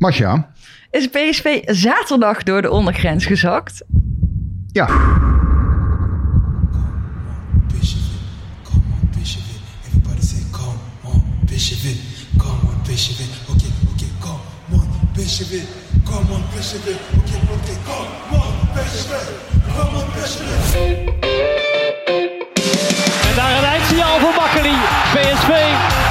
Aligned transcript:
Masja, 0.00 0.48
Is 0.90 1.06
PSV 1.08 1.62
zaterdag 1.66 2.42
door 2.42 2.62
de 2.62 2.70
ondergrens 2.70 3.26
gezakt? 3.26 3.82
ja, 4.72 4.86
Bishop 7.66 8.00
it, 8.00 8.20
come 8.64 8.82
on, 9.00 9.08
Bishop 9.16 9.42
it. 9.42 9.60
Everybody 9.86 10.20
say, 10.22 10.42
come 10.52 10.78
on, 11.04 11.22
Bishop 11.46 11.84
it, 11.84 11.98
come 12.38 12.60
on, 12.68 12.76
Bishop 12.86 13.18
it. 13.20 13.30
Okay, 13.50 13.70
okay, 13.92 14.10
come 14.20 14.40
on, 14.72 14.88
Bishop 15.14 15.50
it, 15.52 15.66
come 16.04 16.32
on, 16.34 16.42
Bishop 16.54 16.86
it. 16.86 16.98
Okay, 17.18 17.40
okay, 17.54 17.76
come 17.88 18.40
on, 18.40 18.52
Bishop 18.74 19.12
it, 19.12 19.26
come 19.76 19.96
on, 19.98 20.06
Bishop 20.14 20.46
it. 20.46 21.08
En 23.28 23.34
daar 23.36 23.56
een 23.58 23.64
eindsignaal 23.64 24.18
voor 24.18 24.34
Makkeli. 24.40 24.74
PSV, 25.14 25.50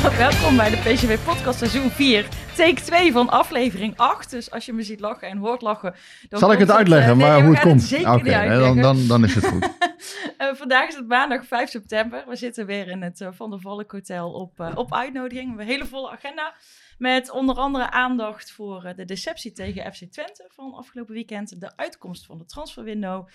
Wel- 0.00 0.12
Welkom 0.12 0.56
bij 0.56 0.70
de 0.70 0.76
PSV 0.76 1.18
Podcast 1.24 1.58
seizoen 1.58 1.90
4, 1.90 2.28
take 2.56 2.82
2 2.82 3.12
van 3.12 3.28
aflevering 3.28 3.96
8. 3.96 4.30
Dus 4.30 4.50
als 4.50 4.66
je 4.66 4.72
me 4.72 4.82
ziet 4.82 5.00
lachen 5.00 5.28
en 5.28 5.36
hoort 5.38 5.62
lachen... 5.62 5.94
Dan 6.28 6.38
zal 6.38 6.52
ik 6.52 6.58
het 6.58 6.70
uitleggen, 6.70 7.10
eh, 7.12 7.16
nee, 7.16 7.26
maar 7.26 7.42
hoe 7.42 7.54
het 7.54 7.60
komt? 7.62 7.82
zeker 7.82 8.12
Oké, 8.12 8.22
niet 8.22 8.32
hè, 8.32 8.58
dan, 8.58 8.80
dan, 8.80 9.06
dan 9.06 9.24
is 9.24 9.34
het 9.34 9.46
goed. 9.46 9.68
Eh, 10.38 10.54
vandaag 10.54 10.88
is 10.88 10.94
het 10.94 11.08
maandag 11.08 11.46
5 11.46 11.70
september. 11.70 12.24
We 12.28 12.36
zitten 12.36 12.66
weer 12.66 12.88
in 12.88 13.02
het 13.02 13.20
eh, 13.20 13.28
Van 13.32 13.50
der 13.50 13.60
Valk 13.60 13.92
Hotel 13.92 14.32
op, 14.32 14.60
eh, 14.60 14.72
op 14.74 14.94
uitnodiging. 14.94 15.42
We 15.42 15.48
hebben 15.48 15.66
een 15.66 15.72
hele 15.72 15.86
volle 15.86 16.10
agenda. 16.10 16.54
Met 16.98 17.30
onder 17.30 17.56
andere 17.56 17.90
aandacht 17.90 18.50
voor 18.52 18.84
eh, 18.84 18.94
de 18.96 19.04
deceptie 19.04 19.52
tegen 19.52 19.92
FC 19.94 20.04
Twente 20.04 20.50
van 20.54 20.74
afgelopen 20.74 21.14
weekend. 21.14 21.60
De 21.60 21.72
uitkomst 21.76 22.26
van 22.26 22.38
de 22.38 22.44
transferwindow. 22.44 23.28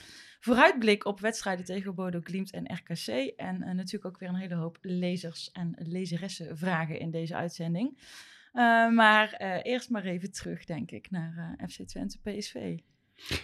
Vooruitblik 0.48 1.06
op 1.06 1.20
wedstrijden 1.20 1.66
tegen 1.66 1.96
Bodo 1.96 2.20
Glimt 2.24 2.52
en 2.52 2.64
RKC. 2.74 3.08
En 3.38 3.64
eh, 3.64 3.74
natuurlijk 3.74 4.06
ook 4.06 4.20
weer 4.20 4.30
een 4.30 4.36
hele 4.36 4.56
hoop 4.56 4.78
lezers 4.82 5.50
en 5.54 5.76
lezeressen 5.80 6.58
vragen 6.58 7.00
in 7.00 7.12
deze 7.12 7.36
uitzending. 7.36 7.98
Eh, 8.54 8.64
maar 8.90 9.34
eh, 9.34 9.72
eerst 9.72 9.90
maar 9.90 10.04
even 10.04 10.32
terug, 10.32 10.66
denk 10.66 10.92
ik, 10.92 11.12
naar 11.12 11.56
FC 11.70 11.82
Twente 11.88 12.18
PSV. 12.24 12.78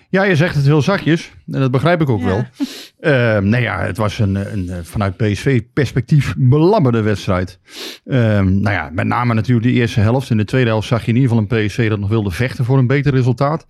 Ja, 0.09 0.23
je 0.23 0.35
zegt 0.35 0.55
het 0.55 0.65
heel 0.65 0.81
zachtjes. 0.81 1.31
En 1.45 1.59
dat 1.59 1.71
begrijp 1.71 2.01
ik 2.01 2.09
ook 2.09 2.19
Ja. 2.19 2.25
wel. 2.25 2.43
Ehm 2.99 3.49
nee, 3.49 3.61
ja, 3.61 3.85
het 3.85 3.97
was 3.97 4.19
een, 4.19 4.35
een, 4.35 4.85
vanuit 4.85 5.17
PSV-perspectief 5.17 6.35
belabberde 6.37 7.01
wedstrijd. 7.01 7.59
Ehm, 8.05 8.59
nou 8.59 8.75
ja, 8.75 8.89
met 8.89 9.07
name 9.07 9.33
natuurlijk 9.33 9.67
de 9.67 9.73
eerste 9.73 9.99
helft. 9.99 10.29
In 10.29 10.37
de 10.37 10.45
tweede 10.45 10.69
helft 10.69 10.87
zag 10.87 11.01
je 11.01 11.11
in 11.11 11.17
ieder 11.17 11.29
geval 11.29 11.45
een 11.49 11.65
PSV 11.67 11.89
dat 11.89 11.99
nog 11.99 12.09
wilde 12.09 12.31
vechten 12.31 12.65
voor 12.65 12.77
een 12.77 12.87
beter 12.87 13.13
resultaat. 13.13 13.67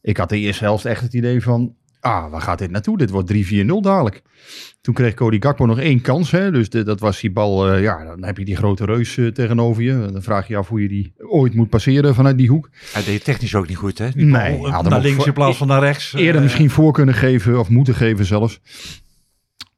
Ik 0.00 0.16
had 0.16 0.28
de 0.28 0.38
eerste 0.38 0.64
helft 0.64 0.84
echt 0.84 1.02
het 1.02 1.14
idee 1.14 1.42
van... 1.42 1.76
Ah, 2.02 2.30
waar 2.30 2.40
gaat 2.40 2.58
dit 2.58 2.70
naartoe? 2.70 2.98
Dit 2.98 3.10
wordt 3.10 3.32
3-4-0 3.32 3.66
dadelijk. 3.80 4.22
Toen 4.80 4.94
kreeg 4.94 5.14
Cody 5.14 5.36
Gakpo 5.40 5.66
nog 5.66 5.78
één 5.78 6.00
kans. 6.00 6.30
Hè? 6.30 6.50
Dus 6.50 6.68
de- 6.70 6.82
dat 6.82 7.00
was 7.00 7.20
die 7.20 7.30
bal... 7.32 7.70
eh, 7.72 7.82
ja, 7.82 8.04
dan 8.04 8.24
heb 8.24 8.38
je 8.38 8.44
die 8.44 8.56
grote 8.56 8.84
reus 8.84 9.16
eh, 9.16 9.26
tegenover 9.26 9.82
je. 9.82 10.08
Dan 10.12 10.22
vraag 10.22 10.46
je 10.46 10.52
je 10.52 10.58
af 10.58 10.68
hoe 10.68 10.82
je 10.82 10.88
die 10.88 11.12
ooit 11.18 11.54
moet 11.54 11.68
passeren 11.68 12.14
vanuit 12.14 12.38
die 12.38 12.48
hoek. 12.48 12.70
Hij 12.92 13.04
deed 13.04 13.24
technisch 13.24 13.54
ook 13.54 13.68
niet 13.68 13.76
goed, 13.76 13.98
hè? 13.98 14.10
Die 14.10 14.24
Nee, 14.24 14.58
bal, 14.58 14.72
hem 14.72 14.88
naar 14.88 15.00
links 15.00 15.26
in 15.26 15.32
plaats 15.32 15.56
van 15.56 15.66
naar 15.66 15.80
rechts. 15.80 16.12
eerder 16.14 16.36
Eh, 16.36 16.42
misschien 16.42 16.70
voor 16.70 16.92
kunnen 16.92 17.14
geven 17.14 17.58
of 17.58 17.68
moeten 17.68 17.94
geven 17.94 18.24
zelfs. 18.24 18.60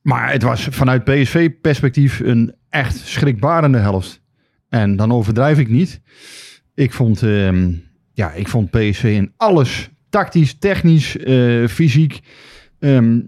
Maar 0.03 0.33
het 0.33 0.43
was 0.43 0.67
vanuit 0.71 1.05
PSV-perspectief 1.05 2.21
een 2.21 2.55
echt 2.69 2.97
schrikbarende 2.97 3.79
helft. 3.79 4.23
En 4.69 4.97
dan 4.97 5.13
overdrijf 5.13 5.59
ik 5.59 5.69
niet. 5.69 6.01
Ik 6.75 6.93
vond, 6.93 7.23
ehm, 7.23 7.73
ja, 8.13 8.33
ik 8.33 8.49
vond 8.49 8.71
PSV 8.71 9.03
in 9.05 9.33
alles, 9.37 9.91
tactisch, 10.15 10.59
technisch, 10.59 11.17
eh, 11.17 11.67
fysiek, 11.67 12.21
ehm, 12.79 13.21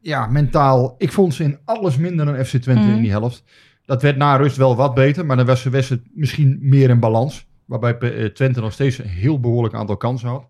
ja, 0.00 0.26
mentaal. 0.26 0.94
Ik 0.98 1.12
vond 1.12 1.34
ze 1.34 1.44
in 1.44 1.58
alles 1.64 1.96
minder 1.96 2.26
dan 2.26 2.44
FC 2.44 2.56
Twente 2.56 2.82
Mhm. 2.82 2.94
in 2.96 3.02
die 3.02 3.10
helft. 3.10 3.44
Dat 3.84 4.02
werd 4.02 4.16
na 4.16 4.36
rust 4.36 4.56
wel 4.56 4.76
wat 4.76 4.94
beter, 4.94 5.26
maar 5.26 5.36
dan 5.36 5.46
was, 5.46 5.64
het 5.64 6.00
misschien 6.14 6.58
meer 6.60 6.90
in 6.90 7.00
balans. 7.00 7.46
Waarbij 7.64 7.98
eh, 7.98 8.24
Twente 8.26 8.60
nog 8.60 8.72
steeds 8.72 8.98
een 8.98 9.08
heel 9.08 9.40
behoorlijk 9.40 9.74
aantal 9.74 9.96
kansen 9.96 10.28
had. 10.28 10.48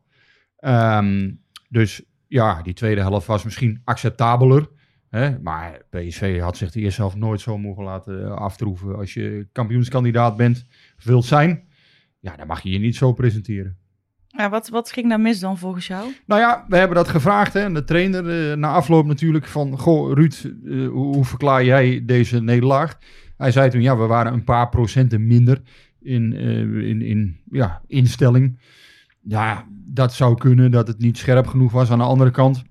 Ehm, 0.56 1.30
dus 1.68 2.02
ja, 2.28 2.62
die 2.62 2.74
tweede 2.74 3.00
helft 3.00 3.26
was 3.26 3.44
misschien 3.44 3.80
acceptabeler. 3.84 4.68
Hè? 5.08 5.38
Maar 5.38 5.80
PSV 5.90 6.40
had 6.40 6.56
zich 6.56 6.70
de 6.70 6.80
eerste 6.80 7.00
helft 7.00 7.16
nooit 7.16 7.40
zo 7.40 7.58
mogen 7.58 7.84
laten 7.84 8.24
eh, 8.24 8.30
aftroeven. 8.30 8.96
Als 8.96 9.14
je 9.14 9.48
kampioenskandidaat 9.52 10.36
bent, 10.36 10.64
wilt 11.04 11.24
zijn, 11.24 11.64
ja, 12.20 12.36
dan 12.36 12.46
mag 12.46 12.62
je 12.62 12.70
je 12.70 12.78
niet 12.78 12.96
zo 12.96 13.12
presenteren. 13.12 13.76
Ja, 14.36 14.50
wat, 14.50 14.68
wat 14.68 14.92
ging 14.92 15.08
daar 15.08 15.20
mis 15.20 15.40
dan 15.40 15.58
volgens 15.58 15.86
jou? 15.86 16.14
Nou 16.26 16.40
ja, 16.40 16.64
we 16.68 16.76
hebben 16.76 16.96
dat 16.96 17.08
gevraagd. 17.08 17.52
Hè? 17.52 17.60
En 17.60 17.74
de 17.74 17.84
trainer 17.84 18.50
eh, 18.50 18.56
na 18.56 18.68
afloop 18.68 19.06
natuurlijk 19.06 19.46
van... 19.46 19.78
Goh, 19.78 20.12
Ruud, 20.12 20.44
eh, 20.44 20.88
hoe, 20.88 21.14
hoe 21.14 21.24
verklaar 21.24 21.64
jij 21.64 22.02
deze 22.04 22.42
nederlaag? 22.42 22.98
Hij 23.36 23.50
zei 23.50 23.70
toen, 23.70 23.82
ja, 23.82 23.96
we 23.96 24.06
waren 24.06 24.32
een 24.32 24.44
paar 24.44 24.68
procenten 24.68 25.26
minder 25.26 25.60
in, 26.00 26.36
eh, 26.36 26.88
in, 26.88 27.02
in 27.02 27.36
ja, 27.50 27.82
instelling. 27.86 28.60
Ja, 29.22 29.66
dat 29.84 30.12
zou 30.12 30.36
kunnen, 30.36 30.70
dat 30.70 30.86
het 30.86 30.98
niet 30.98 31.18
scherp 31.18 31.46
genoeg 31.46 31.72
was. 31.72 31.90
Aan 31.90 31.98
de 31.98 32.04
andere 32.04 32.30
kant, 32.30 32.62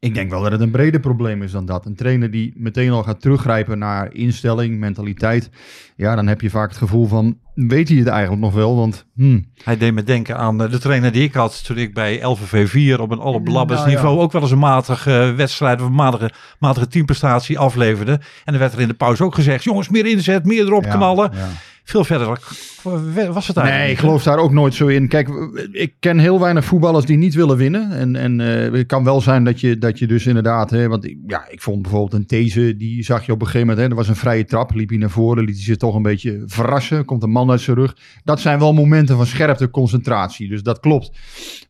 ik 0.00 0.14
denk 0.14 0.30
wel 0.30 0.42
dat 0.42 0.52
het 0.52 0.60
een 0.60 0.70
breder 0.70 1.00
probleem 1.00 1.42
is 1.42 1.52
dan 1.52 1.66
dat. 1.66 1.86
Een 1.86 1.94
trainer 1.94 2.30
die 2.30 2.52
meteen 2.56 2.90
al 2.90 3.02
gaat 3.02 3.20
teruggrijpen 3.20 3.78
naar 3.78 4.14
instelling, 4.14 4.78
mentaliteit. 4.78 5.50
Ja, 5.96 6.14
dan 6.14 6.26
heb 6.26 6.40
je 6.40 6.50
vaak 6.50 6.68
het 6.68 6.78
gevoel 6.78 7.06
van, 7.06 7.38
weet 7.54 7.88
hij 7.88 7.98
het 7.98 8.06
eigenlijk 8.06 8.42
nog 8.42 8.54
wel? 8.54 8.76
Want, 8.76 9.06
hmm, 9.14 9.44
Hij 9.64 9.76
deed 9.76 9.94
me 9.94 10.02
denken 10.02 10.36
aan 10.36 10.62
eh, 10.62 10.70
de 10.70 10.78
trainer 10.78 11.12
die 11.12 11.22
ik 11.22 11.34
had 11.34 11.64
toen 11.64 11.76
ik 11.76 11.94
bij 11.94 12.18
LVV4 12.18 13.00
op 13.00 13.10
een 13.10 13.18
allerblabbers 13.18 13.78
Nou 13.78 13.90
ja. 13.90 13.96
niveau 13.96 14.20
ook 14.20 14.32
wel 14.32 14.42
eens 14.42 14.50
een 14.50 14.58
matige 14.58 15.32
wedstrijd 15.36 15.80
of 15.80 15.86
een 15.86 15.94
matige, 15.94 16.30
matige 16.58 16.86
teamprestatie 16.86 17.58
afleverde. 17.58 18.20
En 18.44 18.52
er 18.52 18.58
werd 18.58 18.72
er 18.72 18.80
in 18.80 18.88
de 18.88 18.94
pauze 18.94 19.24
ook 19.24 19.34
gezegd, 19.34 19.64
jongens, 19.64 19.88
meer 19.88 20.06
inzet, 20.06 20.44
meer 20.44 20.64
erop 20.64 20.84
ja, 20.84 20.94
knallen. 20.94 21.30
ja. 21.34 21.48
Veel 21.84 22.04
verder 22.04 22.26
was 22.26 23.46
het 23.46 23.56
eigenlijk 23.56 23.70
Nee, 23.70 23.90
ik 23.90 23.98
geloof 23.98 24.22
daar 24.22 24.38
ook 24.38 24.52
nooit 24.52 24.74
zo 24.74 24.86
in. 24.86 25.08
Kijk, 25.08 25.28
ik 25.72 25.94
ken 25.98 26.18
heel 26.18 26.40
weinig 26.40 26.64
voetballers 26.64 27.04
die 27.04 27.16
niet 27.16 27.34
willen 27.34 27.56
winnen. 27.56 27.90
En, 27.90 28.16
en 28.16 28.40
eh, 28.40 28.72
het 28.72 28.86
kan 28.86 29.04
wel 29.04 29.20
zijn 29.20 29.44
dat 29.44 29.60
je, 29.60 29.78
dat 29.78 29.98
je 29.98 30.06
dus 30.06 30.26
inderdaad... 30.26 30.70
Hè, 30.70 30.88
want 30.88 31.14
ja, 31.26 31.48
ik 31.48 31.60
vond 31.60 31.82
bijvoorbeeld 31.82 32.12
een 32.12 32.26
These, 32.26 32.76
die 32.76 33.04
zag 33.04 33.26
je 33.26 33.32
op 33.32 33.40
een 33.40 33.46
gegeven 33.46 33.66
moment... 33.66 33.84
Hè, 33.84 33.90
er 33.90 33.98
was 33.98 34.08
een 34.08 34.16
vrije 34.16 34.44
trap, 34.44 34.74
liep 34.74 34.88
hij 34.88 34.98
naar 34.98 35.10
voren, 35.10 35.44
liet 35.44 35.54
hij 35.54 35.64
zich 35.64 35.76
toch 35.76 35.94
een 35.94 36.02
beetje 36.02 36.42
verrassen. 36.46 37.04
Komt 37.04 37.22
een 37.22 37.30
man 37.30 37.50
uit 37.50 37.60
zijn 37.60 37.76
rug. 37.76 37.96
Dat 38.24 38.40
zijn 38.40 38.58
wel 38.58 38.72
momenten 38.72 39.16
van 39.16 39.26
scherpte, 39.26 39.70
concentratie. 39.70 40.48
Dus 40.48 40.62
dat 40.62 40.80
klopt. 40.80 41.10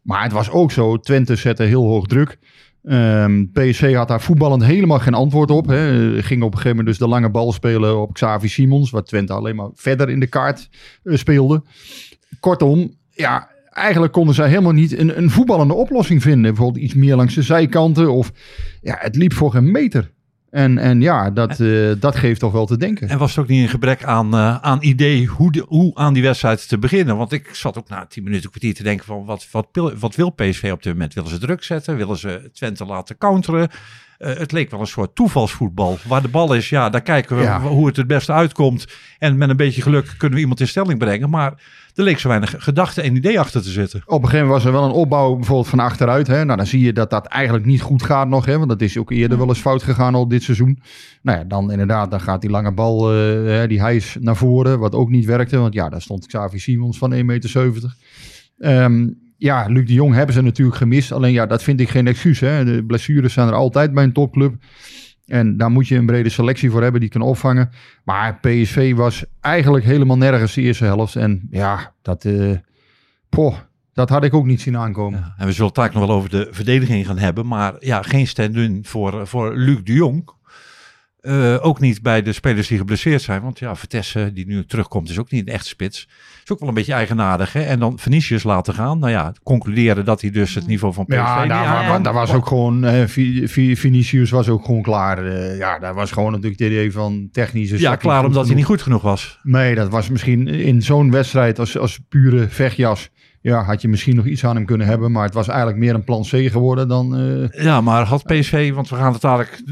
Maar 0.03 0.23
het 0.23 0.33
was 0.33 0.51
ook 0.51 0.73
zo, 0.73 0.97
Twente 0.97 1.37
zette 1.37 1.63
heel 1.63 1.87
hoog 1.87 2.07
druk. 2.07 2.39
Ehm, 2.85 3.45
PSV 3.53 3.95
had 3.95 4.09
daar 4.09 4.21
voetballend 4.21 4.65
helemaal 4.65 4.99
geen 4.99 5.15
antwoord 5.15 5.51
op. 5.51 5.67
Hè. 5.67 6.13
Ging 6.23 6.43
op 6.43 6.53
een 6.53 6.57
gegeven 6.57 6.69
moment 6.69 6.87
dus 6.87 6.99
de 6.99 7.09
lange 7.09 7.31
bal 7.31 7.53
spelen 7.53 8.01
op 8.01 8.13
Xavi 8.13 8.49
Simons. 8.49 8.91
Wat 8.91 9.07
Twente 9.07 9.33
alleen 9.33 9.57
maar 9.57 9.71
verder 9.75 10.11
in 10.11 10.21
de 10.21 10.27
kaart 10.27 10.69
eh, 11.03 11.17
speelde. 11.17 11.63
Kortom, 12.41 12.95
ja, 13.11 13.49
eigenlijk 13.71 14.13
konden 14.13 14.35
zij 14.35 14.49
helemaal 14.49 14.73
niet 14.73 14.99
een, 14.99 15.19
een 15.19 15.31
voetballende 15.31 15.75
oplossing 15.75 16.23
vinden. 16.23 16.55
Bijvoorbeeld 16.55 16.85
iets 16.85 16.95
meer 16.95 17.17
langs 17.17 17.35
de 17.35 17.43
zijkanten. 17.43 18.13
Of 18.13 18.33
ja, 18.83 18.97
het 18.99 19.17
liep 19.17 19.33
voor 19.33 19.51
geen 19.51 19.71
meter. 19.71 20.11
En, 20.51 20.79
en 20.79 21.01
ja, 21.01 21.31
dat, 21.31 21.61
eh, 21.61 21.91
dat 21.99 22.17
geeft 22.17 22.41
toch 22.41 22.53
wel 22.53 22.67
te 22.67 22.77
denken. 22.77 23.09
En 23.09 23.19
was 23.19 23.31
het 23.31 23.39
ook 23.45 23.51
niet 23.51 23.63
een 23.63 23.69
gebrek 23.69 24.05
aan, 24.05 24.35
eh, 24.35 24.57
aan 24.61 24.79
idee 24.81 25.27
hoe, 25.27 25.53
de, 25.53 25.65
hoe 25.69 25.95
aan 25.95 26.13
die 26.13 26.23
wedstrijd 26.23 26.69
te 26.69 26.79
beginnen? 26.79 27.17
Want 27.17 27.33
ik 27.33 27.55
zat 27.55 27.79
ook 27.79 27.89
na 27.89 28.07
tien 28.07 28.25
minuten, 28.25 28.51
kwartier 28.51 28.75
te 28.75 28.83
denken 28.83 29.07
van 29.07 29.25
wat, 29.25 29.47
wat, 29.51 29.67
wat 29.99 30.15
wil 30.15 30.31
PSV 30.31 30.71
op 30.73 30.83
dit 30.83 30.93
moment? 30.93 31.15
Willen 31.15 31.31
ze 31.31 31.39
druk 31.39 31.63
zetten? 31.65 31.97
Willen 31.97 32.19
ze 32.19 32.51
Twente 32.53 32.85
laten 32.85 33.19
counteren? 33.19 33.69
Eh, 34.19 34.37
het 34.37 34.53
leek 34.53 34.71
wel 34.71 34.81
een 34.81 34.87
soort 34.87 35.15
toevalsvoetbal. 35.15 35.99
Waar 36.07 36.23
de 36.23 36.29
bal 36.29 36.55
is, 36.55 36.69
ja, 36.69 36.89
daar 36.91 37.03
kijken 37.03 37.37
we 37.37 37.43
Ja. 37.43 37.61
hoe 37.61 37.87
het 37.87 37.97
het 37.97 38.07
beste 38.07 38.33
uitkomt. 38.33 38.87
En 39.19 39.39
met 39.39 39.49
een 39.49 39.57
beetje 39.57 39.83
geluk 39.83 40.15
kunnen 40.17 40.35
we 40.37 40.41
iemand 40.43 40.61
in 40.61 40.69
stelling 40.69 40.99
brengen. 40.99 41.31
Maar 41.31 41.53
er 41.95 42.05
leek 42.05 42.19
zo 42.19 42.29
weinig 42.29 42.55
gedachte 42.59 43.03
en 43.03 43.17
idee 43.17 43.41
achter 43.41 43.63
te 43.63 43.71
zitten. 43.71 44.03
Op 44.05 44.23
een 44.23 44.29
gegeven 44.29 44.47
moment 44.47 44.63
was 44.63 44.73
er 44.73 44.81
wel 44.81 44.89
een 44.89 44.95
opbouw 44.95 45.35
bijvoorbeeld 45.35 45.69
van 45.69 45.79
achteruit. 45.79 46.27
Hè. 46.27 46.45
Nou, 46.45 46.57
dan 46.57 46.67
zie 46.67 46.81
je 46.81 46.93
dat 46.93 47.11
dat 47.11 47.27
eigenlijk 47.27 47.67
niet 47.67 47.81
goed 47.81 48.03
gaat 48.03 48.29
nog. 48.29 48.45
Hè, 48.45 48.57
want 48.57 48.69
dat 48.69 48.81
is 48.81 48.99
ook 48.99 49.11
eerder 49.11 49.39
wel 49.39 49.49
eens 49.49 49.61
fout 49.61 49.83
gegaan 49.83 50.15
al 50.15 50.29
dit 50.29 50.43
seizoen. 50.43 50.83
Nou 51.23 51.39
ja, 51.39 51.45
dan 51.45 51.71
inderdaad, 51.71 52.11
dan 52.11 52.21
gaat 52.21 52.41
die 52.41 52.51
lange 52.51 52.73
bal, 52.73 53.09
hè, 53.09 53.67
die 53.67 53.81
hijs 53.81 54.17
naar 54.21 54.37
voren. 54.37 54.79
Wat 54.79 54.95
ook 54.95 55.11
niet 55.11 55.25
werkte. 55.25 55.59
Want 55.59 55.75
ja, 55.75 55.89
daar 55.89 56.03
stond 56.03 56.27
Xavi 56.27 56.59
Simons 56.59 56.99
van 56.99 57.13
1,70 57.13 57.25
meter. 57.25 57.95
Ehm, 58.59 59.09
ja, 59.37 59.67
Luc 59.69 59.87
de 59.87 59.93
Jong 59.93 60.15
hebben 60.15 60.35
ze 60.35 60.43
natuurlijk 60.43 60.77
gemist. 60.77 61.13
Alleen 61.13 61.33
ja, 61.33 61.47
dat 61.47 61.63
vind 61.63 61.81
ik 61.81 61.89
geen 61.89 62.07
excuus. 62.07 62.41
Hè. 62.41 62.65
De 62.65 62.85
blessures 62.85 63.33
zijn 63.33 63.49
er 63.49 63.55
altijd 63.55 63.95
bij 63.95 64.05
een 64.05 64.13
topclub. 64.13 64.55
En 65.31 65.57
daar 65.57 65.71
moet 65.71 65.89
je 65.89 65.97
een 65.97 66.07
brede 66.07 66.29
selectie 66.29 66.71
voor 66.71 66.83
hebben 66.83 67.01
die 67.01 67.11
kan 67.11 67.21
opvangen. 67.21 67.71
Maar 68.05 68.39
PSV 68.41 68.95
was 68.95 69.25
eigenlijk 69.41 69.85
helemaal 69.85 70.17
nergens 70.17 70.55
de 70.55 70.61
eerste 70.61 70.85
helft. 70.85 71.17
En 71.17 71.49
ja, 71.51 71.93
dat, 72.03 72.25
eh 72.25 72.53
poh, 73.29 73.57
dat 73.93 74.09
had 74.09 74.25
ik 74.25 74.35
ook 74.35 74.47
niet 74.47 74.61
zien 74.61 74.77
aankomen. 74.77 75.21
Ja, 75.21 75.35
en 75.39 75.47
we 75.47 75.53
zullen 75.53 75.73
het 75.75 75.93
nog 75.93 76.07
wel 76.07 76.17
over 76.17 76.31
de 76.31 76.49
verdediging 76.51 77.07
gaan 77.07 77.19
hebben. 77.19 77.47
Maar 77.47 77.75
ja, 77.79 78.03
geen 78.03 78.27
stand-in 78.27 78.85
voor, 78.85 79.27
voor 79.27 79.57
Luc 79.57 79.83
de 79.83 79.93
Jong. 79.93 80.31
Eh, 81.21 81.65
ook 81.65 81.81
niet 81.81 82.03
bij 82.03 82.23
de 82.23 82.33
spelers 82.33 82.69
die 82.69 82.79
geblesseerd 82.79 83.23
zijn. 83.23 83.43
Want 83.43 83.59
ja, 83.59 83.77
Vertessen, 83.77 84.35
die 84.35 84.47
nu 84.47 84.65
terugkomt, 84.65 85.11
is 85.11 85.19
ook 85.19 85.31
niet 85.31 85.47
een 85.47 85.53
echte 85.53 85.69
spits. 85.69 86.09
Is 86.45 86.51
ook 86.51 86.59
wel 86.59 86.69
een 86.69 86.75
beetje 86.75 86.93
eigenaardig. 86.93 87.53
Hè? 87.53 87.61
En 87.61 87.79
dan 87.79 87.99
Vinicius 87.99 88.43
laten 88.43 88.75
gaan. 88.75 88.99
Nou 88.99 89.13
ja, 89.13 89.33
concluderen 89.43 90.05
dat 90.05 90.21
hij 90.21 90.31
dus 90.31 90.55
het 90.55 90.67
niveau 90.67 90.95
van 90.95 91.05
PSV 91.05 91.15
Ja, 91.15 91.47
daar, 91.47 91.67
aan 91.67 92.03
daar 92.03 92.13
was 92.13 92.33
ook 92.33 92.47
gewoon, 92.47 92.85
Vinicius 93.75 94.31
was 94.31 94.49
ook 94.49 94.65
gewoon 94.65 94.83
klaar. 94.83 95.25
Eh, 95.25 95.59
ja, 95.59 95.79
daar 95.79 95.95
was 95.95 96.13
gewoon 96.13 96.33
natuurlijk 96.33 96.61
het 96.61 96.71
idee 96.71 96.93
van 96.93 97.29
technische 97.33 97.81
Ja, 97.81 97.97
klaar 97.97 98.25
omdat 98.25 98.47
hij 98.47 98.55
niet 98.55 98.65
goed 98.65 98.83
genoeg 98.83 99.03
was. 99.03 99.39
Nee, 99.43 99.75
dat 99.75 99.89
was 99.89 100.09
misschien 100.09 100.49
in 100.49 100.83
zo'n 100.83 101.11
wedstrijd 101.11 101.59
als, 101.59 101.79
als 101.79 102.01
pure 102.09 102.49
vechtjas. 102.49 103.11
Ja, 103.43 103.63
had 103.63 103.83
je 103.83 103.89
misschien 103.89 104.17
nog 104.17 104.27
iets 104.27 104.45
aan 104.45 104.57
hem 104.57 104.65
kunnen 104.65 104.87
hebben. 104.87 105.13
Maar 105.13 105.25
het 105.25 105.35
was 105.35 105.49
eigenlijk 105.49 105.79
meer 105.79 105.95
een 105.95 106.05
plan 106.05 106.23
C 106.23 106.27
geworden 106.29 106.89
dan... 106.89 107.17
eh, 107.17 107.63
Ja, 107.65 107.81
maar 107.81 108.05
had 108.05 108.25
PSV, 108.25 108.73
want 108.73 108.89
we 108.89 108.97
gaan 108.97 109.13
het 109.13 109.21
dadelijk... 109.21 109.63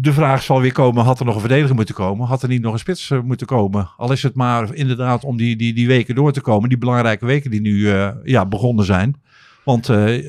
De 0.00 0.12
vraag 0.12 0.42
zal 0.42 0.60
weer 0.60 0.72
komen, 0.72 1.04
had 1.04 1.18
er 1.20 1.24
nog 1.24 1.34
een 1.34 1.40
verdediger 1.40 1.74
moeten 1.74 1.94
komen? 1.94 2.26
Had 2.26 2.42
er 2.42 2.48
niet 2.48 2.62
nog 2.62 2.72
een 2.72 2.78
spits 2.78 3.10
eh, 3.10 3.20
moeten 3.20 3.46
komen? 3.46 3.90
Al 3.96 4.12
is 4.12 4.22
het 4.22 4.34
maar 4.34 4.74
inderdaad 4.74 5.24
om 5.24 5.36
die, 5.36 5.56
die, 5.56 5.74
die 5.74 5.86
weken 5.86 6.14
door 6.14 6.32
te 6.32 6.40
komen. 6.40 6.68
Die 6.68 6.78
belangrijke 6.78 7.26
weken 7.26 7.50
die 7.50 7.60
nu 7.60 7.90
eh, 7.90 8.08
ja, 8.24 8.46
begonnen 8.46 8.84
zijn. 8.84 9.20
Want 9.64 9.88
eh, 9.88 10.24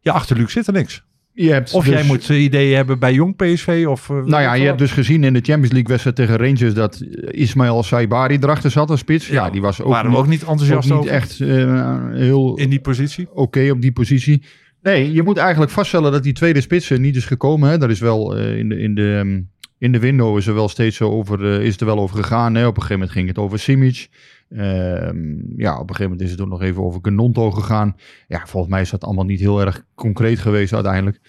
ja, 0.00 0.12
achter 0.12 0.36
Luc 0.36 0.52
zit 0.52 0.66
er 0.66 0.72
niks. 0.72 1.06
Je 1.40 1.52
hebt 1.52 1.72
Of 1.72 1.84
dus- 1.84 1.94
jij 1.94 2.04
moet 2.04 2.30
eh, 2.30 2.42
ideeën 2.42 2.76
hebben 2.76 2.98
bij 2.98 3.12
jong 3.12 3.36
PSV 3.36 3.84
of... 3.88 4.10
eh, 4.10 4.16
Nou 4.16 4.42
ja, 4.42 4.54
je 4.54 4.64
hebt 4.64 4.78
dus 4.78 4.90
gezien 4.92 5.24
in 5.24 5.32
de 5.32 5.40
Champions 5.42 5.70
League 5.72 5.88
wedstrijd 5.88 6.16
tegen 6.16 6.36
Rangers... 6.36 6.74
dat 6.74 7.02
Ismail 7.30 7.82
Saibari 7.82 8.36
erachter 8.40 8.70
zat 8.70 8.90
als 8.90 9.00
spits. 9.00 9.28
Ja, 9.28 9.50
die 9.50 9.60
was 9.60 9.82
ook, 9.82 9.88
waren 9.88 10.10
we 10.10 10.16
ook 10.16 10.26
niet 10.26 10.42
ook 10.44 10.50
enthousiast 10.50 10.88
niet 10.88 10.98
over 10.98 11.10
echt 11.10 11.40
eh, 11.40 11.96
heel 12.12 12.56
in 12.56 12.70
die 12.70 12.80
positie. 12.80 13.28
oké 13.34 13.70
op 13.70 13.80
die 13.80 13.92
positie. 13.92 14.42
Nee, 14.82 15.12
je 15.12 15.22
moet 15.22 15.36
eigenlijk 15.36 15.70
vaststellen 15.70 16.12
dat 16.12 16.22
die 16.22 16.32
tweede 16.32 16.60
spits 16.60 16.90
er 16.90 17.00
niet 17.00 17.16
is 17.16 17.24
gekomen. 17.24 17.70
Hè. 17.70 17.78
Dat 17.78 17.90
is 17.90 18.00
wel 18.00 18.36
eh, 18.36 18.58
in, 18.58 18.68
de, 18.68 18.78
in, 18.78 18.94
de, 18.94 19.16
ehm, 19.18 19.40
in 19.78 19.92
de 19.92 19.98
window 19.98 20.36
is 20.36 20.46
er 20.46 20.54
wel 20.54 20.68
steeds 20.68 21.00
over, 21.00 21.54
eh, 21.54 21.66
is 21.66 21.76
er 21.76 21.86
wel 21.86 21.98
over 21.98 22.16
gegaan. 22.16 22.54
Hè. 22.54 22.66
Op 22.66 22.76
een 22.76 22.82
gegeven 22.82 22.98
moment 22.98 23.10
ging 23.10 23.28
het 23.28 23.38
over 23.38 23.58
Simic. 23.58 24.08
Ehm, 24.48 25.56
ja, 25.56 25.72
op 25.74 25.88
een 25.88 25.94
gegeven 25.94 26.02
moment 26.02 26.20
is 26.20 26.30
het 26.30 26.40
ook 26.40 26.48
nog 26.48 26.62
even 26.62 26.82
over 26.82 27.00
Gnonto 27.02 27.50
gegaan. 27.50 27.96
Ja, 28.28 28.46
volgens 28.46 28.72
mij 28.72 28.80
is 28.80 28.90
dat 28.90 29.04
allemaal 29.04 29.24
niet 29.24 29.40
heel 29.40 29.60
erg 29.60 29.84
concreet 29.94 30.38
geweest 30.38 30.72
uiteindelijk. 30.72 31.20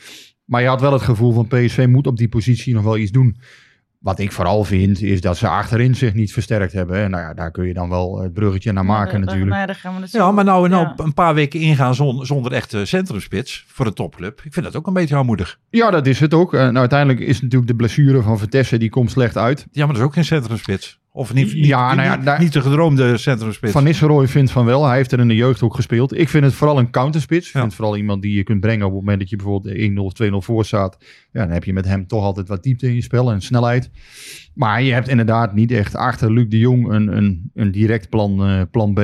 Maar 0.45 0.61
je 0.61 0.67
had 0.67 0.81
wel 0.81 0.93
het 0.93 1.01
gevoel 1.01 1.33
van 1.33 1.47
PSV 1.47 1.85
moet 1.89 2.07
op 2.07 2.17
die 2.17 2.29
positie 2.29 2.73
nog 2.73 2.83
wel 2.83 2.97
iets 2.97 3.11
doen. 3.11 3.37
Wat 3.99 4.19
ik 4.19 4.31
vooral 4.31 4.63
vind, 4.63 5.01
is 5.01 5.21
dat 5.21 5.37
ze 5.37 5.47
achterin 5.47 5.95
zich 5.95 6.13
niet 6.13 6.33
versterkt 6.33 6.73
hebben. 6.73 6.97
En 6.97 7.09
nou 7.11 7.23
ja, 7.23 7.33
daar 7.33 7.51
kun 7.51 7.67
je 7.67 7.73
dan 7.73 7.89
wel 7.89 8.21
het 8.21 8.33
bruggetje 8.33 8.71
naar 8.71 8.85
maken 8.85 9.19
Ja, 9.19 9.25
natuurlijk. 9.25 9.49
nou 9.49 9.67
ja, 9.67 9.73
gaan 9.73 9.93
we 10.01 10.31
maar 10.31 10.43
nou, 10.43 10.69
nou 10.69 10.87
ja. 10.87 10.93
een 10.97 11.13
paar 11.13 11.33
weken 11.33 11.59
ingaan 11.59 11.95
zonder, 11.95 12.25
zonder 12.25 12.51
echte 12.51 12.85
centrumspits 12.85 13.65
voor 13.67 13.85
een 13.85 13.93
topclub. 13.93 14.41
Ik 14.43 14.53
vind 14.53 14.65
dat 14.65 14.75
ook 14.75 14.87
een 14.87 14.93
beetje 14.93 15.15
armoedig. 15.15 15.59
Ja, 15.69 15.91
dat 15.91 16.07
is 16.07 16.19
het 16.19 16.33
ook. 16.33 16.53
En 16.53 16.77
uiteindelijk 16.77 17.19
is 17.19 17.41
natuurlijk 17.41 17.71
de 17.71 17.75
blessure 17.75 18.21
van 18.21 18.37
Vertessen, 18.37 18.79
die 18.79 18.89
komt 18.89 19.11
slecht 19.11 19.37
uit. 19.37 19.67
Ja, 19.71 19.85
maar 19.85 19.93
dat 19.93 20.01
is 20.01 20.07
ook 20.07 20.13
geen 20.13 20.25
centrumspits. 20.25 20.99
Of 21.19 21.33
niet, 21.33 21.53
niet, 21.53 21.65
Ja, 21.65 21.93
nou 21.95 22.07
ja, 22.07 22.15
niet, 22.15 22.25
daar- 22.25 22.39
niet 22.39 22.53
de 22.53 22.61
gedroomde 22.61 23.17
centrumspits. 23.17 23.71
Van 23.71 23.83
Nistelrooy 23.83 24.27
vindt 24.27 24.51
van 24.51 24.65
wel. 24.65 24.85
Hij 24.85 24.95
heeft 24.95 25.11
er 25.11 25.19
in 25.19 25.27
de 25.27 25.35
jeugd 25.35 25.61
ook 25.61 25.75
gespeeld. 25.75 26.17
Ik 26.17 26.29
vind 26.29 26.43
het 26.43 26.53
vooral 26.53 26.79
een 26.79 26.89
counterspits. 26.91 27.47
Ik 27.47 27.53
Ja. 27.53 27.59
vind 27.59 27.65
het 27.71 27.75
vooral 27.81 27.97
iemand 27.97 28.21
die 28.21 28.33
je 28.35 28.43
kunt 28.43 28.59
brengen 28.59 28.85
op 28.85 28.91
het 28.91 28.99
moment 28.99 29.19
dat 29.19 29.29
je 29.29 29.35
bijvoorbeeld 29.35 29.75
1-0 29.75 30.05
of 30.05 30.13
2-0 30.13 30.41
voor 30.41 30.65
staat. 30.65 30.97
Ja, 31.31 31.41
dan 31.41 31.49
heb 31.53 31.63
je 31.63 31.73
met 31.73 31.85
hem 31.85 32.07
toch 32.07 32.23
altijd 32.23 32.47
wat 32.47 32.63
diepte 32.63 32.87
in 32.87 32.95
je 32.95 33.01
spel 33.01 33.31
en 33.31 33.41
snelheid. 33.41 33.89
Maar 34.53 34.81
je 34.83 34.93
hebt 34.93 35.07
inderdaad 35.07 35.53
niet 35.53 35.71
echt 35.71 35.95
achter 35.95 36.31
Luc 36.33 36.45
de 36.49 36.57
Jong 36.57 36.91
een, 36.91 37.17
een, 37.17 37.51
een 37.53 37.71
direct 37.71 38.09
plan, 38.09 38.45
eh, 38.45 38.61
plan 38.71 38.93
B. 38.93 38.99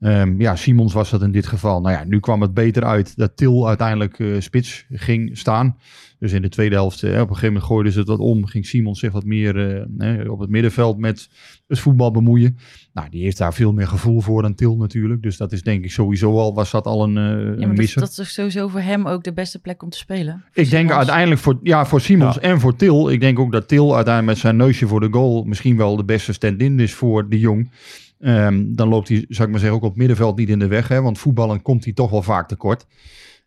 Ehm, 0.00 0.40
ja, 0.40 0.56
Simons 0.56 0.92
was 0.92 1.10
dat 1.10 1.22
in 1.22 1.32
dit 1.32 1.46
geval. 1.46 1.80
Nou 1.80 1.94
ja, 1.94 2.04
nu 2.04 2.20
kwam 2.20 2.40
het 2.42 2.54
beter 2.54 2.84
uit 2.84 3.16
dat 3.16 3.36
Til 3.36 3.68
uiteindelijk 3.68 4.18
eh, 4.18 4.26
spits 4.38 4.84
ging 4.90 5.38
staan. 5.38 5.76
Dus 6.18 6.32
in 6.32 6.42
de 6.42 6.48
tweede 6.48 6.74
helft, 6.74 7.02
eh, 7.02 7.10
op 7.10 7.16
een 7.16 7.26
gegeven 7.26 7.46
moment 7.46 7.64
gooiden 7.64 7.92
ze 7.92 7.98
het 7.98 8.08
wat 8.08 8.18
om. 8.18 8.46
Ging 8.46 8.66
Simons 8.66 9.00
zich 9.00 9.12
wat 9.12 9.24
meer 9.24 9.76
eh, 9.98 10.30
op 10.30 10.38
het 10.38 10.50
middenveld 10.50 10.98
met 10.98 11.28
het 11.66 11.78
voetbal 11.78 12.10
bemoeien. 12.10 12.58
Nou, 12.92 13.08
die 13.10 13.22
heeft 13.22 13.38
daar 13.38 13.54
veel 13.54 13.72
meer 13.72 13.86
gevoel 13.88 14.20
voor 14.20 14.42
dan 14.42 14.54
Til 14.54 14.76
natuurlijk. 14.76 15.22
Dus 15.22 15.36
dat 15.36 15.52
is 15.52 15.62
denk 15.62 15.84
ik 15.84 15.90
sowieso 15.90 16.38
al, 16.38 16.54
was 16.54 16.70
dat 16.70 16.84
al 16.84 17.02
een, 17.02 17.16
eh 17.16 17.60
Ja, 17.60 17.66
maar 17.66 17.76
dat, 17.76 18.18
is 18.18 18.34
denk 18.34 18.70
voor 18.70 18.80
hem 18.80 19.06
ook 19.06 19.24
de 19.24 19.32
beste 19.32 19.58
plek 19.58 19.82
om 19.82 19.90
te 19.90 19.98
spelen. 19.98 20.44
Ik 20.52 20.70
denk 20.70 20.90
uiteindelijk 20.90 21.40
voor, 21.40 21.58
ja, 21.62 21.86
voor 21.86 22.00
Simons 22.00 22.34
Ja. 22.34 22.40
en 22.40 22.60
voor 22.60 22.76
Til. 22.76 23.10
Ik 23.10 23.20
denk 23.20 23.38
ook 23.38 23.52
dat 23.52 23.68
Til 23.68 23.94
uiteindelijk 23.94 24.26
met 24.26 24.38
zijn 24.38 24.56
neusje 24.56 24.86
voor 24.86 25.00
de 25.00 25.08
goal 25.10 25.44
misschien 25.44 25.76
wel 25.76 25.96
de 25.96 26.04
beste 26.04 26.32
stand-in 26.32 26.80
is 26.80 26.92
voor 26.94 27.28
de 27.28 27.38
Jong. 27.38 27.70
Ehm, 28.20 28.64
dan 28.74 28.88
loopt 28.88 29.08
hij, 29.08 29.24
zou 29.28 29.42
ik 29.44 29.50
maar 29.50 29.60
zeggen, 29.60 29.78
ook 29.78 29.82
op 29.84 29.88
het 29.88 29.98
middenveld 29.98 30.38
niet 30.38 30.48
in 30.48 30.58
de 30.58 30.66
weg. 30.66 30.88
Hè, 30.88 31.02
want 31.02 31.18
voetballen 31.18 31.62
komt 31.62 31.84
hij 31.84 31.92
toch 31.92 32.10
wel 32.10 32.22
vaak 32.22 32.48
tekort. 32.48 32.86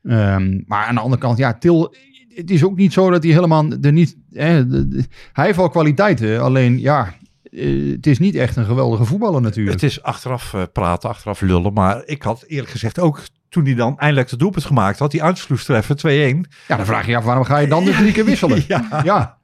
Ehm, 0.04 0.60
maar 0.66 0.86
aan 0.86 0.96
de 0.96 1.02
andere 1.02 1.22
kant, 1.22 1.38
ja, 1.38 1.58
Til, 1.58 1.96
het 2.36 2.52
is 2.52 2.64
ook 2.64 2.78
niet 2.78 2.94
zo 2.94 3.10
dat 3.10 3.24
hij 3.24 3.32
helemaal 3.34 3.66
er 3.82 3.92
niet... 3.92 4.16
Hè, 4.34 4.68
de- 4.68 4.88
de- 4.88 5.04
hij 5.34 5.46
heeft 5.46 5.58
wel 5.58 5.70
kwaliteiten, 5.70 6.42
alleen 6.42 6.80
ja, 6.80 7.14
eh, 7.52 7.92
het 7.92 8.08
is 8.08 8.20
niet 8.20 8.36
echt 8.36 8.56
een 8.56 8.66
geweldige 8.66 9.06
voetballer 9.06 9.42
natuurlijk. 9.42 9.82
Het 9.82 9.90
is 9.92 10.04
achteraf 10.04 10.54
eh, 10.54 10.62
praten, 10.74 11.10
achteraf 11.10 11.42
lullen. 11.42 11.74
Maar 11.74 12.02
ik 12.06 12.22
had 12.22 12.44
eerlijk 12.48 12.72
gezegd 12.72 13.00
ook, 13.00 13.22
toen 13.50 13.66
hij 13.66 13.74
dan 13.76 13.98
eindelijk 14.00 14.30
de 14.30 14.38
doelpunt 14.38 14.66
gemaakt 14.66 15.00
had, 15.00 15.12
die 15.12 15.24
uitsloegstreffer 15.24 15.96
2-1. 15.98 16.50
Ja, 16.68 16.78
dan 16.78 16.86
vraag 16.86 17.06
je 17.06 17.12
je 17.12 17.18
af, 17.18 17.24
waarom 17.24 17.44
ga 17.44 17.58
je 17.58 17.68
dan 17.68 17.86
dus 17.86 17.96
drie 17.98 18.12
keer 18.12 18.26
wisselen? 18.26 18.64
Ja. 18.68 19.02
ja. 19.04 19.38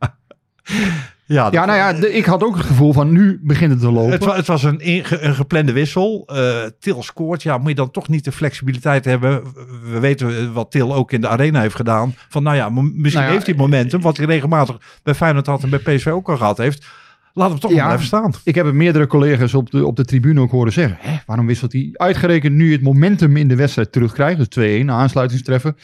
Ja, 1.27 1.47
Ja, 1.51 1.65
nou 1.65 1.77
ja, 1.77 1.93
de- 1.93 2.13
ik 2.13 2.25
had 2.25 2.43
ook 2.43 2.55
het 2.55 2.65
gevoel 2.65 2.93
van 2.93 3.11
nu 3.11 3.39
begint 3.43 3.71
het 3.71 3.79
te 3.79 3.91
lopen. 3.91 4.11
Het, 4.11 4.35
het 4.35 4.47
was 4.47 4.63
een, 4.63 4.79
inge- 4.79 5.19
een 5.21 5.35
geplande 5.35 5.71
wissel. 5.71 6.23
Eh, 6.27 6.63
Til 6.79 7.03
scoort. 7.03 7.43
Ja, 7.43 7.57
moet 7.57 7.69
je 7.69 7.75
dan 7.75 7.91
toch 7.91 8.07
niet 8.07 8.23
de 8.23 8.31
flexibiliteit 8.31 9.05
hebben. 9.05 9.43
We 9.91 9.99
weten 9.99 10.53
wat 10.53 10.71
Til 10.71 10.95
ook 10.95 11.11
in 11.11 11.21
de 11.21 11.27
arena 11.27 11.61
heeft 11.61 11.75
gedaan. 11.75 12.13
Van 12.29 12.43
nou 12.43 12.55
ja, 12.55 12.69
misschien 12.69 12.93
Nou 13.13 13.25
ja, 13.25 13.31
heeft 13.31 13.45
hij 13.45 13.55
momentum. 13.55 14.01
Wat 14.01 14.17
hij 14.17 14.25
regelmatig 14.25 14.77
bij 15.03 15.15
Feyenoord 15.15 15.45
had 15.47 15.63
en 15.63 15.69
bij 15.69 15.79
PSV 15.79 16.07
ook 16.07 16.29
al 16.29 16.37
gehad 16.37 16.57
heeft. 16.57 16.85
Laat 17.33 17.49
hem 17.49 17.59
toch 17.59 17.71
Ja. 17.71 17.85
blijven 17.85 18.05
staan. 18.05 18.33
Ik 18.43 18.55
heb 18.55 18.71
meerdere 18.73 19.07
collega's 19.07 19.53
op 19.53 19.71
de, 19.71 19.85
op 19.85 19.95
de 19.95 20.05
tribune 20.05 20.41
ook 20.41 20.51
horen 20.51 20.73
zeggen. 20.73 20.97
Hè, 21.01 21.17
waarom 21.25 21.45
wisselt 21.47 21.71
hij 21.71 21.89
uitgerekend 21.93 22.55
nu 22.55 22.71
het 22.71 22.81
momentum 22.81 23.37
in 23.37 23.47
de 23.47 23.55
wedstrijd 23.55 23.91
terugkrijgt? 23.91 24.37
Dus 24.37 24.47
2-1, 24.83 24.89
aansluitingstreffen. 24.89 25.75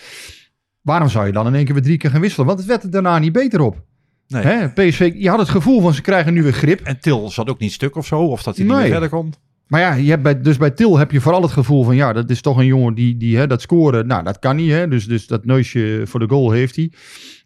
Waarom 0.81 1.09
zou 1.09 1.25
je 1.25 1.31
dan 1.31 1.47
in 1.47 1.55
één 1.55 1.65
keer 1.65 1.73
weer 1.73 1.83
drie 1.83 1.97
keer 1.97 2.09
gaan 2.09 2.21
wisselen? 2.21 2.45
Want 2.45 2.59
het 2.59 2.67
werd 2.67 2.83
er 2.83 2.89
daarna 2.91 3.19
niet 3.19 3.31
beter 3.31 3.61
op. 3.61 3.81
Nee. 4.33 4.43
Hè, 4.43 4.69
PSV, 4.69 5.11
je 5.15 5.29
had 5.29 5.39
het 5.39 5.49
gevoel 5.49 5.81
van 5.81 5.93
ze 5.93 6.01
krijgen 6.01 6.33
nu 6.33 6.43
weer 6.43 6.53
grip. 6.53 6.81
En 6.81 6.99
Til 6.99 7.29
zat 7.29 7.49
ook 7.49 7.59
niet 7.59 7.71
stuk 7.71 7.95
of 7.95 8.05
zo. 8.05 8.19
Of 8.19 8.43
dat 8.43 8.55
hij 8.55 8.65
niet 8.65 8.73
Nee. 8.73 8.81
meer 8.83 8.91
verder 8.91 9.09
kon. 9.09 9.33
Maar 9.67 9.81
ja, 9.81 9.93
je 9.93 10.09
hebt 10.09 10.23
bij, 10.23 10.41
dus 10.41 10.57
bij 10.57 10.71
Til 10.71 10.97
heb 10.97 11.11
je 11.11 11.21
vooral 11.21 11.41
het 11.41 11.51
gevoel 11.51 11.83
van... 11.83 11.95
ja, 11.95 12.13
dat 12.13 12.29
is 12.29 12.41
toch 12.41 12.57
een 12.57 12.65
jongen 12.65 12.93
die, 12.93 13.17
die 13.17 13.37
hè, 13.37 13.47
dat 13.47 13.61
scoren... 13.61 14.07
nou, 14.07 14.23
dat 14.23 14.39
kan 14.39 14.55
niet, 14.55 14.71
hè. 14.71 14.87
Dus, 14.87 15.05
dus 15.05 15.27
dat 15.27 15.45
neusje 15.45 16.01
voor 16.05 16.19
de 16.19 16.27
goal 16.27 16.51
heeft 16.51 16.75
hij. 16.75 16.91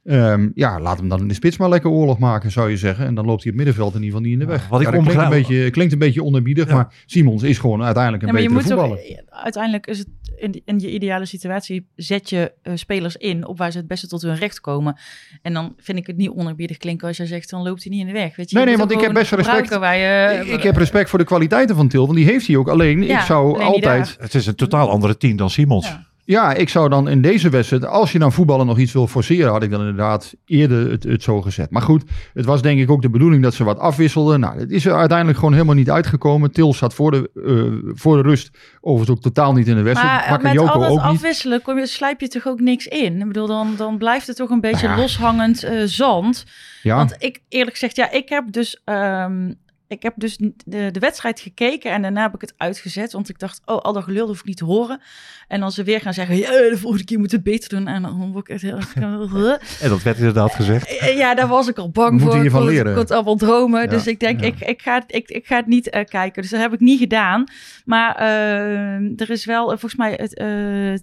Ehm, 0.08 0.50
ja, 0.54 0.80
laat 0.80 0.98
hem 0.98 1.10
dan 1.10 1.20
in 1.22 1.28
de 1.28 1.34
spits 1.34 1.58
maar 1.58 1.70
lekker 1.70 1.90
oorlog 1.90 2.18
maken, 2.20 2.52
zou 2.52 2.70
je 2.70 2.78
zeggen. 2.78 3.06
En 3.06 3.16
dan 3.16 3.26
loopt 3.26 3.42
hij 3.44 3.48
het 3.52 3.56
middenveld 3.56 3.96
in 3.96 4.04
ieder 4.04 4.16
geval 4.18 4.30
niet 4.32 4.34
in 4.42 4.46
de 4.48 4.52
weg. 4.52 4.68
wat 4.68 4.80
ik 4.82 4.86
Ja, 4.86 4.92
dat 4.94 5.02
klinkt, 5.04 5.22
een 5.24 5.30
beetje, 5.30 5.70
klinkt 5.70 5.94
een 5.94 6.00
beetje 6.00 6.24
onerbiedig, 6.24 6.68
Ja. 6.68 6.76
maar 6.76 6.94
Simons 7.06 7.44
is 7.44 7.58
gewoon 7.58 7.84
uiteindelijk 7.84 8.24
een 8.24 8.28
Ja, 8.30 8.34
maar 8.34 8.44
je 8.44 8.50
betere 8.54 8.76
moet 8.76 8.82
voetballer. 8.84 9.26
toch, 9.26 9.44
uiteindelijk 9.44 9.88
is 9.88 9.98
het 10.00 10.08
in, 10.38 10.62
in 10.66 10.80
je 10.80 10.92
ideale 10.92 11.26
situatie 11.26 11.88
zet 11.96 12.30
je 12.30 12.52
eh, 12.62 12.74
spelers 12.76 13.16
in 13.16 13.48
op 13.48 13.58
waar 13.58 13.72
ze 13.72 13.78
het 13.78 13.88
beste 13.88 14.08
tot 14.08 14.22
hun 14.22 14.36
recht 14.36 14.60
komen. 14.62 14.98
En 15.42 15.54
dan 15.54 15.74
vind 15.78 15.98
ik 15.98 16.08
het 16.08 16.18
niet 16.18 16.30
onerbiedig 16.30 16.78
klinken 16.78 17.08
als 17.08 17.18
jij 17.18 17.26
zegt 17.26 17.50
dan 17.50 17.64
loopt 17.64 17.84
hij 17.84 17.92
niet 17.92 18.02
in 18.02 18.08
de 18.08 18.14
weg. 18.14 18.36
Weet 18.36 18.50
je, 18.50 18.56
Nee, 18.56 18.64
Je 18.66 18.70
nee, 18.70 18.80
want 18.80 18.92
ik 18.92 19.02
heb 19.02 19.14
best 19.14 19.32
respect. 19.32 19.70
je, 19.70 20.42
Ik- 20.46 20.52
ik 20.54 20.64
heb 20.64 20.76
respect 20.76 21.10
voor 21.10 21.20
de 21.20 21.26
kwaliteiten 21.26 21.76
van 21.76 21.88
Til, 21.88 22.06
want 22.06 22.18
die 22.18 22.26
heeft 22.26 22.48
hij 22.48 22.56
ook. 22.56 22.68
Alleen, 22.70 23.04
Ja, 23.04 23.20
ik 23.20 23.26
zou 23.26 23.54
alleen 23.54 23.68
altijd... 23.68 24.18
Het 24.20 24.34
is 24.34 24.46
een 24.46 24.56
totaal 24.56 24.90
andere 24.90 25.18
team 25.18 25.38
dan 25.38 25.50
Simons. 25.50 25.98
Ja. 26.28 26.54
Ik 26.54 26.70
zou 26.70 26.90
dan 26.90 27.10
in 27.10 27.22
deze 27.22 27.50
wedstrijd, 27.50 27.86
als 27.86 28.12
je 28.12 28.20
dan 28.20 28.32
voetballen 28.32 28.66
nog 28.66 28.78
iets 28.78 28.94
wil 28.94 29.08
forceren, 29.08 29.52
had 29.52 29.64
ik 29.64 29.72
dan 29.72 29.80
inderdaad 29.80 30.34
eerder 30.46 30.92
het, 30.92 31.04
het 31.04 31.24
zo 31.24 31.42
gezet. 31.42 31.72
Maar 31.72 31.82
goed, 31.82 32.04
het 32.34 32.46
was 32.46 32.62
denk 32.62 32.80
ik 32.80 32.92
ook 32.92 33.02
de 33.02 33.10
bedoeling 33.10 33.44
dat 33.44 33.54
ze 33.54 33.64
wat 33.64 33.80
afwisselden. 33.80 34.40
Nou, 34.40 34.60
het 34.60 34.72
is 34.72 34.86
er 34.86 34.96
uiteindelijk 34.96 35.38
gewoon 35.38 35.54
helemaal 35.54 35.76
niet 35.76 35.90
uitgekomen. 35.90 36.52
Til 36.52 36.74
zat 36.74 36.94
voor 36.94 37.12
de, 37.12 37.30
eh, 37.46 37.92
voor 37.96 38.16
de 38.16 38.30
rust 38.30 38.50
overigens 38.82 39.18
ook 39.18 39.24
totaal 39.24 39.54
niet 39.54 39.68
in 39.68 39.76
de 39.76 39.82
wedstrijd. 39.82 40.14
Maar 40.14 40.24
eh, 40.24 40.32
met 40.32 40.42
Bakayoko 40.42 40.80
al 40.80 40.96
dat 40.96 41.04
afwisselen 41.04 41.62
kom 41.62 41.78
je, 41.78 41.88
slijp 41.88 42.22
je 42.22 42.28
toch 42.28 42.48
ook 42.48 42.60
niks 42.60 42.88
in? 42.88 43.20
Ik 43.20 43.28
bedoel, 43.28 43.48
dan, 43.48 43.74
dan 43.78 43.98
blijft 43.98 44.28
het 44.28 44.36
toch 44.36 44.50
een 44.50 44.62
beetje 44.62 44.88
Nou 44.88 44.98
ja. 44.98 45.04
loshangend 45.04 45.64
eh, 45.64 45.82
zand. 45.86 46.46
Ja, 46.82 46.96
Want 46.96 47.16
ik 47.18 47.40
eerlijk 47.50 47.72
gezegd, 47.72 47.96
ja, 47.96 48.12
ik 48.12 48.30
heb 48.30 48.52
dus, 48.52 48.82
ehm, 48.84 49.52
ik 49.88 50.02
heb 50.04 50.14
dus 50.18 50.38
de, 50.66 50.92
de 50.92 51.00
wedstrijd 51.00 51.40
gekeken 51.40 51.92
en 51.92 52.02
daarna 52.02 52.22
heb 52.22 52.34
ik 52.36 52.42
het 52.42 52.54
uitgezet. 52.58 53.12
Want 53.12 53.30
ik 53.30 53.40
dacht, 53.40 53.62
oh, 53.66 53.78
al 53.78 53.94
dat 53.94 54.04
gelul 54.04 54.28
hoef 54.28 54.40
ik 54.40 54.46
niet 54.46 54.58
te 54.58 54.66
horen. 54.66 55.02
En 55.48 55.62
als 55.64 55.76
ze 55.76 55.84
weer 55.84 56.02
gaan 56.02 56.14
zeggen, 56.14 56.38
ja, 56.38 56.50
de 56.52 56.78
volgende 56.78 57.06
keer 57.06 57.20
moet 57.20 57.32
het 57.32 57.44
beter 57.44 57.70
doen. 57.70 57.88
En 57.88 58.02
dan 58.02 58.32
word 58.32 58.48
ik 58.50 58.54
echt 58.54 58.62
heel... 58.62 58.78
En 59.82 59.90
dat 59.90 60.02
werd 60.04 60.18
inderdaad 60.18 60.56
gezegd. 60.56 60.98
Eh, 60.98 61.18
Ja, 61.18 61.36
daar 61.36 61.48
was 61.48 61.68
ik 61.68 61.78
al 61.78 61.90
bang 61.90 62.12
Moet 62.12 62.22
voor. 62.22 62.38
je 62.38 62.44
Ik 62.46 62.52
kon 62.52 62.60
het- 62.62 62.70
leren. 62.70 62.86
Ik 62.88 62.92
kon 62.94 63.02
het 63.02 63.12
allemaal 63.12 63.36
dromen. 63.36 63.82
Ja, 63.82 63.88
dus 63.88 64.08
ik 64.08 64.20
denk, 64.20 64.40
ja. 64.40 64.46
ik, 64.48 64.60
ik, 64.60 64.82
ga, 64.82 64.94
het- 64.94 65.16
ik, 65.16 65.30
ik 65.30 65.46
ga 65.48 65.56
het 65.56 65.68
niet 65.68 65.90
eh, 65.90 66.06
kijken. 66.06 66.42
Dus 66.42 66.52
dat 66.52 66.60
heb 66.60 66.74
ik 66.74 66.80
niet 66.80 67.00
gedaan. 67.00 67.44
Maar 67.86 68.16
eh, 68.16 69.20
er 69.22 69.30
is 69.30 69.46
wel 69.46 69.68
volgens 69.68 69.96
mij 69.96 70.12
het, 70.12 70.42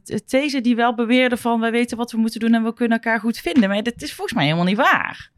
het 0.05 0.29
these 0.29 0.61
die 0.61 0.76
wel 0.76 0.95
beweerde 0.95 1.37
van... 1.37 1.61
wij 1.61 1.71
weten 1.71 1.97
wat 1.97 2.11
we 2.12 2.19
moeten 2.19 2.41
doen 2.41 2.55
en 2.55 2.64
we 2.64 2.75
kunnen 2.75 2.99
elkaar 2.99 3.21
goed 3.21 3.38
vinden. 3.38 3.69
Maar 3.69 3.83
dat 3.83 4.03
is 4.03 4.12
volgens 4.14 4.37
mij 4.37 4.45
helemaal 4.45 4.64
niet 4.67 4.76
waar. 4.76 5.31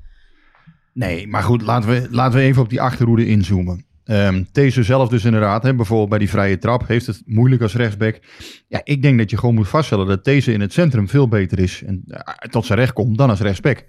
Nee, 0.97 1.27
maar 1.27 1.43
goed, 1.43 1.63
laten 1.63 1.89
we, 1.89 2.07
laten 2.11 2.39
we 2.39 2.45
even 2.45 2.63
op 2.63 2.69
die 2.69 2.81
achterhoede 2.81 3.27
inzoomen. 3.27 3.85
Ehm 4.05 4.43
Deze 4.53 4.83
zelf 4.83 5.09
dus 5.09 5.25
inderdaad, 5.25 5.63
hè, 5.63 5.75
bijvoorbeeld 5.75 6.09
bij 6.09 6.19
die 6.19 6.31
vrije 6.31 6.59
trap, 6.59 6.87
heeft 6.87 7.07
het 7.07 7.23
moeilijk 7.25 7.63
als 7.63 7.75
rechtsback. 7.75 8.21
Ja, 8.69 8.81
ik 8.85 9.03
denk 9.03 9.19
dat 9.19 9.31
je 9.31 9.37
gewoon 9.37 9.55
moet 9.55 9.69
vaststellen 9.69 10.07
dat 10.07 10.25
deze 10.25 10.53
in 10.53 10.61
het 10.61 10.73
centrum 10.73 11.09
veel 11.09 11.29
beter 11.29 11.59
is 11.59 11.83
en 11.87 12.03
eh, 12.07 12.21
tot 12.51 12.67
zijn 12.67 12.79
recht 12.79 12.93
komt 12.93 13.19
dan 13.19 13.31
als 13.31 13.41
rechtsback. 13.41 13.85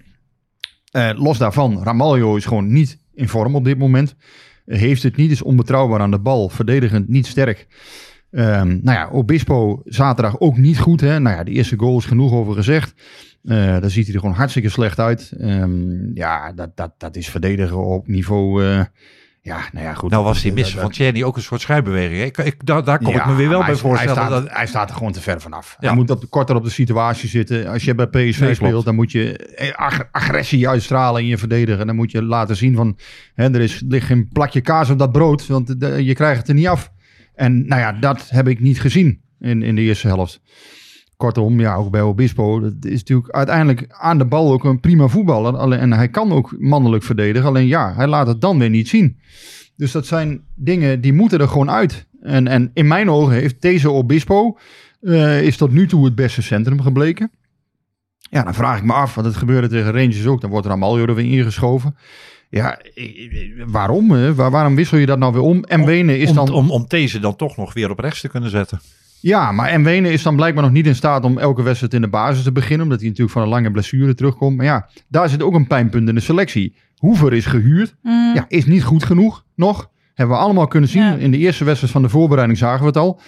Eh, 0.90 1.10
los 1.14 1.38
daarvan, 1.38 1.82
Ramaljo 1.82 2.36
is 2.36 2.46
gewoon 2.46 2.72
niet 2.72 2.98
in 3.14 3.28
vorm 3.28 3.54
op 3.54 3.64
dit 3.64 3.78
moment. 3.78 4.14
Heeft 4.64 5.02
het 5.02 5.16
niet, 5.16 5.30
is 5.30 5.42
onbetrouwbaar 5.42 6.00
aan 6.00 6.10
de 6.10 6.18
bal, 6.18 6.48
verdedigend 6.48 7.08
niet 7.08 7.26
sterk. 7.26 7.66
Ehm, 8.30 8.68
nou 8.68 8.98
ja, 8.98 9.08
Obispo 9.08 9.82
zaterdag 9.84 10.40
ook 10.40 10.56
niet 10.56 10.78
goed. 10.78 11.00
Hè? 11.00 11.20
Nou 11.20 11.36
ja, 11.36 11.44
de 11.44 11.50
eerste 11.50 11.78
goal 11.78 11.98
is 11.98 12.04
genoeg 12.04 12.32
over 12.32 12.54
gezegd. 12.54 12.94
Eh 13.48 13.56
daar 13.80 13.90
ziet 13.90 14.04
hij 14.06 14.14
er 14.14 14.20
gewoon 14.20 14.34
hartstikke 14.34 14.68
slecht 14.68 14.98
uit. 14.98 15.32
Ehm, 15.40 16.14
ja, 16.16 16.52
dat, 16.52 16.76
dat, 16.76 16.92
dat 16.98 17.16
is 17.16 17.28
verdedigen 17.28 17.84
op 17.86 18.06
niveau... 18.08 18.64
eh, 18.64 18.84
ja, 19.42 19.60
nou 19.72 19.84
ja, 19.86 19.94
goed. 19.94 20.10
Nou 20.10 20.24
was 20.24 20.42
die 20.42 20.54
dat- 20.54 20.70
van 20.70 20.90
Tjerni 20.90 21.24
ook 21.24 21.36
een 21.36 21.42
soort 21.42 21.60
schuifbeweging. 21.60 22.18
hè? 22.18 22.24
Ik, 22.24 22.36
ik, 22.38 22.66
daar, 22.66 22.84
daar 22.84 22.98
kom 22.98 23.14
ik 23.14 23.26
me 23.26 23.34
weer 23.34 23.48
wel 23.48 23.58
bij 23.58 23.66
hij- 23.66 23.74
Hij 23.74 23.76
voorstellen. 23.82 24.14
staat, 24.14 24.30
dat, 24.30 24.48
hij 24.56 24.66
staat 24.66 24.90
er 24.90 24.96
gewoon 24.96 25.12
te 25.12 25.20
ver 25.20 25.40
vanaf. 25.40 25.76
Ja. 25.80 25.86
Hij 25.88 25.96
moet 25.96 26.10
op, 26.10 26.24
korter 26.30 26.56
op 26.56 26.64
de 26.64 26.70
situatie 26.70 27.28
zitten. 27.28 27.66
Als 27.66 27.84
je 27.84 27.94
bij 27.94 28.06
PSV 28.06 28.40
Nee, 28.40 28.54
speelt, 28.54 28.84
dan 28.84 28.94
moet 28.94 29.12
je 29.12 29.36
eh, 29.36 29.72
ag- 29.72 30.08
agressie 30.12 30.68
uitstralen 30.68 31.20
in 31.22 31.26
je 31.28 31.38
verdedigen. 31.38 31.86
Dan 31.86 31.96
moet 31.96 32.10
je 32.10 32.22
laten 32.22 32.56
zien 32.56 32.74
van, 32.74 32.98
hè, 33.34 33.44
er 33.54 33.60
is, 33.60 33.82
ligt 33.88 34.06
geen 34.06 34.28
plakje 34.32 34.60
kaas 34.60 34.90
op 34.90 34.98
dat 34.98 35.12
brood, 35.12 35.46
want 35.46 35.80
de- 35.80 36.04
je 36.04 36.14
krijgt 36.14 36.38
het 36.38 36.48
er 36.48 36.54
niet 36.54 36.66
af. 36.68 36.92
En 37.34 37.66
nou 37.66 37.80
ja, 37.80 37.92
dat 37.92 38.26
heb 38.28 38.48
ik 38.48 38.60
niet 38.60 38.80
gezien 38.80 39.20
in, 39.40 39.62
in 39.62 39.74
de 39.74 39.80
eerste 39.82 40.06
helft. 40.06 40.40
Kortom, 41.18 41.60
ja, 41.60 41.74
ook 41.74 41.90
bij 41.90 42.02
Obispo. 42.02 42.60
Dat 42.60 42.72
is 42.80 42.98
natuurlijk 42.98 43.30
uiteindelijk 43.30 43.86
aan 43.88 44.18
de 44.18 44.24
bal 44.24 44.52
ook 44.52 44.64
een 44.64 44.80
prima 44.80 45.08
voetballer. 45.08 45.56
Alleen, 45.56 45.78
en 45.78 45.92
hij 45.92 46.08
kan 46.08 46.32
ook 46.32 46.54
mannelijk 46.58 47.02
verdedigen. 47.02 47.48
Alleen 47.48 47.66
ja, 47.66 47.94
hij 47.94 48.06
laat 48.06 48.26
het 48.26 48.40
dan 48.40 48.58
weer 48.58 48.70
niet 48.70 48.88
zien. 48.88 49.18
Dus 49.76 49.92
dat 49.92 50.06
zijn 50.06 50.40
dingen 50.54 51.00
die 51.00 51.12
moeten 51.12 51.40
er 51.40 51.48
gewoon 51.48 51.70
uit. 51.70 52.06
En, 52.20 52.48
en 52.48 52.70
in 52.74 52.86
mijn 52.86 53.10
ogen 53.10 53.34
heeft 53.34 53.62
deze 53.62 53.90
Obispo 53.90 54.58
eh, 55.00 55.42
is 55.42 55.56
tot 55.56 55.72
nu 55.72 55.86
toe 55.86 56.04
het 56.04 56.14
beste 56.14 56.42
centrum 56.42 56.80
gebleken. 56.80 57.30
Ja, 58.18 58.42
dan 58.42 58.54
vraag 58.54 58.78
ik 58.78 58.84
me 58.84 58.92
af, 58.92 59.14
want 59.14 59.26
het 59.26 59.36
gebeurde 59.36 59.68
tegen 59.68 59.92
Rangers 59.92 60.26
ook. 60.26 60.40
Dan 60.40 60.50
wordt 60.50 60.66
Ramaljo 60.66 61.06
er 61.06 61.14
weer 61.14 61.38
ingeschoven. 61.38 61.96
Ja, 62.50 62.80
waarom? 63.66 64.10
hè? 64.10 64.34
Waar, 64.34 64.50
waarom 64.50 64.74
wissel 64.74 64.98
je 64.98 65.06
dat 65.06 65.18
nou 65.18 65.32
weer 65.32 65.42
om? 65.42 65.64
En 65.64 65.84
Wenen 65.84 66.18
is 66.18 66.28
om, 66.28 66.34
dan... 66.34 66.50
om, 66.50 66.70
om 66.70 66.84
deze 66.88 67.20
dan 67.20 67.36
toch 67.36 67.56
nog 67.56 67.74
weer 67.74 67.90
op 67.90 67.98
rechts 67.98 68.20
te 68.20 68.28
kunnen 68.28 68.50
zetten. 68.50 68.80
Ja, 69.20 69.52
maar 69.52 69.68
en 69.68 69.82
Wenen 69.82 70.12
is 70.12 70.22
dan 70.22 70.36
blijkbaar 70.36 70.62
nog 70.62 70.72
niet 70.72 70.86
in 70.86 70.94
staat 70.94 71.24
om 71.24 71.38
elke 71.38 71.62
wedstrijd 71.62 71.94
in 71.94 72.00
de 72.00 72.08
basis 72.08 72.42
te 72.42 72.52
beginnen. 72.52 72.82
Omdat 72.82 72.98
hij 72.98 73.08
natuurlijk 73.08 73.36
van 73.36 73.42
een 73.42 73.48
lange 73.48 73.70
blessure 73.70 74.14
terugkomt. 74.14 74.56
Maar 74.56 74.66
ja, 74.66 74.88
daar 75.08 75.28
zit 75.28 75.42
ook 75.42 75.54
een 75.54 75.66
pijnpunt 75.66 76.08
in 76.08 76.14
de 76.14 76.20
selectie. 76.20 76.76
Hoever 76.96 77.32
is 77.32 77.46
gehuurd. 77.46 77.96
Mm. 78.02 78.34
Ja, 78.34 78.44
is 78.48 78.66
niet 78.66 78.84
goed 78.84 79.04
genoeg 79.04 79.44
nog. 79.54 79.90
Hebben 80.14 80.36
we 80.36 80.42
allemaal 80.42 80.66
kunnen 80.66 80.88
zien. 80.88 81.02
Ja. 81.02 81.14
In 81.14 81.30
de 81.30 81.38
eerste 81.38 81.64
wedstrijd 81.64 81.92
van 81.92 82.02
de 82.02 82.08
voorbereiding 82.08 82.58
zagen 82.58 82.80
we 82.80 82.86
het 82.86 82.96
al. 82.96 83.20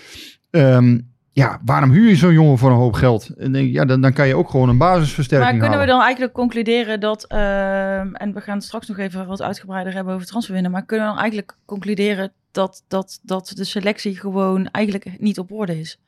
Ehm, 0.51 0.99
ja, 1.33 1.61
waarom 1.65 1.91
huur 1.91 2.09
je 2.09 2.17
zo'n 2.17 2.33
jongen 2.33 2.59
voor 2.59 2.71
een 2.71 2.77
hoop 2.77 2.93
geld? 2.93 3.29
En 3.29 3.71
ja, 3.73 3.85
dan, 3.85 4.01
dan 4.01 4.13
kan 4.13 4.27
je 4.27 4.37
ook 4.37 4.51
gewoon 4.51 4.69
een 4.69 4.79
basisversterking 4.79 5.51
Maar 5.51 5.61
kunnen 5.61 5.87
we 5.87 5.93
dan 5.93 6.03
eigenlijk 6.03 6.33
concluderen 6.33 7.01
dat, 7.01 7.25
ehm, 7.25 8.15
en 8.15 8.33
we 8.35 8.41
gaan 8.41 8.55
het 8.55 8.65
straks 8.65 8.89
nog 8.89 8.99
even 8.99 9.27
wat 9.27 9.43
uitgebreider 9.43 9.95
hebben 9.95 10.15
over 10.15 10.27
transferwinnen, 10.27 10.71
maar 10.71 10.85
kunnen 10.85 11.07
we 11.07 11.13
dan 11.13 11.21
eigenlijk 11.23 11.57
concluderen 11.67 12.33
dat, 12.53 12.85
dat, 12.89 13.21
dat 13.23 13.53
de 13.55 13.65
selectie 13.65 14.17
gewoon 14.17 14.67
eigenlijk 14.67 15.21
niet 15.21 15.39
op 15.39 15.53
orde 15.53 15.79
is? 15.79 15.99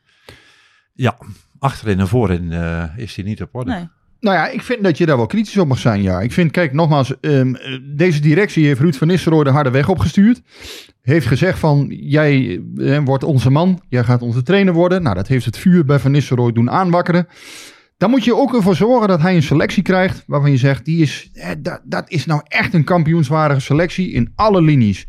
Ja, 0.93 1.19
achterin 1.59 2.01
en 2.01 2.09
voorin 2.09 2.53
eh, 2.53 2.85
is 2.97 3.17
hij 3.17 3.25
niet 3.25 3.43
op 3.43 3.55
orde. 3.55 3.71
Nee. 3.71 3.89
Nou 4.23 4.37
ja, 4.37 4.49
ik 4.49 4.63
vind 4.63 4.83
dat 4.83 4.99
je 4.99 5.07
daar 5.07 5.17
wel 5.17 5.27
kritisch 5.27 5.57
op 5.57 5.69
mag 5.69 5.79
zijn, 5.79 6.03
ja. 6.03 6.21
Ik 6.21 6.33
vind, 6.33 6.51
kijk, 6.51 6.73
nogmaals, 6.73 7.21
ehm, 7.21 7.55
eh, 7.55 7.79
deze 7.83 8.21
directie 8.21 8.67
heeft 8.67 8.81
Ruud 8.81 8.95
van 8.95 9.07
Nistelrooy 9.07 9.45
de 9.45 9.51
harde 9.51 9.71
weg 9.71 9.89
opgestuurd. 9.89 10.43
Heeft 11.01 11.27
gezegd 11.27 11.59
van, 11.59 11.87
jij 11.89 12.63
eh, 12.77 12.99
wordt 13.05 13.25
onze 13.25 13.51
man, 13.51 13.81
jij 13.89 14.05
gaat 14.05 14.23
onze 14.23 14.43
trainer 14.43 14.75
worden. 14.75 15.03
Nou, 15.03 15.15
dat 15.15 15.29
heeft 15.29 15.45
het 15.45 15.59
vuur 15.59 15.85
bij 15.85 15.99
Van 15.99 16.11
Nistelrooy 16.11 16.53
doen 16.53 16.71
aanwakkeren. 16.71 17.27
Dan 17.97 18.11
moet 18.11 18.25
je 18.25 18.37
ook 18.37 18.55
ervoor 18.55 18.77
zorgen 18.77 19.09
dat 19.09 19.21
hij 19.21 19.35
een 19.35 19.43
selectie 19.43 19.83
krijgt 19.83 20.25
waarvan 20.27 20.51
je 20.51 20.57
zegt, 20.57 20.85
die 20.85 21.03
is, 21.03 21.31
eh, 21.33 21.51
dat, 21.59 21.81
dat 21.85 22.11
is 22.11 22.27
nou 22.27 22.41
echt 22.45 22.75
een 22.75 22.85
kampioenswaardige 22.85 23.61
selectie 23.61 24.11
in 24.13 24.33
alle 24.35 24.63
linies. 24.63 25.07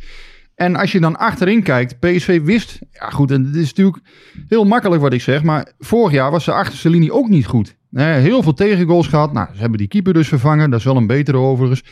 En 0.55 0.75
als 0.75 0.91
je 0.91 0.99
dan 0.99 1.17
achterin 1.17 1.63
kijkt, 1.63 1.99
PSV 1.99 2.41
wist, 2.41 2.79
ja 2.91 3.09
goed, 3.09 3.31
en 3.31 3.45
het 3.45 3.55
is 3.55 3.67
natuurlijk 3.67 4.03
heel 4.47 4.65
makkelijk 4.65 5.01
wat 5.01 5.13
ik 5.13 5.21
zeg, 5.21 5.43
maar 5.43 5.71
vorig 5.79 6.11
jaar 6.11 6.31
was 6.31 6.45
de 6.45 6.51
achterste 6.51 6.89
linie 6.89 7.13
ook 7.13 7.29
niet 7.29 7.45
goed. 7.45 7.75
Heel 7.93 8.43
veel 8.43 8.53
tegengoals 8.53 9.07
gehad. 9.07 9.33
Nou, 9.33 9.47
ze 9.53 9.59
hebben 9.59 9.77
die 9.77 9.87
keeper 9.87 10.13
dus 10.13 10.27
vervangen. 10.27 10.69
Dat 10.69 10.79
is 10.79 10.85
wel 10.85 10.97
een 10.97 11.07
betere 11.07 11.37
overigens. 11.37 11.83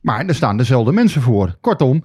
Maar 0.00 0.26
er 0.26 0.34
staan 0.34 0.56
dezelfde 0.56 0.92
mensen 0.92 1.22
voor. 1.22 1.56
Kortom, 1.60 2.04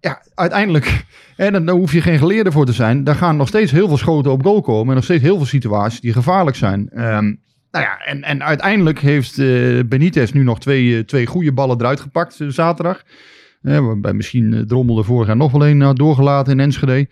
ja, 0.00 0.22
uiteindelijk, 0.34 1.04
en 1.36 1.52
dan 1.52 1.68
hoef 1.68 1.92
je 1.92 2.00
geen 2.00 2.18
geleerde 2.18 2.52
voor 2.52 2.66
te 2.66 2.72
zijn. 2.72 3.04
Daar 3.04 3.14
gaan 3.14 3.36
nog 3.36 3.48
steeds 3.48 3.72
heel 3.72 3.88
veel 3.88 3.96
schoten 3.96 4.32
op 4.32 4.42
goal 4.42 4.60
komen. 4.60 4.88
En 4.88 4.94
nog 4.94 5.04
steeds 5.04 5.22
heel 5.22 5.36
veel 5.36 5.46
situaties 5.46 6.00
die 6.00 6.12
gevaarlijk 6.12 6.56
zijn. 6.56 6.88
Ehm, 6.90 7.34
nou 7.70 7.84
ja, 7.84 7.98
en, 7.98 8.22
en 8.22 8.42
uiteindelijk 8.42 8.98
heeft 8.98 9.38
eh, 9.38 9.80
Benitez 9.86 10.32
nu 10.32 10.42
nog 10.42 10.60
twee, 10.60 10.96
eh, 10.96 11.04
twee 11.04 11.26
goede 11.26 11.52
ballen 11.52 11.80
eruit 11.80 12.00
gepakt 12.00 12.40
eh, 12.40 12.48
zaterdag. 12.48 13.02
Eh, 13.66 13.78
waarbij 13.78 14.12
misschien 14.12 14.54
eh, 14.54 14.60
Drommel 14.60 14.98
er 14.98 15.04
vorig 15.04 15.26
jaar 15.26 15.36
nog 15.36 15.52
wel 15.52 15.66
een 15.66 15.80
had 15.80 15.96
doorgelaten 15.96 16.52
in 16.52 16.60
Enschede. 16.60 17.08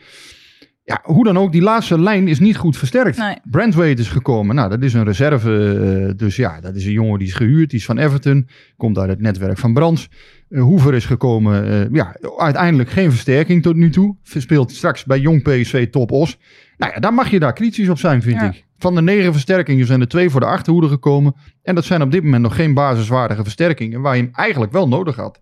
Ja, 0.84 1.00
hoe 1.02 1.25
dan 1.25 1.38
ook, 1.38 1.52
die 1.52 1.62
laatste 1.62 2.00
lijn 2.00 2.28
is 2.28 2.38
niet 2.38 2.56
goed 2.56 2.76
versterkt. 2.76 3.18
Nee. 3.18 3.37
Brandwaite 3.50 4.00
is 4.02 4.08
gekomen. 4.08 4.54
Nou, 4.54 4.68
dat 4.70 4.82
is 4.82 4.94
een 4.94 5.04
reserve. 5.04 5.75
eh, 6.08 6.16
dus 6.16 6.37
ja, 6.37 6.61
dat 6.61 6.75
is 6.75 6.84
een 6.84 6.92
jongen 6.92 7.18
die 7.18 7.28
is 7.28 7.34
gehuurd. 7.34 7.70
Die 7.70 7.78
is 7.78 7.84
van 7.84 7.99
Everton. 7.99 8.49
Komt 8.76 8.99
uit 8.99 9.08
het 9.08 9.20
netwerk 9.20 9.58
van 9.58 9.73
Brands. 9.73 10.08
Eh, 10.49 10.62
Hoever 10.62 10.94
is 10.94 11.04
gekomen. 11.04 11.66
eh, 11.68 11.90
ja, 11.92 12.16
uiteindelijk 12.38 12.90
geen 12.90 13.11
versterking 13.11 13.62
tot 13.62 13.76
nu 13.76 13.90
toe. 13.90 14.16
Speelt 14.23 14.73
straks 14.73 15.04
bij 15.04 15.18
Jong 15.18 15.42
PSV 15.42 15.88
top 15.90 16.11
os. 16.12 16.38
Nou 16.76 16.92
ja, 16.94 17.00
daar 17.00 17.14
mag 17.14 17.30
je 17.30 17.38
daar 17.38 17.52
kritisch 17.52 17.88
op 17.88 17.99
zijn, 17.99 18.23
vind 18.23 18.40
Ja. 18.40 18.46
ik. 18.52 18.64
Van 18.78 18.94
de 18.94 19.02
negen 19.02 19.32
versterkingen 19.32 19.87
zijn 19.87 20.00
er 20.00 20.08
twee 20.08 20.30
voor 20.30 20.40
de 20.40 20.46
achterhoede 20.46 20.88
gekomen. 20.88 21.34
En 21.62 21.75
dat 21.75 21.84
zijn 21.84 22.02
op 22.02 22.11
dit 22.12 22.23
moment 22.23 22.42
nog 22.42 22.54
geen 22.54 22.75
basiswaardige 22.75 23.42
versterkingen. 23.42 24.00
Waar 24.00 24.16
je 24.16 24.23
hem 24.23 24.30
eigenlijk 24.32 24.73
wel 24.73 24.88
nodig 24.88 25.16
had. 25.16 25.40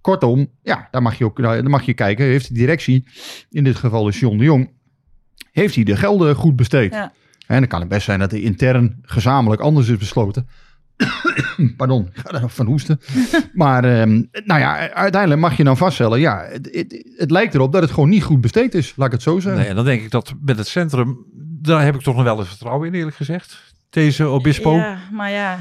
Kortom, 0.00 0.50
ja, 0.62 0.88
daar 0.90 1.02
mag 1.02 1.18
je 1.18 1.24
ook 1.24 1.42
daar 1.42 1.70
mag 1.70 1.82
je 1.82 1.94
kijken. 1.94 2.24
Heeft 2.24 2.48
de 2.48 2.54
directie, 2.54 3.04
in 3.50 3.64
dit 3.64 3.76
geval 3.76 4.08
is 4.08 4.20
John 4.20 4.36
de 4.36 4.44
Jong, 4.44 4.70
heeft 5.52 5.74
hij 5.74 5.84
de 5.84 5.96
gelden 5.96 6.34
goed 6.34 6.56
besteed? 6.56 6.92
Ja. 6.92 7.12
En 7.46 7.58
dan 7.58 7.66
kan 7.68 7.80
het 7.80 7.88
best 7.88 8.04
zijn 8.04 8.18
dat 8.18 8.32
er 8.32 8.42
intern 8.42 8.98
gezamenlijk 9.02 9.62
anders 9.62 9.88
is 9.88 9.96
besloten. 9.96 10.48
Pardon, 11.76 12.08
ik 12.12 12.18
ga 12.18 12.30
er 12.30 12.40
nog 12.40 12.54
van 12.54 12.66
hoesten. 12.66 13.00
maar 13.52 13.84
ehm, 13.84 14.22
nou 14.44 14.60
ja, 14.60 14.90
uiteindelijk 14.90 15.40
mag 15.40 15.56
je 15.56 15.64
dan 15.64 15.76
vaststellen, 15.76 16.20
ja, 16.20 16.46
het, 16.48 16.68
het, 16.72 17.12
het 17.16 17.30
lijkt 17.30 17.54
erop 17.54 17.72
dat 17.72 17.82
het 17.82 17.90
gewoon 17.90 18.08
niet 18.08 18.22
goed 18.22 18.40
besteed 18.40 18.74
is. 18.74 18.92
Laat 18.96 19.06
ik 19.06 19.12
het 19.12 19.22
zo 19.22 19.38
zeggen. 19.38 19.60
Nee, 19.60 19.70
en 19.70 19.76
dan 19.76 19.84
denk 19.84 20.02
ik 20.02 20.10
dat 20.10 20.34
met 20.40 20.58
het 20.58 20.68
centrum, 20.68 21.26
daar 21.60 21.84
heb 21.84 21.94
ik 21.94 22.00
toch 22.00 22.14
nog 22.14 22.24
wel 22.24 22.38
eens 22.38 22.48
vertrouwen 22.48 22.88
in 22.88 22.94
eerlijk 22.94 23.16
gezegd. 23.16 23.74
Deze 23.90 24.24
Obispo. 24.24 24.76
Ja, 24.76 24.98
maar 25.12 25.30
ja. 25.30 25.58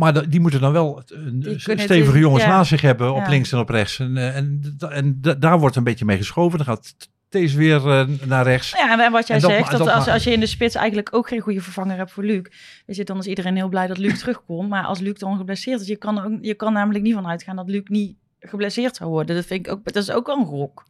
Maar 0.00 0.28
die 0.30 0.40
moeten 0.40 0.60
dan 0.60 0.72
wel 0.72 1.02
een 1.06 1.54
s- 1.58 1.64
kunnen 1.64 1.84
stevige 1.84 2.10
het- 2.12 2.20
jongens 2.20 2.42
ja. 2.42 2.48
naast 2.48 2.68
zich 2.68 2.80
hebben, 2.80 3.10
op 3.14 3.22
Ja. 3.24 3.28
links 3.28 3.52
en 3.52 3.58
op 3.58 3.68
rechts. 3.68 3.98
En, 3.98 4.16
eh, 4.16 4.36
en, 4.36 4.76
en 4.90 5.18
da- 5.20 5.34
daar 5.34 5.58
wordt 5.58 5.76
een 5.76 5.84
beetje 5.84 6.04
mee 6.04 6.16
geschoven. 6.16 6.58
Dan 6.58 6.66
gaat 6.66 6.94
deze 7.28 7.56
weer 7.56 7.88
eh, 7.88 8.06
naar 8.26 8.44
rechts. 8.44 8.70
Ja, 8.70 9.04
en 9.04 9.12
wat 9.12 9.26
jij 9.26 9.36
En 9.36 9.42
dat 9.42 9.50
zegt, 9.50 9.70
dat, 9.70 9.78
dat 9.78 9.88
als, 9.88 10.08
als 10.08 10.24
je 10.24 10.32
in 10.32 10.40
de 10.40 10.46
spits 10.46 10.74
eigenlijk 10.74 11.08
ook 11.14 11.28
geen 11.28 11.40
goede 11.40 11.60
vervanger 11.60 11.96
hebt 11.96 12.10
voor 12.12 12.24
Luc, 12.24 12.42
weet 12.86 12.96
je, 12.96 13.04
dan 13.04 13.18
is 13.18 13.26
iedereen 13.26 13.56
heel 13.56 13.68
blij 13.68 13.86
dat 13.86 13.98
Luc 13.98 14.18
terugkomt. 14.20 14.68
Maar 14.68 14.84
als 14.84 14.98
Luc 14.98 15.18
dan 15.18 15.36
geblesseerd 15.36 15.80
is, 15.80 15.86
je 15.86 15.96
kan, 15.96 16.24
ook, 16.24 16.38
je 16.40 16.54
kan 16.54 16.72
namelijk 16.72 17.04
niet 17.04 17.14
van 17.14 17.26
uitgaan 17.26 17.56
dat 17.56 17.68
Luc 17.68 17.82
niet 17.84 18.16
geblesseerd 18.40 18.96
zou 18.96 19.10
worden. 19.10 19.36
Dat 19.36 19.44
vind 19.46 19.66
ik 19.66 19.72
ook, 19.72 19.84
dat 19.92 20.02
is 20.02 20.10
ook 20.10 20.26
wel 20.26 20.38
een 20.38 20.46
gok. 20.46 20.84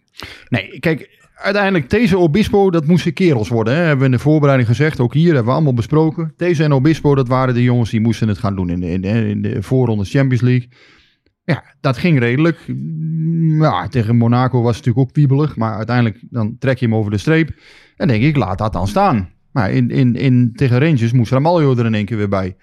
Nee, 0.48 0.78
kijk, 0.78 1.19
uiteindelijk 1.40 1.90
deze 1.90 2.18
Obispo, 2.18 2.70
dat 2.70 2.86
moesten 2.86 3.12
kerels 3.12 3.48
worden. 3.48 3.74
Hè? 3.74 3.80
Hebben 3.80 3.98
we 3.98 4.04
in 4.04 4.10
de 4.10 4.18
voorbereiding 4.18 4.68
gezegd. 4.68 5.00
Ook 5.00 5.14
hier 5.14 5.26
hebben 5.26 5.44
we 5.44 5.52
allemaal 5.52 5.74
besproken. 5.74 6.32
Deze 6.36 6.64
en 6.64 6.72
Obispo, 6.72 7.14
dat 7.14 7.28
waren 7.28 7.54
de 7.54 7.62
jongens 7.62 7.90
die 7.90 8.00
moesten 8.00 8.28
het 8.28 8.38
gaan 8.38 8.56
doen 8.56 8.70
in 8.70 8.80
de, 8.80 8.90
in 8.90 9.04
in 9.04 9.42
de 9.42 9.62
voorronde 9.62 10.04
Champions 10.04 10.42
League. 10.42 10.68
Ja, 11.44 11.64
dat 11.80 11.96
ging 11.98 12.18
redelijk. 12.18 12.58
Mm, 12.66 13.62
Ja, 13.62 13.88
tegen 13.88 14.16
Monaco 14.16 14.62
was 14.62 14.76
het 14.76 14.86
natuurlijk 14.86 15.08
ook 15.08 15.16
wiebelig. 15.16 15.56
Maar 15.56 15.76
uiteindelijk 15.76 16.18
dan 16.30 16.56
trek 16.58 16.78
je 16.78 16.86
hem 16.86 16.94
over 16.94 17.10
de 17.10 17.18
streep. 17.18 17.50
En 17.96 18.08
denk 18.08 18.22
ik, 18.22 18.36
laat 18.36 18.58
dat 18.58 18.72
dan 18.72 18.88
staan. 18.88 19.28
Maar 19.52 19.70
in, 19.70 19.90
in, 19.90 20.16
in, 20.16 20.52
tegen 20.54 20.78
Rangers 20.78 21.12
moest 21.12 21.32
Ramaljo 21.32 21.76
er 21.76 21.86
in 21.86 21.94
één 21.94 22.04
keer 22.04 22.16
weer 22.16 22.28
bij. 22.28 22.56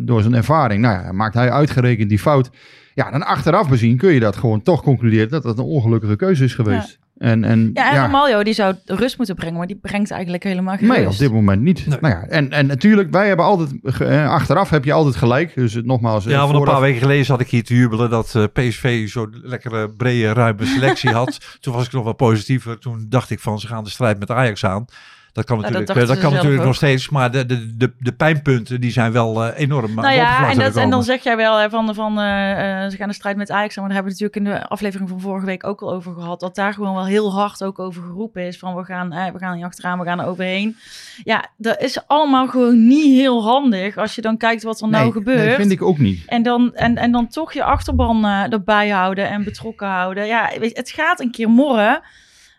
Door 0.00 0.22
zijn 0.22 0.34
ervaring. 0.34 0.82
Nou 0.82 1.04
ja, 1.04 1.12
maakt 1.12 1.34
hij 1.34 1.50
uitgerekend 1.50 2.08
die 2.08 2.18
fout. 2.18 2.50
Ja, 2.94 3.10
dan 3.10 3.22
achteraf 3.22 3.68
bezien 3.68 3.96
kun 3.96 4.12
je 4.12 4.20
dat 4.20 4.36
gewoon 4.36 4.62
toch 4.62 4.82
concluderen 4.82 5.28
dat 5.28 5.42
dat 5.42 5.58
een 5.58 5.64
ongelukkige 5.64 6.16
keuze 6.16 6.44
is 6.44 6.54
geweest. 6.54 6.98
En, 7.20 7.44
en, 7.44 7.70
Ja, 7.74 7.90
en 7.90 7.96
Ramaljo 7.96 8.42
die 8.42 8.52
zou 8.52 8.74
rust 8.86 9.16
moeten 9.16 9.34
brengen, 9.34 9.56
maar 9.58 9.66
die 9.66 9.78
brengt 9.82 10.10
eigenlijk 10.10 10.42
helemaal 10.42 10.76
geen 10.76 10.88
Nee, 10.88 11.06
op 11.06 11.18
dit 11.18 11.32
moment 11.32 11.62
niet. 11.62 11.86
Nee. 11.86 11.98
Nou 12.00 12.14
ja, 12.14 12.22
en, 12.22 12.50
en 12.50 12.66
natuurlijk, 12.66 13.10
wij 13.10 13.26
hebben 13.28 13.44
altijd, 13.46 13.70
eh, 14.00 14.28
achteraf 14.30 14.70
heb 14.70 14.84
je 14.84 14.92
altijd 14.92 15.16
gelijk. 15.16 15.54
Dus 15.54 15.72
het, 15.72 15.86
nogmaals. 15.86 16.26
eh, 16.26 16.32
Ja, 16.32 16.46
want 16.46 16.54
een 16.54 16.62
paar 16.64 16.80
weken 16.80 17.00
geleden 17.00 17.24
zat 17.24 17.40
ik 17.40 17.48
hier 17.48 17.64
te 17.64 17.74
jubelen 17.74 18.10
dat 18.10 18.34
eh, 18.34 18.44
PSV 18.52 19.08
zo'n 19.08 19.34
lekkere, 19.42 19.90
brede, 19.90 20.32
ruime 20.32 20.64
selectie 20.66 21.10
had. 21.10 21.38
Toen 21.60 21.74
was 21.74 21.86
ik 21.86 21.92
nog 21.92 22.04
wel 22.04 22.12
positiever. 22.12 22.78
Toen 22.78 23.06
dacht 23.08 23.30
ik 23.30 23.40
van, 23.40 23.60
ze 23.60 23.66
gaan 23.66 23.84
de 23.84 23.90
strijd 23.90 24.18
met 24.18 24.30
Ajax 24.30 24.64
aan. 24.64 24.84
Dat 25.32 25.44
kan 25.44 25.60
natuurlijk, 25.60 25.88
eh, 25.88 26.06
dat 26.06 26.18
kan 26.18 26.32
natuurlijk 26.32 26.60
ook. 26.60 26.66
nog 26.66 26.74
steeds. 26.74 27.08
Maar 27.08 27.30
de, 27.30 27.46
de, 27.46 27.76
de, 27.76 27.92
de 27.98 28.12
pijnpunten 28.12 28.80
die 28.80 28.90
zijn 28.90 29.12
wel 29.12 29.44
eh, 29.44 29.58
enorm 29.58 29.98
aan 29.98 30.04
Nou 30.04 30.14
ja, 30.14 30.36
en, 30.38 30.56
dat, 30.56 30.58
en 30.58 30.64
gekomen. 30.64 30.90
dan 30.90 31.02
zeg 31.02 31.22
jij 31.22 31.36
wel 31.36 31.56
hè, 31.56 31.70
van, 31.70 31.94
van 31.94 32.18
eh, 32.18 32.84
eh, 32.84 32.90
ze 32.90 32.96
gaan 32.96 33.08
de 33.08 33.14
strijd 33.14 33.36
met 33.36 33.50
Ajax 33.50 33.78
aan. 33.78 33.84
Maar 33.84 33.92
daar 33.92 34.02
hebben 34.02 34.18
we 34.18 34.24
natuurlijk 34.24 34.36
in 34.36 34.60
de 34.60 34.68
aflevering 34.68 35.08
van 35.08 35.20
vorige 35.20 35.46
week 35.46 35.66
ook 35.66 35.82
al 35.82 35.92
over 35.92 36.14
gehad. 36.14 36.40
Dat 36.40 36.54
daar 36.54 36.74
gewoon 36.74 36.94
wel 36.94 37.06
heel 37.06 37.32
hard 37.32 37.64
ook 37.64 37.78
over 37.78 38.02
geroepen 38.02 38.46
is. 38.46 38.58
Van 38.58 38.74
we 38.74 38.84
gaan, 38.84 39.12
eh, 39.12 39.32
we 39.32 39.38
gaan 39.38 39.56
niet 39.56 39.64
achteraan, 39.64 39.98
we 39.98 40.04
gaan 40.04 40.20
er 40.20 40.26
overheen. 40.26 40.76
Ja, 41.24 41.50
dat 41.56 41.80
is 41.80 42.06
allemaal 42.06 42.48
gewoon 42.48 42.86
niet 42.86 43.16
heel 43.20 43.42
handig 43.42 43.96
als 43.96 44.14
je 44.14 44.20
dan 44.20 44.36
kijkt 44.36 44.62
wat 44.62 44.80
er 44.80 44.88
nou 44.88 45.12
gebeurt. 45.12 45.44
Nee, 45.44 45.54
vind 45.54 45.70
ik 45.70 45.82
ook 45.82 45.98
niet. 45.98 46.22
En 46.26 46.42
dan, 46.42 46.74
en, 46.74 46.96
en 46.96 47.12
dan 47.12 47.28
toch 47.28 47.52
je 47.52 47.64
achterban 47.64 48.24
eh, 48.24 48.52
erbij 48.52 48.88
houden 48.88 49.28
en 49.28 49.44
betrokken 49.44 49.88
houden. 49.88 50.26
Ja, 50.26 50.50
weet 50.58 50.70
je, 50.70 50.78
het 50.78 50.90
gaat 50.90 51.20
een 51.20 51.30
keer 51.30 51.48
morren. 51.48 52.02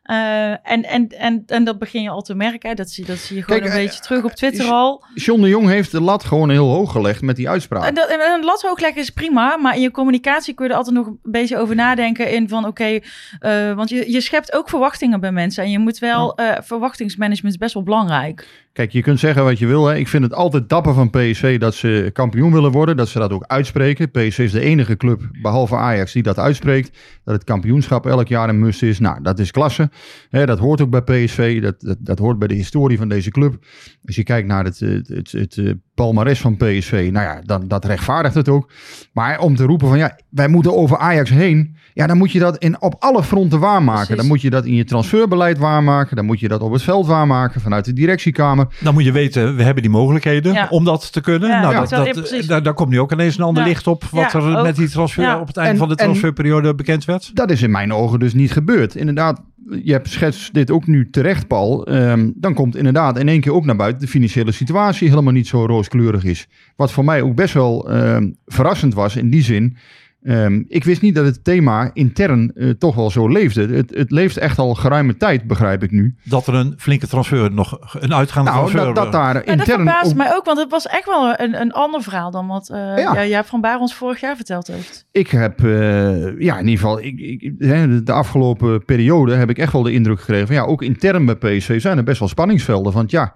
Eh, 0.02 0.50
en, 0.50 0.84
en, 0.84 1.08
en, 1.08 1.44
en 1.48 1.64
dat 1.64 1.80
begin 1.80 2.02
je 2.02 2.10
al 2.10 2.22
te 2.22 2.36
merken. 2.36 2.76
Dat 2.76 2.90
zie, 2.90 3.06
dat 3.06 3.18
zie 3.18 3.36
je 3.36 3.44
gewoon 3.44 3.60
Kijk, 3.60 3.72
een 3.72 3.78
eh, 3.80 3.86
beetje 3.86 4.02
terug 4.02 4.24
op 4.24 4.32
Twitter 4.32 4.64
is- 4.64 4.70
al. 4.72 5.04
John 5.16 5.42
de 5.42 5.48
Jong 5.48 5.68
heeft 5.68 5.92
de 5.92 6.02
lat 6.02 6.24
gewoon 6.24 6.50
heel 6.50 6.68
hoog 6.70 6.92
gelegd 6.92 7.22
met 7.22 7.36
die 7.36 7.50
uitspraak. 7.50 7.84
En, 7.84 7.94
dat, 7.94 8.10
en 8.10 8.20
een 8.20 8.44
lat 8.44 8.62
hoog 8.62 8.80
leggen 8.80 9.02
is 9.02 9.10
prima, 9.10 9.58
maar 9.58 9.76
in 9.76 9.82
je 9.82 9.92
communicatie 9.92 10.54
kun 10.54 10.66
je 10.66 10.72
er 10.72 10.78
altijd 10.78 10.96
nog 10.96 11.08
een 11.08 11.20
beetje 11.24 11.58
over 11.58 11.76
nadenken 11.76 12.32
in 12.32 12.50
van 12.50 12.66
oké, 12.66 13.00
eh, 13.40 13.74
want 13.74 13.90
je, 13.90 14.12
je 14.12 14.22
schept 14.22 14.54
ook 14.54 14.70
verwachtingen 14.70 15.20
bij 15.20 15.32
mensen 15.32 15.64
en 15.64 15.70
je 15.72 15.80
moet 15.80 16.00
wel, 16.00 16.36
eh, 16.36 16.58
verwachtingsmanagement 16.62 17.54
is 17.54 17.60
best 17.60 17.74
wel 17.74 17.84
belangrijk. 17.84 18.48
Kijk, 18.74 18.92
je 18.92 19.02
kunt 19.02 19.20
zeggen 19.20 19.44
wat 19.44 19.60
je 19.60 19.68
wil. 19.68 19.86
Hè. 19.86 19.96
Ik 19.96 20.08
vind 20.08 20.24
het 20.24 20.34
altijd 20.34 20.70
dapper 20.70 20.94
van 20.94 21.10
PSV 21.10 21.60
dat 21.60 21.76
ze 21.76 22.10
kampioen 22.14 22.54
willen 22.54 22.72
worden. 22.72 22.98
Dat 22.98 23.08
ze 23.10 23.20
dat 23.20 23.32
ook 23.32 23.44
uitspreken. 23.48 24.12
PSV 24.12 24.40
is 24.40 24.52
de 24.52 24.60
enige 24.60 24.98
club, 24.98 25.22
behalve 25.42 25.76
Ajax, 25.76 26.12
die 26.14 26.24
dat 26.24 26.40
uitspreekt. 26.40 26.98
Dat 27.24 27.34
het 27.34 27.44
kampioenschap 27.44 28.06
elk 28.06 28.28
jaar 28.28 28.50
een 28.50 28.60
must 28.60 28.84
is. 28.84 29.00
Nou, 29.00 29.22
dat 29.22 29.40
is 29.40 29.52
klasse. 29.52 29.90
Hè, 30.30 30.46
dat 30.46 30.60
hoort 30.60 30.82
ook 30.82 30.90
bij 30.90 31.02
PSV. 31.02 31.62
Dat, 31.62 31.96
dat, 32.00 32.20
hoort 32.20 32.40
bij 32.40 32.48
de 32.48 32.54
historie 32.54 32.98
van 32.98 33.10
deze 33.10 33.32
club. 33.32 33.66
Als 34.06 34.16
je 34.16 34.24
kijkt 34.24 34.48
naar 34.48 34.64
het, 34.64 34.80
het, 34.80 35.08
het, 35.08 35.32
het, 35.32 35.58
eh, 35.58 35.72
palmares 35.94 36.40
van 36.40 36.58
PSV. 36.58 37.10
Nou 37.12 37.26
ja, 37.26 37.42
dan, 37.46 37.68
dat 37.68 37.86
rechtvaardigt 37.86 38.36
het 38.36 38.50
ook. 38.50 38.72
Maar 39.14 39.40
om 39.40 39.56
te 39.56 39.64
roepen 39.66 39.88
van 39.88 39.98
ja, 39.98 40.20
wij 40.30 40.48
moeten 40.48 40.76
over 40.76 40.98
Ajax 40.98 41.30
heen. 41.30 41.76
Ja, 41.94 42.08
dan 42.08 42.18
moet 42.18 42.32
je 42.32 42.40
dat 42.40 42.58
in, 42.58 42.82
op 42.82 42.96
alle 43.00 43.24
fronten 43.24 43.60
waarmaken. 43.60 44.00
Precies. 44.06 44.16
Dan 44.22 44.28
moet 44.28 44.42
je 44.42 44.50
dat 44.50 44.66
in 44.66 44.74
je 44.76 44.84
transferbeleid 44.84 45.58
waarmaken. 45.58 46.16
Dan 46.16 46.26
moet 46.26 46.40
je 46.40 46.48
dat 46.48 46.62
op 46.62 46.72
het 46.72 46.82
veld 46.84 47.08
waarmaken 47.08 47.62
vanuit 47.62 47.86
de 47.86 47.94
directiekamer. 47.94 48.68
Dan 48.80 48.94
moet 48.94 49.04
je 49.04 49.12
weten, 49.12 49.56
we 49.56 49.64
hebben 49.64 49.84
die 49.84 49.92
mogelijkheden 49.92 50.54
Ja. 50.54 50.68
om 50.70 50.84
dat 50.84 51.12
te 51.12 51.22
kunnen. 51.22 51.50
Ja, 51.50 51.62
nou, 51.62 51.74
ja. 51.74 51.80
dat, 51.80 52.16
dat, 52.16 52.44
daar, 52.48 52.64
daar 52.64 52.74
komt 52.74 52.90
nu 52.90 53.00
ook 53.00 53.12
ineens 53.12 53.38
een 53.38 53.44
ander 53.44 53.64
Ja. 53.64 53.70
licht 53.70 53.88
op. 53.88 54.04
Wat 54.04 54.32
Ja, 54.32 54.40
er 54.40 54.58
ook. 54.58 54.64
met 54.64 54.76
die 54.76 54.90
transfer 54.90 55.24
Ja. 55.24 55.40
op 55.40 55.48
het 55.48 55.58
einde 55.58 55.72
En- 55.72 55.78
van 55.78 55.88
de 55.88 55.96
en- 55.96 56.04
transferperiode 56.04 56.76
bekend 56.76 57.06
werd. 57.06 57.32
Dat 57.36 57.52
is 57.52 57.62
in 57.62 57.72
mijn 57.72 57.94
ogen 57.94 58.20
dus 58.20 58.34
niet 58.34 58.52
gebeurd. 58.52 58.96
Inderdaad, 58.96 59.42
je 59.84 59.92
hebt 59.92 60.10
schetst 60.10 60.54
dit 60.54 60.72
ook 60.72 60.88
nu 60.88 61.10
terecht, 61.10 61.48
Paul. 61.48 61.86
Ehm, 61.88 62.30
dan 62.36 62.54
komt 62.54 62.76
inderdaad 62.76 63.20
in 63.20 63.28
één 63.28 63.42
keer 63.42 63.54
ook 63.54 63.66
naar 63.66 63.76
buiten 63.76 64.02
de 64.02 64.08
financiële 64.08 64.52
situatie 64.52 65.10
helemaal 65.10 65.34
niet 65.34 65.48
zo 65.48 65.66
rooskleurig 65.66 66.24
is. 66.24 66.48
Wat 66.76 66.92
voor 66.92 67.06
mij 67.06 67.22
ook 67.22 67.36
best 67.36 67.54
wel 67.54 67.90
ehm, 67.90 68.30
verrassend 68.46 68.94
was 68.94 69.16
in 69.16 69.30
die 69.30 69.44
zin. 69.44 69.78
Ehm, 70.24 70.64
ik 70.68 70.84
wist 70.84 71.02
niet 71.02 71.16
dat 71.16 71.26
het 71.26 71.44
thema 71.44 71.92
intern 71.94 72.52
eh, 72.56 72.70
toch 72.70 72.96
wel 72.96 73.10
zo 73.12 73.28
leefde. 73.28 73.68
Het, 73.76 73.90
het 73.96 74.12
leeft 74.12 74.38
echt 74.38 74.58
al 74.58 74.74
geruime 74.74 75.18
tijd, 75.18 75.44
begrijp 75.48 75.84
ik 75.84 75.92
nu. 75.92 76.16
Dat 76.24 76.48
er 76.48 76.54
een 76.54 76.74
flinke 76.78 77.08
transfer, 77.08 77.52
nog 77.52 77.78
een 78.00 78.14
uitgaande 78.14 78.52
Nou, 78.52 78.62
transfer... 78.70 78.94
dat, 78.94 79.04
dat 79.04 79.12
daar 79.12 79.28
Ja, 79.36 79.40
dat 79.42 79.46
intern 79.46 79.76
verbaast 79.76 80.12
ook- 80.12 80.18
mij 80.18 80.36
ook, 80.36 80.46
want 80.46 80.58
het 80.60 80.72
was 80.72 80.86
echt 80.86 81.06
wel 81.06 81.34
een, 81.40 81.62
een 81.62 81.72
ander 81.72 82.02
verhaal 82.02 82.32
dan 82.32 82.48
wat 82.48 82.70
eh 82.70 83.28
Ja. 83.30 83.44
van 83.44 83.62
Baar 83.62 83.80
ons 83.80 83.94
vorig 83.96 84.20
jaar 84.22 84.36
verteld 84.36 84.68
heeft. 84.68 85.06
Ik 85.12 85.28
heb, 85.28 85.64
eh, 85.64 86.40
ja, 86.40 86.58
in 86.58 86.68
ieder 86.68 86.80
geval, 86.80 87.02
ik, 87.02 87.20
ik, 87.20 87.52
hè, 87.58 87.88
de- 87.88 88.04
de 88.04 88.12
afgelopen 88.12 88.86
periode 88.86 89.34
heb 89.36 89.50
ik 89.50 89.58
echt 89.58 89.72
wel 89.74 89.84
de 89.84 89.92
indruk 89.94 90.20
gekregen 90.20 90.48
van 90.48 90.56
ja, 90.56 90.64
ook 90.64 90.82
intern 90.82 91.26
bij 91.26 91.36
PSV 91.36 91.82
zijn 91.82 91.98
er 91.98 92.04
best 92.04 92.20
wel 92.20 92.28
spanningsvelden. 92.28 92.94
Want 92.94 93.12
ja, 93.12 93.34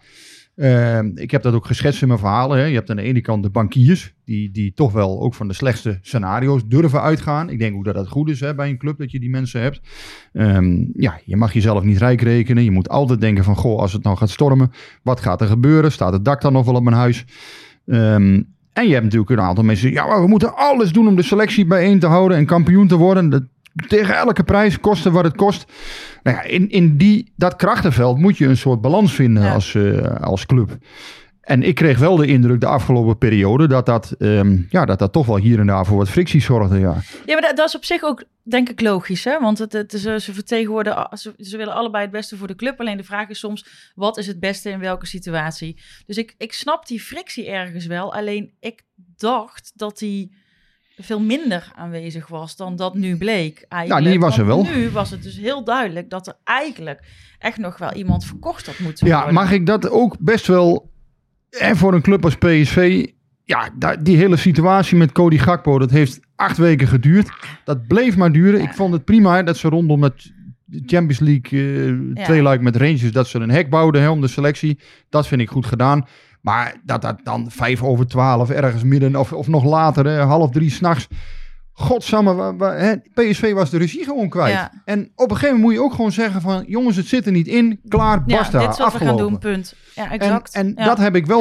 eh, 0.55 1.00
ik 1.15 1.31
heb 1.31 1.41
dat 1.41 1.53
ook 1.53 1.65
geschetst 1.65 2.01
in 2.01 2.07
mijn 2.07 2.19
verhalen. 2.19 2.57
Hè. 2.57 2.65
Je 2.65 2.75
hebt 2.75 2.89
aan 2.89 2.95
de 2.95 3.01
ene 3.01 3.21
kant 3.21 3.43
de 3.43 3.50
bankiers, 3.50 4.13
die, 4.25 4.51
die 4.51 4.74
toch 4.74 4.91
wel 4.91 5.21
ook 5.21 5.33
van 5.33 5.47
de 5.47 5.53
slechtste 5.53 6.00
scenario's 6.01 6.67
durven 6.67 7.01
uitgaan. 7.01 7.50
Ik 7.50 7.59
denk 7.59 7.75
ook 7.75 7.85
dat 7.85 7.95
dat 7.95 8.07
goed 8.07 8.29
is 8.29 8.39
hè, 8.39 8.55
bij 8.55 8.69
een 8.69 8.77
club, 8.77 8.97
dat 8.97 9.12
je 9.12 9.19
die 9.19 9.29
mensen 9.29 9.62
hebt. 9.62 9.81
Ehm, 10.33 10.85
ja, 10.93 11.19
je 11.25 11.35
mag 11.35 11.53
jezelf 11.53 11.83
niet 11.83 11.97
rijk 11.97 12.21
rekenen. 12.21 12.63
Je 12.63 12.71
moet 12.71 12.89
altijd 12.89 13.21
denken 13.21 13.43
van, 13.43 13.55
goh, 13.55 13.79
als 13.79 13.93
het 13.93 14.03
nou 14.03 14.17
gaat 14.17 14.29
stormen, 14.29 14.71
wat 15.03 15.19
gaat 15.19 15.41
er 15.41 15.47
gebeuren? 15.47 15.91
Staat 15.91 16.13
het 16.13 16.25
dak 16.25 16.41
dan 16.41 16.53
nog 16.53 16.65
wel 16.65 16.75
op 16.75 16.83
mijn 16.83 16.96
huis? 16.96 17.25
Ehm, 17.85 18.41
en 18.74 18.87
je 18.87 18.91
hebt 18.91 19.03
natuurlijk 19.03 19.31
een 19.31 19.41
aantal 19.41 19.63
mensen 19.63 19.91
ja, 19.91 20.22
we 20.22 20.27
moeten 20.27 20.55
alles 20.55 20.91
doen 20.91 21.07
om 21.07 21.15
de 21.15 21.24
selectie 21.24 21.65
bijeen 21.65 22.00
te 22.00 22.07
houden 22.07 22.37
en 22.37 22.46
kampioen 22.46 22.87
te 22.87 22.96
worden. 22.96 23.29
Dat, 23.29 23.44
tegen 23.88 24.16
elke 24.16 24.44
prijs, 24.44 24.79
kosten 24.79 25.11
wat 25.11 25.24
het 25.24 25.35
kost. 25.35 25.72
Nou 26.24 26.38
ja, 26.38 26.44
in, 26.44 26.70
in 26.70 26.98
die, 26.98 27.33
dat 27.35 27.55
krachtenveld 27.55 28.18
moet 28.18 28.38
je 28.38 28.46
een 28.48 28.57
soort 28.57 28.81
balans 28.81 29.14
vinden 29.14 29.44
Ja. 29.44 29.53
als, 29.53 29.75
eh, 29.75 30.16
als 30.22 30.46
club. 30.46 30.77
En 31.42 31.64
ik 31.64 31.75
kreeg 31.75 32.00
wel 32.00 32.16
de 32.16 32.27
indruk 32.27 32.59
de 32.59 32.66
afgelopen 32.66 33.18
periode 33.18 33.68
dat 33.68 33.85
dat, 33.85 34.16
ehm, 34.20 34.57
ja, 34.70 34.85
dat 34.85 35.00
dat 35.00 35.11
toch 35.11 35.25
wel 35.25 35.38
hier 35.38 35.59
en 35.59 35.68
daar 35.68 35.85
voor 35.85 35.98
wat 35.98 36.09
frictie 36.09 36.42
zorgde. 36.42 36.79
Ja. 36.79 36.96
Ja, 37.25 37.33
maar 37.33 37.42
dat, 37.42 37.57
dat 37.57 37.68
is 37.68 37.75
op 37.75 37.85
zich 37.85 38.03
ook, 38.03 38.24
denk 38.44 38.70
ik, 38.70 38.81
logisch. 38.81 39.24
Hè? 39.24 39.40
Want 39.40 39.57
het, 39.57 39.74
het, 39.74 39.92
ze, 39.92 40.20
ze 40.20 40.33
vertegenwoordigen, 40.33 41.18
ze, 41.18 41.33
ze 41.38 41.57
willen 41.57 41.74
allebei 41.74 42.03
het 42.03 42.11
beste 42.11 42.38
voor 42.38 42.48
de 42.48 42.55
club. 42.55 42.79
Alleen 42.79 42.98
de 42.98 43.03
vraag 43.03 43.29
is 43.29 43.40
soms, 43.40 43.92
wat 43.96 44.18
is 44.18 44.27
het 44.27 44.40
beste 44.40 44.70
in 44.70 44.79
welke 44.79 45.05
situatie? 45.05 45.81
Dus 46.05 46.18
ik, 46.18 46.35
ik 46.38 46.53
snap 46.53 46.88
die 46.88 47.01
frictie 47.01 47.50
ergens 47.50 47.85
wel. 47.85 48.14
Alleen 48.14 48.51
ik 48.59 48.83
dacht 49.18 49.72
dat 49.75 49.98
die 49.98 50.35
veel 50.98 51.20
minder 51.20 51.72
aanwezig 51.75 52.27
was 52.27 52.55
dan 52.55 52.75
dat 52.75 52.96
nu 52.96 53.18
bleek. 53.18 53.66
Eigenlijk. 53.70 54.05
Ja, 54.05 54.12
die 54.12 54.20
was 54.20 54.38
er 54.38 54.46
Want 54.46 54.68
wel. 54.68 54.77
Nu 54.77 54.90
was 54.90 55.10
het 55.12 55.24
dus 55.24 55.38
heel 55.38 55.64
duidelijk 55.64 56.10
dat 56.10 56.27
er 56.27 56.36
eigenlijk 56.44 57.01
echt 57.40 57.58
nog 57.58 57.77
wel 57.77 57.94
iemand 57.94 58.25
verkocht 58.25 58.66
had 58.66 58.79
moeten 58.79 59.08
Ja, 59.08 59.16
worden. 59.16 59.34
mag 59.34 59.51
ik 59.51 59.66
dat 59.66 59.90
ook 59.90 60.16
best 60.20 60.48
wel. 60.48 60.92
En 61.50 61.77
voor 61.77 61.94
een 61.94 62.01
club 62.01 62.24
als 62.24 62.36
PSV. 62.36 63.05
Ja, 63.44 63.70
die 64.01 64.18
hele 64.18 64.38
situatie 64.38 64.98
met 64.98 65.12
Cody 65.12 65.38
Gakpo, 65.38 65.79
dat 65.79 65.92
heeft 65.92 66.20
acht 66.36 66.58
weken 66.58 66.88
geduurd. 66.88 67.29
Dat 67.64 67.88
bleef 67.88 68.18
maar 68.18 68.31
duren. 68.31 68.62
Ik 68.62 68.74
vond 68.74 68.94
het 68.94 69.05
prima 69.05 69.44
dat 69.44 69.58
ze 69.58 69.68
rondom 69.70 70.03
het 70.03 70.34
Champions 70.86 71.20
League 71.20 71.60
eh 71.60 71.94
Ja. 72.14 72.24
twee 72.24 72.42
luik 72.42 72.62
met 72.62 72.75
Rangers, 72.75 73.12
dat 73.12 73.27
ze 73.27 73.40
een 73.40 73.50
hek 73.51 73.70
bouwden 73.70 74.01
hè, 74.01 74.10
om 74.10 74.22
de 74.22 74.27
selectie. 74.27 74.79
Dat 75.10 75.27
vind 75.27 75.42
ik 75.42 75.50
goed 75.50 75.66
gedaan. 75.66 76.08
Maar 76.46 76.75
dat 76.84 77.01
dat 77.01 77.20
dan 77.24 77.46
vijf 77.51 77.84
over 77.84 78.08
twaalf 78.08 78.50
ergens 78.50 78.84
midden 78.84 79.16
of, 79.16 79.34
of 79.34 79.48
nog 79.48 79.64
later, 79.64 80.05
hè, 80.05 80.20
half 80.22 80.51
drie 80.51 80.70
s'nachts. 80.72 81.08
Godsamme, 81.74 82.34
wa- 82.34 82.55
wa- 82.55 82.74
hè, 82.75 82.96
PSV 83.14 83.53
was 83.53 83.70
de 83.70 83.77
regie 83.77 84.03
gewoon 84.03 84.29
kwijt. 84.29 84.53
Ja. 84.53 84.72
En 84.86 85.12
op 85.16 85.29
een 85.29 85.36
gegeven 85.36 85.46
moment 85.55 85.62
moet 85.64 85.74
je 85.74 85.81
ook 85.81 85.94
gewoon 85.94 86.12
zeggen 86.12 86.42
van... 86.42 86.64
jongens, 86.68 86.96
het 86.96 87.08
zit 87.08 87.25
er 87.25 87.31
niet 87.31 87.48
in, 87.48 87.79
klaar, 87.88 88.24
ja, 88.25 88.38
basta, 88.38 88.60
dit 88.60 88.70
is 88.70 88.77
wat 88.77 88.92
we 88.92 88.98
gaan 88.98 89.08
afgelopen. 89.08 89.27
doen, 89.29 89.38
punt. 89.53 89.75
Ja, 89.96 90.03
En, 90.05 90.20
exact. 90.20 90.53
en 90.53 90.74
Ja. 90.75 90.86
dat 90.86 90.98
heb 90.98 91.16
ik 91.16 91.25
wel 91.25 91.40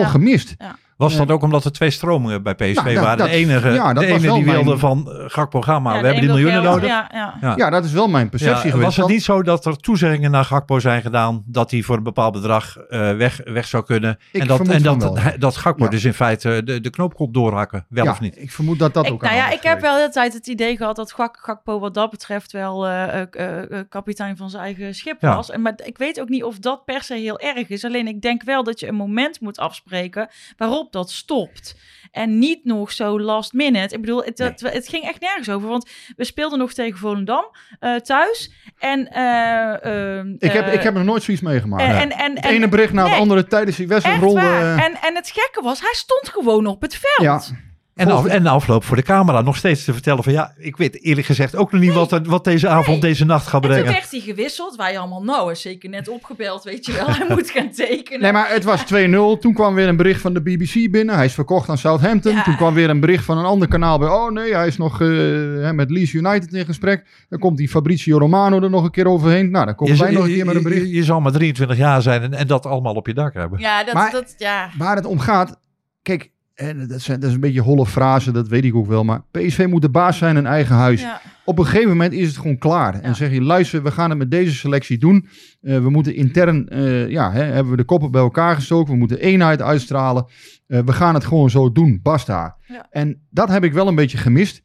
Ja. 0.59 0.77
Was 0.97 1.17
dat 1.17 1.31
ook 1.31 1.43
omdat 1.43 1.65
er 1.65 1.73
twee 1.73 1.91
stromingen 1.91 2.43
bij 2.43 2.55
PSV 2.55 2.75
Nou, 2.85 3.01
waren? 3.01 3.19
dat- 3.19 3.27
de 3.27 3.33
enige, 3.33 3.71
ja, 3.71 3.93
dat 3.93 4.03
de 4.03 4.09
ene 4.09 4.19
die 4.33 4.45
wilde 4.45 4.65
mijn- 4.65 4.79
van 4.79 5.11
eh, 5.13 5.25
Gakpo, 5.27 5.61
ga 5.61 5.79
maar, 5.79 5.95
Ja, 5.95 6.01
we 6.01 6.07
hebben 6.07 6.25
die 6.25 6.33
miljoenen 6.33 6.63
geld, 6.63 6.75
nodig. 6.75 6.89
Ja, 6.89 7.11
ja. 7.13 7.35
Ja. 7.41 7.53
Ja, 7.57 7.71
dat 7.71 7.85
is 7.85 7.93
wel 7.93 8.09
mijn 8.09 8.29
perceptie 8.29 8.57
Ja, 8.57 8.61
geweest. 8.71 8.83
was 8.85 8.93
het 8.97 9.05
want- 9.05 9.13
niet 9.13 9.23
zo 9.25 9.43
dat 9.43 9.65
er 9.67 9.77
toezeggingen 9.77 10.31
naar 10.31 10.45
Gakpo 10.45 10.79
zijn 10.79 11.03
gedaan 11.03 11.43
dat 11.47 11.71
hij 11.71 11.83
voor 11.83 11.97
een 11.97 12.03
bepaald 12.03 12.33
bedrag 12.33 12.77
eh, 12.77 13.17
weg, 13.17 13.41
weg 13.45 13.67
zou 13.67 13.85
kunnen? 13.85 14.19
Ik 14.33 14.41
en 14.41 14.47
dat, 14.47 14.57
vermoed 14.57 14.75
en 14.75 14.83
dat, 14.83 15.03
wel, 15.03 15.19
dat 15.39 15.57
Gakpo 15.57 15.85
Ja. 15.85 15.91
dus 15.91 16.05
in 16.05 16.15
feite 16.15 16.61
de, 16.65 16.81
de 16.81 16.91
knoop 16.91 17.15
kon 17.15 17.33
doorhakken, 17.33 17.87
wel 17.89 18.05
ja, 18.05 18.11
of 18.11 18.21
niet? 18.21 18.41
Ik 18.43 18.51
vermoed 18.51 18.79
dat 18.79 18.95
dat 18.95 19.07
Ik, 19.07 19.13
ook 19.13 19.23
nou 19.23 19.35
ja, 19.35 19.51
ik 19.51 19.63
heb 19.63 19.81
wel 19.81 19.93
de 19.95 19.99
hele 20.01 20.13
tijd 20.13 20.33
het 20.33 20.47
idee 20.47 20.77
gehad 20.77 20.97
dat 20.97 21.13
Gak, 21.13 21.39
Gakpo 21.43 21.79
wat 21.79 21.95
dat 21.95 22.11
betreft 22.11 22.53
wel 22.53 22.87
eh, 22.87 23.21
eh, 23.21 23.27
eh, 23.31 23.79
eh, 23.79 23.85
kapitein 23.89 24.37
van 24.37 24.51
zijn 24.51 24.63
eigen 24.63 24.95
schip 24.95 25.21
Ja. 25.21 25.35
was. 25.35 25.51
En, 25.51 25.63
maar 25.63 25.75
ik 25.85 25.99
weet 25.99 26.21
ook 26.21 26.29
niet 26.29 26.45
of 26.45 26.59
dat 26.59 26.85
per 26.85 27.03
se 27.03 27.15
heel 27.15 27.39
erg 27.39 27.69
is. 27.69 27.85
Alleen 27.85 28.07
ik 28.09 28.21
denk 28.23 28.43
wel 28.43 28.65
dat 28.65 28.81
je 28.81 28.89
een 28.89 28.95
moment 28.95 29.41
moet 29.41 29.59
afspreken 29.59 30.29
waarop 30.57 30.83
dat 30.93 31.11
stopt. 31.11 31.77
En 32.11 32.39
niet 32.39 32.65
nog 32.65 32.93
zo 32.93 33.21
last 33.21 33.53
minute. 33.53 33.95
Ik 33.95 34.01
bedoel, 34.01 34.25
het, 34.25 34.39
het, 34.39 34.61
het 34.61 34.89
ging 34.89 35.05
echt 35.05 35.21
nergens 35.21 35.49
over. 35.51 35.69
Want 35.69 35.91
we 36.17 36.25
speelden 36.25 36.59
nog 36.59 36.73
tegen 36.73 36.99
Volendam 36.99 37.45
eh, 37.81 37.95
thuis. 37.95 38.53
En, 38.79 39.09
eh, 39.13 40.17
ehm, 40.19 40.35
Ik 40.39 40.53
heb, 40.53 40.67
eh, 40.67 40.73
ik 40.73 40.83
heb 40.83 40.95
nog 40.95 41.05
nooit 41.05 41.23
zoiets 41.23 41.43
meegemaakt. 41.43 41.83
en, 41.83 42.11
en, 42.11 42.11
en, 42.11 42.35
het 42.37 42.45
ene 42.45 42.69
bericht 42.69 42.93
na 42.93 43.03
het 43.03 43.11
nee, 43.11 43.21
andere 43.21 43.47
tijdens 43.47 43.77
die 43.77 43.89
wedstrijd 43.89 44.21
rolde. 44.21 44.41
eh, 44.41 44.85
En, 44.85 44.97
en 45.03 45.15
het 45.15 45.31
gekke 45.31 45.63
was, 45.63 45.81
hij 45.81 45.95
stond 45.95 46.29
gewoon 46.29 46.67
op 46.67 46.83
het 46.83 46.97
veld. 46.97 47.47
Ja. 47.47 47.57
En, 47.95 48.11
af, 48.11 48.25
en 48.27 48.43
de 48.43 48.49
afloop 48.49 48.85
voor 48.85 48.97
de 48.97 49.03
camera 49.03 49.41
nog 49.41 49.57
steeds 49.57 49.85
te 49.85 49.93
vertellen 49.93 50.23
van 50.25 50.33
ja, 50.33 50.53
ik 50.59 50.77
weet 50.77 51.03
eerlijk 51.03 51.27
gezegd 51.27 51.57
ook 51.57 51.73
nog 51.73 51.81
niet 51.81 51.93
wat, 51.93 52.21
wat 52.27 52.45
deze 52.45 52.69
avond, 52.69 52.87
Nee. 52.87 53.01
deze 53.01 53.25
nacht 53.25 53.47
gaat 53.47 53.55
En 53.55 53.61
toen 53.61 53.71
brengen. 53.71 53.93
werd 53.93 54.11
hij 54.11 54.21
gewisseld. 54.21 54.77
Wij 54.77 54.99
allemaal, 54.99 55.23
nou, 55.23 55.51
is 55.51 55.61
zeker 55.61 55.89
net 55.89 56.09
opgebeld, 56.09 56.65
weet 56.65 56.87
je 56.87 56.93
wel. 56.93 57.07
Hij 57.07 57.27
moet 57.29 57.51
gaan 57.51 57.71
tekenen. 57.71 58.21
Nee, 58.21 58.33
maar 58.33 58.49
het 58.51 58.65
was 58.65 58.85
2-0. 58.95 59.41
Toen 59.41 59.53
kwam 59.55 59.75
weer 59.75 59.89
een 59.89 59.97
bericht 59.97 60.21
van 60.21 60.35
de 60.35 60.43
BBC 60.43 60.91
binnen. 60.91 61.15
Hij 61.15 61.25
is 61.25 61.35
verkocht 61.35 61.69
aan 61.69 61.79
Southampton. 61.79 62.33
Ja. 62.33 62.43
Toen 62.43 62.57
kwam 62.57 62.75
weer 62.75 62.91
een 62.91 63.01
bericht 63.01 63.25
van 63.25 63.39
een 63.39 63.45
ander 63.45 63.69
kanaal 63.69 63.99
bij. 63.99 64.09
Oh 64.09 64.31
nee, 64.31 64.55
hij 64.55 64.67
is 64.67 64.77
nog 64.77 65.01
eh, 65.01 65.09
hè, 65.09 65.73
met 65.73 65.91
Leeds 65.91 66.13
United 66.13 66.53
in 66.53 66.65
gesprek. 66.65 67.07
Dan 67.29 67.39
komt 67.39 67.57
die 67.57 67.69
Fabrizio 67.69 68.19
Romano 68.19 68.61
er 68.63 68.71
nog 68.71 68.85
een 68.85 68.91
keer 68.91 69.07
overheen. 69.09 69.51
Nou, 69.51 69.65
dan 69.67 69.75
komen 69.75 69.99
wij 69.99 70.11
nog 70.13 70.25
een 70.25 70.31
keer 70.33 70.47
met 70.47 70.57
een 70.57 70.63
bericht. 70.63 70.87
je, 70.87 70.93
je 70.93 71.05
zal 71.05 71.21
maar 71.21 71.33
23 71.33 71.77
jaar 71.77 72.03
zijn 72.03 72.23
en, 72.23 72.35
en 72.35 72.47
dat 72.47 72.67
allemaal 72.67 72.95
op 72.95 73.07
je 73.07 73.15
dak 73.15 73.35
hebben. 73.35 73.59
Ja, 73.61 73.85
dat, 73.85 73.95
Maar- 73.95 74.11
dat, 74.11 74.35
ja. 74.39 74.71
Waar 74.79 74.97
het 74.97 75.07
om 75.07 75.19
gaat, 75.19 75.61
kijk, 76.03 76.33
en 76.55 76.89
dat, 76.89 76.99
is, 76.99 77.07
dat 77.07 77.25
is 77.25 77.33
een 77.33 77.41
beetje 77.41 77.61
holle 77.61 77.87
frase, 77.87 78.33
dat 78.33 78.49
weet 78.49 78.65
ik 78.65 78.75
ook 78.75 78.87
wel. 78.87 79.05
Maar 79.05 79.23
PSV 79.31 79.67
moet 79.69 79.83
de 79.83 79.91
baas 79.91 80.19
zijn 80.19 80.37
in 80.37 80.47
eigen 80.47 80.75
huis. 80.75 81.01
ja. 81.01 81.21
Op 81.45 81.59
een 81.59 81.65
gegeven 81.65 81.89
moment 81.89 82.13
is 82.13 82.27
het 82.27 82.37
gewoon 82.37 82.59
klaar. 82.59 83.01
En 83.01 83.15
zeg 83.15 83.33
je, 83.33 83.43
luister, 83.43 83.83
we 83.83 83.91
gaan 83.91 84.11
het 84.11 84.19
met 84.19 84.31
deze 84.31 84.55
selectie 84.55 84.99
doen. 84.99 85.29
Eh, 85.61 85.79
we 85.79 85.91
moeten 85.91 86.15
intern, 86.15 86.69
eh, 86.69 87.09
ja, 87.09 87.33
hè, 87.33 87.43
hebben 87.43 87.71
we 87.71 87.77
de 87.77 87.85
koppen 87.85 88.11
bij 88.11 88.21
elkaar 88.21 88.55
gestoken. 88.55 88.93
We 88.93 88.99
moeten 88.99 89.21
eenheid 89.21 89.63
uitstralen. 89.63 90.27
Eh, 90.67 90.81
we 90.85 90.93
gaan 90.93 91.15
het 91.15 91.25
gewoon 91.25 91.51
zo 91.51 91.73
doen, 91.73 92.01
basta. 92.03 92.57
Ja. 92.67 92.87
En 92.91 93.27
dat 93.31 93.49
heb 93.49 93.65
ik 93.65 93.73
wel 93.73 93.89
een 93.89 93.95
beetje 93.95 94.19
gemist. 94.19 94.63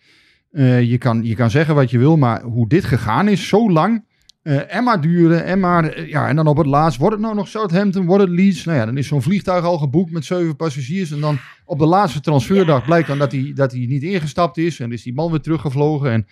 Je, 0.51 0.97
kan, 0.97 1.23
je 1.23 1.35
kan 1.35 1.49
zeggen 1.49 1.75
wat 1.75 1.89
je 1.89 1.97
wil, 1.97 2.17
maar 2.17 2.41
hoe 2.41 2.67
dit 2.67 2.83
gegaan 2.85 3.27
is, 3.27 3.47
zo 3.47 3.71
lang. 3.71 4.05
Eh, 4.49 4.75
en 4.75 4.83
maar 4.83 5.01
duren, 5.01 5.45
en 5.45 5.59
maar, 5.59 5.85
eh, 5.85 6.09
ja, 6.09 6.27
en 6.27 6.35
dan 6.35 6.47
op 6.47 6.57
het 6.57 6.65
laatst, 6.65 6.99
wordt 6.99 7.15
het 7.15 7.23
nou 7.23 7.35
nog 7.35 7.47
Southampton, 7.47 8.05
wordt 8.05 8.23
het 8.23 8.31
Leeds? 8.31 8.65
Nou 8.65 8.77
ja, 8.77 8.85
dan 8.85 8.97
is 8.97 9.07
zo'n 9.07 9.21
vliegtuig 9.21 9.63
al 9.63 9.77
geboekt 9.77 10.11
met 10.11 10.25
zeven 10.25 10.55
passagiers. 10.55 11.11
En 11.11 11.19
dan 11.19 11.37
op 11.65 11.79
de 11.79 11.85
laatste 11.85 12.19
transferdag 12.19 12.85
blijkt 12.85 13.07
dan 13.07 13.17
dat 13.17 13.31
hij, 13.31 13.51
dat 13.55 13.71
hij 13.71 13.85
niet 13.85 14.03
ingestapt 14.03 14.57
is. 14.57 14.79
En 14.79 14.91
is 14.91 15.03
die 15.03 15.13
man 15.13 15.31
weer 15.31 15.39
teruggevlogen. 15.39 16.11
En 16.11 16.27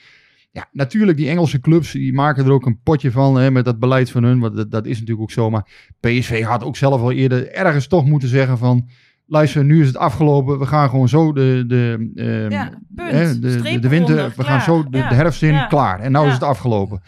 ja, 0.52 0.66
natuurlijk, 0.72 1.18
die 1.18 1.30
Engelse 1.30 1.60
clubs, 1.60 1.92
die 1.92 2.14
maken 2.14 2.46
er 2.46 2.52
ook 2.52 2.66
een 2.66 2.80
potje 2.84 3.12
van 3.12 3.36
hè, 3.36 3.52
met 3.52 3.66
dat 3.66 3.80
beleid 3.80 4.12
van 4.12 4.24
hun. 4.24 4.40
Want 4.40 4.56
dat, 4.56 4.72
dat 4.72 4.86
is 4.86 4.94
natuurlijk 4.94 5.22
ook 5.22 5.32
zo. 5.32 5.50
Maar 5.50 5.68
PSV 6.00 6.44
had 6.44 6.64
ook 6.64 6.78
zelf 6.78 7.02
al 7.02 7.12
eerder 7.12 7.52
ergens 7.52 7.88
toch 7.88 8.06
moeten 8.06 8.30
zeggen 8.30 8.58
van... 8.58 8.90
Luister, 9.30 9.64
nu 9.64 9.82
is 9.82 9.88
het 9.88 9.98
afgelopen. 9.98 10.60
We 10.60 10.66
gaan 10.66 10.90
gewoon 10.90 11.10
zo 11.10 11.34
de, 11.34 11.64
de, 11.68 12.12
ehm, 12.16 12.52
Ja, 12.52 12.82
hè, 12.96 13.34
de, 13.34 13.40
de, 13.40 13.58
Streep 13.60 13.82
de 13.82 13.90
winter, 13.90 14.34
we 14.36 14.44
gaan 14.44 14.62
zo 14.62 14.90
de, 14.90 14.98
Ja, 14.98 15.10
de 15.10 15.16
herfst 15.16 15.44
in, 15.44 15.54
ja. 15.54 15.66
klaar. 15.66 16.00
En 16.00 16.12
nou 16.12 16.28
is 16.28 16.34
het 16.34 16.44
afgelopen. 16.44 17.02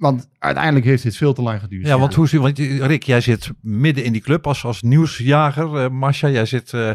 Want 0.00 0.28
uiteindelijk 0.38 0.84
heeft 0.84 1.02
dit 1.02 1.16
veel 1.16 1.32
te 1.32 1.42
lang 1.42 1.60
geduurd. 1.60 1.86
Ja, 1.86 1.98
want 1.98 2.14
hoe 2.14 2.28
zie 2.28 2.40
want 2.40 2.58
Rick, 2.58 3.02
jij 3.02 3.20
zit 3.20 3.50
midden 3.62 4.04
in 4.04 4.12
die 4.12 4.20
club 4.20 4.46
als, 4.46 4.64
als 4.64 4.82
nieuwsjager. 4.82 5.76
Eh 5.76 5.88
Masha, 5.90 6.28
jij 6.28 6.44
zit 6.46 6.72
eh, 6.72 6.90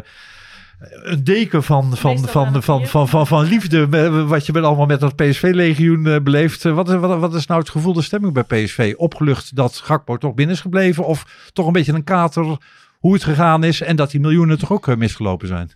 een 0.78 1.24
deken 1.24 1.62
van, 1.62 1.96
van, 1.96 2.18
van, 2.18 2.62
van, 2.62 2.86
van, 2.86 3.08
van, 3.08 3.26
van, 3.26 3.44
liefde. 3.44 3.88
eh, 3.90 4.28
Wat 4.28 4.46
je 4.46 4.52
met 4.52 4.62
allemaal 4.62 4.86
met 4.86 5.00
dat 5.00 5.16
PSV-legioen 5.16 6.06
eh, 6.06 6.20
beleeft. 6.20 6.62
Wat, 6.62 6.88
is- 6.88 6.94
wat, 6.94 7.18
wat 7.18 7.34
is 7.34 7.46
nou 7.46 7.60
het 7.60 7.70
gevoel, 7.70 7.92
de 7.92 8.02
stemming 8.02 8.32
bij 8.32 8.42
PSV? 8.64 8.94
Opgelucht 8.96 9.56
dat 9.56 9.76
Gakpo 9.76 10.16
toch 10.16 10.34
binnen 10.34 10.54
is 10.54 10.60
gebleven? 10.60 11.04
Of 11.06 11.50
toch 11.52 11.66
een 11.66 11.72
beetje 11.72 11.92
een 11.92 12.04
kater 12.04 12.58
hoe 12.98 13.12
het 13.12 13.24
gegaan 13.24 13.64
is 13.64 13.80
en 13.80 13.96
dat 13.96 14.10
die 14.10 14.20
miljoenen 14.20 14.58
toch 14.58 14.72
ook 14.72 14.96
misgelopen 14.96 15.48
zijn? 15.48 15.70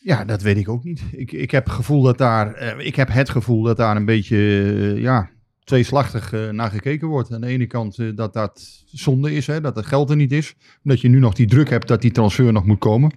Ja, 0.00 0.24
dat 0.24 0.42
weet 0.42 0.56
ik 0.56 0.68
ook 0.68 0.84
niet. 0.84 1.02
Ik, 1.12 1.32
ik 1.32 1.50
heb 1.50 1.64
het 1.64 1.74
gevoel 1.74 2.02
dat 2.02 2.18
daar, 2.18 2.76
ik 2.78 2.96
heb 2.96 3.12
het 3.12 3.30
gevoel 3.30 3.62
dat 3.62 3.76
daar 3.76 3.96
een 3.96 4.04
beetje, 4.04 4.36
ja, 5.00 5.30
tweeslachtig 5.66 6.32
eh, 6.32 6.48
naar 6.48 6.70
gekeken 6.70 7.08
wordt. 7.08 7.32
Aan 7.32 7.40
de 7.40 7.46
ene 7.46 7.66
kant 7.66 7.98
eh, 7.98 8.06
dat 8.14 8.32
dat 8.32 8.84
zonde 8.86 9.32
is, 9.32 9.46
hè, 9.46 9.60
dat 9.60 9.76
het 9.76 9.86
geld 9.86 10.10
er 10.10 10.16
niet 10.16 10.32
is. 10.32 10.54
Dat 10.82 11.00
je 11.00 11.08
nu 11.08 11.18
nog 11.18 11.34
die 11.34 11.46
druk 11.46 11.70
hebt 11.70 11.88
dat 11.88 12.02
die 12.02 12.10
transfer 12.10 12.52
nog 12.52 12.66
moet 12.66 12.78
komen. 12.78 13.12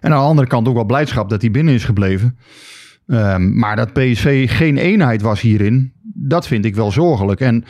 En 0.00 0.12
aan 0.12 0.20
de 0.20 0.28
andere 0.28 0.48
kant 0.48 0.68
ook 0.68 0.74
wel 0.74 0.84
blijdschap 0.84 1.28
dat 1.28 1.40
hij 1.40 1.50
binnen 1.50 1.74
is 1.74 1.84
gebleven. 1.84 2.38
Ehm, 3.06 3.58
maar 3.58 3.76
dat 3.76 3.92
PSV 3.92 4.50
geen 4.50 4.76
eenheid 4.76 5.22
was 5.22 5.40
hierin, 5.40 5.92
dat 6.02 6.46
vind 6.46 6.64
ik 6.64 6.74
wel 6.74 6.90
zorgelijk. 6.90 7.40
En 7.40 7.64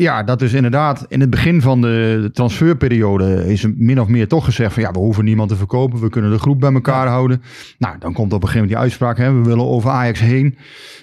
ja, 0.00 0.22
dat 0.22 0.42
is 0.42 0.52
inderdaad 0.52 1.04
in 1.08 1.20
het 1.20 1.30
begin 1.30 1.60
van 1.62 1.80
de, 1.80 2.18
de 2.22 2.30
transferperiode 2.30 3.44
is 3.46 3.62
er 3.64 3.72
min 3.76 4.00
of 4.00 4.08
meer 4.08 4.28
toch 4.28 4.44
gezegd 4.44 4.72
van 4.74 4.82
ja, 4.82 4.90
we 4.90 4.98
hoeven 4.98 5.24
niemand 5.24 5.48
te 5.48 5.56
verkopen, 5.56 6.00
we 6.00 6.08
kunnen 6.08 6.30
de 6.30 6.38
groep 6.38 6.60
bij 6.60 6.72
elkaar 6.72 7.06
houden. 7.06 7.42
Nou, 7.78 7.98
dan 7.98 8.12
komt 8.12 8.32
op 8.32 8.42
een 8.42 8.48
gegeven 8.48 8.68
moment 8.68 8.68
die 8.68 8.78
uitspraak, 8.78 9.18
hè, 9.18 9.32
we 9.32 9.48
willen 9.48 9.64
over 9.66 9.90
Ajax 9.90 10.20
heen. 10.20 10.58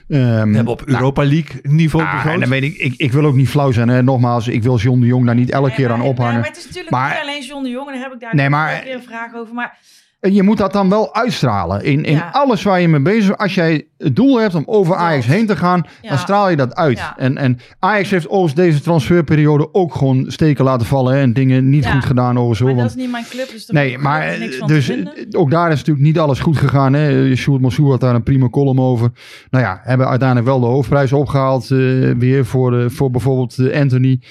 Ehm, 0.07 0.21
We 0.49 0.55
hebben 0.55 0.67
op 0.67 0.79
nou, 0.85 0.91
Europa 0.97 1.23
League 1.23 1.59
niveau 1.63 2.05
ah, 2.05 2.13
begroot. 2.13 2.33
en 2.33 2.39
dan 2.39 2.49
weet 2.49 2.63
ik, 2.63 2.75
ik, 2.77 2.93
ik 2.97 3.11
wil 3.11 3.25
ook 3.25 3.35
niet 3.35 3.49
flauw 3.49 3.71
zijn. 3.71 3.87
Hè. 3.87 4.03
Nogmaals, 4.03 4.47
ik 4.47 4.63
wil 4.63 4.77
John 4.77 4.99
de 4.99 5.05
Jong 5.05 5.25
daar 5.25 5.35
niet 5.35 5.49
elke 5.51 5.67
Nee, 5.67 5.75
keer 5.75 5.85
maar- 5.87 5.93
aan 5.95 6.01
nee, 6.01 6.09
ophangen. 6.09 6.39
maar 6.39 6.47
het 6.47 6.57
is 6.57 6.63
natuurlijk 6.65 6.91
Maar- 6.91 7.09
niet 7.09 7.21
alleen 7.21 7.43
John 7.45 7.63
de 7.63 7.69
Jong. 7.69 7.87
En 7.87 7.93
daar 7.93 8.03
heb 8.03 8.13
ik 8.13 8.19
daar 8.19 8.35
Nee, 8.35 8.49
maar- 8.49 8.75
een 8.75 8.83
keer 8.83 8.95
een 8.95 9.01
vraag 9.03 9.35
over. 9.35 9.53
Maar 9.53 9.77
En 10.25 10.33
je 10.33 10.43
moet 10.43 10.57
dat 10.57 10.73
dan 10.73 10.89
wel 10.89 11.15
uitstralen. 11.15 11.83
In, 11.83 12.03
in 12.03 12.13
Ja. 12.15 12.29
alles 12.31 12.63
waar 12.63 12.81
je 12.81 12.87
mee 12.87 13.01
bezig 13.01 13.27
bent. 13.27 13.39
Als 13.39 13.55
jij 13.55 13.87
het 13.97 14.15
doel 14.15 14.39
hebt 14.39 14.55
om 14.55 14.63
over. 14.65 14.95
Ajax 14.95 15.25
heen 15.25 15.45
te 15.45 15.55
gaan, 15.55 15.85
Ja. 16.01 16.09
dan 16.09 16.17
straal 16.17 16.49
je 16.49 16.55
dat 16.55 16.75
uit. 16.75 16.97
Ja. 16.97 17.17
En, 17.17 17.37
en 17.37 17.59
Ajax 17.79 18.09
heeft 18.09 18.25
overigens 18.29 18.53
deze 18.53 18.81
transferperiode 18.81 19.73
ook 19.73 19.95
gewoon 19.95 20.25
steken 20.27 20.63
laten 20.65 20.87
vallen. 20.87 21.13
Hè, 21.13 21.21
en 21.21 21.33
dingen 21.33 21.69
niet 21.69 21.83
Ja. 21.83 21.91
goed 21.91 22.05
gedaan 22.05 22.39
over 22.39 22.55
zo. 22.55 22.65
maar 22.65 22.75
dat 22.75 22.85
is 22.85 22.95
niet 22.95 23.11
mijn 23.11 23.25
club, 23.29 23.49
dus 23.49 23.67
Nee, 23.67 23.97
maar 23.97 24.31
ook 24.33 24.39
niks 24.39 24.55
van 24.57 24.67
dus 24.67 24.89
eh, 24.89 25.05
ook 25.31 25.51
daar 25.51 25.71
is 25.71 25.77
natuurlijk 25.77 26.05
niet 26.05 26.19
alles 26.19 26.39
goed 26.39 26.57
gegaan. 26.57 26.93
Hè. 26.93 27.35
Sjoerd 27.35 27.61
Monsou 27.61 27.89
had 27.89 27.99
daar 27.99 28.15
een 28.15 28.23
prima 28.23 28.49
column 28.49 28.79
over. 28.79 29.11
Nou 29.49 29.63
ja, 29.63 29.79
hebben 29.83 30.07
uiteindelijk 30.07 30.47
wel 30.47 30.59
de 30.59 30.65
hoofdprijs 30.65 31.11
opgehaald. 31.13 31.63
eh, 31.71 31.77
weer 32.17 32.45
voor, 32.45 32.79
eh, 32.79 32.89
voor 32.89 33.11
bijvoorbeeld 33.11 33.57
eh, 33.57 33.79
Anthony. 33.81 34.21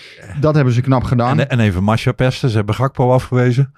Dat 0.41 0.55
hebben 0.55 0.75
ze 0.75 0.81
knap 0.81 1.03
gedaan. 1.05 1.41
En, 1.41 1.49
en 1.51 1.61
even 1.61 1.83
Masha 1.83 2.13
pesten, 2.13 2.49
ze 2.51 2.57
hebben 2.57 2.75
Gakpo 2.75 3.13
afgewezen. 3.13 3.73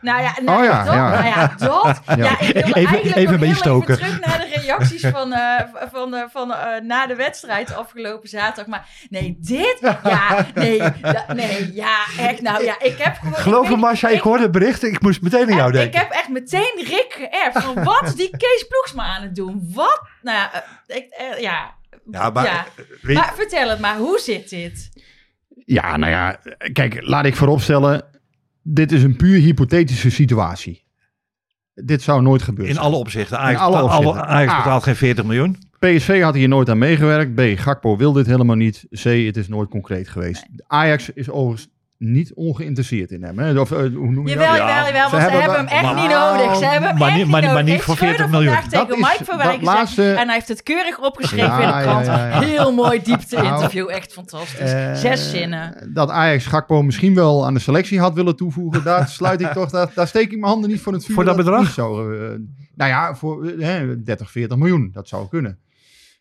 Nou 0.00 0.22
ja, 0.22 0.34
nou, 0.42 0.58
Oh 0.58 0.64
ja, 0.64 0.84
dat, 0.84 0.94
ja. 0.94 1.10
Nou 1.10 1.24
ja, 1.26 1.54
dat. 1.56 2.00
ja. 2.18 2.40
ik 2.40 2.52
wilde 2.54 2.58
Even- 2.58 2.74
eigenlijk 2.74 3.16
even 3.16 3.40
nog 3.40 3.48
een 3.48 3.54
stoken. 3.54 3.94
even 3.94 4.06
terug 4.06 4.26
naar 4.26 4.38
de 4.38 4.60
reacties 4.60 5.06
van, 5.06 5.32
eh, 5.32 5.60
van, 5.92 6.14
eh, 6.14 6.22
van 6.32 6.52
eh, 6.54 6.80
na 6.82 7.06
de 7.06 7.14
wedstrijd 7.14 7.74
afgelopen 7.74 8.28
zaterdag. 8.28 8.66
Maar 8.66 8.86
nee, 9.08 9.36
dit, 9.40 9.78
ja, 10.04 10.46
nee, 10.54 10.78
da- 11.02 11.24
nee, 11.34 11.74
ja, 11.74 11.96
echt. 12.18 12.40
Nou 12.40 12.64
ja, 12.64 12.80
ik 12.80 12.98
heb 12.98 13.16
gewoon... 13.16 13.34
Geloof 13.34 13.68
me 13.68 13.76
Masha, 13.76 14.08
ik 14.08 14.20
hoorde 14.20 14.42
het 14.42 14.52
bericht, 14.52 14.82
ik 14.82 15.00
moest 15.02 15.22
meteen 15.22 15.50
aan 15.50 15.56
jou 15.56 15.72
denken. 15.72 16.00
Ik 16.00 16.06
heb 16.06 16.10
echt 16.18 16.28
meteen 16.28 16.74
Rick 16.88 17.28
geërfd 17.30 17.62
van 17.64 17.84
wat 17.84 18.02
is 18.02 18.14
die 18.14 18.30
Kees 18.30 18.66
Ploegsma 18.68 19.04
aan 19.16 19.22
het 19.22 19.34
doen? 19.34 19.70
Wat? 19.74 20.00
Nou 20.22 20.36
ja, 20.38 20.64
ik, 20.86 21.34
ja. 21.40 21.74
Ja, 22.10 22.30
maar, 22.30 22.44
ja. 22.44 22.64
weet- 23.02 23.16
maar 23.16 23.32
vertel 23.36 23.68
het 23.68 23.78
maar, 23.80 23.96
hoe 23.96 24.18
zit 24.18 24.48
dit? 24.48 24.88
Ja, 25.64 25.96
nou 25.96 26.12
ja, 26.12 26.36
kijk, 26.72 26.96
laat 27.00 27.24
ik 27.24 27.36
vooropstellen. 27.36 28.16
Dit 28.70 28.92
is 28.92 29.02
een 29.02 29.16
puur 29.16 29.40
hypothetische 29.40 30.10
situatie. 30.10 30.84
Dit 31.74 32.02
zou 32.02 32.22
nooit 32.22 32.42
gebeuren. 32.42 32.74
In 32.74 32.80
alle 32.80 32.96
opzichten. 32.96 33.38
Ajax, 33.38 33.58
In 33.60 33.66
alle 33.66 33.82
betaalt- 33.82 34.04
opzichten. 34.06 34.26
Ajax 34.30 34.52
A. 34.52 34.56
betaalt 34.56 34.82
geen 34.82 34.96
40 34.96 35.24
miljoen. 35.24 35.56
PSV 35.78 36.20
had 36.22 36.34
hier 36.34 36.48
nooit 36.48 36.68
aan 36.70 36.78
meegewerkt. 36.78 37.34
B. 37.34 37.40
Gakpo 37.58 37.96
wil 37.96 38.12
dit 38.12 38.26
helemaal 38.26 38.56
niet. 38.56 38.86
C. 38.90 39.02
Het 39.02 39.36
is 39.36 39.48
nooit 39.48 39.68
concreet 39.68 40.08
geweest. 40.08 40.46
Ajax 40.66 41.10
is 41.12 41.30
overigens 41.30 41.68
niet 41.98 42.34
ongeïnteresseerd 42.34 43.10
in 43.10 43.22
hem. 43.22 43.38
Hè? 43.38 43.60
Of, 43.60 43.70
eh, 43.72 43.78
hoe 43.78 43.88
noem 44.10 44.26
je 44.26 44.32
Jawel, 44.32 44.48
dat? 44.48 44.56
jawel, 44.56 44.86
jawel, 44.86 45.08
Ze 45.08 45.10
want 45.10 45.10
ze 45.10 45.16
hebben 45.30 45.40
hebben 45.40 45.56
hem 45.58 45.66
echt 45.66 45.82
maar- 45.82 45.94
niet 45.94 46.10
nodig. 46.10 46.56
Ze 46.58 46.64
hebben 46.64 46.88
hem 46.88 46.98
maar 46.98 47.08
echt 47.08 47.16
niet- 47.18 47.26
maar- 47.26 47.40
nodig. 47.40 47.54
maar 47.54 47.62
niet 47.62 47.72
Heeft 47.72 47.84
voor 47.84 47.94
Schreuder 47.96 48.18
40 48.28 48.40
miljoen. 48.40 48.62
tegen 48.70 48.88
Dat 48.88 48.90
is- 48.98 49.04
Mike 49.04 49.24
Verwijk 49.24 49.62
laatste- 49.62 50.10
En 50.12 50.24
hij 50.26 50.34
heeft 50.34 50.48
het 50.48 50.62
keurig 50.62 50.98
opgeschreven 51.00 51.46
Ja, 51.46 51.60
in 51.72 51.78
de 51.78 51.82
krant. 51.82 52.06
ja, 52.06 52.18
ja, 52.18 52.26
ja. 52.28 52.40
Heel 52.40 52.72
mooi 52.72 53.02
diepte-interview. 53.02 53.86
Nou, 53.86 53.98
Echt 53.98 54.12
fantastisch. 54.12 54.72
Eh, 54.72 54.94
Zes 54.94 55.30
zinnen. 55.30 55.90
Dat 55.94 56.10
Ajax 56.10 56.46
Gakpo 56.46 56.82
misschien 56.82 57.14
wel 57.14 57.46
aan 57.46 57.54
de 57.54 57.60
selectie 57.60 58.00
had 58.00 58.14
willen 58.14 58.36
toevoegen. 58.36 58.84
Daar 58.84 59.08
sluit 59.18 59.40
ik 59.40 59.52
toch, 59.52 59.70
daar, 59.70 59.90
daar 59.94 60.06
steek 60.08 60.30
ik 60.30 60.38
mijn 60.38 60.52
handen 60.52 60.70
niet 60.70 60.80
voor 60.80 60.92
het 60.92 61.04
vuur. 61.04 61.14
Voor 61.14 61.24
dat 61.24 61.36
bedrag? 61.36 61.72
Zo, 61.72 62.10
eh, 62.12 62.18
nou 62.74 62.90
ja, 62.90 63.14
voor 63.14 63.46
eh, 63.46 63.80
30, 64.04 64.30
40 64.30 64.56
miljoen. 64.58 64.90
Dat 64.92 65.08
zou 65.08 65.28
kunnen. 65.28 65.58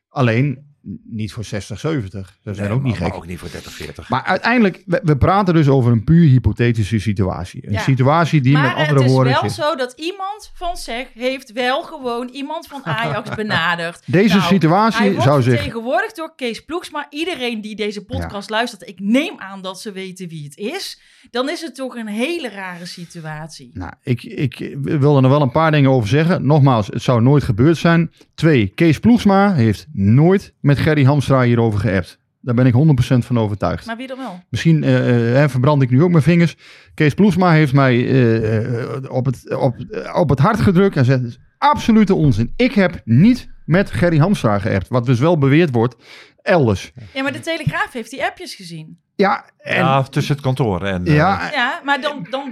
Alleen 0.10 0.67
niet 1.04 1.34
voor 1.34 1.44
60, 1.44 1.80
70. 1.80 2.38
Dat 2.44 2.56
zijn 2.56 2.72
ook 2.72 2.84
niet 2.84 3.00
maar 3.00 3.08
gek. 3.10 3.18
ook 3.18 3.28
niet 3.28 3.40
voor 3.40 3.50
30, 3.52 3.72
40. 3.74 4.10
Maar 4.10 4.24
uiteindelijk, 4.24 4.84
we, 4.86 5.00
we 5.04 5.18
praten 5.18 5.54
dus 5.54 5.68
over 5.68 5.92
een 5.92 6.04
puur 6.04 6.30
hypothetische 6.30 7.00
situatie. 7.00 7.68
Een 7.68 7.74
Ja. 7.74 7.80
situatie 7.80 8.42
die 8.42 8.54
met 8.54 8.62
Maar 8.62 8.74
andere 8.76 8.94
het 8.94 9.04
is 9.06 9.12
woorden... 9.12 9.34
wel 9.34 9.42
zit. 9.42 9.52
zo 9.52 9.76
dat 9.76 9.94
iemand 9.98 10.52
van 10.54 10.78
SEG 10.78 11.08
heeft 11.14 11.52
wel 11.52 11.84
gewoon 11.84 12.28
iemand 12.30 12.68
van 12.68 12.86
Ajax 12.86 13.30
benaderd. 13.42 14.02
Deze 14.06 14.36
Nou, 14.38 14.48
situatie 14.48 15.22
zou 15.22 15.42
zich... 15.42 15.54
vertegenwoordigd 15.54 16.16
door 16.16 16.34
Kees 16.36 16.66
Ploegsma. 16.66 17.06
Iedereen 17.10 17.62
die 17.62 17.76
deze 17.76 18.06
podcast 18.06 18.50
luistert, 18.50 18.88
ik 18.88 19.00
neem 19.00 19.34
aan 19.38 19.62
dat 19.62 19.82
ze 19.82 19.92
weten 19.92 20.28
wie 20.28 20.44
het 20.44 20.58
is. 20.58 21.02
Dan 21.32 21.50
is 21.50 21.62
het 21.62 21.76
toch 21.76 21.96
een 21.96 22.08
hele 22.08 22.50
rare 22.50 22.86
situatie. 22.86 23.70
Nou, 23.74 23.92
ik, 24.04 24.24
ik 24.24 24.76
wil 24.82 25.16
er 25.16 25.22
nog 25.22 25.32
wel 25.32 25.42
een 25.42 25.52
paar 25.52 25.72
dingen 25.72 25.90
over 25.92 26.10
zeggen. 26.10 26.46
Nogmaals, 26.46 26.88
het 26.88 27.02
zou 27.02 27.22
nooit 27.22 27.44
gebeurd 27.44 27.78
zijn. 27.78 28.12
Twee, 28.36 28.68
Kees 28.68 29.00
Ploegsma 29.00 29.54
heeft 29.54 29.88
nooit 29.94 30.54
met 30.60 30.77
Gerry 30.78 31.04
Hamstra 31.04 31.42
hierover 31.42 31.80
geappt. 31.80 32.20
Daar 32.42 32.56
ben 32.56 32.66
ik 32.66 32.74
100% 32.74 33.18
van 33.26 33.40
overtuigd. 33.40 33.86
Maar 33.86 33.98
wie 33.98 34.08
dan 34.08 34.18
wel? 34.18 34.44
Misschien 34.50 34.84
eh, 34.84 35.44
eh, 35.44 35.50
verbrand 35.50 35.82
ik 35.82 35.90
nu 35.90 36.04
ook 36.04 36.12
mijn 36.12 36.24
vingers. 36.24 36.56
Kees 36.94 37.14
Ploesma 37.14 37.52
heeft 37.52 37.74
mij 37.74 38.08
eh, 38.08 39.12
op, 39.12 39.26
het, 39.26 39.56
op, 39.56 39.76
op 40.14 40.30
het 40.30 40.40
hart 40.40 40.60
gedrukt. 40.60 40.96
Hij 40.96 41.04
zegt, 41.04 41.22
het 41.22 41.30
is 41.30 41.40
absolute 41.58 42.16
onzin. 42.16 42.54
Ik 42.56 42.74
heb 42.74 43.02
niet 43.06 43.50
met 43.66 43.92
Gerry 43.92 44.18
Hamstra 44.18 44.60
geappt. 44.60 44.88
Wat 44.88 45.06
dus 45.06 45.20
wel 45.20 45.38
beweerd 45.38 45.72
wordt. 45.72 45.96
elders. 46.42 46.92
Ja, 47.14 47.24
maar 47.24 47.32
de 47.32 47.40
Telegraaf 47.40 47.94
heeft 47.94 48.10
die 48.10 48.26
appjes 48.26 48.56
gezien. 48.56 49.00
Ja, 49.16 49.46
en 49.58 49.76
ja, 49.76 50.04
tussen 50.04 50.34
het 50.34 50.44
kantoor 50.44 50.84
en... 50.86 51.06
ja, 51.06 51.50
Ja, 51.52 51.82
maar 51.84 52.02
dan, 52.02 52.28
dan 52.30 52.52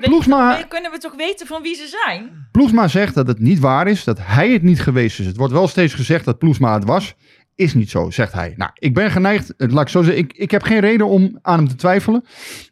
kunnen 0.67 0.91
we 0.91 0.97
toch 0.97 1.15
weten 1.15 1.47
van 1.47 1.61
wie 1.61 1.75
ze 1.75 1.97
zijn? 2.03 2.47
Ploesma 2.51 2.87
zegt 2.87 3.15
dat 3.15 3.27
het 3.27 3.39
niet 3.39 3.59
waar 3.59 3.87
is, 3.87 4.03
dat 4.03 4.17
hij 4.21 4.51
het 4.51 4.63
niet 4.63 4.81
geweest 4.81 5.19
is. 5.19 5.25
Het 5.25 5.37
wordt 5.37 5.53
wel 5.53 5.67
steeds 5.67 5.93
gezegd 5.93 6.25
dat 6.25 6.37
Ploesma 6.37 6.73
het 6.73 6.85
was. 6.85 7.15
Is 7.55 7.73
niet 7.73 7.89
zo, 7.89 8.09
zegt 8.09 8.33
hij. 8.33 8.53
Nou, 8.57 8.71
ik 8.73 8.93
ben 8.93 9.11
geneigd, 9.11 9.55
eh, 9.55 9.69
laat 9.69 9.81
ik 9.81 9.89
zo 9.89 10.01
zeggen, 10.03 10.23
ik, 10.23 10.33
ik 10.33 10.51
heb 10.51 10.63
geen 10.63 10.79
reden 10.79 11.07
om 11.07 11.39
aan 11.41 11.57
hem 11.57 11.67
te 11.67 11.75
twijfelen. 11.75 12.23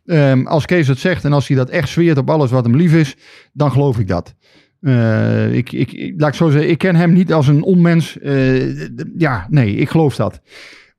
Ehm, 0.06 0.46
als 0.46 0.66
Kees 0.66 0.88
het 0.88 1.00
zegt 1.00 1.26
en 1.26 1.34
als 1.34 1.48
hij 1.48 1.58
dat 1.58 1.70
echt 1.70 1.90
zweert 1.90 2.18
op 2.18 2.30
alles 2.30 2.52
wat 2.52 2.66
hem 2.66 2.76
lief 2.76 2.94
is, 2.94 3.16
dan 3.54 3.72
geloof 3.72 4.00
ik 4.00 4.08
dat. 4.08 4.36
Eh, 4.82 5.54
ik, 5.54 5.72
ik, 5.72 6.14
laat 6.18 6.30
ik 6.30 6.36
zo 6.36 6.50
zeggen, 6.50 6.70
ik 6.70 6.78
ken 6.78 6.96
hem 6.96 7.14
niet 7.14 7.34
als 7.34 7.48
een 7.48 7.64
onmens. 7.64 8.20
Eh, 8.20 8.88
ja, 9.18 9.48
nee, 9.50 9.76
ik 9.76 9.90
geloof 9.90 10.16
dat. 10.16 10.42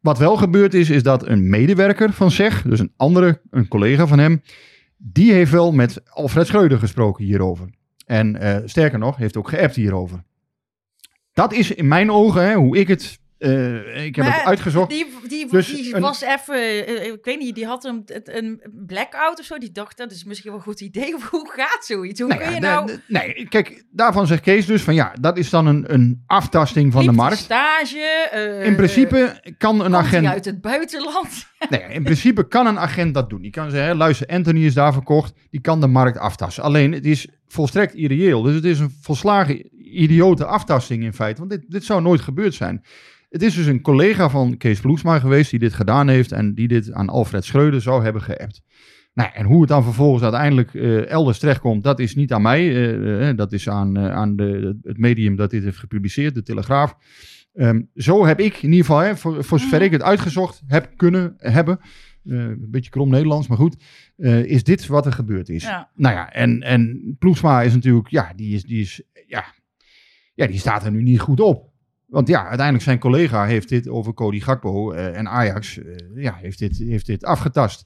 Wat 0.01 0.19
wel 0.19 0.37
gebeurd 0.37 0.75
is, 0.75 0.91
is 0.91 1.03
dat 1.03 1.27
een 1.27 1.49
medewerker 1.49 2.13
van 2.13 2.31
SEG, 2.31 2.63
dus 2.63 2.79
een 2.79 2.93
andere, 2.97 3.41
een 3.51 3.69
collega 3.69 4.07
van 4.07 4.19
hem, 4.19 4.43
die 4.97 5.33
heeft 5.33 5.51
wel 5.51 5.73
met 5.73 6.03
Alfred 6.11 6.47
Schreuder 6.47 6.79
gesproken 6.79 7.25
hierover. 7.25 7.69
En 8.07 8.63
sterker 8.65 8.99
nog, 8.99 9.17
heeft 9.17 9.37
ook 9.37 9.49
geappt 9.49 9.75
hierover. 9.75 10.25
Dat 11.33 11.53
is 11.53 11.71
in 11.75 11.89
mijn 11.89 12.11
ogen, 12.11 12.49
hè, 12.49 12.55
hoe 12.55 12.77
ik 12.77 12.89
het, 12.89 13.19
eh, 13.45 14.05
ik 14.05 14.17
heb 14.17 14.25
Maar 14.25 14.35
het 14.37 14.45
uitgezocht. 14.47 14.91
Die, 14.91 15.07
die, 15.29 15.47
Dus 15.51 15.67
die 15.75 15.95
een- 15.95 16.01
was 16.01 16.21
even, 16.23 16.55
eh, 16.87 17.07
ik 17.07 17.25
weet 17.25 17.39
niet, 17.39 17.55
die 17.55 17.67
had 17.67 17.85
een, 17.85 18.03
een 18.25 18.61
blackout 18.87 19.39
of 19.39 19.45
zo. 19.45 19.59
Die 19.59 19.73
dacht, 19.73 19.97
dat 19.97 20.11
is 20.13 20.25
misschien 20.25 20.51
wel 20.51 20.59
een 20.59 20.65
goed 20.67 20.81
idee. 20.81 21.15
Hoe 21.31 21.51
gaat 21.55 21.85
zoiets? 21.85 22.21
Hoe 22.21 22.29
Nou 22.29 22.41
kun 22.41 22.51
ja, 22.51 22.55
je 22.57 22.61
nou... 22.63 22.87
de- 22.87 23.01
nee, 23.09 23.47
kijk, 23.49 23.85
daarvan 23.91 24.27
zegt 24.27 24.43
Kees 24.43 24.67
dus 24.67 24.83
van 24.83 24.95
ja, 24.95 25.13
dat 25.21 25.39
is 25.39 25.51
dan 25.51 25.67
een, 25.67 25.85
een 25.95 26.23
aftasting 26.27 26.93
van 26.93 27.01
de 27.03 27.09
liep 27.09 27.17
markt. 27.17 27.37
stage. 27.39 27.99
eh, 28.31 28.67
In 28.67 28.77
principe 28.77 29.43
kan 29.59 29.81
een 29.85 29.97
agent 29.97 30.27
uit 30.27 30.45
het 30.45 30.61
buitenland. 30.61 31.29
Nee, 31.71 31.83
in 31.89 32.03
principe 32.03 32.49
kan 32.49 32.67
een 32.67 32.79
agent 32.79 33.15
dat 33.15 33.31
doen. 33.31 33.43
Die 33.43 33.51
kan 33.51 33.71
zeggen, 33.71 33.97
luister, 33.97 34.27
Anthony 34.27 34.65
is 34.65 34.75
daar 34.75 34.93
verkocht. 34.93 35.33
Die 35.51 35.61
kan 35.61 35.81
de 35.81 35.87
markt 35.87 36.19
aftasten. 36.19 36.63
Alleen, 36.63 36.93
het 36.93 37.07
is 37.07 37.29
volstrekt 37.49 37.95
irreëel. 37.95 38.43
Dus 38.43 38.55
het 38.55 38.65
is 38.65 38.79
een 38.79 38.95
volslagen 39.01 39.69
idiote 39.95 40.45
aftasting 40.45 41.03
in 41.03 41.13
feite. 41.13 41.39
Want 41.39 41.51
dit, 41.51 41.65
dit 41.71 41.85
zou 41.85 42.03
nooit 42.03 42.21
gebeurd 42.21 42.55
zijn. 42.55 42.85
Het 43.35 43.43
is 43.43 43.55
dus 43.55 43.67
een 43.67 43.81
collega 43.81 44.31
van 44.31 44.57
Kees 44.57 44.81
Vloesma 44.81 45.19
geweest 45.19 45.51
die 45.51 45.59
dit 45.59 45.73
gedaan 45.73 46.09
heeft... 46.09 46.33
en 46.33 46.55
die 46.55 46.69
dit 46.69 46.93
aan 46.93 47.09
Alfred 47.09 47.45
Schreuder 47.45 47.81
zou 47.81 48.03
hebben 48.03 48.23
geappt. 48.23 48.63
Nou, 49.15 49.31
en 49.35 49.45
hoe 49.45 49.61
het 49.61 49.69
dan 49.69 49.83
vervolgens 49.83 50.23
uiteindelijk 50.23 50.75
eh, 50.75 51.09
elders 51.09 51.39
terechtkomt... 51.39 51.83
dat 51.83 51.99
is 51.99 52.15
niet 52.15 52.33
aan 52.33 52.43
mij. 52.43 52.61
eh, 52.61 53.29
eh, 53.29 53.37
dat 53.37 53.53
is 53.53 53.69
aan, 53.69 53.99
aan 53.99 54.37
de, 54.37 54.79
het 54.83 54.99
medium 54.99 55.37
dat 55.37 55.51
dit 55.51 55.65
heeft 55.65 55.79
gepubliceerd, 55.79 56.35
de 56.35 56.43
Telegraaf. 56.43 56.97
Ehm, 57.55 57.83
zo 57.95 58.27
heb 58.27 58.41
ik 58.41 58.55
in 58.55 58.71
ieder 58.71 58.85
geval, 58.85 58.99
hè, 58.99 59.17
voor, 59.17 59.45
voor 59.45 59.61
zover 59.61 59.83
ik 59.83 59.93
het 59.93 60.03
uitgezocht 60.03 60.63
heb 60.67 60.91
kunnen 60.97 61.35
hebben... 61.37 61.81
een 62.25 62.71
beetje 62.71 62.91
krom 62.91 63.11
Nederlands, 63.11 63.49
maar 63.49 63.59
goed... 63.59 63.77
is 64.45 64.65
dit 64.65 64.87
wat 64.87 65.07
er 65.07 65.13
gebeurd 65.13 65.49
is. 65.49 65.63
Ja. 65.63 65.91
Nou 65.95 66.15
ja, 66.15 66.33
en, 66.33 66.63
en 66.63 67.15
Ploegsma 67.19 67.63
is 67.63 67.75
natuurlijk... 67.75 68.09
Ja, 68.09 68.33
die, 68.37 68.55
is, 68.55 68.63
die, 68.63 68.81
is, 68.81 69.03
ja, 69.27 69.45
ja, 70.35 70.47
die 70.47 70.59
staat 70.59 70.85
er 70.85 70.93
nu 70.93 71.03
niet 71.03 71.21
goed 71.21 71.41
op. 71.41 71.73
Want 72.15 72.29
ja, 72.29 72.43
uiteindelijk 72.47 72.85
zijn 72.85 72.99
collega 72.99 73.45
heeft 73.45 73.69
dit 73.69 73.89
over 73.89 74.15
Cody 74.15 74.41
Gakpo 74.41 74.93
eh, 74.93 75.19
en 75.19 75.29
Ajax... 75.29 75.79
eh, 75.79 75.85
ja, 76.15 76.35
heeft 76.41 76.59
dit, 76.59 76.79
heeft 76.79 77.07
dit 77.07 77.25
afgetast. 77.25 77.85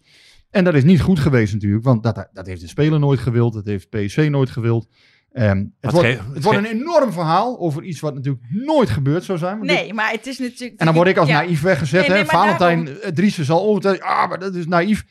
En 0.50 0.64
dat 0.64 0.74
is 0.74 0.84
niet 0.84 1.00
goed 1.00 1.18
geweest 1.18 1.52
natuurlijk, 1.52 1.84
want 1.84 2.02
dat, 2.02 2.28
dat 2.32 2.46
heeft 2.46 2.60
de 2.60 2.68
speler 2.68 2.98
nooit 2.98 3.20
gewild. 3.20 3.52
Dat 3.52 3.66
heeft 3.66 3.88
PSV 3.90 4.28
nooit 4.30 4.50
gewild. 4.50 4.88
Ehm, 5.32 5.64
het 5.80 5.92
wordt, 5.92 6.06
ge- 6.08 6.12
het 6.14 6.34
het 6.34 6.44
wordt 6.44 6.58
ge- 6.58 6.70
een 6.70 6.80
enorm 6.80 7.12
verhaal 7.12 7.58
over 7.58 7.82
iets 7.82 8.00
wat 8.00 8.14
natuurlijk 8.14 8.44
nooit 8.48 8.90
gebeurd 8.90 9.24
zou 9.24 9.38
zijn. 9.38 9.60
dit- 9.60 9.70
Nee, 9.70 9.94
maar 9.94 10.10
het 10.10 10.26
is 10.26 10.38
natuurlijk... 10.38 10.80
en 10.80 10.86
dan 10.86 10.94
word 10.94 11.08
ik 11.08 11.16
als 11.16 11.28
Ja. 11.28 11.40
naïef 11.40 11.60
weggezet. 11.60 12.00
Nee, 12.00 12.10
nee, 12.10 12.18
hè? 12.18 12.24
Valentijn 12.24 12.84
daarom- 12.84 13.02
eh, 13.02 13.10
Driessen 13.12 13.44
zal 13.44 13.60
ongetwijfeld... 13.66 14.04
Ah, 14.04 14.28
maar 14.28 14.38
dat 14.38 14.54
is 14.54 14.66
naïef. 14.66 15.04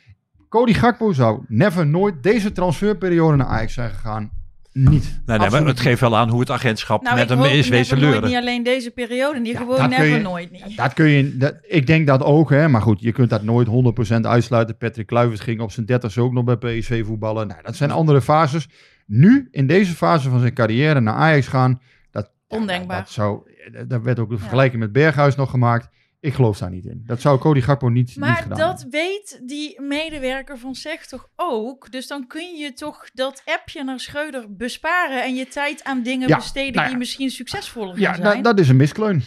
Cody 0.49 0.73
Gakpo 0.73 1.12
zou 1.13 1.43
never, 1.47 1.88
nooit 1.88 2.23
deze 2.23 2.51
transferperiode 2.51 3.36
naar 3.38 3.47
Ajax 3.47 3.73
zijn 3.73 3.89
gegaan. 3.89 4.32
Niet. 4.78 4.90
Nee, 4.92 5.02
nee, 5.26 5.38
maar 5.38 5.40
Absoluut 5.40 5.68
het 5.68 5.80
geeft 5.80 6.02
wel 6.02 6.18
aan 6.18 6.30
hoe 6.30 6.40
het 6.40 6.52
agentschap 6.52 7.02
Nou, 7.04 7.16
met 7.16 7.30
hem 7.30 7.44
is 7.44 7.48
wezen 7.48 7.72
never 7.72 7.98
nooit 7.98 8.10
leuren. 8.12 8.30
Niet 8.30 8.38
alleen 8.38 8.63
deze 8.63 8.92
periode, 8.92 9.40
niet 9.40 9.52
Ja, 9.54 9.58
gewoon 9.60 9.78
dat 9.78 9.88
kun 9.90 9.98
never 10.00 10.18
je- 10.18 10.22
nooit 10.24 10.52
niet. 10.52 10.78
Dat 10.78 10.94
kun 10.94 11.08
je, 11.08 11.38
dat, 11.38 11.56
ik 11.68 11.88
denk 11.88 12.08
dat 12.08 12.24
ook, 12.24 12.50
hè, 12.50 12.68
maar 12.68 12.82
goed, 12.82 13.02
je 13.02 13.12
kunt 13.12 13.30
dat 13.30 13.44
nooit 13.44 13.68
100% 13.68 14.22
uitsluiten. 14.22 14.78
Patrick 14.78 15.06
Kluivert 15.08 15.42
ging 15.42 15.60
op 15.62 15.72
zijn 15.72 15.86
30 15.86 16.18
ook 16.18 16.34
nog 16.34 16.44
bij 16.44 16.56
PSV 16.58 17.06
voetballen. 17.06 17.48
Nou, 17.48 17.62
dat 17.63 17.76
zijn 17.76 17.92
andere 17.92 18.22
fases. 18.22 18.68
Nu, 19.06 19.48
in 19.52 19.68
deze 19.68 19.94
fase 19.94 20.30
van 20.30 20.40
zijn 20.40 20.54
carrière 20.54 21.00
naar 21.00 21.13
Ajax 21.13 21.48
gaan, 21.48 21.82
dat, 22.12 22.32
ja, 22.48 22.58
Ondenkbaar. 22.58 22.98
dat 22.98 23.10
zou, 23.10 23.40
daar 23.88 24.04
werd 24.04 24.20
ook 24.20 24.32
een 24.32 24.40
vergelijking 24.40 24.82
met 24.82 24.92
Berghuis 24.92 25.36
nog 25.36 25.50
gemaakt. 25.50 25.90
Ik 26.19 26.34
geloof 26.34 26.58
daar 26.58 26.69
niet 26.69 26.86
in. 26.86 27.03
Dat 27.06 27.21
zou 27.21 27.39
Cody 27.39 27.62
Gakpo 27.62 27.89
niet, 27.89 28.08
niet 28.08 28.17
Maar 28.17 28.36
gedaan 28.36 28.58
dat 28.58 28.82
hebben. 28.82 28.99
weet 28.99 29.41
die 29.45 29.82
medewerker 29.82 30.58
van 30.58 30.75
SEG 30.75 31.06
toch 31.06 31.27
ook? 31.36 31.91
Dus 31.91 32.08
dan 32.08 32.27
kun 32.27 32.56
je 32.58 32.73
toch 32.73 33.10
dat 33.13 33.41
appje 33.45 33.84
naar 33.84 33.99
Schreuder 33.99 34.56
besparen 34.56 35.23
en 35.23 35.36
je 35.36 35.47
tijd 35.47 35.84
aan 35.84 36.03
dingen 36.03 36.27
Ja, 36.27 36.36
besteden 36.36 36.71
nou 36.73 36.84
ja. 36.84 36.89
die 36.89 36.97
misschien 36.97 37.30
succesvoller 37.30 37.89
gaan 37.93 38.01
Ja, 38.01 38.15
zijn. 38.15 38.34
dat, 38.34 38.43
dat 38.43 38.60
is 38.60 38.69
een 38.69 38.75
miskleun. 38.77 39.21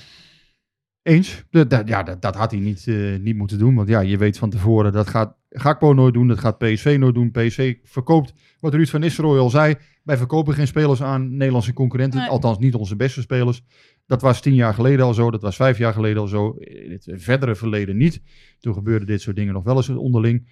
Eens. 1.03 1.43
Dat, 1.51 1.71
dat- 1.71 1.89
ja, 1.89 2.03
dat, 2.03 2.23
dat 2.23 2.35
had 2.35 2.51
hij 2.51 2.61
niet, 2.61 2.87
eh, 2.87 3.17
niet 3.19 3.37
moeten 3.37 3.59
doen. 3.59 3.75
Want 3.75 3.89
ja, 3.89 4.01
je 4.01 4.17
weet 4.19 4.39
van 4.39 4.51
tevoren, 4.51 4.93
dat 4.93 5.09
gaat 5.09 5.37
Gakpo 5.51 5.93
nooit 5.93 6.15
doen. 6.15 6.29
Dat 6.29 6.39
gaat 6.39 6.59
PSV 6.59 6.97
nooit 6.99 7.15
doen. 7.15 7.31
PSV 7.31 7.77
verkoopt, 7.83 8.33
wat 8.61 8.75
Ruud 8.75 8.89
van 8.89 9.01
Nistelrooy 9.01 9.39
al 9.39 9.51
zei, 9.51 9.75
wij 10.05 10.17
verkopen 10.17 10.55
geen 10.55 10.67
spelers 10.67 11.03
aan 11.03 11.37
Nederlandse 11.37 11.73
concurrenten. 11.73 12.21
Nee. 12.21 12.29
Althans, 12.29 12.59
niet 12.59 12.75
onze 12.75 12.97
beste 12.97 13.21
spelers. 13.21 13.63
Dat 14.11 14.23
was 14.23 14.41
tien 14.41 14.55
jaar 14.55 14.75
geleden 14.75 15.05
al 15.05 15.15
zo. 15.15 15.31
Dat 15.31 15.43
was 15.43 15.57
vijf 15.57 15.79
jaar 15.79 15.93
geleden 15.93 16.23
al 16.23 16.27
zo. 16.27 16.51
In 16.51 16.91
het 16.91 17.11
verdere 17.13 17.55
verleden 17.55 17.97
niet. 17.97 18.23
Toen 18.59 18.75
gebeurden 18.75 19.07
dit 19.07 19.21
soort 19.21 19.37
dingen 19.37 19.55
nog 19.55 19.65
wel 19.65 19.77
eens 19.77 19.89
onderling. 19.89 20.49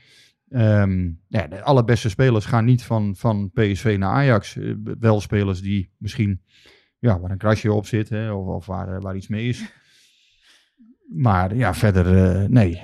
Ehm, 0.49 1.11
ja, 1.29 1.47
de 1.47 1.63
allerbeste 1.63 2.09
spelers 2.09 2.45
gaan 2.45 2.65
niet 2.65 2.83
van, 2.83 3.17
van 3.17 3.51
PSV 3.51 3.97
naar 3.99 4.11
Ajax. 4.11 4.57
Eh, 4.57 4.75
wel 4.99 5.21
spelers 5.21 5.61
die 5.61 5.91
misschien 5.97 6.43
ja, 6.99 7.21
waar 7.21 7.31
een 7.31 7.39
krasje 7.39 7.73
op 7.73 7.87
zit 7.87 8.09
hè, 8.09 8.33
of, 8.33 8.47
of 8.47 8.67
waar, 8.67 8.95
eh, 8.95 9.01
waar 9.01 9.17
iets 9.17 9.29
mee 9.29 9.49
is. 9.49 9.65
Maar 11.15 11.55
ja, 11.55 11.75
verder 11.75 12.35
eh, 12.37 12.49
nee. 12.49 12.83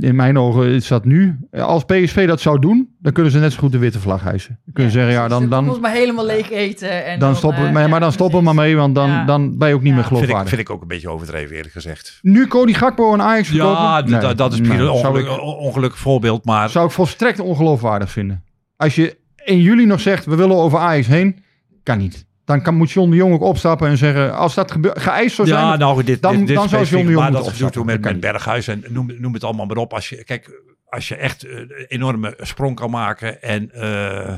In 0.00 0.16
mijn 0.16 0.38
ogen 0.38 0.66
is 0.68 0.88
dat 0.88 1.04
nu. 1.04 1.38
Als 1.52 1.84
PSV 1.84 2.26
dat 2.26 2.40
zou 2.40 2.58
doen, 2.58 2.88
dan 3.00 3.12
kunnen 3.12 3.32
ze 3.32 3.38
net 3.38 3.52
zo 3.52 3.58
goed 3.58 3.72
de 3.72 3.78
witte 3.78 4.00
vlag 4.00 4.22
hijsen. 4.22 4.58
Dan 4.64 4.74
kunnen 4.74 4.92
ze 4.92 4.98
zeggen, 4.98 5.14
ja, 5.16 5.28
dan, 5.28 5.48
dan, 5.48 5.68
ons 5.68 5.78
maar 5.80 5.92
helemaal 5.92 6.26
leeg 6.26 6.50
eten. 6.50 7.04
En 7.04 7.18
dan 7.18 7.36
stoppen 7.36 7.60
eh, 7.60 7.66
we. 7.66 7.72
Maar, 7.72 7.88
maar 7.88 8.00
dan 8.00 8.12
stoppen 8.12 8.38
we 8.38 8.44
maar 8.44 8.54
mee, 8.54 8.76
want 8.76 8.94
dan, 8.94 9.08
Ja. 9.08 9.24
dan 9.24 9.58
ben 9.58 9.68
je 9.68 9.74
ook 9.74 9.82
niet 9.82 9.88
Ja. 9.88 9.94
meer 9.94 10.04
Vind 10.04 10.14
ik, 10.14 10.22
geloofwaardig. 10.24 10.48
vind 10.54 10.68
ik 10.68 10.70
ook 10.70 10.82
een 10.82 10.88
beetje 10.88 11.08
overdreven, 11.10 11.56
eerlijk 11.56 11.72
gezegd. 11.74 12.18
Nu 12.22 12.46
Cody 12.46 12.72
Gakpo 12.72 13.12
en 13.12 13.22
Ajax 13.22 13.48
verkopen? 13.48 13.82
Ja, 13.82 14.00
Nee, 14.00 14.34
dat 14.34 14.52
is 14.52 14.58
een 14.58 14.88
ongeluk, 14.88 15.42
ongelukkig 15.42 15.98
voorbeeld, 16.00 16.44
maar 16.44 16.70
Zou 16.70 16.86
ik 16.86 16.92
volstrekt 16.92 17.40
ongeloofwaardig 17.40 18.10
vinden. 18.10 18.44
Als 18.76 18.94
je 18.94 19.16
in 19.44 19.60
juli 19.60 19.86
nog 19.86 20.00
zegt, 20.00 20.24
we 20.24 20.36
willen 20.36 20.56
over 20.56 20.78
Ajax 20.78 21.06
heen, 21.06 21.42
kan 21.82 21.98
niet. 21.98 22.26
Dan 22.48 22.62
kan, 22.62 22.74
moet 22.74 22.90
John 22.90 23.10
de 23.10 23.16
Jong 23.16 23.32
ook 23.34 23.42
opstappen 23.42 23.88
en 23.88 23.96
zeggen, 23.96 24.36
als 24.36 24.54
dat 24.54 24.74
geëist 24.82 25.34
zou 25.34 25.48
zijn... 25.48 25.60
ja, 25.60 25.76
nou, 25.76 26.04
dit, 26.04 26.22
dan- 26.22 26.36
dit, 26.36 26.46
dit 26.46 26.56
dan 26.56 26.68
zou 26.68 26.84
John 26.84 27.04
de 27.06 27.10
Jong 27.12 27.22
maar 27.22 27.32
dat 27.32 27.44
opstappen. 27.46 27.72
toen 27.76 27.86
met, 27.86 28.00
met 28.00 28.20
Berghuis 28.20 28.68
en 28.68 28.84
noem, 28.88 29.10
noem 29.18 29.34
het 29.34 29.44
allemaal 29.44 29.66
maar 29.66 29.76
op. 29.76 29.92
Als 29.94 30.08
je, 30.08 30.24
kijk, 30.24 30.60
als 30.88 31.08
je 31.08 31.14
echt 31.16 31.44
een 31.48 31.72
enorme 31.88 32.34
sprong 32.40 32.76
kan 32.76 32.90
maken 32.90 33.42
en... 33.42 33.70
eh, 33.72 34.34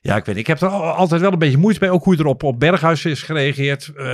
ja, 0.00 0.16
ik 0.16 0.24
weet. 0.24 0.36
Ik 0.36 0.46
heb 0.46 0.60
er 0.60 0.68
al- 0.68 0.82
altijd 0.92 1.20
wel 1.20 1.32
een 1.32 1.38
beetje 1.38 1.58
moeite 1.58 1.80
bij. 1.80 1.90
Ook 1.90 2.04
hoe 2.04 2.16
er 2.16 2.26
op, 2.26 2.42
op 2.42 2.60
Berghuis 2.60 3.04
is 3.04 3.22
gereageerd. 3.22 3.92
Eh, 3.96 4.04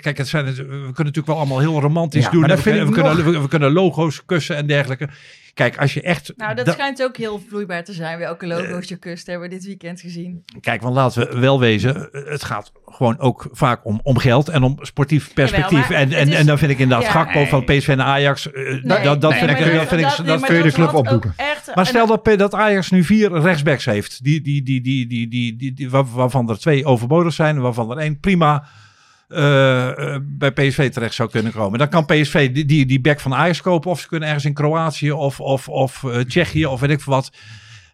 kijk, 0.00 0.18
het 0.18 0.28
zijn, 0.28 0.44
we 0.44 0.52
kunnen 0.62 0.92
natuurlijk 0.94 1.26
wel 1.26 1.36
allemaal 1.36 1.58
heel 1.58 1.80
romantisch 1.80 2.24
Ja, 2.24 2.30
doen. 2.30 2.40
we, 2.46 2.62
kunnen, 2.62 2.80
we, 2.82 2.86
ik 2.88 2.92
kunnen, 2.92 3.24
we, 3.32 3.40
we 3.40 3.48
kunnen 3.48 3.72
logo's 3.72 4.24
kussen 4.26 4.56
en 4.56 4.66
dergelijke. 4.66 5.08
Kijk, 5.54 5.78
als 5.78 5.94
je 5.94 6.02
echt. 6.02 6.32
Nou, 6.36 6.54
dat 6.54 6.68
schijnt 6.68 7.02
ook 7.02 7.16
heel 7.16 7.42
vloeibaar 7.48 7.84
te 7.84 7.92
zijn. 7.92 8.18
We 8.18 8.24
elke 8.24 8.46
logo's 8.46 8.82
eh, 8.82 8.88
je 8.88 8.96
kust 8.96 9.26
hebben 9.26 9.48
we 9.48 9.54
dit 9.54 9.64
weekend 9.64 10.00
gezien. 10.00 10.44
Kijk, 10.60 10.82
want 10.82 10.94
laten 10.94 11.28
we 11.28 11.38
wel 11.38 11.60
wezen. 11.60 12.08
Het 12.12 12.44
gaat 12.44 12.72
gewoon 12.86 13.18
ook 13.18 13.48
vaak 13.52 13.84
om, 13.84 14.00
om 14.02 14.18
geld 14.18 14.48
en 14.48 14.62
om 14.62 14.78
sportief 14.80 15.32
perspectief. 15.34 15.90
En, 15.90 16.12
en, 16.12 16.28
en 16.28 16.46
dan 16.46 16.58
vind 16.58 16.70
ik 16.70 16.78
inderdaad 16.78 17.06
ja, 17.06 17.12
Gakpo 17.12 17.30
eh, 17.30 17.36
nee. 17.36 17.48
van 17.48 17.64
PSV 17.64 17.94
Ajax. 17.98 18.42
Dat 18.42 18.52
vind 18.52 19.14
ik. 19.14 19.20
Dat, 19.20 19.34
vind 19.34 19.50
ik 20.00 20.26
dat 20.26 20.40
kun 20.40 20.56
je 20.56 20.62
de 20.62 20.72
club 20.72 20.94
opboeken. 20.94 21.34
maar 21.74 21.86
stel 21.86 22.06
dat, 22.06 22.24
dat 22.24 22.54
Ajax 22.54 22.90
nu 22.90 23.04
vier 23.04 23.40
rechtsbacks 23.40 23.84
heeft. 23.84 24.24
Die, 24.24 24.40
die, 24.40 24.62
die, 24.62 24.80
die, 24.80 25.06
die, 25.06 25.28
die, 25.28 25.56
die, 25.56 25.72
die, 25.72 25.90
waarvan 25.90 26.50
er 26.50 26.58
twee 26.58 26.84
overbodig 26.84 27.32
zijn. 27.32 27.60
Waarvan 27.60 27.90
er 27.90 27.98
één 27.98 28.20
prima 28.20 28.64
bij 30.22 30.52
PSV 30.52 30.90
terecht 30.90 31.14
zou 31.14 31.30
kunnen 31.30 31.52
komen. 31.52 31.78
Dan 31.78 31.88
kan 31.88 32.06
PSV 32.06 32.52
die, 32.52 32.64
die, 32.64 32.86
die 32.86 33.00
back 33.00 33.20
van 33.20 33.34
Ajax 33.34 33.60
kopen 33.60 33.90
of 33.90 34.00
ze 34.00 34.08
kunnen 34.08 34.28
ergens 34.28 34.46
in 34.46 34.54
Kroatië 34.54 35.12
of, 35.12 35.40
of, 35.40 35.68
of 35.68 36.04
eh, 36.04 36.20
Tsjechië 36.20 36.66
of 36.66 36.80
weet 36.80 36.90
ik 36.90 37.00
veel 37.00 37.12
wat. 37.12 37.32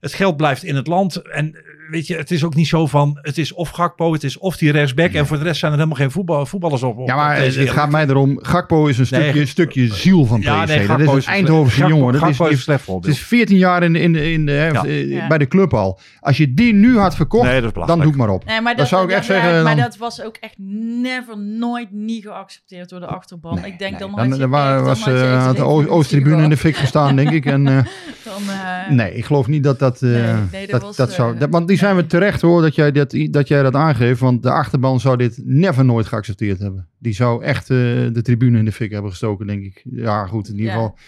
Het 0.00 0.14
geld 0.14 0.36
blijft 0.36 0.62
in 0.62 0.76
het 0.76 0.86
land 0.86 1.16
en 1.16 1.56
weet 1.90 2.06
je, 2.06 2.16
het 2.16 2.30
is 2.30 2.44
ook 2.44 2.54
niet 2.54 2.66
zo 2.68 2.86
van, 2.86 3.18
het 3.22 3.38
is 3.38 3.52
of 3.52 3.68
Gakpo, 3.68 4.12
het 4.12 4.24
is 4.24 4.38
of 4.38 4.56
die 4.56 4.72
rechtsback. 4.72 5.12
En 5.12 5.26
voor 5.26 5.36
de 5.38 5.42
rest 5.44 5.58
zijn 5.60 5.72
er 5.72 5.78
helemaal 5.78 5.98
geen 6.00 6.10
voetbal, 6.10 6.46
voetballers 6.46 6.82
op. 6.82 6.98
op 6.98 7.08
Ja, 7.08 7.16
maar 7.16 7.36
op 7.36 7.42
deze 7.42 7.60
het 7.60 7.70
gaat 7.70 7.90
mij 7.90 8.06
erom. 8.06 8.38
Gakpo 8.42 8.86
is 8.86 8.98
een 8.98 9.06
Nee, 9.10 9.22
stukje, 9.22 9.46
stukje 9.46 9.94
ziel 9.94 10.24
van 10.26 10.38
PSV. 10.40 10.46
Ja, 10.48 10.64
nee, 10.64 10.86
dat 10.86 11.00
is 11.16 11.26
een 11.26 11.32
Eindhovense 11.32 11.86
jongen. 11.86 12.12
Dat 12.12 12.22
is, 12.22 12.28
Gakpo 12.28 12.44
is 12.46 12.52
een 12.52 12.58
slecht 12.58 12.86
het 12.86 13.06
is 13.06 13.18
14 13.18 13.56
jaar 13.56 13.82
in 13.82 13.92
de, 13.92 14.00
in 14.00 14.12
de, 14.12 14.32
in 14.32 14.46
de, 14.46 14.52
Ja. 14.52 14.84
eh, 14.84 15.10
Ja. 15.10 15.26
bij 15.26 15.38
de 15.38 15.48
club 15.48 15.74
al. 15.74 15.98
Als 16.20 16.36
je 16.36 16.54
die 16.54 16.72
nu 16.74 16.98
had 16.98 17.16
verkocht, 17.16 17.44
Nee, 17.48 17.60
dat 17.60 17.76
is 17.76 17.86
dan 17.86 18.00
doe 18.00 18.10
ik 18.10 18.16
maar 18.16 18.28
op. 18.28 18.44
Nee, 18.44 18.60
maar 18.60 18.76
Dan 18.76 18.86
zou 18.86 19.04
ik 19.04 19.10
echt 19.10 19.26
ja, 19.26 19.32
zeggen, 19.34 19.62
Maar 19.62 19.76
dan- 19.76 19.84
dat 19.84 19.96
was 19.96 20.22
ook 20.22 20.36
echt 20.40 20.54
never, 21.02 21.38
nooit, 21.38 21.92
niet 21.92 22.24
geaccepteerd 22.24 22.88
door 22.88 23.00
de 23.00 23.06
achterban. 23.06 23.54
Nee, 23.54 23.70
ik 23.72 23.78
denk 23.78 23.90
nee. 23.90 24.00
dan, 24.00 24.28
dan, 24.30 24.38
dan 24.38 24.50
was 24.84 25.06
eh, 25.06 25.54
de 25.54 25.64
Oosttribune 25.64 26.42
in 26.42 26.48
de 26.50 26.56
fik 26.56 26.76
gestaan, 26.76 27.16
denk 27.16 27.30
ik. 27.30 27.46
En, 27.46 27.68
eh, 27.68 27.78
Dan, 28.46 28.54
eh, 28.54 28.90
nee, 28.90 29.14
ik 29.14 29.24
geloof 29.24 29.46
niet 29.46 29.62
dat 29.64 29.78
dat... 29.78 30.02
eh, 30.02 30.10
Nee, 30.10 30.34
nee, 30.52 30.60
dat 30.66 30.70
dat, 30.70 30.82
was, 30.82 30.96
dat 30.96 31.12
zou, 31.12 31.34
eh, 31.34 31.40
dat- 31.40 31.50
want 31.50 31.68
die 31.68 31.76
zijn 31.78 31.96
we 31.96 32.06
terecht 32.06 32.40
hoor, 32.40 32.62
dat 32.62 32.74
jij 32.74 32.92
dat, 32.92 33.14
dat 33.30 33.48
jij 33.48 33.62
dat 33.62 33.74
aangeeft. 33.74 34.20
Want 34.20 34.42
de 34.42 34.50
achterban 34.50 35.00
zou 35.00 35.16
dit 35.16 35.40
never 35.44 35.84
nooit 35.84 36.06
geaccepteerd 36.06 36.58
hebben. 36.58 36.88
Die 36.98 37.12
zou 37.14 37.44
echt 37.44 37.66
de 37.68 38.20
tribune 38.22 38.58
in 38.58 38.64
de 38.64 38.72
fik 38.72 38.90
hebben 38.92 39.10
gestoken, 39.10 39.46
denk 39.46 39.62
ik. 39.64 39.82
Ja, 39.90 40.26
goed, 40.26 40.48
in 40.48 40.56
ieder 40.56 40.72
geval. 40.72 40.98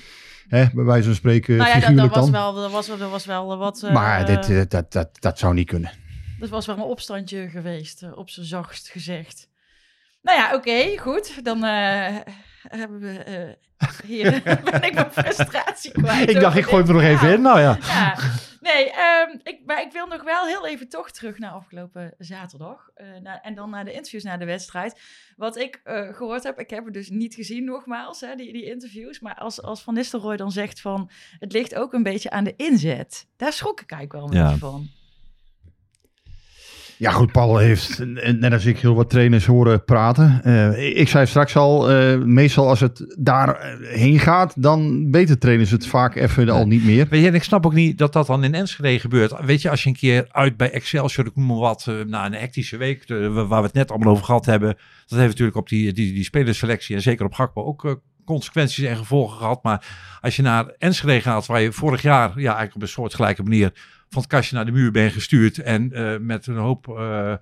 Hè, 0.49 0.65
bij 0.75 0.85
wijze 0.85 1.05
van 1.05 1.15
spreken 1.15 1.57
nou 1.57 1.69
ja, 1.69 1.75
dat, 1.75 1.83
dat, 1.83 1.91
figuurlijk 1.91 2.15
was 2.15 2.25
dan. 2.31 2.33
wel, 2.33 2.55
dat, 2.55 2.71
was, 2.71 2.87
dat 2.87 3.11
was 3.11 3.27
wel 3.27 3.57
wat... 3.59 3.89
maar 3.93 4.27
dit, 4.27 4.71
dat, 4.71 4.93
dat, 4.93 5.09
dat 5.21 5.39
zou 5.39 5.55
niet 5.55 5.67
kunnen. 5.69 5.91
Dat 6.39 6.49
was 6.49 6.67
wel 6.67 6.77
een 6.77 6.83
opstandje 6.83 7.49
geweest, 7.49 8.03
op 8.15 8.31
zijn 8.31 8.47
zachtst 8.47 8.89
gezegd. 8.89 9.49
Nou 10.23 10.39
ja, 10.39 10.55
oké, 10.55 10.99
goed. 10.99 11.45
Dan 11.45 11.59
hebben 12.69 13.01
we 13.01 13.19
eh, 13.19 13.89
hier 14.05 14.41
ben 14.71 14.83
ik 14.83 14.95
mijn 14.95 15.13
frustratie 15.13 15.93
kwijt. 15.93 16.31
Ik 16.31 16.41
dacht, 16.41 16.57
ik 16.57 16.65
gooi 16.65 16.85
er 16.85 16.93
nog 16.93 17.03
even 17.03 17.33
in. 17.33 17.41
Nou 17.43 17.61
ja. 17.61 17.79
Ja, 17.81 18.17
nee, 18.61 18.91
ehm, 18.91 19.39
ik, 19.43 19.61
maar 19.67 19.83
ik 19.83 19.93
wil 19.93 20.07
nog 20.07 20.23
wel 20.23 20.47
heel 20.47 20.67
even 20.67 20.89
toch 20.89 21.11
terug 21.11 21.39
naar 21.39 21.51
afgelopen 21.51 22.15
zaterdag. 22.19 22.89
eh, 22.95 23.07
en 23.43 23.55
dan 23.55 23.71
naar 23.71 23.85
de 23.85 23.93
interviews 23.93 24.23
na 24.25 24.37
de 24.37 24.45
wedstrijd. 24.45 25.01
Wat 25.37 25.57
ik 25.57 25.81
eh, 25.85 26.15
gehoord 26.15 26.43
heb, 26.43 26.59
ik 26.61 26.71
heb 26.71 26.85
het 26.85 26.95
dus 26.95 27.09
niet 27.11 27.35
gezien 27.35 27.65
nogmaals, 27.65 28.21
hè, 28.21 28.35
die, 28.35 28.53
die 28.53 28.65
interviews. 28.65 29.21
Maar 29.21 29.35
als, 29.35 29.63
als 29.63 29.83
Van 29.83 29.95
Nistelrooy 29.95 30.37
dan 30.37 30.53
zegt 30.53 30.81
van, 30.81 31.11
het 31.39 31.53
ligt 31.53 31.75
ook 31.75 31.93
een 31.93 32.03
beetje 32.03 32.31
aan 32.31 32.45
de 32.45 32.55
inzet. 32.57 33.27
Daar 33.37 33.53
schrok 33.53 33.81
ik 33.81 33.91
eigenlijk 33.91 34.25
wel 34.25 34.33
een 34.35 34.45
Ja. 34.45 34.53
beetje 34.53 34.67
van. 34.67 34.89
Ja, 36.99 37.11
goed, 37.11 37.33
Paul 37.33 37.59
heeft, 37.59 37.99
eh, 37.99 38.33
net 38.33 38.53
als 38.53 38.65
ik, 38.65 38.79
heel 38.79 38.95
wat 38.95 39.11
trainers 39.11 39.47
horen 39.47 39.85
praten. 39.85 40.41
Eh, 40.45 40.97
ik 40.99 41.09
zei 41.09 41.27
straks 41.27 41.57
al, 41.57 41.91
eh, 41.91 42.19
meestal 42.19 42.69
als 42.69 42.81
het 42.81 43.15
daarheen 43.19 44.19
gaat, 44.19 44.63
dan 44.63 45.11
weten 45.11 45.39
trainers 45.39 45.71
het 45.71 45.87
vaak 45.87 46.15
even 46.15 46.49
al 46.49 46.67
niet 46.67 46.85
meer. 46.85 47.07
Weet 47.09 47.21
je, 47.21 47.27
en 47.27 47.35
ik 47.35 47.43
snap 47.43 47.67
ook 47.67 47.75
niet 47.75 47.99
dat 47.99 48.13
dat 48.13 48.27
dan 48.27 48.45
in 48.45 48.55
Enschede 48.55 48.99
gebeurt. 48.99 49.45
Weet 49.45 49.63
je, 49.63 49.71
als 49.71 49.83
je 49.83 49.89
een 49.89 49.97
keer 49.97 50.27
uit 50.31 50.57
bij 50.57 50.71
Excelsior, 50.71 51.27
ik 51.27 51.37
noem 51.37 51.47
maar 51.47 51.57
wat, 51.57 51.87
na 52.07 52.27
een 52.27 52.35
hectische 52.35 52.77
week, 52.77 53.05
waar 53.09 53.49
we 53.49 53.55
het 53.55 53.73
net 53.73 53.91
allemaal 53.91 54.13
over 54.13 54.25
gehad 54.25 54.47
hebben. 54.47 54.77
Dat 55.07 55.19
heeft 55.19 55.31
natuurlijk 55.31 55.57
op 55.57 55.69
die, 55.69 55.93
die, 55.93 56.13
die 56.13 56.25
spelerselectie 56.25 56.97
en 56.97 57.03
zeker 57.03 57.25
op 57.25 57.35
Gakpo 57.35 57.65
ook 57.65 58.01
consequenties 58.25 58.85
en 58.85 58.97
gevolgen 58.97 59.39
gehad. 59.39 59.63
Maar 59.63 59.87
als 60.21 60.37
je 60.37 60.43
naar 60.43 60.67
Enschede 60.79 61.21
gaat, 61.21 61.47
waar 61.47 61.61
je 61.61 61.73
vorig 61.73 62.03
jaar 62.03 62.29
ja, 62.29 62.45
eigenlijk 62.45 62.75
op 62.75 62.83
een 62.83 62.89
soortgelijke 62.89 63.43
manier 63.43 63.73
van 64.13 64.23
het 64.23 64.31
kastje 64.31 64.57
naar 64.57 64.65
de 64.65 64.73
muur 64.73 64.91
bent 64.91 65.13
gestuurd. 65.13 65.59
En 65.59 65.93
eh, 65.93 66.19
met 66.21 66.47
een 66.47 66.57
hoop 66.57 66.89
eh, 66.89 67.35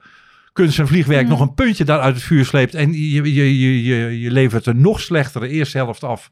kunst 0.53 0.79
en 0.79 0.87
vliegwerk 0.87 1.29
nog 1.29 1.41
een 1.41 1.55
puntje 1.55 1.85
daar 1.85 2.01
uit 2.01 2.15
het 2.15 2.25
vuur 2.25 2.45
sleept. 2.45 2.75
En 2.75 2.93
je, 2.93 3.35
je, 3.35 3.59
je, 3.59 4.21
je, 4.21 4.31
levert 4.31 4.67
een 4.67 4.81
nog 4.81 5.01
slechtere 5.01 5.49
eerste 5.49 5.77
helft 5.77 6.05
af. 6.05 6.31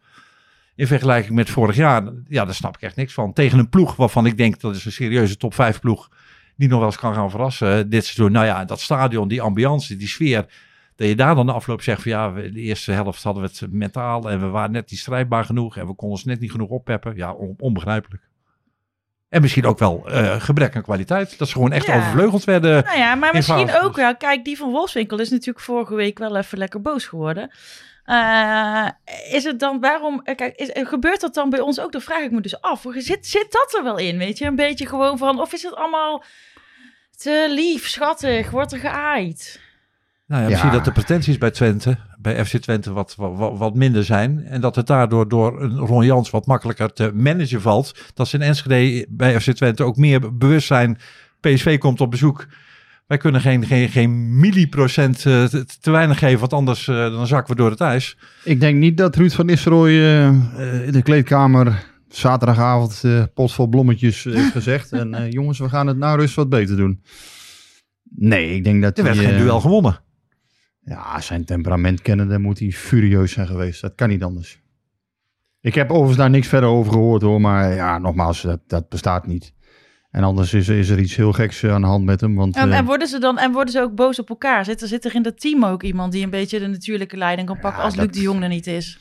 In 0.74 0.86
vergelijking 0.86 1.34
met 1.34 1.50
vorig 1.50 1.76
jaar. 1.76 2.02
Ja, 2.28 2.44
daar 2.44 2.54
snap 2.54 2.76
ik 2.76 2.82
echt 2.82 2.96
niks 2.96 3.12
van. 3.12 3.32
Tegen 3.32 3.58
een 3.58 3.68
ploeg 3.68 3.96
waarvan 3.96 4.26
ik 4.26 4.36
denk 4.36 4.60
dat 4.60 4.74
is 4.74 4.84
een 4.84 4.92
serieuze 4.92 5.36
top 5.36 5.54
5 5.54 5.80
ploeg. 5.80 6.08
Die 6.56 6.68
nog 6.68 6.78
wel 6.78 6.88
eens 6.88 6.98
kan 6.98 7.14
gaan 7.14 7.30
verrassen 7.30 7.78
eh, 7.78 7.84
dit 7.86 8.04
seizoen. 8.04 8.32
Nou 8.32 8.46
ja, 8.46 8.64
dat 8.64 8.80
stadion, 8.80 9.28
die 9.28 9.42
ambiance, 9.42 9.96
die 9.96 10.08
sfeer. 10.08 10.46
Dat 10.96 11.08
je 11.08 11.16
daar 11.16 11.34
dan 11.34 11.46
de 11.46 11.52
afloop 11.52 11.82
zegt 11.82 12.02
van 12.02 12.10
ja, 12.10 12.30
de 12.30 12.52
eerste 12.52 12.92
helft 12.92 13.22
hadden 13.22 13.42
we 13.42 13.48
het 13.48 13.72
mentaal. 13.72 14.30
En 14.30 14.40
we 14.40 14.46
waren 14.46 14.72
net 14.72 14.90
niet 14.90 15.00
strijdbaar 15.00 15.44
genoeg. 15.44 15.76
En 15.76 15.86
we 15.86 15.94
konden 15.94 16.16
ons 16.16 16.24
net 16.24 16.40
niet 16.40 16.50
genoeg 16.50 16.68
oppeppen. 16.68 17.16
Ja, 17.16 17.32
on- 17.32 17.54
onbegrijpelijk. 17.58 18.27
En 19.28 19.40
misschien 19.40 19.66
ook 19.66 19.78
wel 19.78 20.08
eh, 20.08 20.40
gebrek 20.40 20.76
aan 20.76 20.82
kwaliteit. 20.82 21.38
Dat 21.38 21.48
ze 21.48 21.54
gewoon 21.54 21.72
echt 21.72 21.86
Ja. 21.86 21.96
overvleugeld 21.96 22.44
werden. 22.44 22.84
Nou 22.84 22.98
ja, 22.98 23.14
maar 23.14 23.34
misschien 23.34 23.74
ook 23.82 23.96
wel. 23.96 24.16
Kijk, 24.16 24.44
die 24.44 24.56
van 24.56 24.70
Wolfswinkel 24.70 25.18
is 25.20 25.30
natuurlijk 25.30 25.64
vorige 25.64 25.94
week 25.94 26.18
wel 26.18 26.36
even 26.36 26.58
lekker 26.58 26.80
boos 26.82 27.04
geworden. 27.06 27.50
Eh, 28.04 28.88
is 29.30 29.44
het 29.44 29.60
dan, 29.60 29.80
waarom, 29.80 30.20
eh, 30.24 30.36
kijk, 30.36 30.54
is, 30.56 30.70
gebeurt 30.88 31.20
dat 31.20 31.34
dan 31.34 31.50
bij 31.50 31.60
ons 31.60 31.80
ook? 31.80 31.92
Dan 31.92 32.00
vraag 32.00 32.20
ik 32.22 32.30
me 32.30 32.40
dus 32.40 32.60
af. 32.60 32.84
Zit, 32.94 33.26
zit 33.26 33.46
dat 33.52 33.74
er 33.78 33.84
wel 33.84 33.98
in, 33.98 34.18
weet 34.18 34.38
je? 34.38 34.44
Een 34.44 34.56
beetje 34.56 34.86
gewoon 34.86 35.18
van, 35.18 35.40
of 35.40 35.52
is 35.52 35.62
het 35.62 35.74
allemaal 35.74 36.24
te 37.16 37.46
lief, 37.50 37.88
schattig, 37.88 38.50
wordt 38.50 38.72
er 38.72 38.78
geaaid? 38.78 39.60
Nou 40.26 40.40
ja, 40.42 40.46
Ja. 40.48 40.52
misschien 40.52 40.72
dat 40.72 40.84
de 40.84 40.92
pretenties 40.92 41.38
bij 41.38 41.50
Twente, 41.50 41.98
bij 42.20 42.44
FC 42.44 42.56
Twente, 42.56 42.92
wat, 42.92 43.14
wat, 43.16 43.58
wat 43.58 43.74
minder 43.74 44.04
zijn. 44.04 44.44
En 44.44 44.60
dat 44.60 44.76
het 44.76 44.86
daardoor 44.86 45.28
door 45.28 45.62
een 45.62 45.76
Ron 45.76 46.04
Jans 46.04 46.30
wat 46.30 46.46
makkelijker 46.46 46.92
te 46.92 47.10
managen 47.14 47.60
valt. 47.60 47.94
Dat 48.14 48.28
ze 48.28 48.36
in 48.36 48.42
Enschede 48.42 49.06
bij 49.08 49.40
FC 49.40 49.50
Twente 49.50 49.84
ook 49.84 49.96
meer 49.96 50.36
bewust 50.36 50.66
zijn. 50.66 50.98
PSV 51.40 51.78
komt 51.78 52.00
op 52.00 52.10
bezoek. 52.10 52.46
Wij 53.06 53.16
kunnen 53.16 53.40
geen, 53.40 53.66
geen, 53.66 53.88
geen 53.88 54.38
milliprocent 54.38 55.16
eh, 55.16 55.44
te, 55.44 55.64
te 55.80 55.90
weinig 55.90 56.18
geven, 56.18 56.38
want 56.38 56.52
anders 56.52 56.88
eh, 56.88 56.96
dan 56.96 57.26
zakken 57.26 57.54
we 57.54 57.60
door 57.60 57.70
het 57.70 57.80
ijs. 57.80 58.16
Ik 58.44 58.60
denk 58.60 58.78
niet 58.78 58.96
dat 58.96 59.16
Ruud 59.16 59.32
van 59.32 59.46
Nistelrooy 59.46 59.90
eh, 59.90 60.86
in 60.86 60.92
de 60.92 61.02
kleedkamer 61.02 61.86
zaterdagavond 62.08 63.02
pot 63.34 63.52
vol 63.52 63.66
blommetjes 63.66 64.24
heeft 64.24 64.52
gezegd. 64.52 64.92
en 64.92 65.30
jongens, 65.30 65.58
we 65.58 65.68
gaan 65.68 65.86
het 65.86 65.96
na 65.96 66.14
rust 66.14 66.34
wat 66.34 66.48
beter 66.48 66.76
doen. 66.76 67.02
Nee, 68.16 68.54
ik 68.54 68.64
denk 68.64 68.82
dat 68.82 68.98
Er 68.98 69.04
werd 69.04 69.18
geen 69.18 69.36
duel 69.36 69.60
gewonnen. 69.60 70.00
Ja, 70.88 71.20
zijn 71.20 71.44
temperament 71.44 72.02
kennende 72.02 72.38
moet 72.38 72.58
hij 72.58 72.70
furieus 72.70 73.32
zijn 73.32 73.46
geweest. 73.46 73.80
Dat 73.80 73.94
kan 73.94 74.08
niet 74.08 74.22
anders. 74.22 74.58
Ik 75.60 75.74
heb 75.74 75.90
overigens 75.90 76.16
daar 76.18 76.30
niks 76.30 76.48
verder 76.48 76.68
over 76.68 76.92
gehoord 76.92 77.22
hoor. 77.22 77.40
Maar 77.40 77.74
ja, 77.74 77.98
nogmaals, 77.98 78.42
dat, 78.42 78.60
dat 78.66 78.88
bestaat 78.88 79.26
niet. 79.26 79.52
En 80.10 80.22
anders 80.22 80.54
is, 80.54 80.68
is 80.68 80.88
er 80.88 80.98
iets 80.98 81.16
heel 81.16 81.32
geks 81.32 81.62
eh, 81.62 81.72
aan 81.72 81.80
de 81.80 81.86
hand 81.86 82.04
met 82.04 82.20
hem. 82.20 82.34
Want, 82.34 82.56
En, 82.56 82.70
eh, 82.72 82.78
en, 82.78 82.84
worden 82.84 83.08
ze 83.08 83.18
dan, 83.18 83.38
en 83.38 83.52
worden 83.52 83.72
ze 83.72 83.80
ook 83.80 83.94
boos 83.94 84.18
op 84.18 84.28
elkaar? 84.28 84.64
Zit 84.64 84.82
er, 84.82 84.88
zit 84.88 85.04
er 85.04 85.14
in 85.14 85.22
dat 85.22 85.40
team 85.40 85.64
ook 85.64 85.82
iemand 85.82 86.12
die 86.12 86.24
een 86.24 86.30
beetje 86.30 86.58
de 86.58 86.66
natuurlijke 86.66 87.16
leiding 87.16 87.48
kan 87.48 87.58
pakken 87.58 87.78
Ja, 87.80 87.84
als 87.86 87.94
dat- 87.94 88.04
Luc 88.06 88.14
de 88.14 88.20
Jong 88.20 88.42
er 88.42 88.48
niet 88.48 88.66
is? 88.66 88.98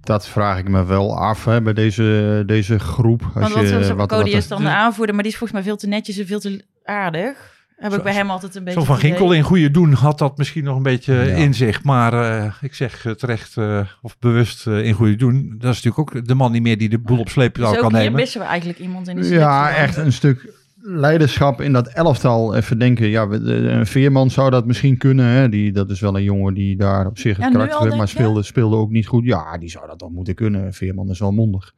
dat 0.00 0.28
vraag 0.28 0.58
ik 0.58 0.68
me 0.68 0.84
wel 0.84 1.18
af 1.18 1.44
hè, 1.44 1.62
bij 1.62 1.72
deze, 1.72 2.42
deze 2.46 2.78
groep. 2.78 3.22
Als 3.22 3.32
Want 3.32 3.52
wat, 3.54 3.68
je, 3.68 3.78
wat, 3.78 3.88
wat, 3.96 4.08
Cody 4.08 4.30
wat- 4.30 4.38
is 4.38 4.48
dan 4.48 4.62
de 4.62 4.68
aanvoerder, 4.68 5.14
maar 5.14 5.24
die 5.24 5.32
is 5.32 5.38
volgens 5.38 5.58
mij 5.60 5.68
veel 5.68 5.78
te 5.78 5.86
netjes 5.86 6.18
en 6.18 6.26
veel 6.26 6.40
te 6.40 6.64
aardig. 6.84 7.58
Heb 7.80 7.90
ik 7.90 7.96
Zo- 7.96 8.02
bij 8.04 8.12
hem 8.12 8.30
altijd 8.30 8.54
een 8.54 8.64
beetje 8.64 8.80
Zo 8.80 8.86
van. 8.86 8.96
Ginkel 8.96 9.32
in 9.32 9.42
goede 9.42 9.70
doen 9.70 9.92
had 9.92 10.18
dat 10.18 10.38
misschien 10.38 10.64
nog 10.64 10.76
een 10.76 10.82
beetje 10.82 11.14
Ja. 11.14 11.20
in 11.22 11.54
zich. 11.54 11.82
Maar 11.84 12.12
eh, 12.42 12.52
ik 12.60 12.74
zeg 12.74 13.06
terecht 13.16 13.56
eh, 13.56 13.80
of 14.02 14.18
bewust 14.18 14.66
eh, 14.66 14.84
in 14.84 14.92
goede 14.94 15.16
doen. 15.16 15.54
Dat 15.58 15.74
is 15.74 15.82
natuurlijk 15.82 15.98
ook 16.16 16.26
de 16.26 16.34
man 16.34 16.52
niet 16.52 16.62
meer 16.62 16.78
die 16.78 16.88
de 16.88 16.98
boel 16.98 17.18
op 17.18 17.28
sleeptouw 17.28 17.70
Dus 17.72 17.80
kan 17.80 17.92
nemen. 17.92 18.12
missen 18.12 18.40
we 18.40 18.46
eigenlijk 18.46 18.78
iemand 18.78 19.08
in 19.08 19.16
de 19.16 19.28
Ja, 19.28 19.74
echt 19.74 19.96
een 19.96 20.12
stuk 20.12 20.52
leiderschap 20.82 21.60
in 21.60 21.72
dat 21.72 21.88
elftal. 21.88 22.54
Even 22.56 22.78
denken, 22.78 23.08
ja, 23.08 23.22
een 23.30 23.86
Veerman 23.86 24.30
zou 24.30 24.50
dat 24.50 24.66
misschien 24.66 24.96
kunnen. 24.96 25.26
Hè? 25.26 25.48
Die, 25.48 25.72
dat 25.72 25.90
is 25.90 26.00
wel 26.00 26.16
een 26.16 26.22
jongen 26.22 26.54
die 26.54 26.76
daar 26.76 27.06
op 27.06 27.18
zich 27.18 27.36
Ja, 27.36 27.42
het 27.42 27.52
nu 27.52 27.58
karakter 27.58 27.82
heeft, 27.84 27.96
maar 27.96 28.08
speelde, 28.08 28.42
speelde 28.42 28.76
ook 28.76 28.90
niet 28.90 29.06
goed. 29.06 29.24
Ja, 29.24 29.58
die 29.58 29.70
zou 29.70 29.86
dat 29.86 29.98
toch 29.98 30.10
moeten 30.10 30.34
kunnen. 30.34 30.72
Veerman 30.72 31.10
is 31.10 31.18
wel 31.18 31.32
mondig. 31.32 31.74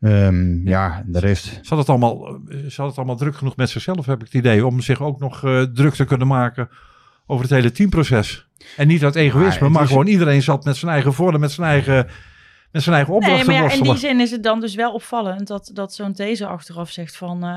Ehm, 0.00 0.68
ja, 0.68 1.02
de 1.06 1.18
rest. 1.18 1.58
Zat 1.62 1.78
het, 1.78 1.88
allemaal, 1.88 2.26
eh, 2.48 2.58
zat 2.66 2.86
het 2.88 2.96
allemaal 2.96 3.16
druk 3.16 3.36
genoeg 3.36 3.56
met 3.56 3.70
zichzelf, 3.70 4.06
heb 4.06 4.18
ik 4.20 4.24
het 4.24 4.34
idee. 4.34 4.66
Om 4.66 4.80
zich 4.80 5.02
ook 5.02 5.20
nog 5.20 5.44
eh, 5.44 5.62
druk 5.62 5.94
te 5.94 6.04
kunnen 6.04 6.26
maken 6.26 6.68
over 7.26 7.44
het 7.44 7.54
hele 7.54 7.72
teamproces. 7.72 8.48
En 8.76 8.86
niet 8.86 9.04
uit 9.04 9.14
egoïsme, 9.14 9.68
maar 9.68 9.82
is- 9.82 9.88
gewoon 9.88 10.06
iedereen 10.06 10.42
zat 10.42 10.64
met 10.64 10.76
zijn 10.76 10.92
eigen 10.92 11.12
voordeel, 11.12 11.40
met 11.40 11.50
zijn 11.52 11.68
eigen, 11.68 12.06
met 12.74 12.82
zijn 12.82 12.94
eigen 12.94 13.14
opdracht 13.14 13.36
Nee, 13.36 13.44
maar 13.44 13.68
te 13.68 13.74
ja, 13.74 13.82
in 13.82 13.90
die 13.90 13.96
zin 13.96 14.20
is 14.20 14.30
het 14.30 14.42
dan 14.42 14.60
dus 14.60 14.74
wel 14.74 14.92
opvallend 14.92 15.46
dat, 15.46 15.70
dat 15.72 15.94
zo'n 15.94 16.12
deze 16.12 16.46
achteraf 16.46 16.90
zegt 16.90 17.16
van, 17.16 17.34
eh, 17.34 17.48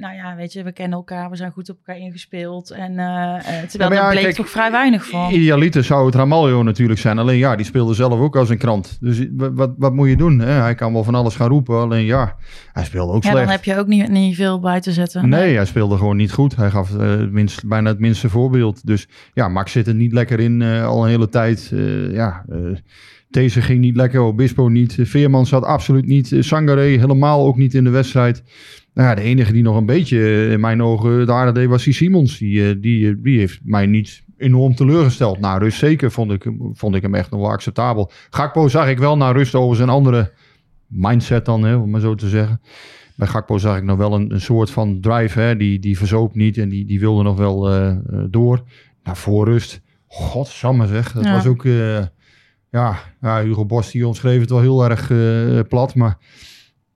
nou 0.00 0.14
ja, 0.14 0.34
weet 0.36 0.52
je, 0.52 0.62
we 0.62 0.72
kennen 0.72 0.98
elkaar, 0.98 1.30
we 1.30 1.36
zijn 1.36 1.52
goed 1.52 1.70
op 1.70 1.76
elkaar 1.76 2.02
ingespeeld. 2.02 2.70
En 2.70 2.98
eh, 2.98 3.34
eh, 3.34 3.68
terwijl 3.68 3.92
ja, 3.92 4.00
daar 4.00 4.10
bleek 4.10 4.22
kijk, 4.22 4.34
toch 4.34 4.50
vrij 4.50 4.70
weinig 4.70 5.06
van. 5.06 5.32
Idealiter 5.32 5.84
zou 5.84 6.06
het 6.06 6.14
Ramaljo 6.14 6.62
natuurlijk 6.62 7.00
zijn. 7.00 7.18
Alleen 7.18 7.38
ja, 7.38 7.56
die 7.56 7.66
speelde 7.66 7.94
zelf 7.94 8.20
ook 8.20 8.36
als 8.36 8.48
een 8.48 8.58
krant. 8.58 8.98
Dus 9.00 9.26
wat, 9.32 9.74
wat, 9.78 9.94
moet 9.94 10.08
je 10.08 10.16
doen? 10.16 10.38
Hè? 10.38 10.52
Hij 10.52 10.74
kan 10.74 10.92
wel 10.92 11.04
van 11.04 11.14
alles 11.14 11.36
gaan 11.36 11.48
roepen. 11.48 11.80
Alleen 11.80 12.04
ja, 12.04 12.36
hij 12.72 12.84
speelde 12.84 13.12
ook 13.12 13.22
Ja, 13.22 13.30
slecht. 13.30 13.44
dan 13.44 13.54
heb 13.54 13.64
je 13.64 13.78
ook 13.78 13.86
niet, 13.86 14.08
niet 14.08 14.36
veel 14.36 14.60
bij 14.60 14.80
te 14.80 14.92
zetten. 14.92 15.28
Nee, 15.28 15.54
hij 15.54 15.64
speelde 15.64 15.96
gewoon 15.96 16.16
niet 16.16 16.32
goed. 16.32 16.56
Hij 16.56 16.70
gaf 16.70 16.92
het 16.96 17.32
minst, 17.32 17.66
bijna 17.66 17.88
het 17.88 18.00
minste 18.00 18.28
voorbeeld. 18.28 18.86
Dus 18.86 19.08
ja, 19.34 19.48
Max 19.48 19.72
zit 19.72 19.86
er 19.86 19.94
niet 19.94 20.12
lekker 20.12 20.40
in 20.40 20.62
eh, 20.62 20.86
al 20.86 21.02
een 21.02 21.10
hele 21.10 21.28
tijd. 21.28 21.70
Eh, 21.72 22.12
ja, 22.12 22.44
eh, 22.48 22.58
deze 23.34 23.62
ging 23.62 23.80
niet 23.80 23.96
lekker, 23.96 24.20
Obispo 24.20 24.68
niet. 24.68 24.96
Veerman 25.00 25.46
zat 25.46 25.64
absoluut 25.64 26.06
niet. 26.06 26.36
Sangare 26.38 26.80
helemaal 26.80 27.46
ook 27.46 27.56
niet 27.56 27.74
in 27.74 27.84
de 27.84 27.90
wedstrijd. 27.90 28.42
Nou 28.94 29.08
ja, 29.08 29.14
de 29.14 29.22
enige 29.22 29.52
die 29.52 29.62
nog 29.62 29.76
een 29.76 29.86
beetje 29.86 30.18
eh, 30.18 30.52
in 30.52 30.60
mijn 30.60 30.82
ogen 30.82 31.26
de 31.26 31.32
aarde 31.32 31.52
deed 31.52 31.68
was 31.68 31.84
die 31.84 31.92
Simons. 31.94 32.38
Die, 32.38 32.68
eh, 32.68 32.74
die, 32.80 33.08
eh, 33.08 33.14
die 33.18 33.38
heeft 33.38 33.60
mij 33.64 33.86
niet 33.86 34.22
enorm 34.38 34.74
teleurgesteld. 34.74 35.38
Nou, 35.40 35.58
dus 35.60 35.78
zeker 35.78 36.10
vond 36.10 36.32
ik, 36.32 36.42
hem- 36.42 36.70
vond 36.72 36.94
ik 36.94 37.02
hem 37.02 37.14
echt 37.14 37.30
nog 37.30 37.40
wel 37.40 37.50
acceptabel. 37.50 38.10
Gakpo 38.30 38.68
zag 38.68 38.88
ik 38.88 38.98
wel 38.98 39.16
naar 39.16 39.36
rust 39.36 39.54
over 39.54 39.76
zijn 39.76 39.88
andere 39.88 40.32
mindset 40.86 41.44
dan, 41.44 41.62
hè, 41.64 41.74
om 41.76 41.90
maar 41.90 42.00
zo 42.00 42.14
te 42.14 42.28
zeggen. 42.28 42.60
Bij 43.16 43.26
Gakpo 43.28 43.58
zag 43.58 43.76
ik 43.76 43.82
nog 43.84 43.96
wel 43.96 44.14
een, 44.14 44.32
een 44.32 44.40
soort 44.40 44.70
van 44.70 45.00
drive. 45.00 45.40
Hè? 45.40 45.56
Die, 45.56 45.78
die 45.78 45.98
verzoop 45.98 46.34
niet 46.34 46.58
en 46.58 46.68
die, 46.68 46.84
die 46.86 47.00
wilde 47.00 47.22
nog 47.22 47.36
wel 47.36 47.70
eh, 47.72 47.96
door. 48.30 48.62
Naar 49.04 49.16
voorrust. 49.16 49.80
Godsamme 50.06 50.86
zeg. 50.86 51.12
Dat 51.12 51.24
Ja. 51.24 51.32
was 51.34 51.46
ook... 51.46 51.64
ja, 52.80 52.96
ja, 53.20 53.42
Hugo 53.42 53.64
Bos 53.66 53.90
die 53.90 54.06
omschreef 54.06 54.40
het 54.40 54.50
wel 54.50 54.60
heel 54.60 54.84
erg 54.90 55.10
eh, 55.10 55.60
plat. 55.68 55.94
Maar 55.94 56.16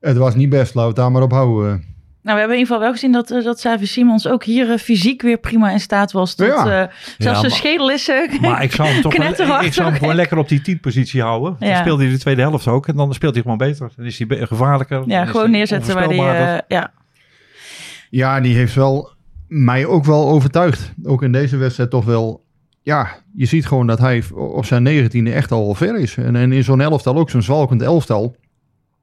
het 0.01 0.17
was 0.17 0.35
niet 0.35 0.49
best. 0.49 0.75
Laten 0.75 0.81
we 0.81 0.87
het 0.87 0.97
daar 0.97 1.12
maar 1.12 1.23
op 1.23 1.33
houden. 1.33 1.97
Nou, 2.23 2.41
we 2.41 2.47
hebben 2.47 2.57
in 2.59 2.62
ieder 2.62 2.67
geval 2.75 2.81
wel 2.81 2.93
gezien 2.93 3.12
dat, 3.12 3.31
eh, 3.31 3.45
dat 3.45 3.57
Xavi 3.57 3.87
Simons 3.87 4.27
ook 4.29 4.45
hier 4.45 4.71
eh, 4.73 4.79
fysiek 4.79 5.23
weer 5.23 5.38
prima 5.38 5.71
in 5.71 5.81
staat 5.81 6.12
was. 6.12 6.35
Tot, 6.35 6.47
Ja. 6.47 6.55
eh, 6.83 6.93
zelfs 7.19 7.38
zijn 7.41 7.41
maar- 7.41 7.51
schedel 7.51 7.91
is 7.91 8.09
eh, 8.09 8.41
Maar 8.41 8.62
ik 8.62 8.73
zou 8.73 8.88
hem 8.88 9.03
toch 9.03 9.17
wel, 9.17 9.27
knetterhard. 9.27 9.64
ik 9.64 9.73
zou 9.73 9.88
hem 9.88 9.99
gewoon 9.99 10.14
lekker 10.14 10.38
op 10.38 10.49
die 10.49 10.61
10 10.61 10.81
positie 10.81 11.23
houden. 11.23 11.57
Dan 11.59 11.69
Ja. 11.69 11.81
speelt 11.81 11.99
hij 11.99 12.09
de 12.11 12.19
tweede 12.19 12.41
helft 12.41 12.67
ook. 12.67 12.88
En 12.88 12.97
dan 12.97 13.14
speelt 13.14 13.33
hij 13.35 13.43
gewoon 13.43 13.59
beter. 13.59 13.91
Dan 13.97 14.07
is 14.07 14.19
hij 14.19 14.47
gevaarlijker. 14.47 14.99
Dan 14.99 15.09
Ja, 15.09 15.25
gewoon 15.25 15.43
hij 15.43 15.51
neerzetten 15.51 15.95
waar 15.95 16.11
eh, 16.11 16.59
ja. 16.69 16.93
Ja, 18.11 18.41
die 18.41 18.55
heeft 18.57 18.75
wel 18.75 19.11
mij 19.49 19.87
ook 19.87 20.05
wel 20.05 20.29
overtuigd. 20.29 20.93
Ook 21.05 21.23
in 21.23 21.33
deze 21.33 21.57
wedstrijd 21.57 21.91
toch 21.91 22.05
wel. 22.05 22.47
Ja, 22.88 23.22
je 23.35 23.46
ziet 23.46 23.67
gewoon 23.67 23.87
dat 23.87 23.98
hij 23.98 24.23
op 24.35 24.65
zijn 24.65 24.83
negentiende 24.83 25.33
echt 25.33 25.52
al 25.52 25.75
ver 25.75 25.98
is. 25.98 26.17
En, 26.17 26.37
en 26.37 26.52
in 26.52 26.65
zo'n 26.65 26.81
elftal 26.81 27.17
ook, 27.17 27.31
zo'n 27.31 27.42
zwalkend 27.42 27.83
elftal. 27.83 28.37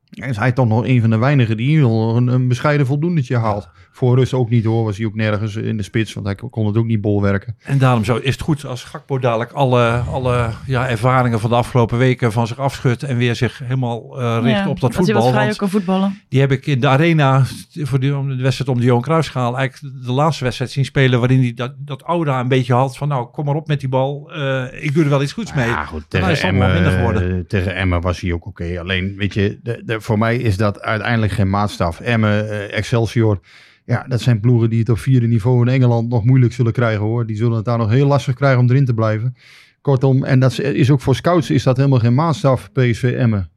Is 0.10 0.38
hij 0.38 0.51
toch 0.51 0.68
nog 0.68 0.86
een 0.86 1.01
van 1.01 1.10
de 1.10 1.18
weinigen 1.18 1.57
die 1.57 1.80
nog 1.80 2.16
een, 2.16 2.28
een 2.28 2.47
bescheiden 2.47 2.86
voldoendetje 2.86 3.38
haalt. 3.38 3.70
Voor 3.96 4.16
rust 4.18 4.34
ook 4.34 4.50
niet 4.50 4.66
hoor, 4.66 4.84
was 4.84 4.98
hij 4.98 5.06
ook 5.06 5.16
nergens 5.16 5.56
in 5.56 5.78
de 5.78 5.84
spits. 5.84 6.14
Want 6.14 6.26
hij 6.26 6.36
kon 6.36 6.66
het 6.66 6.78
ook 6.78 6.86
niet 6.86 7.02
bolwerken. 7.02 7.56
En 7.64 7.78
daarom 7.78 8.04
zo 8.04 8.16
is 8.16 8.32
het 8.32 8.41
goed 8.41 8.66
als 8.66 8.84
Gakpo 8.84 9.20
dadelijk 9.20 9.52
alle, 9.52 9.98
alle 9.98 10.50
ja, 10.66 10.89
ervaringen 10.89 11.39
van 11.39 11.50
de 11.50 11.56
afgelopen 11.56 11.98
weken 11.98 12.32
van 12.32 12.48
zich 12.48 12.60
afschudt. 12.60 13.04
En 13.04 13.18
weer 13.18 13.36
zich 13.36 13.60
helemaal 13.64 14.22
eh, 14.22 14.39
richt 14.41 14.58
Ja, 14.58 14.70
op 14.70 14.80
dat 14.80 14.93
voetbal. 14.96 15.34
Want 15.34 15.56
kan 15.56 15.70
voetballen. 15.70 16.22
die 16.30 16.39
heb 16.39 16.52
ik 16.52 16.66
in 16.66 16.80
de 16.80 16.88
arena 16.88 17.43
voor 17.74 18.00
de, 18.00 18.18
om 18.18 18.28
de 18.38 18.43
wedstrijd 18.43 18.70
om 18.70 18.80
de 18.80 18.86
Johan 18.86 19.02
Cruijffschaal 19.02 19.58
eigenlijk 19.58 20.06
de 20.06 20.12
laatste 20.12 20.43
wedstrijd 20.43 20.72
zien 20.72 20.86
spelen. 20.86 21.20
Waarin 21.20 21.39
hij 21.39 21.54
dat, 21.54 21.74
dat 21.78 22.04
Ouda 22.04 22.39
een 22.39 22.48
beetje 22.48 22.74
had 22.74 22.98
van 22.98 23.08
nou 23.08 23.26
kom 23.32 23.46
maar 23.46 23.56
op 23.56 23.68
met 23.68 23.80
die 23.80 23.89
bal. 23.89 24.32
Eh, 24.34 24.84
ik 24.84 24.93
doe 24.93 25.04
er 25.04 25.10
wel 25.10 25.22
iets 25.22 25.34
goeds 25.34 25.54
mee. 25.54 25.68
Ja, 25.68 25.86
goed, 25.86 26.04
tegen 26.08 26.30
is 26.30 26.41
Emmen, 26.41 26.74
minder 26.74 26.91
geworden. 26.91 27.36
eh, 27.38 27.39
tegen 27.48 27.76
Emmen 27.76 28.02
was 28.02 28.20
hij 28.20 28.34
ook 28.34 28.46
oké. 28.46 28.80
Alleen, 28.80 29.16
weet 29.18 29.34
je, 29.34 29.60
de, 29.64 29.82
de, 29.86 30.02
voor 30.02 30.18
mij 30.18 30.38
is 30.38 30.58
dat 30.58 30.82
uiteindelijk 30.82 31.32
geen 31.32 31.50
maatstaf. 31.50 32.00
Emmen, 32.00 32.50
eh, 32.50 32.78
Excelsior, 32.78 33.39
ja, 33.86 34.06
dat 34.08 34.22
zijn 34.22 34.40
ploegen 34.40 34.70
die 34.70 34.80
het 34.80 34.90
op 34.90 34.98
vierde 35.00 35.28
niveau 35.28 35.62
in 35.62 35.74
Engeland 35.74 36.10
nog 36.10 36.24
moeilijk 36.24 36.54
zullen 36.54 36.72
krijgen 36.74 37.04
hoor. 37.04 37.26
Die 37.26 37.36
zullen 37.36 37.56
het 37.56 37.66
daar 37.66 37.78
nog 37.78 37.90
heel 37.90 38.08
lastig 38.08 38.36
krijgen 38.36 38.60
om 38.60 38.70
erin 38.70 38.86
te 38.86 38.94
blijven. 38.94 39.36
Kortom, 39.82 40.24
en 40.24 40.40
dat 40.40 40.60
is 40.60 40.92
ook 40.92 41.02
voor 41.02 41.16
scouts 41.16 41.50
is 41.50 41.64
dat 41.64 41.78
helemaal 41.78 42.00
geen 42.00 42.14
maatstaf, 42.14 42.72
PSV 42.72 43.16
Emmen. 43.18 43.50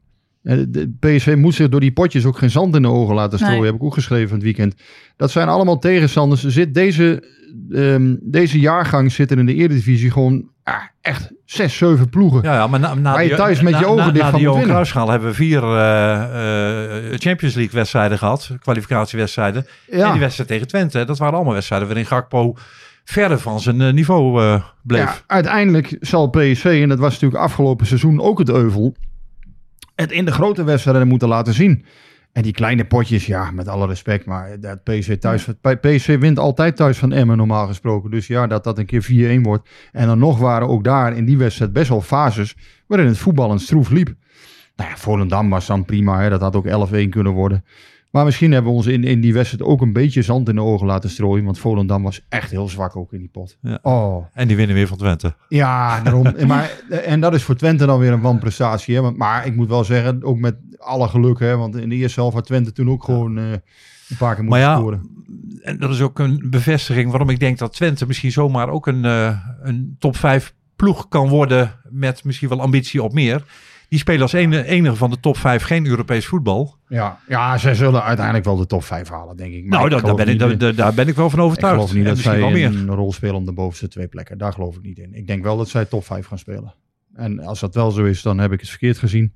Eh, 0.43 0.59
De 0.69 0.93
PSV 1.01 1.35
moet 1.39 1.55
zich 1.55 1.69
door 1.69 1.81
die 1.81 1.93
potjes 1.93 2.25
ook 2.25 2.39
geen 2.39 2.51
zand 2.51 2.75
in 2.77 2.83
de 2.83 2.89
ogen 2.89 3.15
laten 3.15 3.39
strooien, 3.39 3.59
Nee. 3.61 3.71
heb 3.71 3.81
ik 3.81 3.87
ook 3.87 3.95
geschreven 3.95 4.29
van 4.29 4.37
het 4.37 4.45
weekend. 4.47 4.75
Dat 5.17 5.31
zijn 5.31 5.49
allemaal 5.49 5.79
tegenstanders. 5.79 6.45
Er 6.45 6.53
Zit 6.53 6.75
deze, 6.75 7.23
ehm, 7.71 8.17
deze 8.21 8.61
jaargang 8.61 9.13
zit 9.13 9.31
er 9.31 9.39
in 9.39 9.47
de 9.47 9.55
Eredivisie 9.55 10.11
gewoon 10.11 10.51
echt 11.01 11.31
zes, 11.45 11.77
zeven 11.77 12.09
ploegen. 12.09 12.43
Ja, 12.43 12.55
ja, 12.55 12.67
maar 12.67 12.81
na, 12.81 12.95
na 12.95 13.13
Waar 13.13 13.25
je 13.25 13.35
thuis 13.35 13.61
met 13.61 13.79
je 13.79 13.87
ogen 13.87 14.07
na, 14.07 14.11
dicht 14.11 14.25
na 14.25 14.31
van 14.31 14.41
die 14.41 15.11
hebben 15.11 15.29
we 15.29 15.35
vier 15.35 15.63
eh, 15.63 17.13
eh, 17.13 17.19
Champions 17.19 17.55
League 17.55 17.75
wedstrijden 17.75 18.19
gehad. 18.19 18.51
Kwalificatiewedstrijden. 18.61 19.67
En 19.91 20.11
die 20.11 20.21
wedstrijd 20.21 20.49
tegen 20.49 20.67
Twente. 20.67 21.05
Dat 21.05 21.19
waren 21.19 21.35
allemaal 21.35 21.53
wedstrijden 21.53 21.89
waarin 21.89 22.07
Gakpo 22.07 22.57
verder 23.05 23.39
van 23.39 23.61
zijn 23.61 23.81
eh, 23.81 23.93
niveau 23.93 24.61
bleef. 24.83 25.01
Ja, 25.01 25.15
uiteindelijk 25.27 25.97
zal 26.01 26.29
PSV, 26.29 26.79
en 26.83 26.89
dat 26.89 26.99
was 26.99 27.13
natuurlijk 27.13 27.43
afgelopen 27.43 27.87
seizoen 27.87 28.21
ook 28.21 28.39
het 28.39 28.51
euvel, 28.51 28.95
het 29.95 30.13
in 30.13 30.25
de 30.25 30.33
grote 30.33 30.65
wedstrijden 30.65 31.09
moeten 31.09 31.29
laten 31.29 31.55
zien. 31.55 31.85
En 32.33 32.43
die 32.43 32.53
kleine 32.53 32.85
potjes, 32.85 33.27
ja, 33.27 33.51
met 33.51 33.69
alle 33.69 33.87
respect, 33.87 34.27
maar 34.27 34.61
dat 34.61 34.85
PSV 34.85 35.19
thuis, 35.19 35.49
PSV 35.81 36.19
wint 36.19 36.39
altijd 36.39 36.77
thuis 36.77 36.99
van 36.99 37.13
Emmen 37.13 37.37
normaal 37.37 37.67
gesproken. 37.67 38.11
Dus 38.11 38.27
ja, 38.27 38.47
dat 38.47 38.65
dat 38.65 38.79
een 38.79 38.87
keer 38.87 39.39
4-1 39.39 39.43
wordt. 39.43 39.69
En 39.93 40.07
dan 40.07 40.19
nog 40.19 40.39
waren 40.39 40.69
ook 40.69 40.85
daar 40.85 41.17
in 41.17 41.25
die 41.25 41.39
wedstrijd 41.39 41.73
best 41.73 41.89
wel 41.89 42.01
fases 42.01 42.57
waarin 42.87 43.07
het 43.07 43.19
voetbal 43.19 43.51
een 43.51 43.59
stroef 43.59 43.91
liep. 43.91 44.15
Nou 44.77 44.91
ja, 44.91 44.97
Volendam 44.97 45.51
was 45.51 45.67
dan 45.67 45.85
prima, 45.85 46.21
hè, 46.21 46.29
dat 46.29 46.41
had 46.41 46.57
ook 46.57 46.67
11-1 46.67 47.09
kunnen 47.09 47.33
worden. 47.33 47.65
Maar 48.11 48.25
misschien 48.25 48.53
hebben 48.53 48.71
we 48.71 48.77
ons 48.77 48.87
in, 48.87 49.05
in 49.05 49.21
die 49.21 49.33
wedstrijd 49.33 49.63
ook 49.63 49.81
een 49.81 49.93
beetje 49.93 50.23
zand 50.23 50.49
in 50.49 50.55
de 50.55 50.63
ogen 50.63 50.87
laten 50.87 51.11
strooien. 51.11 51.45
Want 51.45 51.59
Volendam 51.59 52.03
was 52.03 52.27
echt 52.29 52.51
heel 52.51 52.69
zwak 52.69 52.97
ook 52.97 53.13
in 53.13 53.19
die 53.19 53.29
pot. 53.29 53.59
Ja. 53.63 53.79
Oh, 53.83 54.27
En 54.33 54.49
die 54.49 54.57
winnen 54.57 54.77
weer 54.77 54.87
van 54.87 54.97
Twente. 54.97 55.35
ja, 55.49 56.01
daarom. 56.01 56.35
maar, 56.47 56.71
en 57.05 57.21
dat 57.21 57.35
is 57.35 57.43
voor 57.43 57.55
Twente 57.57 57.87
dan 57.87 57.99
weer 57.99 58.13
een 58.13 58.21
wanprestatie. 58.21 58.95
Hè? 58.95 59.11
Maar 59.11 59.47
ik 59.47 59.57
moet 59.57 59.69
wel 59.69 59.85
zeggen, 59.85 60.25
ook 60.25 60.39
met 60.39 60.57
alle 60.79 61.09
geluk. 61.09 61.39
Hè? 61.39 61.57
Want 61.57 61.77
in 61.77 61.89
de 61.89 61.95
eerste 61.95 62.21
helft 62.21 62.35
had 62.35 62.47
Twente 62.47 62.73
toen 62.73 62.91
ook 62.91 63.05
gewoon 63.05 63.39
eh, 63.39 63.51
een 63.51 64.17
paar 64.19 64.35
keer 64.35 64.45
Maar 64.45 64.59
moeten 64.59 64.59
ja, 64.61 64.77
scoren. 64.77 65.27
En 65.63 65.79
dat 65.79 65.91
is 65.91 66.01
ook 66.01 66.19
een 66.19 66.47
bevestiging 66.51 67.11
waarom 67.11 67.31
ik 67.31 67.41
denk 67.41 67.59
dat 67.59 67.73
Twente 67.73 68.07
misschien 68.07 68.33
zomaar 68.33 68.69
ook 68.69 68.87
een, 68.87 69.05
eh, 69.05 69.39
een 69.63 69.97
top 69.99 70.17
5 70.17 70.55
ploeg 70.77 71.09
kan 71.09 71.29
worden. 71.29 71.73
Met 71.91 72.25
misschien 72.25 72.49
wel 72.49 72.61
ambitie 72.61 73.03
op 73.03 73.13
meer. 73.13 73.45
Die 73.89 73.99
spelen 73.99 74.23
als 74.23 74.33
ene- 74.33 74.65
enige 74.65 74.97
van 74.97 75.11
de 75.11 75.21
top 75.21 75.37
5 75.37 75.63
geen 75.63 75.87
Europees 75.87 76.27
voetbal. 76.27 76.77
Ja, 76.89 77.19
ja, 77.29 77.59
zij 77.59 77.75
zullen 77.75 78.03
uiteindelijk 78.03 78.45
wel 78.45 78.57
de 78.57 78.67
top 78.67 78.85
5 78.85 79.09
halen, 79.09 79.37
denk 79.37 79.53
ik. 79.55 79.61
Maar 79.67 79.79
nou, 79.79 79.85
ik 79.97 80.05
daar, 80.05 80.15
ben 80.15 80.29
ik, 80.29 80.39
daar, 80.61 80.75
daar- 80.75 80.95
ben 80.95 81.09
ik 81.09 81.15
wel 81.15 81.31
van 81.31 81.39
ik 81.39 81.45
overtuigd. 81.45 81.75
geloof 81.75 81.93
niet 81.95 82.03
En 82.05 82.09
dat 82.15 82.19
zij 82.19 82.39
wel 82.39 82.51
meer. 82.51 82.67
een 82.67 82.95
rol 82.95 83.13
spelen 83.13 83.35
om 83.35 83.45
de 83.45 83.53
bovenste 83.53 83.89
twee 83.89 84.07
plekken. 84.09 84.39
Daar 84.39 84.53
geloof 84.53 84.77
ik 84.77 84.83
niet 84.83 84.99
in. 84.99 85.15
Ik 85.15 85.27
denk 85.27 85.43
wel 85.43 85.57
dat 85.57 85.69
zij 85.69 85.85
top 85.85 86.05
5 86.05 86.27
gaan 86.27 86.39
spelen. 86.39 86.75
En 87.15 87.41
als 87.41 87.61
dat 87.61 87.75
wel 87.75 87.91
zo 87.91 88.05
is, 88.05 88.23
dan 88.23 88.39
heb 88.39 88.53
ik 88.53 88.61
het 88.61 88.69
verkeerd 88.69 88.99
gezien. 88.99 89.33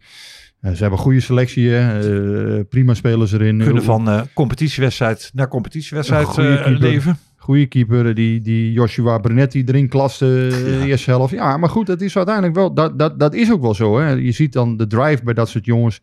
Eh, 0.62 0.72
ze 0.72 0.80
hebben 0.80 0.98
goede 0.98 1.20
selectie, 1.20 1.76
eh, 1.76 2.60
prima 2.68 2.94
spelers 2.94 3.32
erin. 3.32 3.58
Kunnen 3.58 3.82
van 3.82 4.08
eh, 4.08 4.20
competitiewedstrijd 4.34 5.30
naar 5.34 5.48
competitiewedstrijd 5.48 6.26
Een 6.26 6.32
goede 6.32 6.62
keeper. 6.62 6.78
leven. 6.78 7.18
Goede 7.36 7.66
keeper, 7.66 8.14
die, 8.14 8.40
die 8.40 8.72
Joshua 8.72 9.18
Brunetti 9.18 9.62
erin 9.64 9.88
klaste 9.88 10.24
de 10.64 10.82
eerste 10.86 11.10
helft. 11.10 11.32
Ja, 11.32 11.56
maar 11.56 11.68
goed, 11.68 11.88
het 11.88 12.00
is 12.00 12.16
uiteindelijk 12.16 12.54
wel, 12.54 12.74
dat, 12.74 12.98
dat, 12.98 13.18
dat 13.18 13.34
is 13.34 13.52
ook 13.52 13.60
wel 13.60 13.74
zo. 13.74 13.98
Hè. 13.98 14.10
Je 14.10 14.32
ziet 14.32 14.52
dan 14.52 14.76
de 14.76 14.86
drive 14.86 15.24
bij 15.24 15.34
dat 15.34 15.48
soort 15.48 15.64
jongens. 15.64 16.00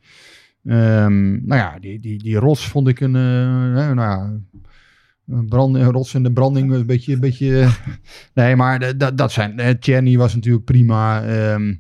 Ehm, 0.65 1.31
nou 1.31 1.61
ja, 1.61 1.77
die, 1.79 1.99
die, 1.99 2.17
die 2.17 2.37
rots 2.37 2.67
vond 2.67 2.87
ik 2.87 2.99
een, 2.99 3.13
hè, 3.13 3.93
nou 3.93 4.09
ja, 4.09 4.39
een, 5.27 5.47
brand, 5.47 5.75
een 5.75 5.91
rots 5.91 6.13
en 6.13 6.23
de 6.23 6.31
branding, 6.31 6.71
een 6.73 6.85
beetje, 6.85 7.13
een 7.13 7.19
beetje 7.19 7.67
nee, 8.33 8.55
maar 8.55 8.97
dat, 8.97 9.17
dat 9.17 9.31
zijn, 9.31 9.79
Tjerny 9.79 10.17
was 10.17 10.35
natuurlijk 10.35 10.65
prima. 10.65 11.23
Ehm, 11.23 11.73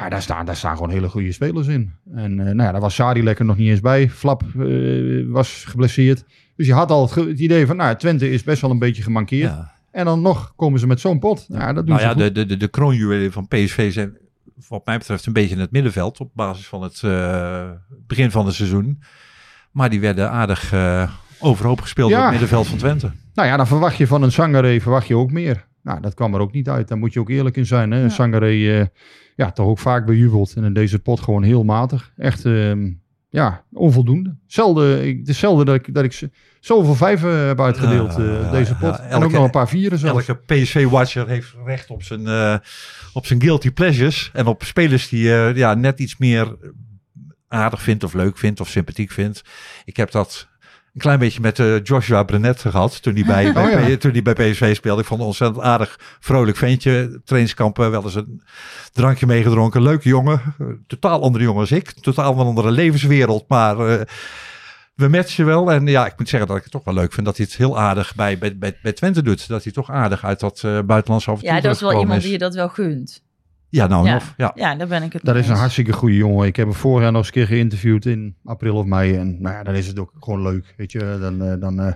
ja, 0.00 0.08
daar 0.08 0.22
staan, 0.22 0.46
daar 0.46 0.56
staan 0.56 0.74
gewoon 0.76 0.90
hele 0.90 1.08
goede 1.08 1.32
spelers 1.32 1.66
in. 1.66 1.92
En 2.14 2.40
eh, 2.40 2.44
nou 2.46 2.62
ja, 2.62 2.72
daar 2.72 2.80
was 2.80 2.94
Sari 2.94 3.22
lekker 3.22 3.44
nog 3.44 3.56
niet 3.56 3.68
eens 3.68 3.80
bij. 3.80 4.08
Flap 4.10 4.42
eh, 4.58 5.24
was 5.28 5.64
geblesseerd. 5.68 6.24
Dus 6.56 6.66
je 6.66 6.72
had 6.72 6.90
al 6.90 7.02
het, 7.02 7.12
ge- 7.12 7.28
het 7.28 7.38
idee 7.40 7.66
van, 7.66 7.76
nou, 7.76 7.96
Twente 7.96 8.30
is 8.30 8.42
best 8.42 8.60
wel 8.60 8.70
een 8.70 8.78
beetje 8.78 9.02
gemankeerd. 9.02 9.50
Ja. 9.50 9.72
En 9.90 10.04
dan 10.04 10.22
nog 10.22 10.52
komen 10.56 10.80
ze 10.80 10.86
met 10.86 11.00
zo'n 11.00 11.18
pot. 11.18 11.44
Ja, 11.48 11.72
dat 11.72 11.86
doen 11.86 11.96
Nou 11.96 11.98
ze 12.00 12.06
ja, 12.06 12.12
goed. 12.12 12.22
de, 12.22 12.32
de, 12.32 12.46
de, 12.46 12.56
de 12.56 12.68
kroonjuwelen 12.68 13.32
van 13.32 13.48
PSV 13.48 13.92
zijn 13.92 14.16
wat 14.68 14.86
mij 14.86 14.98
betreft 14.98 15.26
een 15.26 15.32
beetje 15.32 15.54
in 15.54 15.60
het 15.60 15.70
middenveld. 15.70 16.20
Op 16.20 16.30
basis 16.34 16.66
van 16.66 16.82
het 16.82 17.02
eh, 17.02 17.70
begin 18.06 18.30
van 18.30 18.46
het 18.46 18.54
seizoen. 18.54 19.02
Maar 19.72 19.90
die 19.90 20.00
werden 20.00 20.30
aardig 20.30 20.72
eh, 20.72 21.10
overhoop 21.38 21.80
gespeeld 21.80 22.10
Ja. 22.10 22.16
op 22.16 22.22
het 22.22 22.30
middenveld 22.30 22.66
van 22.66 22.78
Twente. 22.78 23.10
Nou 23.34 23.48
ja, 23.48 23.56
dan 23.56 23.66
verwacht 23.66 23.96
je 23.96 24.06
van 24.06 24.22
een 24.22 24.32
Sangaré 24.32 24.80
verwacht 24.80 25.06
je 25.06 25.16
ook 25.16 25.30
meer. 25.32 25.66
Nou, 25.82 26.00
dat 26.00 26.14
kwam 26.14 26.34
er 26.34 26.40
ook 26.40 26.52
niet 26.52 26.68
uit. 26.68 26.88
Daar 26.88 26.98
moet 26.98 27.12
je 27.12 27.20
ook 27.20 27.30
eerlijk 27.30 27.56
in 27.56 27.66
zijn. 27.66 27.90
Hè? 27.90 28.00
Ja. 28.02 28.08
Sangaré, 28.08 28.78
eh, 28.80 28.86
ja, 29.36 29.50
toch 29.52 29.66
ook 29.66 29.78
vaak 29.78 30.06
bejubeld. 30.06 30.54
En 30.56 30.64
in 30.64 30.72
deze 30.74 30.98
pot 30.98 31.20
gewoon 31.20 31.42
heel 31.42 31.64
matig. 31.64 32.12
Echt, 32.16 32.44
ehm, 32.44 32.90
ja, 33.28 33.64
onvoldoende. 33.72 34.36
Zelden, 34.46 35.06
ik, 35.06 35.18
het 35.18 35.28
is 35.28 35.38
zelden 35.38 35.66
dat 35.66 35.74
ik, 35.74 35.94
dat 35.94 36.04
ik 36.04 36.28
zoveel 36.60 36.94
vijven 36.94 37.38
heb 37.38 37.60
uitgedeeld, 37.60 38.16
ja, 38.16 38.50
deze 38.50 38.72
ja. 38.72 38.78
pot. 38.78 38.98
en 38.98 39.08
Elke- 39.08 39.24
ook 39.24 39.32
nog 39.32 39.44
een 39.44 39.50
paar 39.50 39.68
vieren 39.68 39.98
zelfs. 39.98 40.28
Elke 40.28 40.40
PSV-watcher 40.46 41.28
heeft 41.28 41.54
recht 41.64 41.90
op 41.90 42.02
zijn, 42.02 42.26
eh, 42.26 42.56
op 43.12 43.26
zijn 43.26 43.42
guilty 43.42 43.70
pleasures. 43.70 44.30
En 44.32 44.46
op 44.46 44.62
spelers 44.62 45.08
die 45.08 45.34
eh, 45.34 45.56
ja, 45.56 45.74
net 45.74 45.98
iets 46.00 46.16
meer 46.16 46.56
aardig 47.48 47.82
vindt 47.82 48.04
of 48.04 48.14
leuk 48.14 48.38
vindt 48.38 48.60
of 48.60 48.68
sympathiek 48.68 49.10
vindt. 49.10 49.42
Ik 49.84 49.96
heb 49.96 50.10
dat 50.10 50.48
een 50.94 51.00
klein 51.00 51.18
beetje 51.18 51.40
met 51.40 51.58
eh, 51.58 51.82
Joshua 51.82 52.22
Brenet 52.22 52.60
gehad 52.60 53.02
toen 53.02 53.14
hij, 53.14 53.24
bij, 53.24 53.52
bij, 53.52 53.64
Oh 53.82 53.88
ja. 53.88 53.96
toen 53.96 54.12
hij 54.12 54.22
bij 54.22 54.32
PSV 54.32 54.74
speelde. 54.76 55.00
Ik 55.00 55.06
vond 55.06 55.20
een 55.20 55.26
ontzettend 55.26 55.62
aardig, 55.64 55.98
vrolijk 56.20 56.56
ventje. 56.56 57.20
Trainingskampen, 57.24 57.90
wel 57.90 58.02
eens 58.02 58.14
een 58.14 58.42
drankje 58.92 59.26
meegedronken. 59.26 59.82
Leuke 59.82 60.08
jongen. 60.08 60.40
Totaal 60.86 61.22
andere 61.22 61.44
jongen 61.44 61.60
als 61.60 61.72
ik. 61.72 61.90
Totaal 61.90 62.32
een 62.40 62.46
andere 62.46 62.70
levenswereld. 62.70 63.44
Maar 63.48 63.78
eh, 63.78 64.00
we 64.94 65.08
matchen 65.08 65.46
wel. 65.46 65.72
En 65.72 65.86
ja, 65.86 66.06
ik 66.06 66.18
moet 66.18 66.28
zeggen 66.28 66.48
dat 66.48 66.56
ik 66.56 66.62
het 66.62 66.72
toch 66.72 66.84
wel 66.84 66.94
leuk 66.94 67.12
vind 67.12 67.26
dat 67.26 67.36
hij 67.36 67.46
het 67.48 67.56
heel 67.56 67.78
aardig 67.78 68.14
bij, 68.14 68.38
bij, 68.38 68.58
bij, 68.58 68.78
bij 68.82 68.92
Twente 68.92 69.22
doet. 69.22 69.48
Dat 69.48 69.62
hij 69.64 69.72
toch 69.72 69.90
aardig 69.90 70.24
uit 70.24 70.40
dat 70.40 70.62
eh 70.64 70.78
buitenlandse 70.80 71.30
avontuur 71.30 71.54
Ja, 71.54 71.60
dat 71.60 71.74
is 71.74 71.80
wel 71.80 72.00
iemand 72.00 72.16
is. 72.18 72.22
die 72.22 72.32
je 72.32 72.38
dat 72.38 72.54
wel 72.54 72.68
gunt. 72.68 73.22
Ja, 73.72 73.86
nou 73.86 74.06
Ja. 74.06 74.12
nog. 74.14 74.34
Ja. 74.36 74.52
Ja, 74.54 74.74
daar 74.74 74.86
ben 74.86 75.02
ik 75.02 75.12
het 75.12 75.24
Dat 75.24 75.36
is 75.36 75.48
een 75.48 75.56
hartstikke 75.56 75.92
goede 75.92 76.16
jongen. 76.16 76.46
Ik 76.46 76.56
heb 76.56 76.66
hem 76.66 76.74
vorig 76.76 77.02
jaar 77.02 77.12
nog 77.12 77.18
eens 77.20 77.26
een 77.26 77.32
keer 77.34 77.46
geïnterviewd 77.46 78.04
in 78.06 78.34
april 78.44 78.76
of 78.76 78.84
mei. 78.86 79.16
En 79.16 79.36
nou 79.42 79.54
ja, 79.54 79.62
dan 79.62 79.74
is 79.74 79.86
het 79.86 79.98
ook 79.98 80.12
gewoon 80.20 80.42
leuk. 80.42 80.74
Weet 80.76 80.92
je, 80.92 81.16
dan, 81.20 81.42
eh, 81.42 81.60
dan 81.60 81.80
eh, 81.80 81.92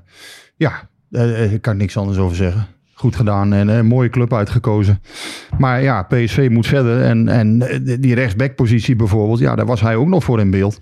ja, 0.56 0.88
eh, 1.10 1.52
ik 1.52 1.62
kan 1.62 1.76
niks 1.76 1.96
anders 1.96 2.18
over 2.18 2.36
zeggen. 2.36 2.66
Goed 2.94 3.16
gedaan 3.16 3.52
en 3.52 3.68
eh, 3.68 3.76
een 3.76 3.86
mooie 3.86 4.08
club 4.08 4.32
uitgekozen. 4.34 5.00
Maar 5.58 5.82
ja, 5.82 6.02
PSV 6.02 6.48
moet 6.50 6.66
verder. 6.66 7.02
En, 7.02 7.28
en 7.28 7.62
eh, 7.62 7.96
die 8.00 8.14
rechtsbackpositie 8.14 8.96
bijvoorbeeld, 8.96 9.38
ja, 9.38 9.54
daar 9.56 9.66
was 9.66 9.80
hij 9.80 9.96
ook 9.96 10.08
nog 10.08 10.24
voor 10.24 10.40
in 10.40 10.50
beeld. 10.50 10.80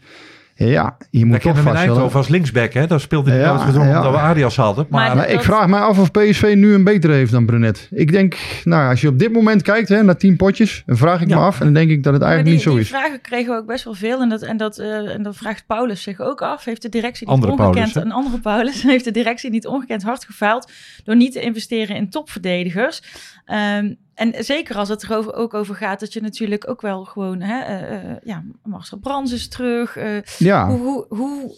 Ja, 0.57 0.97
je 1.11 1.25
moet 1.25 1.41
toch 1.41 1.53
vaststellen. 1.53 1.79
Eindhoven 1.79 2.17
als 2.19 2.29
linksback, 2.29 2.73
hè? 2.73 2.87
Daar 2.87 3.01
speelde 3.01 3.31
hij 3.31 3.39
Ja, 3.39 3.45
ja. 3.45 3.53
omdat 3.53 4.13
we 4.13 4.19
Arias 4.19 4.57
hadden. 4.57 4.87
Maar, 4.91 5.07
Maar 5.07 5.17
Maar 5.17 5.29
ik 5.29 5.35
dat- 5.35 5.45
vraag 5.45 5.67
me 5.67 5.77
af 5.79 5.99
of 5.99 6.11
PSV 6.11 6.53
nu 6.57 6.75
een 6.75 6.85
betere 6.85 7.13
heeft 7.13 7.33
dan 7.33 7.47
Brunet. 7.47 7.89
Ik 7.91 8.13
denk, 8.13 8.37
nou, 8.65 8.91
als 8.91 9.01
je 9.01 9.09
op 9.09 9.19
dit 9.19 9.33
moment 9.33 9.63
kijkt 9.63 9.89
hè, 9.89 10.03
naar 10.03 10.17
tien 10.17 10.37
potjes, 10.37 10.83
dan 10.87 10.97
vraag 10.97 11.21
ik 11.21 11.29
Ja. 11.29 11.37
me 11.39 11.43
af. 11.45 11.59
En 11.59 11.65
dan 11.65 11.75
denk 11.75 11.91
ik 11.91 12.03
dat 12.03 12.13
het 12.13 12.23
eigenlijk 12.23 12.45
die, 12.45 12.55
niet 12.55 12.63
zo 12.65 12.71
die 12.73 12.81
is. 12.81 12.89
vragen 12.89 13.21
kregen 13.21 13.53
we 13.53 13.59
ook 13.61 13.67
best 13.67 13.85
wel 13.85 13.95
veel. 13.95 14.21
En 14.21 14.29
dat, 14.29 14.43
en, 14.43 14.57
dat, 14.57 14.79
eh, 14.79 15.15
en 15.15 15.23
dat 15.23 15.37
vraagt 15.37 15.67
Paulus 15.67 16.03
zich 16.03 16.21
ook 16.21 16.43
af. 16.43 16.65
Heeft 16.65 16.83
de 16.83 16.89
directie 16.89 17.27
niet 17.27 17.35
Andere 17.35 17.53
ongekend, 17.53 17.93
Paulus, 17.93 18.11
een 18.11 18.13
andere 18.17 18.39
Paulus, 18.41 18.83
heeft 18.93 19.05
de 19.05 19.11
directie 19.11 19.51
niet 19.51 19.67
ongekend 19.67 20.03
hard 20.03 20.25
gefaald 20.25 20.71
door 21.05 21.17
niet 21.17 21.33
te 21.33 21.41
investeren 21.41 21.97
in 21.97 22.11
topverdedigers. 22.11 23.03
Ehm, 23.45 23.93
en 24.15 24.45
zeker 24.45 24.77
als 24.77 24.89
het 24.89 25.03
er 25.03 25.17
over, 25.17 25.35
ook 25.35 25.55
over 25.55 25.75
gaat 25.75 26.01
dat 26.01 26.13
je 26.13 26.21
natuurlijk 26.21 26.69
ook 26.71 26.81
wel 26.81 27.05
gewoon, 27.05 27.41
hè, 27.41 27.61
eh, 27.63 27.95
eh, 28.11 28.17
ja, 28.25 28.45
Marcel 28.65 28.99
Brands 28.99 29.33
is 29.33 29.49
terug. 29.49 29.97
eh, 29.97 30.07
Ja, 30.39 30.69
hoe, 30.69 30.79
hoe, 30.79 31.07
hoe 31.09 31.55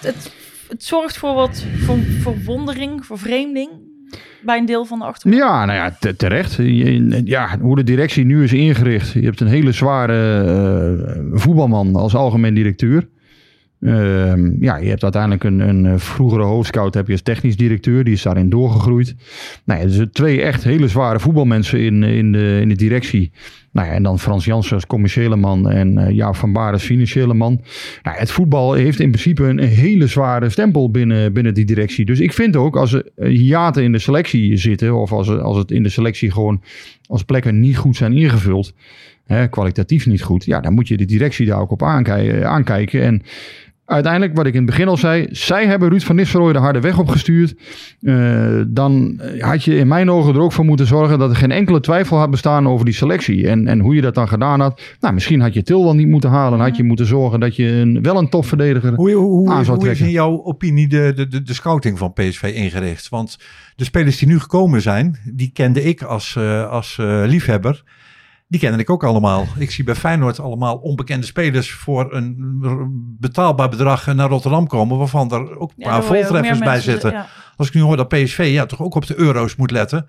het, 0.00 0.32
zorgt 0.78 1.16
voor 1.16 1.34
wat 1.34 1.64
voor 1.84 1.98
verwondering, 2.20 3.06
vervreemding 3.06 3.70
bij 4.42 4.58
een 4.58 4.66
deel 4.66 4.84
van 4.84 4.98
de 4.98 5.04
achtergrond. 5.04 5.44
ja 5.44 5.64
nou 5.64 5.78
ja, 5.78 5.96
te- 6.00 6.16
terecht. 6.16 6.56
Ja, 7.24 7.58
hoe 7.60 7.76
de 7.76 7.82
directie 7.84 8.24
nu 8.24 8.42
is 8.44 8.52
ingericht. 8.52 9.12
Je 9.12 9.20
hebt 9.20 9.40
een 9.40 9.46
hele 9.46 9.72
zware 9.72 11.30
voetbalman 11.32 11.94
als 11.96 12.14
algemeen 12.14 12.54
directeur. 12.54 13.08
Ehm, 13.80 14.64
ja, 14.64 14.76
je 14.76 14.88
hebt 14.88 15.02
uiteindelijk 15.02 15.44
een, 15.44 15.60
een 15.60 15.86
eh, 15.86 15.98
vroegere 15.98 16.42
hoofdscout 16.42 16.94
heb 16.94 17.06
je 17.06 17.12
als 17.12 17.22
technisch 17.22 17.56
directeur. 17.56 18.04
Die 18.04 18.12
is 18.12 18.22
daarin 18.22 18.48
doorgegroeid. 18.48 19.14
Nou 19.64 19.80
ja, 19.80 19.86
dus 19.86 20.06
twee 20.12 20.42
echt 20.42 20.64
hele 20.64 20.88
zware 20.88 21.20
voetbalmensen 21.20 21.80
in, 21.80 22.02
in, 22.02 22.32
de, 22.32 22.58
in 22.60 22.68
de 22.68 22.74
directie. 22.74 23.32
Nou 23.72 23.88
ja, 23.88 23.94
en 23.94 24.02
dan 24.02 24.18
Frans 24.18 24.44
Jansen 24.44 24.74
als 24.74 24.86
commerciële 24.86 25.36
man 25.36 25.70
en 25.70 25.98
eh 25.98 26.14
Jaap 26.14 26.36
van 26.36 26.52
Baar 26.52 26.72
als 26.72 26.82
financiële 26.84 27.34
man. 27.34 27.60
Nou, 28.02 28.16
het 28.18 28.30
voetbal 28.30 28.72
heeft 28.72 29.00
in 29.00 29.10
principe 29.10 29.44
een 29.44 29.58
hele 29.58 30.06
zware 30.06 30.50
stempel 30.50 30.90
binnen, 30.90 31.32
binnen 31.32 31.54
die 31.54 31.64
directie. 31.64 32.04
Dus 32.04 32.20
ik 32.20 32.32
vind 32.32 32.56
ook 32.56 32.76
als 32.76 32.92
er 32.92 33.08
eh, 33.16 33.28
hiaten 33.28 33.82
in 33.82 33.92
de 33.92 33.98
selectie 33.98 34.56
zitten, 34.56 34.94
of 34.94 35.12
als, 35.12 35.28
als 35.28 35.56
het 35.56 35.70
in 35.70 35.82
de 35.82 35.88
selectie 35.88 36.30
gewoon 36.30 36.62
als 37.06 37.22
plekken 37.22 37.60
niet 37.60 37.76
goed 37.76 37.96
zijn 37.96 38.12
ingevuld, 38.12 38.72
hè, 39.26 39.48
kwalitatief 39.48 40.06
niet 40.06 40.22
goed, 40.22 40.44
ja, 40.44 40.60
dan 40.60 40.74
moet 40.74 40.88
je 40.88 40.96
de 40.96 41.04
directie 41.04 41.46
daar 41.46 41.60
ook 41.60 41.70
op 41.70 41.82
aankij- 41.82 42.44
aankijken. 42.44 43.02
En 43.02 43.22
uiteindelijk, 43.86 44.36
wat 44.36 44.46
ik 44.46 44.52
in 44.52 44.58
het 44.58 44.70
begin 44.70 44.88
al 44.88 44.96
zei, 44.96 45.26
zij 45.30 45.66
hebben 45.66 45.88
Ruud 45.88 46.02
van 46.02 46.16
Nistelrooy 46.16 46.52
de 46.52 46.58
harde 46.58 46.80
weg 46.80 46.98
opgestuurd. 46.98 47.54
Eh, 48.00 48.60
dan 48.66 49.20
had 49.38 49.64
je 49.64 49.76
in 49.76 49.88
mijn 49.88 50.10
ogen 50.10 50.34
er 50.34 50.40
ook 50.40 50.52
voor 50.52 50.64
moeten 50.64 50.86
zorgen 50.86 51.18
dat 51.18 51.30
er 51.30 51.36
geen 51.36 51.50
enkele 51.50 51.80
twijfel 51.80 52.18
had 52.18 52.30
bestaan 52.30 52.68
over 52.68 52.84
die 52.84 52.94
selectie. 52.94 53.48
En, 53.48 53.66
en 53.66 53.80
hoe 53.80 53.94
je 53.94 54.00
dat 54.00 54.14
dan 54.14 54.28
gedaan 54.28 54.60
had. 54.60 54.80
Nou, 55.00 55.14
misschien 55.14 55.40
had 55.40 55.54
je 55.54 55.62
Til 55.62 55.84
wel 55.84 55.94
niet 55.94 56.08
moeten 56.08 56.30
halen. 56.30 56.60
Had 56.60 56.76
je 56.76 56.84
moeten 56.84 57.06
zorgen 57.06 57.40
dat 57.40 57.56
je 57.56 57.66
een, 57.66 58.02
wel 58.02 58.16
een 58.16 58.28
topverdediger 58.28 58.94
Hoe, 58.94 59.12
hoe, 59.12 59.30
hoe, 59.30 59.50
aan 59.50 59.64
zou 59.64 59.78
hoe 59.78 59.90
is 59.90 60.00
in 60.00 60.10
jouw 60.10 60.42
opinie 60.44 60.88
de, 60.88 61.12
de, 61.14 61.28
de, 61.28 61.42
de 61.42 61.54
scouting 61.54 61.98
van 61.98 62.12
PSV 62.12 62.42
ingericht? 62.54 63.08
Want 63.08 63.38
de 63.76 63.84
spelers 63.84 64.18
die 64.18 64.28
nu 64.28 64.38
gekomen 64.38 64.82
zijn, 64.82 65.18
die 65.24 65.50
kende 65.52 65.82
ik 65.82 66.02
als, 66.02 66.36
eh, 66.36 66.70
als 66.70 66.98
eh, 67.00 67.22
liefhebber. 67.26 67.82
Die 68.48 68.60
kende 68.60 68.78
ik 68.78 68.90
ook 68.90 69.04
allemaal. 69.04 69.46
Ik 69.58 69.70
zie 69.70 69.84
bij 69.84 69.94
Feyenoord 69.94 70.40
allemaal 70.40 70.76
onbekende 70.76 71.26
spelers 71.26 71.72
voor 71.72 72.14
een 72.14 72.36
betaalbaar 73.20 73.68
bedrag 73.68 74.06
naar 74.14 74.28
Rotterdam 74.28 74.66
komen. 74.66 74.98
Waarvan 74.98 75.32
er 75.32 75.58
ook 75.58 75.70
een 75.70 75.74
Ja, 75.76 75.88
paar 75.90 76.02
voltreffers 76.04 76.58
bij 76.58 76.68
mensen- 76.68 76.92
zitten. 76.92 77.10
ja. 77.12 77.26
Als 77.56 77.68
ik 77.68 77.74
nu 77.74 77.80
hoor 77.80 77.96
dat 77.96 78.08
PSV 78.08 78.48
ja, 78.52 78.66
toch 78.66 78.80
ook 78.82 78.94
op 78.94 79.06
de 79.06 79.18
euro's 79.18 79.56
moet 79.56 79.70
letten. 79.70 80.06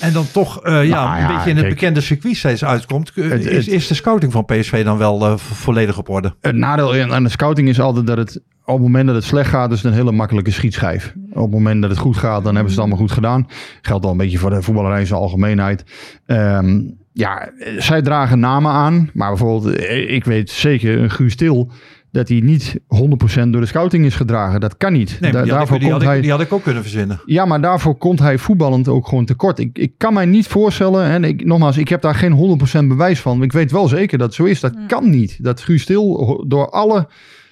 En 0.00 0.12
dan 0.12 0.30
toch 0.32 0.62
eh, 0.62 0.72
ja, 0.88 1.04
Nou 1.04 1.14
een 1.16 1.20
ja, 1.22 1.34
beetje 1.34 1.50
in 1.50 1.56
het 1.56 1.64
kijk. 1.64 1.74
bekende 1.74 2.00
circuit 2.00 2.36
steeds 2.36 2.64
uitkomt. 2.64 3.12
eh, 3.14 3.28
Het- 3.30 3.44
is, 3.46 3.64
het- 3.66 3.74
is 3.74 3.86
de 3.86 3.94
scouting 3.94 4.32
van 4.32 4.44
PSV 4.44 4.84
dan 4.84 4.98
wel 4.98 5.26
eh, 5.26 5.30
vo- 5.36 5.54
volledig 5.54 5.98
op 5.98 6.08
orde? 6.08 6.34
Het 6.40 6.54
nadeel 6.56 7.12
aan 7.12 7.22
de 7.22 7.28
scouting 7.28 7.68
is 7.68 7.80
altijd 7.80 8.06
dat 8.06 8.16
het 8.16 8.40
op 8.66 8.74
het 8.74 8.82
moment 8.82 9.06
dat 9.06 9.14
het 9.14 9.24
slecht 9.24 9.50
gaat, 9.50 9.72
is 9.72 9.82
het 9.82 9.92
een 9.92 9.98
hele 9.98 10.12
makkelijke 10.12 10.50
schietschijf. 10.50 11.14
Op 11.32 11.42
het 11.42 11.50
moment 11.50 11.80
dat 11.80 11.90
het 11.90 11.98
goed 11.98 12.16
gaat, 12.16 12.44
dan 12.44 12.54
hebben 12.54 12.72
ze 12.72 12.80
het 12.80 12.88
allemaal 12.88 13.06
goed 13.06 13.14
gedaan. 13.16 13.46
Geldt 13.82 14.02
wel 14.02 14.12
een 14.12 14.18
beetje 14.18 14.38
voor 14.38 14.50
de 14.50 14.62
voetballerij 14.62 15.00
in 15.00 15.06
zijn 15.06 15.20
algemeenheid. 15.20 15.84
Ehm, 16.26 16.80
ja, 17.12 17.50
zij 17.78 18.02
dragen 18.02 18.38
namen 18.38 18.70
aan. 18.70 19.10
Maar 19.14 19.28
bijvoorbeeld, 19.28 19.76
eh, 19.76 20.14
ik 20.14 20.24
weet 20.24 20.50
zeker, 20.50 20.98
een 20.98 21.10
Guus 21.10 21.36
Til, 21.36 21.70
dat 22.12 22.28
hij 22.28 22.40
niet 22.40 22.80
100% 22.86 23.52
door 23.52 23.60
de 23.60 23.66
scouting 23.66 24.04
is 24.04 24.14
gedragen. 24.14 24.60
Dat 24.60 24.76
kan 24.76 24.92
niet. 24.92 25.18
Nee, 25.20 25.32
Da- 25.32 25.42
die, 25.42 25.52
had 25.52 25.62
ik, 25.62 25.68
daarvoor 25.68 25.78
die, 25.78 25.90
had 25.90 25.98
komt 25.98 26.02
ik, 26.02 26.08
hij... 26.08 26.20
die 26.20 26.30
had 26.30 26.40
ik 26.40 26.52
ook 26.52 26.62
kunnen 26.62 26.82
verzinnen. 26.82 27.20
Ja, 27.26 27.44
maar 27.44 27.60
daarvoor 27.60 27.96
komt 27.96 28.18
hij 28.18 28.38
voetballend 28.38 28.88
ook 28.88 29.08
gewoon 29.08 29.24
tekort. 29.24 29.58
Ik, 29.58 29.78
ik 29.78 29.92
kan 29.96 30.14
mij 30.14 30.26
niet 30.26 30.46
voorstellen, 30.46 31.04
en 31.04 31.24
ik, 31.24 31.44
nogmaals, 31.44 31.76
ik 31.76 31.88
heb 31.88 32.00
daar 32.02 32.14
geen 32.14 32.58
100% 32.84 32.86
bewijs 32.86 33.20
van. 33.20 33.42
Ik 33.42 33.52
weet 33.52 33.70
wel 33.70 33.88
zeker 33.88 34.18
dat 34.18 34.26
het 34.26 34.36
zo 34.36 34.44
is. 34.44 34.60
Dat 34.60 34.74
kan 34.86 35.10
niet. 35.10 35.44
Dat 35.44 35.60
Guus 35.60 35.84
Til 35.84 36.44
door 36.48 36.70
alle 36.70 37.08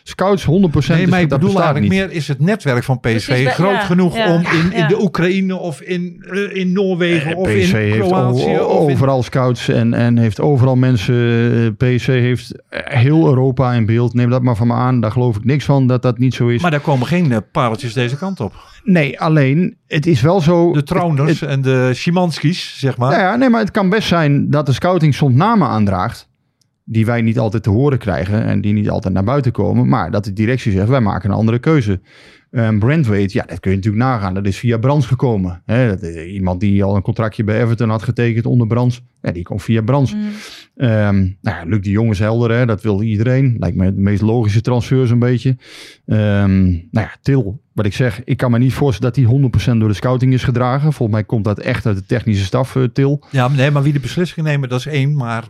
scouts 0.06 0.44
100% 0.44 0.48
Nee, 0.48 1.06
maar 1.06 1.20
ik 1.20 1.28
dat 1.28 1.38
bedoel 1.38 1.54
bestaat 1.54 1.74
eigenlijk 1.74 1.80
niet. 1.80 1.90
meer 2.10 2.10
is 2.16 2.28
het 2.28 2.40
netwerk 2.40 2.84
van 2.84 3.00
PSV 3.00 3.26
Precies, 3.26 3.48
groot 3.52 3.70
ja, 3.72 3.80
genoeg 3.80 4.16
ja, 4.16 4.34
om 4.34 4.40
in, 4.40 4.72
in 4.72 4.78
ja. 4.78 4.88
de 4.88 5.02
Oekraïne 5.02 5.56
of 5.56 5.80
in, 5.80 6.24
eh, 6.30 6.56
in 6.56 6.72
Noorwegen 6.72 7.36
of 7.36 7.46
PSV 7.48 7.72
in 7.72 7.78
heeft 7.78 7.98
Kroatië. 8.08 8.42
of 8.42 8.46
in- 8.46 8.58
overal 8.58 9.22
scouts 9.22 9.68
en, 9.68 9.94
en 9.94 10.18
heeft 10.18 10.40
overal 10.40 10.76
mensen. 10.76 11.14
eh, 11.80 11.94
PSV 11.96 12.06
heeft 12.06 12.52
heel 12.70 13.26
Europa 13.26 13.72
in 13.72 13.86
beeld. 13.86 14.14
Neem 14.14 14.30
dat 14.30 14.42
maar 14.42 14.56
van 14.56 14.66
me 14.66 14.72
aan. 14.74 15.00
Daar 15.00 15.10
geloof 15.12 15.36
ik 15.36 15.44
niks 15.44 15.64
van 15.64 15.86
dat 15.86 16.02
dat 16.02 16.18
niet 16.18 16.34
zo 16.34 16.48
is. 16.48 16.62
Maar 16.62 16.70
daar 16.70 16.80
komen 16.80 17.06
geen 17.06 17.32
eh, 17.32 17.38
pareltjes 17.52 17.92
deze 17.92 18.16
kant 18.16 18.40
op. 18.40 18.52
nee, 18.84 19.20
alleen 19.20 19.76
het 19.86 20.06
is 20.06 20.20
wel 20.20 20.40
zo. 20.40 20.72
De 20.72 20.82
Trauners 20.82 21.40
het- 21.40 21.48
en 21.50 21.62
de 21.62 21.90
Szymanskis, 21.94 22.78
zeg 22.78 22.96
maar. 22.96 23.10
Nou 23.10 23.22
ja, 23.22 23.36
nee, 23.36 23.48
maar 23.48 23.60
het 23.60 23.70
kan 23.70 23.88
best 23.88 24.08
zijn 24.08 24.50
dat 24.50 24.66
de 24.66 24.72
scouting 24.72 25.14
soms 25.14 25.34
namen 25.34 25.68
aandraagt. 25.68 26.28
Die 26.84 27.06
wij 27.06 27.22
niet 27.22 27.38
altijd 27.38 27.62
te 27.62 27.70
horen 27.70 27.98
krijgen 27.98 28.44
en 28.44 28.60
die 28.60 28.72
niet 28.72 28.90
altijd 28.90 29.14
naar 29.14 29.24
buiten 29.24 29.52
komen. 29.52 29.88
Maar 29.88 30.10
dat 30.10 30.24
de 30.24 30.32
directie 30.32 30.72
zegt, 30.72 30.88
wij 30.88 31.00
maken 31.00 31.30
een 31.30 31.36
andere 31.36 31.58
keuze. 31.58 32.00
Um, 32.56 32.78
Brandweight, 32.78 33.32
ja, 33.32 33.44
dat 33.46 33.60
kun 33.60 33.70
je 33.70 33.76
natuurlijk 33.76 34.04
nagaan. 34.04 34.34
Dat 34.34 34.46
is 34.46 34.56
via 34.56 34.78
Brands 34.78 35.06
gekomen. 35.06 35.62
Hè, 35.64 35.88
dat, 35.88 36.02
is 36.02 36.26
iemand 36.26 36.60
die 36.60 36.84
al 36.84 36.96
een 36.96 37.02
contractje 37.02 37.44
bij 37.44 37.62
Everton 37.62 37.90
had 37.90 38.02
getekend 38.02 38.46
onder 38.46 38.66
Brands. 38.66 39.02
Ja, 39.20 39.32
die 39.32 39.42
komt 39.42 39.62
via 39.62 39.82
Brands. 39.82 40.14
Mm. 40.14 40.22
Ehm, 40.76 41.16
nou 41.40 41.56
ja, 41.56 41.62
Luc 41.66 41.80
de 41.80 41.90
Jong 41.90 42.10
is 42.10 42.18
helder, 42.18 42.50
hè? 42.50 42.66
dat 42.66 42.82
wil 42.82 43.02
iedereen. 43.02 43.56
Lijkt 43.58 43.76
me 43.76 43.94
de 43.94 44.00
meest 44.00 44.22
logische 44.22 44.60
transfer 44.60 45.06
zo'n 45.06 45.18
beetje. 45.18 45.56
Ehm, 46.06 46.62
nou 46.70 46.80
ja, 46.90 47.10
Til, 47.22 47.60
wat 47.72 47.86
ik 47.86 47.94
zeg, 47.94 48.24
ik 48.24 48.36
kan 48.36 48.50
me 48.50 48.58
niet 48.58 48.72
voorstellen 48.72 49.12
dat 49.14 49.24
hij 49.24 49.74
100% 49.74 49.78
door 49.78 49.88
de 49.88 49.94
scouting 49.94 50.32
is 50.32 50.44
gedragen. 50.44 50.92
Volgens 50.92 51.18
mij 51.18 51.24
komt 51.24 51.44
dat 51.44 51.58
echt 51.58 51.86
uit 51.86 51.96
de 51.96 52.06
technische 52.06 52.44
staf, 52.44 52.76
eh, 52.76 52.82
Til. 52.82 53.24
Ja, 53.30 53.48
nee, 53.48 53.70
maar 53.70 53.82
wie 53.82 53.92
de 53.92 54.00
beslissing 54.00 54.46
nemen, 54.46 54.68
dat 54.68 54.78
is 54.78 54.86
één. 54.86 55.16
Maar 55.16 55.44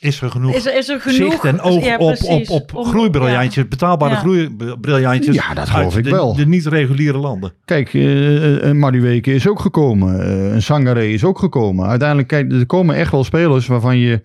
is 0.00 0.20
er 0.20 0.30
genoeg, 0.30 0.54
Is 0.54 0.66
er, 0.66 0.76
is 0.76 0.88
er 0.88 1.00
genoeg 1.00 1.32
zicht 1.32 1.44
en 1.44 1.60
oog 1.60 1.84
Ja, 1.84 1.96
op, 1.96 2.16
op, 2.24 2.48
op 2.50 2.74
Om- 2.74 2.84
groeibriljantjes, 2.84 3.68
betaalbare 3.68 4.12
Ja. 4.14 4.18
groeibriljantjes 4.20 5.34
Ja, 5.34 5.54
dat 5.54 5.68
geloof 5.68 5.94
uit 5.94 5.96
ik 5.96 6.04
de, 6.04 6.10
wel. 6.16 6.34
de 6.36 6.46
niet-reguliere 6.46 7.18
landen. 7.18 7.52
Kijk, 7.64 7.94
eh 7.94 8.62
een 8.62 8.78
Madueke 8.78 9.34
is 9.34 9.48
ook 9.48 9.60
gekomen. 9.60 10.20
eh, 10.20 10.52
een 10.54 10.62
Sangaré 10.62 11.04
is 11.04 11.24
ook 11.24 11.38
gekomen. 11.38 11.86
Uiteindelijk, 11.86 12.28
kijk, 12.28 12.52
er 12.52 12.66
komen 12.66 12.94
echt 12.96 13.10
wel 13.10 13.24
spelers 13.24 13.66
waarvan 13.66 13.98
je... 13.98 14.22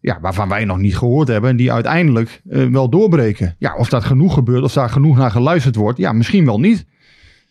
Ja, 0.00 0.18
waarvan 0.20 0.48
wij 0.48 0.64
nog 0.64 0.78
niet 0.78 0.96
gehoord 0.96 1.28
hebben. 1.28 1.50
En 1.50 1.56
die 1.56 1.72
uiteindelijk 1.72 2.42
eh, 2.50 2.66
wel 2.66 2.88
doorbreken. 2.88 3.54
Ja, 3.58 3.74
of 3.76 3.88
dat 3.88 4.04
genoeg 4.04 4.34
gebeurt, 4.34 4.62
of 4.62 4.72
daar 4.72 4.90
genoeg 4.90 5.16
naar 5.16 5.30
geluisterd 5.30 5.76
wordt. 5.76 5.98
Ja, 5.98 6.12
misschien 6.12 6.44
wel 6.44 6.60
niet. 6.60 6.84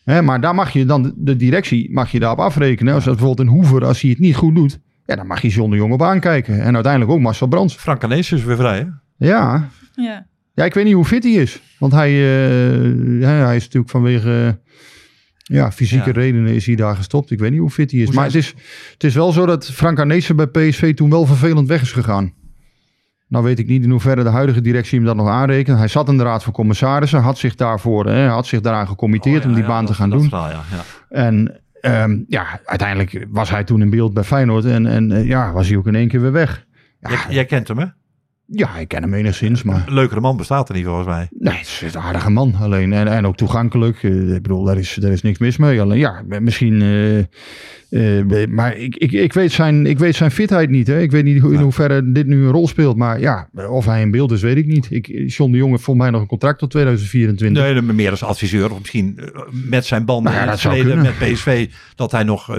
Hè, 0.03 0.21
maar 0.21 0.41
daar 0.41 0.55
mag 0.55 0.73
je 0.73 0.85
dan, 0.85 1.13
de 1.15 1.35
directie 1.35 1.91
mag 1.93 2.11
je 2.11 2.19
daarop 2.19 2.39
afrekenen. 2.39 2.93
Als 2.93 3.03
dat 3.03 3.15
bijvoorbeeld 3.15 3.47
een 3.47 3.53
Hoever, 3.53 3.85
als 3.85 4.01
hij 4.01 4.09
het 4.09 4.19
niet 4.19 4.35
goed 4.35 4.55
doet. 4.55 4.79
Ja, 5.05 5.15
dan 5.15 5.27
mag 5.27 5.41
je 5.41 5.47
John 5.49 5.69
de 5.71 5.75
Jong 5.77 5.93
op 5.93 6.01
aankijken. 6.01 6.61
En 6.61 6.73
uiteindelijk 6.73 7.11
ook 7.13 7.19
Marcel 7.19 7.47
Brands. 7.47 7.75
Frank 7.75 7.99
Canees 7.99 8.31
is 8.31 8.43
weer 8.43 8.55
vrij, 8.55 8.77
hè? 8.77 8.85
Ja, 9.27 9.69
Ja. 9.93 10.25
ja, 10.53 10.63
ik 10.65 10.73
weet 10.73 10.85
niet 10.85 10.93
hoe 10.93 11.05
fit 11.05 11.23
hij 11.23 11.33
is. 11.33 11.61
Want 11.79 11.93
hij, 11.93 12.09
eh, 12.09 13.19
ja, 13.19 13.29
hij 13.29 13.55
is 13.55 13.63
natuurlijk 13.63 13.91
vanwege 13.91 14.45
eh, 14.47 15.55
ja, 15.57 15.71
fysieke 15.71 16.09
Ja. 16.09 16.15
redenen 16.15 16.53
is 16.53 16.65
hij 16.65 16.75
daar 16.75 16.95
gestopt. 16.95 17.31
Ik 17.31 17.39
weet 17.39 17.51
niet 17.51 17.59
hoe 17.59 17.69
fit 17.69 17.91
hij 17.91 17.99
is. 17.99 18.05
Hoe 18.05 18.15
maar 18.15 18.25
het 18.25 18.35
is, 18.35 18.53
het 18.93 19.03
is 19.03 19.15
wel 19.15 19.31
zo 19.31 19.45
dat 19.45 19.65
Frank 19.71 19.99
Arnezen 19.99 20.35
bij 20.35 20.47
PSV 20.47 20.93
toen 20.93 21.09
wel 21.09 21.25
vervelend 21.25 21.67
weg 21.67 21.81
is 21.81 21.91
gegaan. 21.91 22.33
Nou 23.27 23.43
weet 23.45 23.59
ik 23.59 23.67
niet 23.67 23.83
in 23.83 23.89
hoeverre 23.89 24.23
de 24.23 24.29
huidige 24.29 24.61
directie 24.61 24.97
hem 24.97 25.07
dat 25.07 25.15
nog 25.15 25.27
aanrekent. 25.27 25.77
Hij 25.77 25.87
zat 25.87 26.09
in 26.09 26.17
de 26.17 26.23
raad 26.23 26.43
van 26.43 26.53
commissarissen, 26.53 27.21
had 27.21 27.37
zich 27.37 27.55
daarvoor, 27.55 28.05
hè, 28.05 28.27
had 28.27 28.47
zich 28.47 28.61
daaraan 28.61 28.87
gecommitteerd 28.87 29.35
Oh, 29.37 29.41
ja, 29.43 29.47
om 29.49 29.53
die 29.53 29.63
ja, 29.63 29.69
baan 29.69 29.85
dat- 29.85 29.93
te 29.93 29.99
gaan 29.99 30.09
dat 30.09 30.19
doen. 30.19 30.29
verhaal, 30.29 30.49
ja, 30.49 30.61
ja. 30.71 30.83
En 31.09 31.61
ehm, 31.83 32.23
ja, 32.27 32.59
uiteindelijk 32.65 33.25
was 33.29 33.49
hij 33.49 33.63
toen 33.63 33.81
in 33.81 33.89
beeld 33.89 34.13
bij 34.13 34.23
Feyenoord 34.23 34.65
en, 34.65 34.85
en 34.85 35.11
eh, 35.11 35.27
ja, 35.27 35.51
was 35.51 35.67
hij 35.67 35.77
ook 35.77 35.87
in 35.87 35.95
één 35.95 36.07
keer 36.07 36.21
weer 36.21 36.31
weg. 36.31 36.65
Ja, 36.99 37.09
Jij, 37.09 37.19
jij 37.29 37.45
kent 37.45 37.67
hem, 37.67 37.77
hè? 37.77 37.85
Ja, 38.45 38.77
ik 38.77 38.87
ken 38.87 39.01
hem 39.01 39.13
enigszins, 39.13 39.63
maar... 39.63 39.83
Een 39.87 39.93
leukere 39.93 40.19
man 40.19 40.37
bestaat 40.37 40.69
er 40.69 40.75
niet 40.75 40.85
volgens 40.85 41.07
mij. 41.07 41.27
Nee, 41.39 41.57
het 41.57 41.81
is 41.85 41.93
een 41.93 42.01
aardige 42.01 42.29
man 42.29 42.55
alleen. 42.55 42.93
En, 42.93 43.07
en 43.07 43.25
ook 43.27 43.35
toegankelijk. 43.35 44.03
Eh, 44.03 44.35
ik 44.35 44.41
bedoel, 44.41 44.63
daar 44.63 44.77
is, 44.77 44.97
daar 44.99 45.11
is 45.11 45.21
niks 45.21 45.39
mis 45.39 45.57
mee. 45.57 45.81
Alleen 45.81 45.97
ja, 45.99 46.23
misschien. 46.39 46.81
eh, 46.81 47.19
eh, 48.19 48.49
maar 48.49 48.77
ik, 48.77 48.95
ik, 48.95 49.11
ik, 49.11 49.33
weet 49.33 49.51
zijn, 49.51 49.85
ik 49.85 49.99
weet 49.99 50.15
zijn 50.15 50.31
fitheid 50.31 50.69
niet. 50.69 50.87
Hè. 50.87 51.01
Ik 51.01 51.11
weet 51.11 51.23
niet 51.23 51.41
hoe, 51.41 51.53
in 51.53 51.59
hoeverre 51.59 52.11
dit 52.11 52.27
nu 52.27 52.45
een 52.45 52.51
rol 52.51 52.67
speelt. 52.67 52.97
Maar 52.97 53.19
ja, 53.19 53.49
of 53.69 53.85
hij 53.85 54.01
in 54.01 54.11
beeld 54.11 54.31
is, 54.31 54.41
weet 54.41 54.57
ik 54.57 54.65
niet. 54.65 54.87
Ik, 54.91 55.07
John 55.27 55.51
de 55.51 55.57
Jong 55.57 55.71
heeft 55.71 55.83
volgens 55.83 56.05
mij 56.05 56.13
nog 56.13 56.21
een 56.21 56.27
contract 56.27 56.59
tot 56.59 56.69
2024. 56.69 57.63
Nee, 57.63 57.81
meer 57.81 58.11
als 58.11 58.23
adviseur. 58.23 58.71
Of 58.71 58.79
misschien 58.79 59.19
met 59.51 59.85
zijn 59.85 60.05
banden 60.05 60.33
Nou 60.33 60.35
ja, 60.35 60.51
in 60.51 60.57
dat 60.57 60.61
het 60.61 60.73
verleden 60.73 61.01
met. 61.01 61.33
PSV. 61.33 61.69
Dat 61.95 62.11
hij 62.11 62.23
nog 62.23 62.57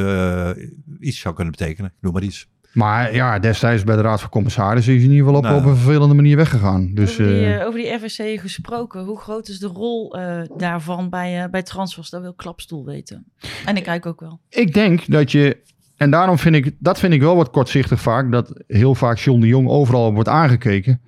iets 1.00 1.18
zou 1.18 1.34
kunnen 1.34 1.52
betekenen. 1.58 1.92
Noem 2.00 2.12
maar 2.12 2.22
iets. 2.22 2.48
Maar 2.74 3.14
ja, 3.14 3.38
destijds 3.38 3.84
bij 3.84 3.96
de 3.96 4.02
Raad 4.02 4.20
van 4.20 4.30
Commissarissen 4.30 4.92
is 4.94 4.98
hij 5.02 5.08
in 5.10 5.16
ieder 5.16 5.26
geval 5.26 5.42
op, 5.42 5.46
Nou. 5.46 5.60
op 5.60 5.64
een 5.70 5.76
vervelende 5.76 6.14
manier 6.14 6.36
weggegaan. 6.36 6.90
Dus 6.94 7.10
over, 7.10 7.26
die, 7.26 7.44
eh, 7.44 7.60
eh, 7.60 7.66
over 7.66 7.80
die 7.80 7.92
RVC 7.92 8.40
gesproken, 8.40 9.04
hoe 9.04 9.18
groot 9.18 9.48
is 9.48 9.58
de 9.58 9.66
rol 9.66 10.16
eh, 10.16 10.40
daarvan 10.56 11.08
bij, 11.08 11.42
eh, 11.42 11.50
bij 11.50 11.62
transfers? 11.62 12.10
Dat 12.10 12.20
wil 12.20 12.34
Klapstoel 12.34 12.84
weten. 12.84 13.24
En 13.66 13.76
ik 13.76 13.82
kijk 13.82 14.06
ook 14.06 14.20
wel. 14.20 14.40
ik 14.48 14.74
denk 14.74 15.10
dat 15.10 15.32
je, 15.32 15.56
en 15.96 16.10
daarom 16.10 16.38
vind 16.38 16.54
ik, 16.54 16.74
dat 16.78 16.98
vind 16.98 17.12
ik 17.12 17.20
wel 17.20 17.36
wat 17.36 17.50
kortzichtig 17.50 18.00
vaak, 18.00 18.32
dat 18.32 18.62
heel 18.66 18.94
vaak 18.94 19.18
John 19.18 19.40
de 19.40 19.46
Jong 19.46 19.68
overal 19.68 20.12
wordt 20.12 20.28
aangekeken. 20.28 21.00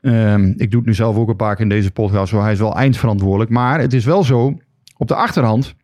Ehm, 0.00 0.52
ik 0.56 0.70
doe 0.70 0.80
het 0.80 0.88
nu 0.88 0.94
zelf 0.94 1.16
ook 1.16 1.28
een 1.28 1.36
paar 1.36 1.54
keer 1.54 1.62
in 1.64 1.68
deze 1.70 1.90
podcast, 1.90 2.28
zo 2.28 2.40
hij 2.42 2.52
is 2.52 2.58
wel 2.58 2.76
eindverantwoordelijk. 2.76 3.50
Maar 3.50 3.80
het 3.80 3.92
is 3.92 4.04
wel 4.04 4.24
zo, 4.24 4.58
op 4.96 5.08
de 5.08 5.14
achterhand 5.14 5.74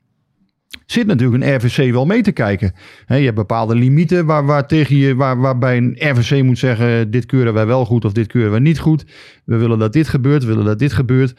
zit 0.86 1.06
natuurlijk 1.06 1.44
een 1.44 1.54
RVC 1.56 1.92
wel 1.92 2.06
mee 2.06 2.22
te 2.22 2.32
kijken. 2.32 2.72
Je 3.06 3.14
hebt 3.14 3.34
bepaalde 3.34 3.74
limieten 3.74 4.26
waar, 4.26 4.44
waar 4.46 4.66
tegen 4.66 4.96
je, 4.96 5.14
waar, 5.14 5.40
waarbij 5.40 5.76
een 5.76 5.96
RVC 5.98 6.42
moet 6.42 6.58
zeggen, 6.58 7.10
dit 7.10 7.26
keuren 7.26 7.54
wij 7.54 7.66
wel 7.66 7.84
goed 7.84 8.04
of 8.04 8.12
dit 8.12 8.26
keuren 8.26 8.50
wij 8.50 8.60
niet 8.60 8.78
goed. 8.78 9.04
We 9.44 9.56
willen 9.56 9.78
dat 9.78 9.92
dit 9.92 10.08
gebeurt, 10.08 10.42
we 10.42 10.48
willen 10.48 10.64
dat 10.64 10.78
dit 10.78 10.92
gebeurt. 10.92 11.34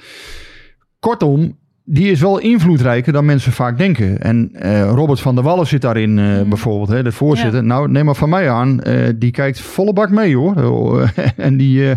Kortom, 1.00 1.58
die 1.86 2.12
is 2.12 2.20
wel 2.22 2.40
invloedrijker 2.40 3.14
dan 3.14 3.26
mensen 3.26 3.52
vaak 3.52 3.78
denken. 3.78 4.22
En 4.22 4.50
eh, 4.54 4.90
Robert 4.90 5.20
van 5.20 5.36
der 5.36 5.44
Wallen 5.44 5.68
zit 5.68 5.82
daarin 5.82 6.20
eh, 6.20 6.26
Mhm. 6.26 6.50
bijvoorbeeld, 6.50 6.90
hè, 6.90 7.04
de 7.04 7.12
voorzitter. 7.12 7.64
Nou, 7.64 7.90
neem 7.92 8.06
maar 8.06 8.16
van 8.16 8.30
mij 8.30 8.50
aan, 8.50 8.82
eh, 8.82 9.10
die 9.16 9.32
kijkt 9.32 9.62
volle 9.62 9.94
bak 9.94 10.10
mee 10.10 10.36
hoor. 10.36 11.12
En 11.38 11.58
die, 11.58 11.90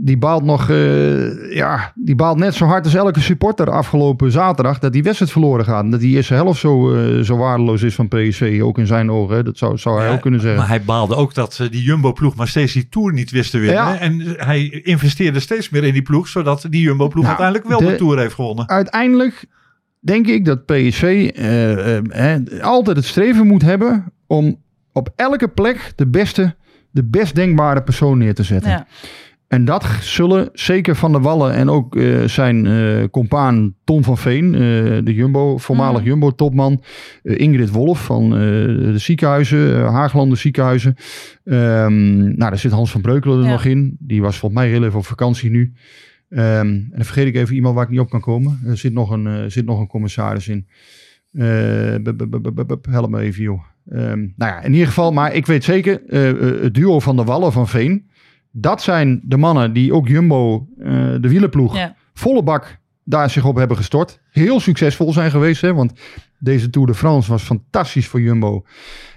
die 0.00 0.18
baalt 0.18 0.44
nog, 0.44 0.70
eh, 0.70 1.54
ja, 1.54 1.92
die 1.94 2.14
baalt 2.14 2.38
net 2.38 2.54
zo 2.54 2.64
hard 2.66 2.84
als 2.84 2.94
elke 2.94 3.20
supporter 3.20 3.70
afgelopen 3.70 4.30
zaterdag 4.32 4.78
dat 4.78 4.92
die 4.92 5.02
wedstrijd 5.02 5.32
verloren 5.32 5.64
gaat. 5.64 5.84
En 5.84 5.90
dat 5.90 6.00
die 6.00 6.16
eerste 6.16 6.34
helft 6.34 6.60
zo, 6.60 6.94
eh, 6.94 7.20
zo 7.24 7.36
waardeloos 7.36 7.82
is 7.82 7.94
van 7.94 8.08
PSV, 8.08 8.60
ook 8.62 8.78
in 8.78 8.86
zijn 8.86 9.10
ogen. 9.10 9.36
Hè. 9.36 9.42
Dat 9.42 9.58
zou, 9.58 9.78
zou 9.78 9.98
hij 9.98 10.08
Ja, 10.08 10.12
ook 10.14 10.20
kunnen 10.20 10.40
zeggen. 10.40 10.58
Maar 10.58 10.68
hij 10.68 10.82
baalde 10.82 11.14
ook 11.14 11.34
dat 11.34 11.58
eh, 11.60 11.70
die 11.70 11.82
Jumbo-ploeg 11.82 12.34
maar 12.36 12.48
steeds 12.48 12.72
die 12.72 12.88
Tour 12.88 13.12
niet 13.12 13.30
wist 13.30 13.50
te 13.50 13.58
winnen. 13.58 13.76
Ja. 13.76 13.98
En 13.98 14.20
hij 14.36 14.68
investeerde 14.68 15.40
steeds 15.40 15.68
meer 15.70 15.84
in 15.84 15.92
die 15.92 16.02
ploeg, 16.02 16.28
zodat 16.28 16.66
die 16.70 16.80
Jumbo-ploeg 16.80 17.24
Nou, 17.24 17.38
uiteindelijk 17.38 17.68
wel 17.68 17.78
de, 17.88 17.96
de- 17.96 18.04
Tour 18.04 18.18
heeft 18.18 18.34
gewonnen. 18.34 18.68
uiteindelijk 18.68 19.44
denk 20.00 20.26
ik 20.26 20.44
dat 20.44 20.66
PSV 20.66 21.30
hè, 21.34 22.38
altijd 22.62 22.96
het 22.96 23.06
streven 23.06 23.46
moet 23.46 23.62
hebben 23.62 24.12
om 24.26 24.56
op 24.92 25.08
elke 25.16 25.48
plek 25.48 25.92
de 25.96 26.06
beste, 26.06 26.54
de 26.90 27.04
best 27.04 27.34
denkbare 27.34 27.82
persoon 27.82 28.18
neer 28.18 28.34
te 28.34 28.42
zetten. 28.42 28.70
Ja. 28.70 28.86
En 29.48 29.64
dat 29.64 29.84
zullen 30.00 30.48
zeker 30.52 30.96
Van 30.96 31.12
der 31.12 31.20
Wallen 31.20 31.52
en 31.52 31.68
ook 31.68 31.96
eh, 31.96 32.24
zijn 32.24 32.66
eh 32.66 33.04
compaan 33.10 33.74
Tom 33.84 34.04
van 34.04 34.18
Veen, 34.18 34.54
eh, 34.54 34.60
de 35.04 35.14
Jumbo, 35.14 35.58
voormalig 35.58 36.00
Mhm. 36.00 36.08
Jumbo-topman. 36.08 36.82
Ingrid 37.22 37.70
Wolf 37.70 38.04
van 38.04 38.30
de 38.30 38.94
ziekenhuizen, 38.98 39.84
Haaglanden 39.84 40.38
ziekenhuizen. 40.38 40.94
Ehm, 41.44 42.18
nou, 42.22 42.36
daar 42.36 42.58
zit 42.58 42.70
Hans 42.72 42.90
van 42.90 43.00
Breukelen 43.00 43.38
er 43.38 43.44
Ja. 43.44 43.50
nog 43.50 43.64
in. 43.64 43.96
Die 43.98 44.22
was 44.22 44.38
volgens 44.38 44.60
mij 44.60 44.70
heel 44.70 44.84
even 44.84 44.98
op 44.98 45.06
vakantie 45.06 45.50
nu. 45.50 45.72
Ehm, 46.28 46.58
en 46.66 46.88
dan 46.94 47.04
vergeet 47.04 47.26
ik 47.26 47.34
even 47.34 47.54
iemand 47.54 47.74
waar 47.74 47.84
ik 47.84 47.90
niet 47.90 48.00
op 48.00 48.10
kan 48.10 48.20
komen. 48.20 48.60
Er 48.66 48.76
zit 48.76 48.92
nog 48.92 49.10
een, 49.10 49.50
zit 49.50 49.64
nog 49.64 49.80
een 49.80 49.86
commissaris 49.86 50.48
in. 50.48 50.66
Help 52.90 53.10
me 53.10 53.18
even, 53.20 53.42
joh. 53.42 53.60
Ehm, 53.90 54.18
nou 54.36 54.52
ja, 54.52 54.62
in 54.62 54.72
ieder 54.72 54.86
geval, 54.86 55.12
maar 55.12 55.34
ik 55.34 55.46
weet 55.46 55.64
zeker, 55.64 56.00
het 56.62 56.74
duo 56.74 57.00
van 57.00 57.16
de 57.16 57.24
Wallen 57.24 57.52
van 57.52 57.68
Veen, 57.68 58.10
dat 58.50 58.82
zijn 58.82 59.20
de 59.24 59.36
mannen 59.36 59.72
die 59.72 59.92
ook 59.94 60.08
Jumbo, 60.08 60.66
eh, 60.78 60.86
de 61.20 61.28
wielerploeg, 61.28 61.76
Ja. 61.76 61.94
volle 62.14 62.42
bak 62.42 62.78
daar 63.04 63.30
zich 63.30 63.44
op 63.44 63.56
hebben 63.56 63.76
gestort. 63.76 64.20
Heel 64.38 64.60
succesvol 64.60 65.12
zijn 65.12 65.30
geweest, 65.30 65.60
hè, 65.60 65.74
want 65.74 65.92
deze 66.38 66.70
Tour 66.70 66.86
de 66.86 66.94
France 66.94 67.30
was 67.30 67.42
fantastisch 67.42 68.08
voor 68.08 68.20
Jumbo. 68.20 68.64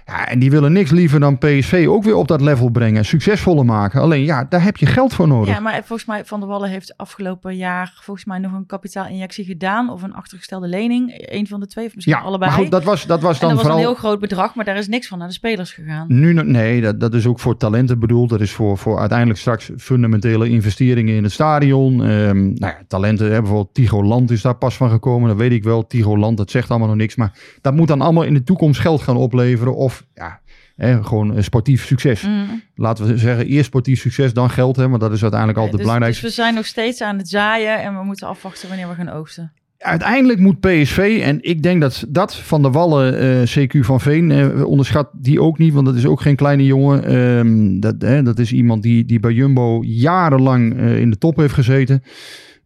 Ja, 0.06 0.28
en 0.28 0.38
die 0.38 0.50
willen 0.50 0.72
niks 0.72 0.90
liever 0.90 1.20
dan 1.20 1.38
PSV 1.38 1.86
ook 1.88 2.04
weer 2.04 2.14
op 2.14 2.28
dat 2.28 2.40
level 2.40 2.70
brengen, 2.70 3.04
succesvoller 3.04 3.64
maken. 3.64 4.00
Alleen 4.00 4.24
ja, 4.24 4.46
daar 4.48 4.62
heb 4.62 4.76
je 4.76 4.86
geld 4.86 5.14
voor 5.14 5.28
nodig. 5.28 5.54
Ja, 5.54 5.60
maar 5.60 5.82
volgens 5.84 6.04
mij 6.04 6.24
Van 6.24 6.40
der 6.40 6.48
Wallen 6.48 6.70
heeft 6.70 6.96
afgelopen 6.96 7.56
jaar 7.56 7.92
volgens 8.02 8.26
mij 8.26 8.38
nog 8.38 8.52
een 8.52 8.66
kapitaalinjectie 8.66 9.44
gedaan 9.44 9.90
of 9.90 10.02
een 10.02 10.14
achtergestelde 10.14 10.68
lening. 10.68 11.12
Eén 11.16 11.46
van 11.46 11.60
de 11.60 11.66
twee, 11.66 11.86
of 11.86 11.94
misschien 11.94 12.16
Ja, 12.16 12.22
allebei. 12.22 12.50
maar 12.50 12.60
goed, 12.60 12.70
dat 12.70 12.84
was, 12.84 13.06
dat 13.06 13.22
was 13.22 13.38
dan 13.38 13.48
dat 13.48 13.58
was 13.58 13.66
vooral... 13.66 13.82
een 13.82 13.88
heel 13.88 13.98
groot 13.98 14.20
bedrag, 14.20 14.54
maar 14.54 14.64
daar 14.64 14.76
is 14.76 14.88
niks 14.88 15.08
van 15.08 15.18
naar 15.18 15.28
de 15.28 15.34
spelers 15.34 15.72
gegaan. 15.72 16.04
Nu, 16.08 16.32
nee, 16.32 16.80
dat, 16.80 17.00
dat 17.00 17.14
is 17.14 17.26
ook 17.26 17.40
voor 17.40 17.56
talenten 17.56 17.98
bedoeld. 17.98 18.28
Dat 18.28 18.40
is 18.40 18.52
voor, 18.52 18.78
voor 18.78 18.98
uiteindelijk 18.98 19.38
straks 19.38 19.70
fundamentele 19.78 20.48
investeringen 20.48 21.14
in 21.14 21.22
het 21.22 21.32
stadion. 21.32 22.04
Ehm, 22.04 22.42
nou 22.42 22.72
ja, 22.72 22.78
talenten, 22.88 23.28
bijvoorbeeld 23.28 23.74
Tigo 23.74 24.04
Land 24.04 24.30
is 24.30 24.42
daar 24.42 24.54
pas 24.56 24.76
van 24.76 24.90
gekomen. 24.90 25.11
Dat 25.20 25.36
weet 25.36 25.52
ik 25.52 25.64
wel. 25.64 25.86
Tigo 25.86 26.18
Land, 26.18 26.36
dat 26.36 26.50
zegt 26.50 26.70
allemaal 26.70 26.88
nog 26.88 26.96
niks. 26.96 27.16
Maar 27.16 27.38
dat 27.60 27.74
moet 27.74 27.88
dan 27.88 28.00
allemaal 28.00 28.22
in 28.22 28.34
de 28.34 28.42
toekomst 28.42 28.80
geld 28.80 29.02
gaan 29.02 29.16
opleveren. 29.16 29.76
Of 29.76 30.04
ja, 30.14 30.40
hè, 30.76 31.04
gewoon 31.04 31.42
sportief 31.42 31.86
succes. 31.86 32.22
Mm. 32.22 32.62
Laten 32.74 33.06
we 33.06 33.18
zeggen, 33.18 33.46
eerst 33.46 33.66
sportief 33.66 34.00
succes, 34.00 34.32
dan 34.32 34.50
geld. 34.50 34.76
Hè, 34.76 34.88
want 34.88 35.00
dat 35.00 35.12
is 35.12 35.22
uiteindelijk 35.22 35.58
altijd 35.58 35.76
dus, 35.76 35.86
het 35.86 35.92
belangrijkste. 35.92 36.26
dus 36.26 36.36
we 36.36 36.42
zijn 36.42 36.54
nog 36.54 36.66
steeds 36.66 37.00
aan 37.00 37.18
het 37.18 37.28
zaaien 37.28 37.82
en 37.82 37.98
we 37.98 38.04
moeten 38.04 38.28
afwachten 38.28 38.68
wanneer 38.68 38.88
we 38.88 38.94
gaan 38.94 39.08
oogsten. 39.08 39.52
uiteindelijk 39.78 40.38
moet 40.38 40.60
PSV, 40.60 41.20
en 41.24 41.38
ik 41.40 41.62
denk 41.62 41.80
dat 41.80 42.04
dat 42.08 42.36
van 42.36 42.62
de 42.62 42.70
Wallen, 42.70 43.18
eh, 43.18 43.66
CQ 43.66 43.84
van 43.84 44.00
Veen, 44.00 44.30
eh, 44.30 44.64
onderschat 44.64 45.10
die 45.12 45.40
ook 45.40 45.58
niet, 45.58 45.72
want 45.72 45.86
dat 45.86 45.96
is 45.96 46.06
ook 46.06 46.20
geen 46.20 46.36
kleine 46.36 46.64
jongen. 46.64 47.04
Ehm, 47.04 47.80
dat, 47.80 47.94
hè, 47.98 48.22
dat 48.22 48.38
is 48.38 48.52
iemand 48.52 48.82
die, 48.82 49.04
die 49.04 49.20
bij 49.20 49.32
Jumbo 49.32 49.82
jarenlang 49.84 50.78
eh, 50.78 51.00
in 51.00 51.10
de 51.10 51.18
top 51.18 51.36
heeft 51.36 51.54
gezeten. 51.54 52.02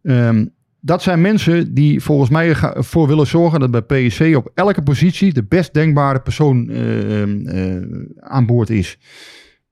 Ehm, 0.03 0.45
dat 0.87 1.01
zijn 1.01 1.21
mensen 1.21 1.73
die 1.73 2.03
volgens 2.03 2.29
mij 2.29 2.49
ervoor 2.49 3.07
willen 3.07 3.27
zorgen 3.27 3.59
dat 3.59 3.71
bij 3.71 4.07
PSV 4.07 4.33
op 4.37 4.51
elke 4.53 4.81
positie 4.81 5.33
de 5.33 5.43
best 5.43 5.73
denkbare 5.73 6.19
persoon 6.19 6.69
eh, 6.69 7.21
eh, 7.21 7.83
aan 8.19 8.45
boord 8.45 8.69
is. 8.69 8.97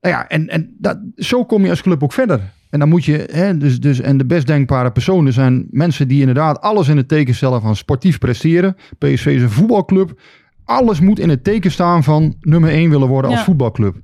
Nou 0.00 0.14
ja, 0.14 0.28
en, 0.28 0.48
en 0.48 0.74
dat, 0.78 0.98
zo 1.16 1.44
kom 1.44 1.64
je 1.64 1.70
als 1.70 1.82
club 1.82 2.02
ook 2.02 2.12
verder. 2.12 2.40
En 2.70 2.78
dan 2.78 2.88
moet 2.88 3.04
je, 3.04 3.28
hè, 3.30 3.56
dus, 3.56 3.80
dus, 3.80 4.00
en 4.00 4.18
de 4.18 4.26
best 4.26 4.46
denkbare 4.46 4.92
personen 4.92 5.32
zijn 5.32 5.66
mensen 5.70 6.08
die 6.08 6.20
inderdaad 6.20 6.60
alles 6.60 6.88
in 6.88 6.96
het 6.96 7.08
teken 7.08 7.34
stellen 7.34 7.60
van 7.60 7.76
sportief 7.76 8.18
presteren. 8.18 8.76
PSV 8.98 9.26
is 9.26 9.42
een 9.42 9.50
voetbalclub. 9.50 10.20
Alles 10.64 11.00
moet 11.00 11.18
in 11.18 11.28
het 11.28 11.44
teken 11.44 11.70
staan 11.70 12.04
van 12.04 12.34
nummer 12.40 12.70
1 12.70 12.90
willen 12.90 13.08
worden 13.08 13.30
als 13.30 13.38
Ja. 13.38 13.44
voetbalclub. 13.44 13.96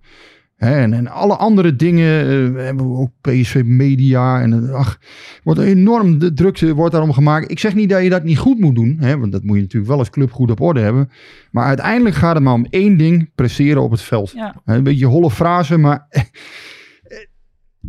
En, 0.63 0.93
en 0.93 1.09
alle 1.09 1.37
andere 1.37 1.77
dingen, 1.77 2.21
eh, 2.21 2.53
we 2.53 2.61
hebben 2.61 2.97
ook 2.97 3.11
PSV 3.21 3.63
Media 3.65 4.41
en 4.41 4.69
eh, 4.69 4.75
ach, 4.75 4.99
wordt 5.43 5.61
enorm 5.61 6.19
de 6.19 6.33
druk 6.33 6.61
eh, 6.61 6.71
wordt 6.71 6.93
daarom 6.93 7.13
gemaakt. 7.13 7.51
Ik 7.51 7.59
zeg 7.59 7.75
niet 7.75 7.89
dat 7.91 8.03
je 8.03 8.11
dat 8.11 8.25
niet 8.25 8.39
goed 8.39 8.59
moet 8.59 8.75
doen, 8.75 8.97
hè, 9.01 9.19
want 9.19 9.33
dat 9.33 9.43
moet 9.43 9.57
je 9.57 9.63
natuurlijk 9.63 9.91
wel 9.91 9.99
als 9.99 10.11
club 10.11 10.33
goed 10.33 10.51
op 10.51 10.61
orde 10.61 10.81
hebben. 10.81 11.11
Maar 11.51 11.65
uiteindelijk 11.65 12.15
gaat 12.15 12.35
het 12.35 12.43
maar 12.43 12.55
om 12.55 12.67
één 12.71 12.97
ding, 12.97 13.31
presteren 13.35 13.83
op 13.83 13.91
het 13.91 14.03
veld. 14.03 14.33
Ja. 14.35 14.61
Een 14.65 14.83
beetje 14.83 15.07
holle 15.07 15.31
frase, 15.31 15.79
maar 15.79 16.07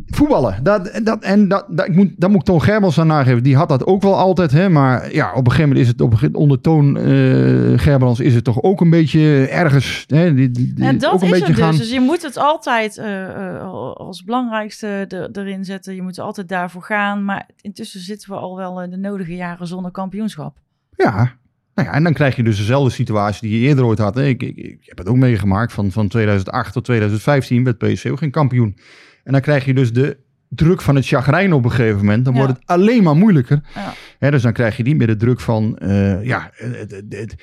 voetballen. 0.06 0.64
Dat, 0.64 1.00
dat, 1.04 1.24
en 1.24 1.48
dat, 1.48 1.66
dat, 1.70 1.88
ik 1.88 1.96
moet, 1.96 2.10
dat 2.18 2.30
moet 2.30 2.40
ik 2.40 2.46
Toon 2.46 2.62
Gerbels 2.62 3.00
aan 3.00 3.08
nageven. 3.08 3.44
Die 3.44 3.56
had 3.56 3.70
dat 3.70 3.86
ook 3.86 4.02
wel 4.02 4.16
altijd. 4.18 4.52
Hè? 4.52 4.70
Maar 4.70 5.14
ja, 5.14 5.30
op 5.34 5.46
een 5.46 5.52
gegeven 5.52 5.62
moment 5.70 5.80
is 5.80 5.88
het 5.88 6.02
op 6.02 6.22
een 6.22 6.36
onder 6.36 6.62
Toon 6.62 6.98
eh 6.98 7.80
Gerbrands 7.80 8.20
is 8.20 8.36
het 8.36 8.44
toch 8.44 8.62
ook 8.62 8.82
een 8.82 8.90
beetje 8.90 9.48
ergens. 9.48 10.04
Hè? 10.08 10.34
Die, 10.34 10.52
die, 10.52 10.74
die- 10.74 10.86
En 10.86 10.98
dat 10.98 11.12
ook 11.14 11.20
een 11.22 11.26
is 11.26 11.32
beetje 11.32 11.46
het 11.48 11.56
dus. 11.56 11.66
gaan. 11.66 11.76
Dus 11.78 11.92
je 11.92 12.00
moet 12.00 12.22
het 12.22 12.38
altijd 12.38 12.98
eh, 12.98 13.24
eh, 13.56 13.64
als 13.94 14.24
belangrijkste 14.24 14.88
er- 14.88 15.30
erin 15.34 15.66
zetten. 15.66 15.96
Je 15.96 16.02
moet 16.02 16.18
er 16.18 16.24
altijd 16.24 16.48
daarvoor 16.50 16.84
gaan. 16.84 17.26
Maar 17.26 17.50
intussen 17.62 18.00
zitten 18.00 18.30
we 18.30 18.36
al 18.36 18.56
wel 18.58 18.82
in 18.84 18.90
de 18.90 18.98
nodige 18.98 19.36
jaren 19.36 19.68
zonder 19.68 19.92
kampioenschap. 19.92 20.58
Ja. 20.96 21.32
Nou 21.76 21.88
ja, 21.88 21.94
en 21.94 22.04
dan 22.04 22.14
krijg 22.14 22.36
je 22.36 22.44
dus 22.44 22.58
dezelfde 22.58 22.90
situatie 22.90 23.50
die 23.50 23.60
je 23.60 23.68
eerder 23.68 23.86
ooit 23.86 23.98
had. 24.00 24.18
Ik, 24.18 24.44
ik, 24.44 24.56
ik 24.58 24.78
heb 24.82 24.98
het 24.98 25.08
ook 25.08 25.16
meegemaakt. 25.16 25.74
Van, 25.74 25.92
van 25.92 26.08
2008 26.08 26.74
tot 26.74 26.84
2015 26.84 27.64
werd 27.64 27.78
PSV 27.78 28.10
ook 28.12 28.18
geen 28.18 28.32
kampioen. 28.32 28.78
En 29.24 29.32
dan 29.32 29.42
krijg 29.42 29.66
je 29.66 29.74
dus 29.74 29.94
de 29.94 30.18
druk 30.50 30.82
van 30.82 30.96
het 30.96 31.08
chagrijn 31.08 31.54
op 31.54 31.64
een 31.66 31.72
gegeven 31.72 31.98
moment. 31.98 32.26
Dan 32.26 32.34
Ja. 32.34 32.40
wordt 32.40 32.56
het 32.60 32.68
alleen 32.68 33.04
maar 33.04 33.16
moeilijker. 33.16 33.62
Ja. 33.76 33.94
Hè, 34.20 34.32
dus 34.32 34.42
dan 34.42 34.54
krijg 34.54 34.78
je 34.78 34.84
niet 34.84 34.98
meer 34.98 35.08
de 35.08 35.16
druk 35.16 35.40
van... 35.40 35.78
eh, 35.78 36.24
ja, 36.26 36.50
het, 36.54 36.92
het- 36.92 37.06
het- 37.10 37.36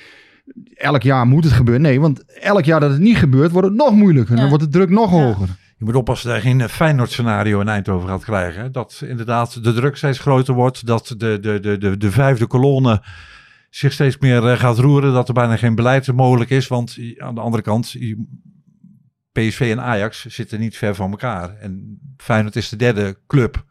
elk 0.73 1.01
jaar 1.03 1.27
moet 1.27 1.43
het 1.43 1.53
gebeuren. 1.53 1.81
Nee, 1.83 1.99
want 1.99 2.23
elk 2.41 2.63
jaar 2.65 2.79
dat 2.79 2.91
het 2.91 2.99
niet 2.99 3.17
gebeurt, 3.17 3.51
wordt 3.51 3.67
het 3.67 3.77
nog 3.77 3.91
moeilijker. 3.95 4.35
Ja. 4.35 4.39
Dan 4.41 4.49
wordt 4.49 4.63
de 4.63 4.69
druk 4.69 4.89
nog 4.89 5.11
Ja. 5.11 5.17
hoger. 5.17 5.47
Je 5.77 5.85
moet 5.87 5.95
oppassen 5.95 6.29
dat 6.29 6.41
je 6.43 6.49
geen 6.49 6.69
Feyenoord-scenario 6.69 7.59
in 7.59 7.67
Eindhoven 7.67 8.07
gaat 8.09 8.23
krijgen. 8.23 8.61
hè. 8.61 8.71
Dat 8.71 9.01
inderdaad 9.07 9.63
de 9.63 9.73
druk 9.73 9.95
steeds 9.95 10.19
groter 10.19 10.53
wordt. 10.53 10.85
Dat 10.85 11.15
de, 11.17 11.39
de, 11.39 11.59
de, 11.59 11.77
de, 11.77 11.97
de 11.97 12.11
vijfde 12.11 12.47
kolonne 12.47 13.03
zich 13.69 13.91
steeds 13.93 14.17
meer 14.17 14.47
eh, 14.47 14.59
gaat 14.59 14.77
roeren. 14.77 15.13
Dat 15.13 15.27
er 15.27 15.33
bijna 15.33 15.57
geen 15.57 15.75
beleid 15.75 16.11
mogelijk 16.13 16.49
is. 16.49 16.67
Want 16.67 16.97
aan 17.17 17.35
de 17.35 17.41
andere 17.41 17.63
kant, 17.63 17.91
je- 17.91 18.25
PSV 19.31 19.59
en 19.71 19.81
Ajax 19.81 20.25
zitten 20.25 20.59
niet 20.59 20.77
ver 20.77 20.95
van 20.95 21.11
elkaar. 21.11 21.55
En 21.57 21.99
Feyenoord 22.17 22.55
is 22.55 22.69
de 22.69 22.75
derde 22.75 23.17
club. 23.27 23.65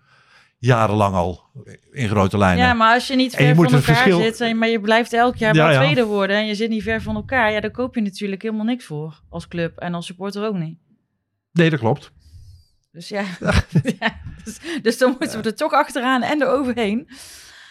Jarenlang 0.59 1.15
al 1.15 1.43
in 1.91 2.09
grote 2.09 2.39
lijnen. 2.39 2.65
Ja, 2.65 2.73
maar 2.75 2.95
als 2.95 3.07
je 3.07 3.17
niet 3.17 3.31
je 3.31 3.37
ver 3.37 3.55
moet 3.55 3.71
van 3.71 3.75
elkaar 3.79 3.95
verschil- 3.95 4.21
zit, 4.21 4.41
en- 4.41 4.59
maar 4.59 4.69
je 4.69 4.81
blijft 4.81 5.13
elk 5.13 5.37
jaar 5.37 5.55
Ja, 5.55 5.65
maar 5.65 5.73
ja. 5.73 5.81
tweede 5.81 6.05
worden 6.05 6.37
en 6.37 6.47
je 6.47 6.55
zit 6.55 6.69
niet 6.71 6.83
ver 6.83 7.03
van 7.03 7.15
elkaar, 7.15 7.53
ja, 7.53 7.61
dan 7.61 7.71
koop 7.71 7.95
je 7.95 8.01
natuurlijk 8.01 8.43
helemaal 8.43 8.65
niks 8.65 8.85
voor 8.85 9.21
als 9.29 9.49
club 9.49 9.79
en 9.79 9.95
als 9.95 10.07
supporter 10.07 10.45
ook 10.47 10.55
niet. 10.57 10.79
Nee, 11.53 11.71
dat 11.71 11.79
klopt. 11.79 12.13
Dus 12.93 13.09
ja, 13.09 13.25
ja 14.01 14.21
dus, 14.45 14.59
dus 14.83 14.99
dan 14.99 15.17
moeten 15.19 15.43
we 15.43 15.49
er 15.49 15.57
toch 15.57 15.73
achteraan 15.73 16.23
en 16.23 16.43
eroverheen. 16.43 17.09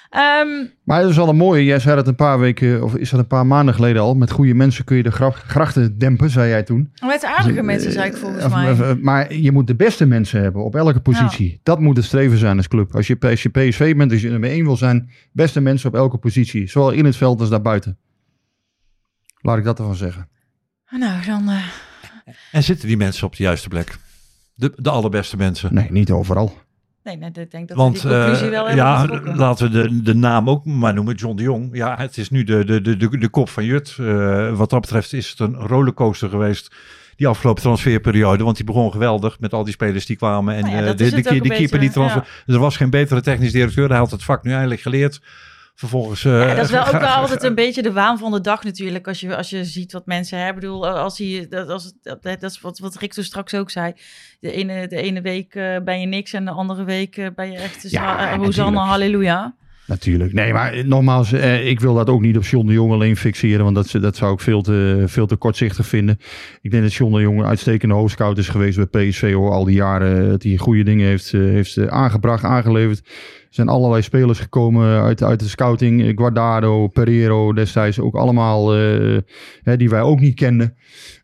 Ehm, 0.09 0.47
Maar 0.83 1.01
dat 1.01 1.09
is 1.09 1.15
wel 1.15 1.29
een 1.29 1.35
mooie. 1.35 1.63
Jij 1.65 1.79
zei 1.79 1.95
dat 1.95 2.07
een 2.07 2.15
paar 2.15 2.39
weken, 2.39 2.83
of 2.83 2.95
is 2.95 3.09
dat 3.09 3.19
een 3.19 3.27
paar 3.27 3.45
maanden 3.45 3.73
geleden 3.73 4.01
al. 4.01 4.15
Met 4.15 4.31
goede 4.31 4.53
mensen 4.53 4.85
kun 4.85 4.97
je 4.97 5.03
de 5.03 5.11
gra- 5.11 5.29
grachten 5.31 5.97
dempen, 5.97 6.29
zei 6.29 6.49
jij 6.49 6.63
toen. 6.63 6.91
met 7.05 7.25
aardige 7.25 7.61
mensen, 7.61 7.91
zei 7.91 8.09
ik 8.09 8.17
volgens 8.17 8.45
Of- 8.45 8.51
mij. 8.53 8.71
of- 8.71 8.97
Maar 8.99 9.33
je 9.33 9.51
moet 9.51 9.67
de 9.67 9.75
beste 9.75 10.05
mensen 10.05 10.41
hebben 10.41 10.63
op 10.63 10.75
elke 10.75 10.99
positie. 10.99 11.59
Dat 11.63 11.79
moet 11.79 11.97
het 11.97 12.05
streven 12.05 12.37
zijn 12.37 12.57
als 12.57 12.67
club. 12.67 12.95
Als 12.95 13.07
je, 13.07 13.17
als 13.19 13.43
je 13.43 13.49
PSV 13.49 13.95
bent, 13.95 14.11
als 14.11 14.21
je 14.21 14.29
nummer 14.29 14.49
1 14.49 14.63
wil 14.63 14.77
zijn, 14.77 15.09
beste 15.31 15.61
mensen 15.61 15.89
op 15.89 15.95
elke 15.95 16.17
positie. 16.17 16.67
Zowel 16.67 16.91
in 16.91 17.05
het 17.05 17.15
veld 17.15 17.39
als 17.39 17.49
daarbuiten. 17.49 17.97
Laat 19.41 19.57
ik 19.57 19.63
dat 19.63 19.79
ervan 19.79 19.95
zeggen. 19.95 20.27
Nou, 20.89 21.25
dan... 21.25 21.49
eh, 21.49 21.63
En 22.51 22.63
zitten 22.63 22.87
die 22.87 22.97
mensen 22.97 23.25
op 23.27 23.35
de 23.35 23.43
juiste 23.43 23.67
plek? 23.69 23.97
De, 24.55 24.73
de 24.75 24.89
allerbeste 24.89 25.37
mensen. 25.37 25.73
Nee, 25.73 25.91
niet 25.91 26.11
overal. 26.11 26.57
Nee, 27.17 27.29
nee, 27.33 27.45
ik 27.45 27.51
denk 27.51 27.67
dat 27.67 27.77
we 27.77 27.83
Want 27.83 28.01
die 28.01 28.11
conclusie 28.11 28.45
eh, 28.45 28.51
wel 28.51 28.65
hebben 28.65 28.85
ja, 28.85 28.97
getrokken. 28.99 29.35
laten 29.35 29.71
we 29.71 29.81
de, 29.81 30.01
de 30.01 30.15
naam 30.15 30.49
ook 30.49 30.65
maar 30.65 30.93
noemen, 30.93 31.15
John 31.15 31.35
de 31.35 31.43
Jong. 31.43 31.69
Ja, 31.71 31.95
het 31.97 32.17
is 32.17 32.29
nu 32.29 32.43
de, 32.43 32.65
de, 32.65 32.81
de, 32.81 32.97
de, 32.97 33.17
de 33.17 33.29
kop 33.29 33.49
van 33.49 33.65
Jut. 33.65 33.95
Eh, 33.99 34.55
wat 34.55 34.69
dat 34.69 34.81
betreft 34.81 35.13
is 35.13 35.29
het 35.29 35.39
een 35.39 35.55
rollercoaster 35.55 36.29
geweest. 36.29 36.75
Die 37.15 37.27
afgelopen 37.27 37.63
transferperiode. 37.63 38.43
Want 38.43 38.55
die 38.55 38.65
begon 38.65 38.91
geweldig 38.91 39.39
met 39.39 39.53
al 39.53 39.63
die 39.63 39.73
spelers 39.73 40.05
die 40.05 40.15
kwamen. 40.15 40.55
En 40.55 40.61
Nou 40.61 40.75
ja, 40.75 40.81
eh, 40.81 40.97
de, 40.97 41.11
de, 41.11 41.49
keeper 41.49 41.79
die 41.79 41.91
transfer. 41.91 42.27
Er 42.45 42.59
was 42.59 42.77
geen 42.77 42.89
betere 42.89 43.21
technisch 43.21 43.51
directeur. 43.51 43.89
Hij 43.89 43.97
had 43.97 44.11
het 44.11 44.23
vak 44.23 44.43
nu 44.43 44.51
eindelijk 44.51 44.81
geleerd. 44.81 45.21
Vervolgens. 45.79 46.25
eh, 46.25 46.47
Ja, 46.47 46.55
dat 46.55 46.65
is 46.65 46.71
wel 46.71 46.85
ook 46.93 46.99
wel 46.99 47.07
altijd 47.07 47.43
een 47.43 47.55
beetje 47.55 47.81
de 47.81 47.91
waan 47.91 48.17
van 48.17 48.31
de 48.31 48.41
dag 48.41 48.63
natuurlijk. 48.63 49.07
Als 49.07 49.19
je, 49.19 49.35
als 49.35 49.49
je 49.49 49.65
ziet 49.65 49.91
wat 49.91 50.05
mensen 50.05 50.37
hebben. 50.37 50.55
Ik 50.55 50.69
bedoel, 50.69 50.87
als 50.89 51.17
hij, 51.17 51.45
dat, 51.49 51.69
als, 51.69 51.93
dat, 52.01 52.23
dat 52.23 52.43
is 52.43 52.61
wat, 52.61 52.79
wat 52.79 52.95
Rick 52.95 53.13
toen 53.13 53.23
straks 53.23 53.53
ook 53.53 53.69
zei. 53.69 53.93
De 54.39 54.51
ene, 54.51 54.87
de 54.87 55.01
ene 55.01 55.21
week 55.21 55.55
eh, 55.55 55.77
ben 55.83 55.99
je 55.99 56.05
niks 56.05 56.33
en 56.33 56.45
de 56.45 56.51
andere 56.51 56.83
week 56.83 57.17
eh, 57.17 57.27
ben 57.35 57.51
je 57.51 57.57
echt... 57.57 57.81
Dus, 57.81 57.91
Ja, 57.91 58.37
Hosanna, 58.37 58.81
halleluja. 58.85 59.55
Natuurlijk. 59.89 60.33
Nee, 60.33 60.53
maar 60.53 60.73
eh, 60.73 60.83
nogmaals, 60.83 61.31
eh, 61.31 61.67
ik 61.67 61.79
wil 61.79 61.93
dat 61.93 62.09
ook 62.09 62.21
niet 62.21 62.37
op 62.37 62.43
John 62.43 62.67
de 62.67 62.73
Jong 62.73 62.91
alleen 62.91 63.17
fixeren. 63.17 63.63
Want 63.63 63.75
dat, 63.75 64.01
dat 64.01 64.15
zou 64.15 64.33
ik 64.33 64.39
veel 64.39 64.61
te, 64.61 65.03
veel 65.05 65.25
te 65.27 65.35
kortzichtig 65.35 65.87
vinden. 65.87 66.19
Ik 66.61 66.71
denk 66.71 66.83
dat 66.83 66.93
John 66.93 67.13
de 67.13 67.21
Jong 67.21 67.39
een 67.39 67.45
uitstekende 67.45 67.95
hoofdscout 67.95 68.37
is 68.37 68.49
geweest 68.49 68.89
bij 68.89 69.07
PSV. 69.07 69.33
Hoor. 69.33 69.51
Al 69.51 69.63
die 69.63 69.75
jaren 69.75 70.29
dat 70.29 70.43
hij 70.43 70.57
goede 70.57 70.83
dingen 70.83 71.07
heeft, 71.07 71.33
eh, 71.33 71.41
heeft 71.41 71.77
eh, 71.77 71.87
aangebracht, 71.87 72.43
aangeleverd. 72.43 72.99
Er 73.49 73.55
zijn 73.55 73.69
allerlei 73.69 74.01
spelers 74.01 74.39
gekomen 74.39 75.01
uit, 75.01 75.23
uit 75.23 75.39
de 75.39 75.47
scouting. 75.47 76.03
Eh, 76.03 76.11
Guardado, 76.15 76.87
Pereiro 76.87 77.53
destijds 77.53 77.99
ook 77.99 78.15
allemaal 78.15 78.75
eh, 78.75 79.77
die 79.77 79.89
wij 79.89 80.01
ook 80.01 80.19
niet 80.19 80.35
kenden. 80.35 80.75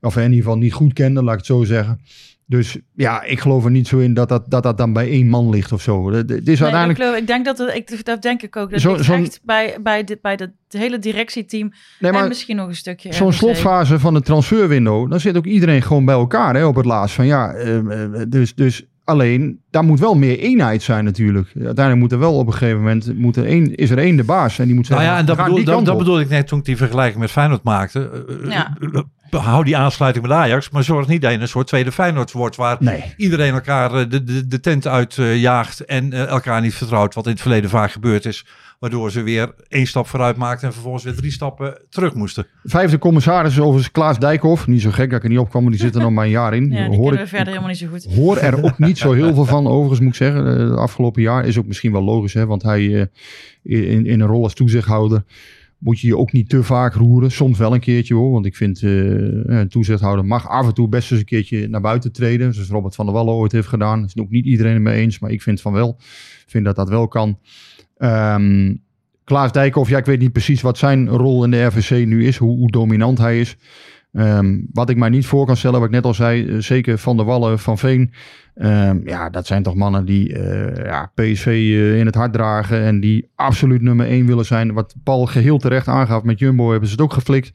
Of 0.01 0.15
in 0.15 0.23
ieder 0.23 0.37
geval 0.37 0.57
niet 0.57 0.73
goed 0.73 0.93
kenden, 0.93 1.23
laat 1.23 1.33
ik 1.33 1.39
het 1.39 1.47
zo 1.47 1.63
zeggen. 1.63 1.99
Dus 2.47 2.77
ja, 2.95 3.23
ik 3.23 3.39
geloof 3.39 3.65
er 3.65 3.71
niet 3.71 3.87
zo 3.87 3.97
in 3.97 4.13
dat 4.13 4.29
dat, 4.29 4.45
dat, 4.51 4.63
dat 4.63 4.77
dan 4.77 4.93
bij 4.93 5.09
één 5.09 5.27
man 5.27 5.49
ligt 5.49 5.71
of 5.71 5.81
zo. 5.81 6.11
Het 6.11 6.31
is 6.31 6.37
Nee, 6.37 6.45
uiteindelijk... 6.47 6.99
ik, 6.99 7.05
geloof- 7.05 7.19
ik 7.19 7.27
denk 7.27 7.45
dat 7.45 7.57
het, 7.57 7.75
ik, 7.75 8.05
dat 8.05 8.21
denk 8.21 8.41
ik 8.41 8.55
ook. 8.55 8.71
Dat 8.71 8.81
Zo- 8.81 8.95
echt 8.95 9.39
bij, 9.43 9.77
bij, 9.83 10.03
dit, 10.03 10.21
bij 10.21 10.31
het 10.31 10.51
hele 10.69 10.99
directieteam. 10.99 11.71
Nee, 11.99 12.11
maar- 12.11 12.21
en 12.21 12.27
misschien 12.27 12.55
nog 12.55 12.67
een 12.67 12.75
stukje 12.75 13.13
Zo'n 13.13 13.33
slotfase 13.33 13.99
van 13.99 14.15
het 14.15 14.25
transferwindow, 14.25 15.09
dan 15.09 15.19
zit 15.19 15.37
ook 15.37 15.45
iedereen 15.45 15.81
gewoon 15.81 16.05
bij 16.05 16.15
elkaar 16.15 16.55
hè, 16.55 16.65
op 16.65 16.75
het 16.75 16.85
laatst. 16.85 17.15
Van 17.15 17.25
ja, 17.25 17.53
eh, 17.53 17.77
eh, 17.77 18.21
dus, 18.29 18.55
dus 18.55 18.85
alleen, 19.03 19.59
daar 19.69 19.83
moet 19.83 19.99
wel 19.99 20.15
meer 20.15 20.39
eenheid 20.39 20.81
zijn 20.83 21.03
natuurlijk. 21.05 21.47
Uiteindelijk 21.55 21.95
moet 21.99 22.11
er 22.11 22.19
wel 22.19 22.33
op 22.37 22.47
een 22.47 22.53
gegeven 22.53 22.77
moment, 22.77 23.17
moet 23.17 23.35
er 23.35 23.45
één, 23.45 23.75
is 23.75 23.89
er 23.89 23.97
één 23.97 24.15
de 24.15 24.23
baas 24.23 24.59
en 24.59 24.65
die 24.65 24.75
moet 24.75 24.89
Nou 24.89 25.01
zeggen, 25.01 25.15
ja, 25.17 25.21
en 25.21 25.25
dat 25.25 25.35
we 25.35 25.41
gaan 25.41 25.51
bedoel, 25.51 25.65
die 25.65 25.75
dat, 25.75 25.85
dat 25.85 25.97
bedoel 25.97 26.19
ik 26.19 26.29
net 26.29 26.47
toen 26.47 26.59
ik 26.59 26.65
die 26.65 26.77
vergelijking 26.77 27.19
met 27.19 27.31
Feyenoord 27.31 27.63
maakte. 27.63 28.25
Eh, 28.43 28.51
Ja. 28.51 28.77
Eh, 29.29 29.45
Hou 29.45 29.63
die 29.63 29.77
aansluiting 29.77 30.27
met 30.27 30.35
Ajax, 30.37 30.69
maar 30.69 30.83
zorg 30.83 31.07
niet 31.07 31.21
dat 31.21 31.31
je 31.31 31.37
een 31.39 31.47
soort 31.47 31.67
tweede 31.67 31.91
Feyenoord 31.91 32.31
wordt 32.31 32.55
waar 32.55 32.77
Nee. 32.79 33.13
iedereen 33.17 33.53
elkaar 33.53 33.93
eh, 33.93 34.09
de, 34.09 34.23
de, 34.23 34.47
de 34.47 34.59
tent 34.59 34.87
uitjaagt 34.87 35.85
en 35.85 36.13
eh, 36.13 36.27
elkaar 36.27 36.61
niet 36.61 36.73
vertrouwt, 36.75 37.13
wat 37.13 37.25
in 37.25 37.31
het 37.31 37.41
verleden 37.41 37.69
vaak 37.69 37.91
gebeurd 37.91 38.25
is. 38.25 38.45
Waardoor 38.79 39.11
ze 39.11 39.21
weer 39.21 39.53
één 39.67 39.87
stap 39.87 40.07
vooruit 40.07 40.37
maakten 40.37 40.67
en 40.67 40.73
vervolgens 40.73 41.03
weer 41.03 41.15
drie 41.15 41.31
stappen 41.31 41.81
terug 41.89 42.13
moesten. 42.13 42.47
Vijfde 42.63 42.97
commissaris 42.97 43.51
is 43.51 43.59
overigens 43.59 43.91
Klaas 43.91 44.19
Dijkhoff. 44.19 44.67
Niet 44.67 44.81
zo 44.81 44.89
gek 44.91 45.09
dat 45.09 45.17
ik 45.17 45.23
er 45.23 45.29
niet 45.29 45.39
op 45.39 45.49
kwam, 45.49 45.61
maar 45.61 45.71
die 45.71 45.79
zit 45.81 45.95
er 45.95 46.01
nog 46.01 46.11
maar 46.11 46.25
een 46.25 46.29
jaar 46.31 46.53
in. 46.53 46.63
Ja, 46.63 46.69
die 46.69 46.77
Hoor 46.79 46.89
kennen 46.95 47.13
ik- 47.13 47.19
we 47.19 47.27
verder 47.27 47.47
helemaal 47.47 47.69
niet 47.69 47.77
zo 47.77 47.87
goed. 47.87 48.03
hoor 48.15 48.37
er 48.37 48.63
ook 48.63 48.77
niet 48.79 48.97
zo 48.97 49.11
heel 49.11 49.33
veel 49.33 49.45
van, 49.45 49.67
overigens 49.67 49.99
moet 49.99 50.09
ik 50.09 50.15
zeggen. 50.15 50.47
Eh, 50.47 50.69
Het 50.69 50.77
afgelopen 50.77 51.21
jaar 51.21 51.45
is 51.45 51.57
ook 51.57 51.65
misschien 51.65 51.91
wel 51.91 52.03
logisch, 52.03 52.33
hè, 52.33 52.45
want 52.45 52.63
hij 52.63 52.99
eh, 53.01 53.05
in, 53.91 54.05
in 54.05 54.19
een 54.19 54.27
rol 54.27 54.43
als 54.43 54.53
toezichthouder 54.53 55.23
moet 55.77 55.99
je 55.99 56.07
je 56.07 56.17
ook 56.17 56.31
niet 56.31 56.49
te 56.49 56.63
vaak 56.63 56.93
roeren. 56.93 57.31
Soms 57.31 57.57
wel 57.57 57.73
een 57.73 57.79
keertje 57.79 58.13
hoor, 58.13 58.31
want 58.31 58.45
ik 58.45 58.55
vind 58.55 58.83
eh, 58.83 58.91
een 59.43 59.69
toezichthouder 59.69 60.25
mag 60.25 60.49
af 60.49 60.67
en 60.67 60.73
toe 60.73 60.89
best 60.89 61.11
eens 61.11 61.19
een 61.19 61.25
keertje 61.25 61.67
naar 61.67 61.81
buiten 61.81 62.11
treden. 62.11 62.53
Zoals 62.53 62.69
Robert 62.69 62.95
van 62.95 63.05
der 63.05 63.13
Wallen 63.13 63.33
ooit 63.33 63.51
heeft 63.51 63.67
gedaan. 63.67 64.01
Dat 64.01 64.11
is 64.15 64.21
ook 64.21 64.29
niet 64.29 64.45
iedereen 64.45 64.81
mee 64.81 65.01
eens, 65.01 65.19
maar 65.19 65.31
ik 65.31 65.41
vind 65.41 65.61
van 65.61 65.73
wel. 65.73 65.95
Ik 66.45 66.51
vind 66.51 66.65
dat 66.65 66.75
dat 66.75 66.89
wel 66.89 67.07
kan. 67.07 67.39
Ehm 67.97 68.73
Klaas 69.25 69.51
Dijkhoff, 69.51 69.89
ja, 69.89 69.97
ik 69.97 70.05
weet 70.05 70.19
niet 70.19 70.31
precies 70.31 70.61
wat 70.61 70.77
zijn 70.77 71.09
rol 71.09 71.43
in 71.43 71.51
de 71.51 71.63
RVC 71.63 72.05
nu 72.05 72.27
is, 72.27 72.37
hoe 72.37 72.71
dominant 72.71 73.17
hij 73.17 73.39
is. 73.39 73.57
Ehm, 74.15 74.57
wat 74.73 74.89
ik 74.89 74.97
mij 74.97 75.09
niet 75.09 75.25
voor 75.25 75.45
kan 75.45 75.57
stellen, 75.57 75.79
wat 75.79 75.87
ik 75.87 75.93
net 75.95 76.05
al 76.05 76.13
zei, 76.13 76.47
eh, 76.47 76.55
zeker 76.57 76.97
Van 76.97 77.17
der 77.17 77.25
Wallen, 77.25 77.59
Van 77.59 77.77
Veen. 77.77 78.13
Ehm, 78.55 78.99
ja, 79.07 79.29
dat 79.29 79.47
zijn 79.47 79.63
toch 79.63 79.75
mannen 79.75 80.05
die 80.05 80.33
eh, 80.33 80.85
ja, 80.85 81.11
PSV 81.15 81.45
eh, 81.45 81.99
in 81.99 82.05
het 82.05 82.15
hart 82.15 82.33
dragen 82.33 82.81
en 82.81 82.99
die 82.99 83.29
absoluut 83.35 83.81
nummer 83.81 84.07
1 84.07 84.25
willen 84.25 84.45
zijn. 84.45 84.73
Wat 84.73 84.95
Paul 85.03 85.25
geheel 85.25 85.57
terecht 85.57 85.87
aangaf 85.87 86.23
met 86.23 86.39
Jumbo 86.39 86.69
hebben 86.69 86.87
ze 86.89 86.93
het 86.95 87.03
ook 87.03 87.13
geflikt. 87.13 87.51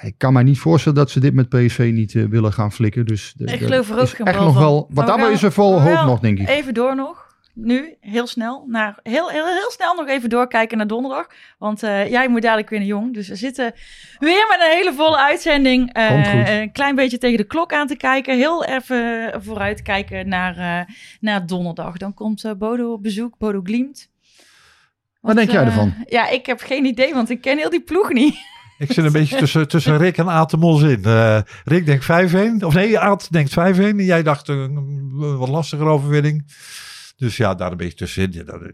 Ik 0.00 0.14
kan 0.18 0.32
mij 0.32 0.42
niet 0.42 0.58
voorstellen 0.58 0.98
dat 0.98 1.10
ze 1.10 1.20
dit 1.20 1.34
met 1.34 1.48
PSV 1.48 1.90
niet 1.94 2.12
willen 2.12 2.52
gaan 2.52 2.72
flikken. 2.72 3.06
Dus 3.06 3.34
de- 3.36 3.44
Ik 3.44 3.60
geloof 3.62 3.90
er 3.90 4.00
ook 4.00 4.08
geen 4.08 4.26
echt 4.26 4.38
nog 4.38 4.58
wel. 4.58 4.86
Wat 4.90 5.08
gaan 5.10 5.32
is 5.32 5.42
er 5.42 5.52
vol 5.52 5.80
hoop 5.80 6.06
nog, 6.06 6.20
denk 6.20 6.38
ik. 6.38 6.48
Even 6.48 6.74
door 6.74 6.96
nog. 6.96 7.23
Nu, 7.54 7.96
heel 8.00 8.26
snel, 8.26 8.64
naar, 8.68 8.98
heel, 9.02 9.28
heel, 9.28 9.46
heel 9.46 9.70
snel 9.70 9.94
nog 9.94 10.08
even 10.08 10.28
doorkijken 10.28 10.76
naar 10.76 10.86
donderdag. 10.86 11.26
Want 11.58 11.82
eh, 11.82 12.10
jij 12.10 12.28
moet 12.28 12.42
dadelijk 12.42 12.68
weer 12.68 12.78
naar 12.78 12.88
Jong. 12.88 13.14
Dus 13.14 13.28
we 13.28 13.36
zitten 13.36 13.72
weer 14.18 14.46
met 14.48 14.58
een 14.60 14.76
hele 14.76 14.92
volle 14.92 15.18
uitzending. 15.18 15.92
eh, 15.92 16.60
een 16.60 16.72
klein 16.72 16.94
beetje 16.94 17.18
tegen 17.18 17.36
de 17.36 17.44
klok 17.44 17.72
aan 17.72 17.86
te 17.86 17.96
kijken. 17.96 18.36
Heel 18.36 18.64
even 18.64 19.32
vooruit 19.42 19.82
kijken 19.82 20.28
naar, 20.28 20.56
eh, 20.56 20.94
naar 21.20 21.46
donderdag. 21.46 21.96
Dan 21.96 22.14
komt 22.14 22.58
Bodo 22.58 22.92
op 22.92 23.02
bezoek, 23.02 23.38
Bodo 23.38 23.60
Glimt. 23.62 24.10
Wat 25.20 25.36
denk 25.36 25.50
jij 25.50 25.64
ervan? 25.64 25.94
Ja, 26.08 26.28
ik 26.28 26.46
heb 26.46 26.60
geen 26.60 26.84
idee, 26.84 27.14
want 27.14 27.30
ik 27.30 27.40
ken 27.40 27.58
heel 27.58 27.70
die 27.70 27.82
ploeg 27.82 28.12
niet. 28.12 28.36
Ik 28.78 28.92
zit 28.92 29.04
een 29.04 29.12
beetje 29.20 29.36
tussen, 29.36 29.68
tussen 29.68 29.98
Rick 29.98 30.16
en 30.18 30.28
Aad 30.28 30.50
de 30.50 30.56
Mos 30.56 30.82
in. 30.82 31.02
Rick 31.64 31.86
denkt 31.86 32.04
5-1. 32.04 32.64
Of 32.64 32.74
nee, 32.74 32.98
Aad 32.98 33.32
denkt 33.32 33.50
5-1. 33.50 33.54
En 33.98 34.04
jij 34.04 34.22
dacht 34.22 34.48
eh, 34.48 34.56
een 34.56 35.38
wat 35.38 35.48
lastiger 35.48 35.86
overwinning. 35.86 36.44
Dus 37.16 37.36
ja, 37.36 37.54
daar 37.54 37.70
een 37.70 37.76
beetje 37.76 37.96
tussenin. 37.96 38.32
Ja, 38.32 38.42
dat- 38.44 38.72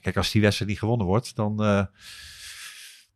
kijk, 0.00 0.16
als 0.16 0.30
die 0.32 0.40
wedstrijd 0.42 0.70
niet 0.70 0.80
gewonnen 0.80 1.06
wordt, 1.06 1.36
dan, 1.36 1.62
eh, 1.64 1.82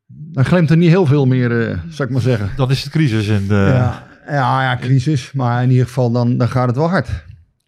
Dan 0.07 0.45
glimt 0.45 0.71
er 0.71 0.77
niet 0.77 0.89
heel 0.89 1.07
veel 1.07 1.27
meer, 1.27 1.69
eh 1.71 1.79
zou 1.89 2.09
ik 2.09 2.11
maar 2.15 2.23
zeggen. 2.23 2.51
dan 2.57 2.71
is 2.71 2.83
het 2.83 2.93
crisis. 2.93 3.29
En, 3.29 3.43
eh, 3.43 3.49
ja, 3.69 4.07
ja, 4.27 4.63
ja, 4.63 4.77
crisis. 4.77 5.33
Maar 5.33 5.63
in 5.63 5.71
ieder 5.71 5.87
geval, 5.87 6.11
dan, 6.13 6.37
dan 6.37 6.49
gaat 6.49 6.67
het 6.67 6.77
wel 6.77 6.89
hard. 6.89 7.09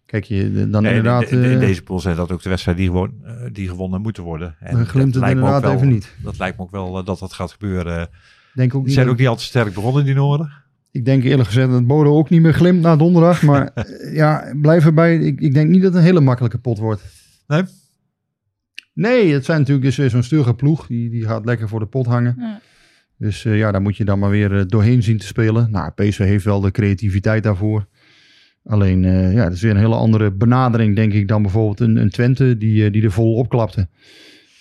Kijk, 0.05 0.23
je, 0.23 0.69
dan 0.69 0.81
nee, 0.83 0.95
inderdaad... 0.95 1.23
in, 1.23 1.43
in- 1.43 1.51
in 1.51 1.59
deze 1.59 1.81
pool 1.83 1.99
zijn 1.99 2.15
dat 2.15 2.31
ook 2.31 2.41
de 2.41 2.49
wedstrijden 2.49 2.83
die, 2.83 2.91
gewoon, 2.91 3.13
die 3.53 3.67
gewonnen 3.67 4.01
moeten 4.01 4.23
worden. 4.23 4.55
En 4.59 4.75
Dan 4.75 4.85
glimt 4.85 5.13
dat 5.13 5.21
het 5.23 5.31
inderdaad 5.31 5.61
wel- 5.61 5.73
even 5.73 5.87
niet. 5.87 6.15
Dat 6.23 6.37
lijkt 6.37 6.57
me 6.57 6.63
ook 6.63 6.71
wel 6.71 7.03
dat 7.03 7.19
dat 7.19 7.33
gaat 7.33 7.51
gebeuren. 7.51 8.07
denk 8.53 8.75
ook 8.75 8.83
niet 8.83 8.93
zijn 8.93 9.05
dat- 9.05 9.13
ook 9.13 9.19
niet 9.19 9.29
altijd 9.29 9.47
sterk 9.47 9.73
begonnen, 9.73 10.05
die 10.05 10.13
Noorden. 10.13 10.51
Ik 10.95 11.05
denk 11.05 11.23
eerlijk 11.23 11.47
gezegd 11.47 11.71
dat 11.71 11.87
Bodo 11.87 12.17
ook 12.17 12.29
niet 12.29 12.41
meer 12.41 12.53
glimt 12.53 12.81
na 12.81 12.95
donderdag. 12.95 13.41
Maar 13.41 13.67
eh, 13.73 14.15
ja, 14.15 14.53
blijf 14.61 14.85
erbij. 14.85 15.17
Ik, 15.17 15.41
ik 15.41 15.53
denk 15.53 15.69
niet 15.69 15.81
dat 15.81 15.93
het 15.93 16.01
een 16.01 16.07
hele 16.07 16.19
makkelijke 16.19 16.57
pot 16.57 16.77
wordt. 16.77 17.01
Nee? 17.47 17.63
Nee, 18.93 19.33
het 19.33 19.45
zijn 19.45 19.59
natuurlijk 19.59 19.95
dus 19.95 20.11
zo'n 20.11 20.23
stugge 20.23 20.53
ploeg. 20.53 20.87
Die, 20.87 21.09
die 21.09 21.25
gaat 21.25 21.45
lekker 21.45 21.67
voor 21.67 21.79
de 21.79 21.85
pot 21.85 22.05
hangen. 22.05 22.35
Ja. 22.37 22.61
Dus 23.17 23.45
eh, 23.45 23.57
ja, 23.57 23.71
daar 23.71 23.81
moet 23.81 23.97
je 23.97 24.05
dan 24.05 24.19
maar 24.19 24.29
weer 24.29 24.57
eh, 24.57 24.63
doorheen 24.67 25.03
zien 25.03 25.17
te 25.17 25.25
spelen. 25.25 25.71
Nou, 25.71 25.91
PSV 25.91 26.17
heeft 26.17 26.45
wel 26.45 26.61
de 26.61 26.71
creativiteit 26.71 27.43
daarvoor. 27.43 27.87
Alleen, 28.63 29.05
eh, 29.05 29.33
ja, 29.33 29.43
dat 29.43 29.53
is 29.53 29.61
weer 29.61 29.71
een 29.71 29.77
hele 29.77 29.95
andere 29.95 30.31
benadering, 30.31 30.95
denk 30.95 31.13
ik, 31.13 31.27
dan 31.27 31.41
bijvoorbeeld 31.41 31.79
een, 31.79 31.97
een 31.97 32.09
Twente 32.09 32.57
die, 32.57 32.89
die 32.89 33.03
er 33.03 33.11
vol 33.11 33.35
opklapte. 33.35 33.87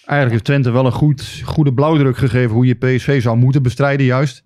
Eigenlijk 0.05 0.31
heeft 0.31 0.45
Twente 0.45 0.71
wel 0.71 0.87
een 0.87 0.93
goed, 0.93 1.43
goede 1.45 1.75
blauwdruk 1.75 2.17
gegeven 2.17 2.55
hoe 2.55 2.67
je 2.67 2.75
PSV 2.75 3.23
zou 3.23 3.37
moeten 3.37 3.63
bestrijden, 3.63 4.07
juist. 4.07 4.43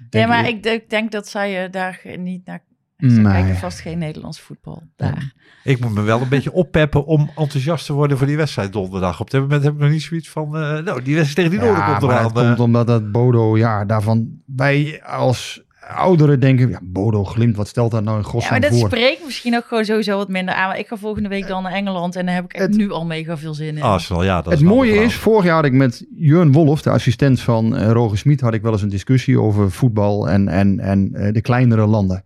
Ja, 0.00 0.06
Denk 0.10 0.28
maar 0.28 0.48
ik. 0.48 0.66
ik, 0.66 0.90
denk 0.90 1.12
dat 1.12 1.28
zij 1.28 1.64
eh, 1.64 1.72
daar 1.72 2.00
niet 2.16 2.46
naar... 2.46 2.60
Ze 2.98 3.06
Nee. 3.06 3.22
kijken 3.32 3.56
vast 3.56 3.80
geen 3.80 3.98
Nederlands 3.98 4.40
voetbal 4.40 4.82
daar. 4.96 5.32
Ik 5.64 5.80
moet 5.80 5.94
me 5.94 6.02
wel 6.02 6.20
een 6.20 6.28
beetje 6.28 6.52
oppeppen 6.52 7.04
om 7.06 7.30
enthousiast 7.36 7.86
te 7.86 7.92
worden 7.92 8.18
voor 8.18 8.26
die 8.26 8.36
wedstrijd 8.36 8.72
donderdag. 8.72 9.20
Op 9.20 9.30
dit 9.30 9.40
moment 9.40 9.62
heb 9.62 9.72
ik 9.72 9.78
nog 9.78 9.90
niet 9.90 10.02
zoiets 10.02 10.28
van, 10.28 10.56
eh, 10.56 10.78
nou, 10.78 11.02
die 11.02 11.14
wedstrijd 11.14 11.34
tegen 11.34 11.50
die 11.50 11.58
Noorden 11.58 11.78
Ja, 11.78 11.90
komt 11.90 12.00
maar 12.00 12.10
eraan. 12.10 12.24
het 12.24 12.34
komt 12.34 12.56
eh. 12.56 12.64
omdat 12.64 12.86
dat 12.86 13.12
Bodo, 13.12 13.56
ja, 13.58 13.84
daarvan 13.84 14.28
wij 14.46 15.02
als 15.04 15.62
ouderen 15.80 16.40
denken, 16.40 16.68
ja, 16.68 16.78
Bodo 16.82 17.24
glimt, 17.24 17.56
wat 17.56 17.68
stelt 17.68 17.90
dat 17.90 18.02
nou 18.04 18.16
in 18.16 18.22
Ja, 18.22 18.28
godsnaam 18.28 18.60
maar 18.60 18.70
dat 18.70 18.78
voor? 18.78 18.88
spreekt 18.88 19.24
misschien 19.24 19.56
ook 19.56 19.64
gewoon 19.66 19.84
sowieso 19.84 20.16
wat 20.16 20.28
minder 20.28 20.54
aan. 20.54 20.68
Maar 20.68 20.78
ik 20.78 20.86
ga 20.86 20.96
volgende 20.96 21.28
week 21.28 21.46
dan 21.46 21.62
naar 21.62 21.72
Engeland 21.72 22.16
en 22.16 22.26
daar 22.26 22.34
heb 22.34 22.44
ik 22.44 22.52
echt 22.52 22.66
Het- 22.66 22.76
nu 22.76 22.90
al 22.90 23.06
mega 23.06 23.36
veel 23.36 23.54
zin 23.54 23.76
in. 23.76 23.82
Arsenal, 23.82 24.24
ja, 24.24 24.36
dat 24.42 24.52
Het 24.52 24.60
is 24.62 24.68
mooie 24.68 24.94
is, 25.02 25.14
vorig 25.14 25.44
jaar 25.44 25.54
had 25.54 25.64
ik 25.64 25.72
met 25.72 26.06
Jurn 26.16 26.52
Wolf, 26.52 26.82
de 26.82 26.90
assistent 26.90 27.40
van 27.40 27.76
eh, 27.76 27.90
Roger 27.90 28.18
Smit, 28.18 28.40
had 28.40 28.54
ik 28.54 28.62
wel 28.62 28.72
eens 28.72 28.82
een 28.82 28.88
discussie 28.88 29.40
over 29.40 29.70
voetbal 29.70 30.28
en, 30.28 30.48
en, 30.48 30.80
en 30.80 31.10
eh, 31.14 31.32
de 31.32 31.40
kleinere 31.40 31.86
landen. 31.86 32.24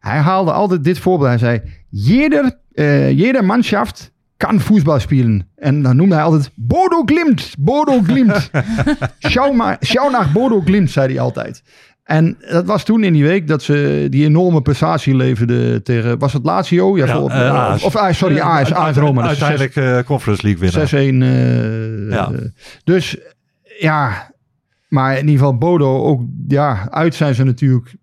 Hij 0.00 0.18
haalde 0.18 0.52
altijd 0.52 0.84
dit 0.84 0.98
voorbeeld. 0.98 1.28
Hij 1.28 1.38
zei, 1.38 1.62
jeder, 1.88 2.58
eh 2.72 3.10
jeder 3.10 3.44
Mannschaft 3.44 4.10
kan 4.36 4.60
voetbal 4.60 5.00
spelen. 5.00 5.48
En 5.56 5.82
dan 5.82 5.96
noemde 5.96 6.14
hij 6.14 6.24
altijd 6.24 6.50
Bodo 6.54 7.02
Glimt, 7.04 7.54
Bodo 7.58 8.00
Glimt. 8.02 8.50
schau, 9.18 9.54
maar, 9.54 9.76
schau 9.80 10.10
naar 10.10 10.30
Bodo 10.32 10.60
Glimt, 10.60 10.90
zei 10.90 11.06
hij 11.12 11.20
altijd. 11.22 11.62
En 12.12 12.36
dat 12.50 12.66
was 12.66 12.84
toen 12.84 13.04
in 13.04 13.12
die 13.12 13.24
week 13.24 13.46
dat 13.48 13.62
ze 13.62 14.06
die 14.10 14.24
enorme 14.24 14.62
prestatie 14.62 15.16
leverden 15.16 15.82
tegen, 15.82 16.18
was 16.18 16.32
het 16.32 16.44
Lazio? 16.44 16.96
Ja, 16.96 17.06
Ja, 17.06 17.20
voor- 17.20 17.30
eh, 17.30 17.54
AS. 17.54 17.82
of, 17.82 17.96
ah, 17.96 18.12
sorry, 18.12 18.38
AS, 18.40 18.72
AS 18.72 18.96
Roma. 18.96 19.22
Uiteindelijk 19.26 19.76
eh, 19.76 19.98
Conference 20.06 20.42
League 20.46 20.60
winnaar. 20.60 20.88
6-1. 20.88 21.22
eh, 21.22 22.10
Ja. 22.10 22.30
dus 22.84 23.16
ja, 23.78 24.30
maar 24.88 25.12
in 25.12 25.20
ieder 25.20 25.32
geval 25.38 25.58
Bodo 25.58 26.02
ook, 26.02 26.20
ja, 26.48 26.88
uit 26.90 27.14
zijn 27.14 27.34
ze 27.34 27.44
natuurlijk 27.44 27.94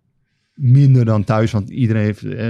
minder 0.62 1.06
dan 1.06 1.24
thuis. 1.24 1.52
Want 1.52 1.70
iedereen 1.70 2.04
heeft, 2.04 2.24
eh, 2.24 2.46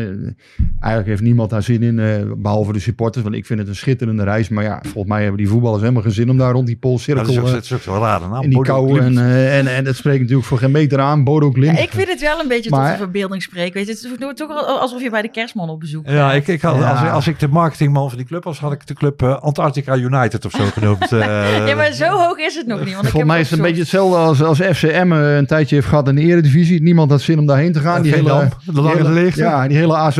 eigenlijk 0.80 1.05
heeft 1.05 1.22
niemand 1.22 1.49
daar 1.49 1.64
zin 1.64 1.84
in, 1.84 1.99
eh, 1.99 2.07
behalve 2.38 2.74
de 2.74 2.80
supporters. 2.80 3.24
Want 3.24 3.36
ik 3.36 3.45
vind 3.45 3.60
het 3.60 3.68
een 3.68 3.76
schitterende 3.76 4.24
reis. 4.24 4.49
Maar 4.49 4.64
ja, 4.64 4.80
volgens 4.84 5.07
mij 5.07 5.22
hebben 5.22 5.38
die 5.38 5.49
voetballers 5.49 5.82
helemaal 5.82 6.01
geen 6.03 6.12
zin 6.12 6.30
om 6.30 6.38
daar 6.38 6.51
rond 6.51 6.66
die 6.68 6.76
Ja, 6.76 6.82
dat 6.82 6.89
Poolcirkel 6.89 7.24
is 7.30 7.39
ook, 7.39 7.45
eh, 7.45 7.51
dat 7.53 7.64
is 7.64 7.74
ook 7.74 7.82
zo'n 7.82 7.97
rare 7.99 8.28
naam. 8.28 8.43
in 8.43 8.49
die 8.49 8.62
kou. 8.62 8.99
En, 8.99 9.18
eh, 9.18 9.57
en, 9.57 9.76
en 9.76 9.84
dat 9.84 9.95
spreekt 9.95 10.20
natuurlijk 10.20 10.47
voor 10.47 10.57
geen 10.57 10.72
meter 10.72 10.99
aan. 10.99 11.24
Bodo. 11.24 11.51
Ja, 11.53 11.78
ik 11.78 11.89
vind 11.91 12.07
het 12.07 12.22
wel 12.22 12.39
een 12.39 12.47
beetje 12.47 12.70
Maar- 12.70 12.84
tot 12.89 12.91
de 12.97 13.03
verbeelding 13.03 13.41
spreken. 13.43 13.74
Weet 13.74 13.86
je, 13.86 13.91
het 13.91 14.20
is 14.22 14.36
toch 14.36 14.49
al- 14.49 14.80
alsof 14.80 15.01
je 15.01 15.10
bij 15.10 15.22
de 15.22 15.32
kerstman 15.32 15.70
op 15.70 15.80
bezoek 15.80 16.07
Ja, 16.10 16.34
ik, 16.34 16.47
ik 16.47 16.62
had, 16.62 16.76
Ja. 16.76 16.91
Als, 16.91 17.10
als 17.10 17.28
ik 17.28 17.39
de 17.39 17.47
marketingman 17.47 18.10
van 18.10 18.18
die 18.18 18.28
club 18.28 18.43
was, 18.43 18.60
had 18.60 18.72
ik 18.72 18.88
de 18.88 18.93
club 18.93 19.22
eh, 19.22 19.39
Antarctica 19.41 19.95
United 19.97 20.45
of 20.45 20.51
zo 20.51 20.64
genoemd. 20.74 21.12
eh. 21.12 21.68
Ja, 21.68 21.76
maar 21.76 21.91
zo 21.91 22.05
hoog 22.10 22.38
is 22.38 22.55
het 22.55 22.68
nog 22.68 22.80
niet. 22.86 22.93
Want 22.93 23.05
ik 23.05 23.12
Volgens 23.12 23.14
heb 23.14 23.26
mij 23.26 23.39
is 23.39 23.49
het 23.49 23.60
een 23.60 23.66
beetje 23.66 23.82
hetzelfde 23.82 24.18
als, 24.18 24.43
als 24.43 24.60
FCM 24.62 25.12
een 25.12 25.45
tijdje 25.45 25.76
heeft 25.76 25.88
gehad 25.88 26.07
in 26.07 26.16
de 26.16 26.22
eredivisie. 26.22 26.82
Niemand 26.82 27.12
had 27.12 27.22
zin 27.22 27.39
om 27.39 27.45
daarheen 27.45 27.72
te 27.72 27.80
gaan. 27.80 27.99
Die 28.04 28.14
hele, 28.14 28.50
de 28.66 28.82
lange 28.82 28.95
hele- 28.95 29.10
leegte. 29.10 29.41
Ja, 29.41 29.68
die 29.68 29.78
hele 29.78 30.12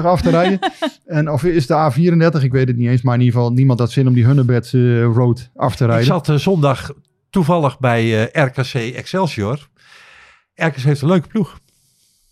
A37 0.00 0.04
af 0.04 0.20
te 0.22 0.30
rijden. 0.30 0.58
en 1.06 1.30
of 1.30 1.44
is 1.44 1.66
de 1.66 1.90
A34? 1.92 2.42
Ik 2.42 2.52
weet 2.52 2.68
het 2.68 2.76
niet 2.76 2.88
eens. 2.88 3.02
Maar 3.02 3.14
in 3.14 3.20
ieder 3.20 3.34
geval, 3.34 3.52
niemand 3.52 3.78
had 3.78 3.90
zin 3.90 4.06
om 4.08 4.14
die 4.14 4.24
Hunnebed 4.26 4.70
eh, 4.74 5.02
Road 5.02 5.50
af 5.56 5.76
te 5.76 5.84
Ik 5.84 5.88
rijden. 5.90 6.06
zat 6.06 6.28
eh, 6.28 6.34
zondag 6.36 6.90
toevallig 7.30 7.78
bij 7.78 8.28
eh, 8.32 8.44
RKC 8.44 8.74
Excelsior. 8.94 9.68
RKC 10.54 10.76
heeft 10.76 11.02
een 11.02 11.08
leuke 11.08 11.28
ploeg. 11.28 11.58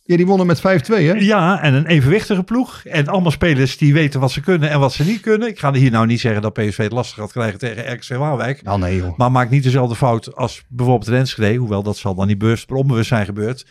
Ja, 0.04 0.16
die 0.16 0.26
wonnen 0.26 0.46
met 0.46 0.58
5-2 0.58 0.62
hè? 0.86 0.96
Ja, 1.12 1.62
en 1.62 1.74
een 1.74 1.86
evenwichtige 1.86 2.42
ploeg. 2.42 2.82
En 2.84 3.08
allemaal 3.08 3.30
spelers 3.30 3.78
die 3.78 3.92
weten 3.92 4.20
wat 4.20 4.30
ze 4.30 4.40
kunnen 4.40 4.70
en 4.70 4.80
wat 4.80 4.92
ze 4.92 5.04
niet 5.04 5.20
kunnen. 5.20 5.48
Ik 5.48 5.58
ga 5.58 5.72
hier 5.72 5.90
nou 5.90 6.06
niet 6.06 6.20
zeggen 6.20 6.42
dat 6.42 6.52
PSV 6.52 6.76
het 6.76 6.92
lastig 6.92 7.16
gaat 7.18 7.32
krijgen 7.32 7.58
tegen 7.58 7.92
RKC 7.92 8.08
Waalwijk. 8.16 8.62
Nou 8.62 8.78
nee 8.78 8.96
joh. 8.96 9.16
Maar 9.18 9.30
maak 9.32 9.50
niet 9.50 9.62
dezelfde 9.62 9.94
fout 9.96 10.36
als 10.36 10.62
bijvoorbeeld 10.68 11.08
Renschede. 11.10 11.54
Hoewel 11.54 11.82
dat 11.82 11.96
zal 11.96 12.14
dan 12.14 12.26
niet 12.26 12.38
bewust 12.38 12.70
onbewust 12.70 13.08
zijn 13.08 13.24
gebeurd. 13.24 13.66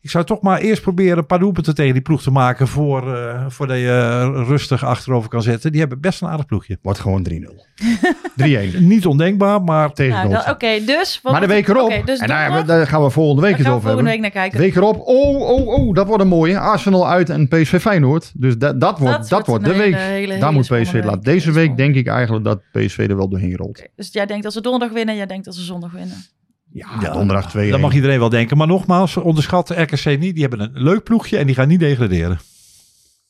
Ik 0.00 0.10
zou 0.10 0.24
toch 0.24 0.40
maar 0.40 0.60
eerst 0.60 0.82
proberen 0.82 1.18
een 1.18 1.26
paar 1.26 1.38
doelpunten 1.38 1.74
tegen 1.74 1.92
die 1.92 2.02
ploeg 2.02 2.22
te 2.22 2.30
maken. 2.30 2.68
Voor, 2.68 3.16
eh 3.16 3.44
voordat 3.48 3.76
je 3.76 3.88
eh, 4.34 4.46
rustig 4.46 4.84
achterover 4.84 5.28
kan 5.28 5.42
zetten. 5.42 5.70
Die 5.70 5.80
hebben 5.80 6.00
best 6.00 6.22
een 6.22 6.28
aardig 6.28 6.46
ploegje. 6.46 6.78
Wordt 6.82 6.98
gewoon 6.98 7.26
3-0. 7.30 7.32
3-1 7.34 8.78
Niet 8.78 9.06
ondenkbaar, 9.06 9.62
maar 9.62 9.92
tegen 9.92 10.30
Nou, 10.30 10.50
Oké, 10.50 10.84
dus... 10.84 11.20
wat 11.22 11.32
Maar 11.32 11.40
de 11.40 11.46
week 11.46 11.68
erop. 11.68 11.90
Oké, 11.90 12.02
dus 12.04 12.18
en 12.18 12.28
daar, 12.66 12.86
gaan 12.86 13.02
we 13.02 13.10
volgende 13.10 13.42
week 13.42 13.56
we 13.56 13.58
over 13.58 13.70
volgende 13.70 13.88
hebben. 13.88 14.12
week 14.12 14.20
naar 14.20 14.30
kijken. 14.30 14.58
Week 14.58 14.76
erop. 14.76 15.00
Oh, 15.04 15.40
oh, 15.40 15.66
oh. 15.66 15.94
Dat 15.94 16.06
wordt 16.06 16.22
een 16.22 16.28
mooie. 16.28 16.58
Arsenal 16.58 17.08
uit 17.08 17.30
en 17.30 17.48
PSV 17.48 17.80
Feyenoord. 17.80 18.32
Dus 18.34 18.58
dat, 18.58 18.80
dat 18.80 18.98
wordt, 18.98 19.28
dat 19.28 19.46
wordt 19.46 19.64
de 19.64 19.76
week. 19.76 19.94
hele, 19.94 19.96
hele, 19.96 20.38
Daar 20.38 20.52
moet 20.52 20.62
PSV 20.62 20.72
spannende 20.72 21.06
laten. 21.06 21.22
week. 21.22 21.34
Deze 21.34 21.52
week 21.52 21.76
denk 21.76 21.94
ik 21.94 22.06
eigenlijk 22.06 22.44
dat 22.44 22.60
PSV 22.72 23.06
er 23.08 23.16
wel 23.16 23.28
doorheen 23.28 23.56
rolt. 23.56 23.78
week. 23.78 23.90
Dus 23.96 24.08
jij 24.12 24.26
denkt 24.26 24.44
als 24.44 24.54
ze 24.54 24.60
donderdag 24.60 24.92
winnen, 24.96 25.16
jij 25.16 25.26
denkt 25.26 25.46
als 25.46 25.56
ze 25.56 25.62
zondag 25.62 25.92
winnen. 25.92 26.24
Ja, 27.00 27.12
donderdag 27.12 27.50
2 27.50 27.70
dat 27.70 27.80
mag 27.80 27.94
iedereen 27.94 28.18
wel 28.18 28.28
denken. 28.28 28.56
Maar 28.56 28.66
nogmaals, 28.66 29.16
onderschat 29.16 29.68
de 29.68 29.82
RKC 29.82 30.18
niet. 30.18 30.34
Die 30.34 30.46
hebben 30.48 30.60
een 30.60 30.82
leuk 30.82 31.02
ploegje 31.02 31.36
en 31.36 31.46
die 31.46 31.54
gaan 31.54 31.68
niet 31.68 31.80
degraderen. 31.80 32.38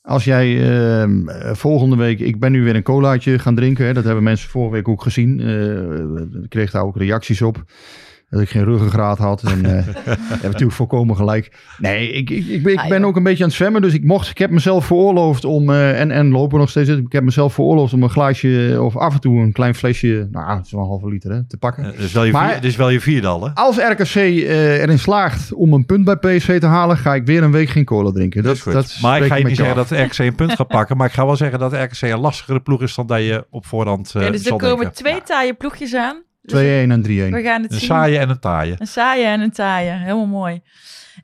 Als 0.02 0.24
jij 0.24 0.70
ehm, 0.70 1.28
eh, 1.28 1.54
volgende 1.54 1.96
week, 1.96 2.20
ik 2.20 2.40
ben 2.40 2.52
nu 2.52 2.62
weer 2.62 2.76
een 2.76 2.82
colaatje 2.82 3.38
gaan 3.38 3.54
drinken. 3.54 3.86
Hè, 3.86 3.92
dat 3.92 4.04
hebben 4.04 4.22
mensen 4.22 4.48
vorige 4.48 4.72
week 4.72 4.88
ook 4.88 5.02
gezien. 5.02 5.40
Eh, 5.40 6.42
ik 6.42 6.48
kreeg 6.48 6.70
daar 6.70 6.82
ook 6.82 6.96
reacties 6.96 7.42
op. 7.42 7.64
Dat 8.30 8.40
ik 8.40 8.48
geen 8.48 8.64
ruggengraat 8.64 9.18
had. 9.18 9.42
En 9.42 9.64
eh 9.64 9.84
heb 10.04 10.42
natuurlijk 10.42 10.72
volkomen 10.72 11.16
gelijk. 11.16 11.56
Nee, 11.78 12.12
ik, 12.12 12.30
ik, 12.30 12.46
ik, 12.46 12.62
ben- 12.62 12.72
ik 12.72 12.78
Ah, 12.78 12.88
ben 12.88 12.98
joh. 12.98 13.08
ook 13.08 13.16
een 13.16 13.22
beetje 13.22 13.42
aan 13.42 13.48
het 13.48 13.58
zwemmen. 13.58 13.82
Dus 13.82 13.94
ik 13.94 14.04
mocht, 14.04 14.28
ik 14.30 14.38
heb 14.38 14.50
mezelf 14.50 14.84
veroorloofd 14.86 15.44
om, 15.44 15.70
eh, 15.70 16.00
en, 16.00 16.10
en 16.10 16.28
lopen 16.30 16.58
nog 16.58 16.70
steeds. 16.70 16.88
Ik 16.88 17.12
heb 17.12 17.22
mezelf 17.24 17.54
veroorloofd 17.54 17.92
om 17.92 18.02
een 18.02 18.10
glaasje 18.10 18.78
of 18.82 18.96
af 18.96 19.14
en 19.14 19.20
toe 19.20 19.40
een 19.40 19.52
klein 19.52 19.74
flesje, 19.74 20.28
nou 20.32 20.56
het 20.56 20.66
is 20.66 20.72
wel 20.72 20.80
een 20.80 20.86
halve 20.86 21.08
liter 21.08 21.30
hè, 21.32 21.46
te 21.46 21.56
pakken. 21.56 21.84
Eh, 21.92 21.98
Dus 21.98 22.12
wel 22.12 22.24
je, 22.24 22.32
Maar- 22.32 22.50
vier, 22.52 22.60
dus 22.60 22.76
wel 22.76 22.88
je 22.88 23.00
vierde 23.00 23.26
al, 23.26 23.44
hè? 23.44 23.50
Als 23.54 23.76
RKC 23.76 24.14
eh, 24.14 24.80
erin 24.82 24.98
slaagt 24.98 25.52
om 25.52 25.72
een 25.72 25.86
punt 25.86 26.04
bij 26.04 26.16
PSV 26.16 26.60
te 26.60 26.66
halen, 26.66 26.96
ga 26.96 27.14
ik 27.14 27.26
weer 27.26 27.42
een 27.42 27.52
week 27.52 27.68
geen 27.68 27.84
cola 27.84 28.10
drinken. 28.10 28.42
Dat, 28.42 28.54
is 28.54 28.62
goed. 28.62 28.72
dat 28.72 28.98
maar 29.02 29.20
ik 29.22 29.26
ga 29.28 29.34
je 29.36 29.44
niet 29.44 29.56
zeggen 29.56 29.76
dat 29.76 29.90
RKC 29.90 30.18
een 30.18 30.34
punt 30.34 30.52
gaat 30.52 30.68
pakken. 30.68 30.96
Maar 30.96 31.06
ik 31.06 31.12
ga 31.12 31.26
wel 31.26 31.36
zeggen 31.36 31.58
dat 31.58 31.72
RKC 31.72 32.00
een 32.02 32.18
lastigere 32.20 32.60
ploeg 32.60 32.82
is 32.82 32.94
dan 32.94 33.06
dat 33.06 33.18
je 33.20 33.46
op 33.50 33.66
voorhand 33.66 34.12
eh 34.16 34.22
Ja, 34.22 34.30
dus 34.30 34.44
er 34.46 34.50
komen 34.56 34.76
denken. 34.76 34.94
twee 34.94 35.22
taaie 35.22 35.54
ploegjes 35.54 35.94
aan. 35.94 36.26
Dus 36.48 36.60
2-1 36.60 36.64
en 36.90 37.02
3-1. 37.02 37.06
we 37.34 37.42
gaan 37.42 37.62
het 37.62 37.72
Een 37.72 37.78
zien. 37.78 37.88
saaie 37.88 38.18
en 38.18 38.28
een 38.28 38.38
taaie. 38.38 38.74
Een 38.78 38.86
saaie 38.86 39.24
en 39.24 39.40
een 39.40 39.50
taaie. 39.50 39.90
Helemaal 39.90 40.26
mooi. 40.26 40.62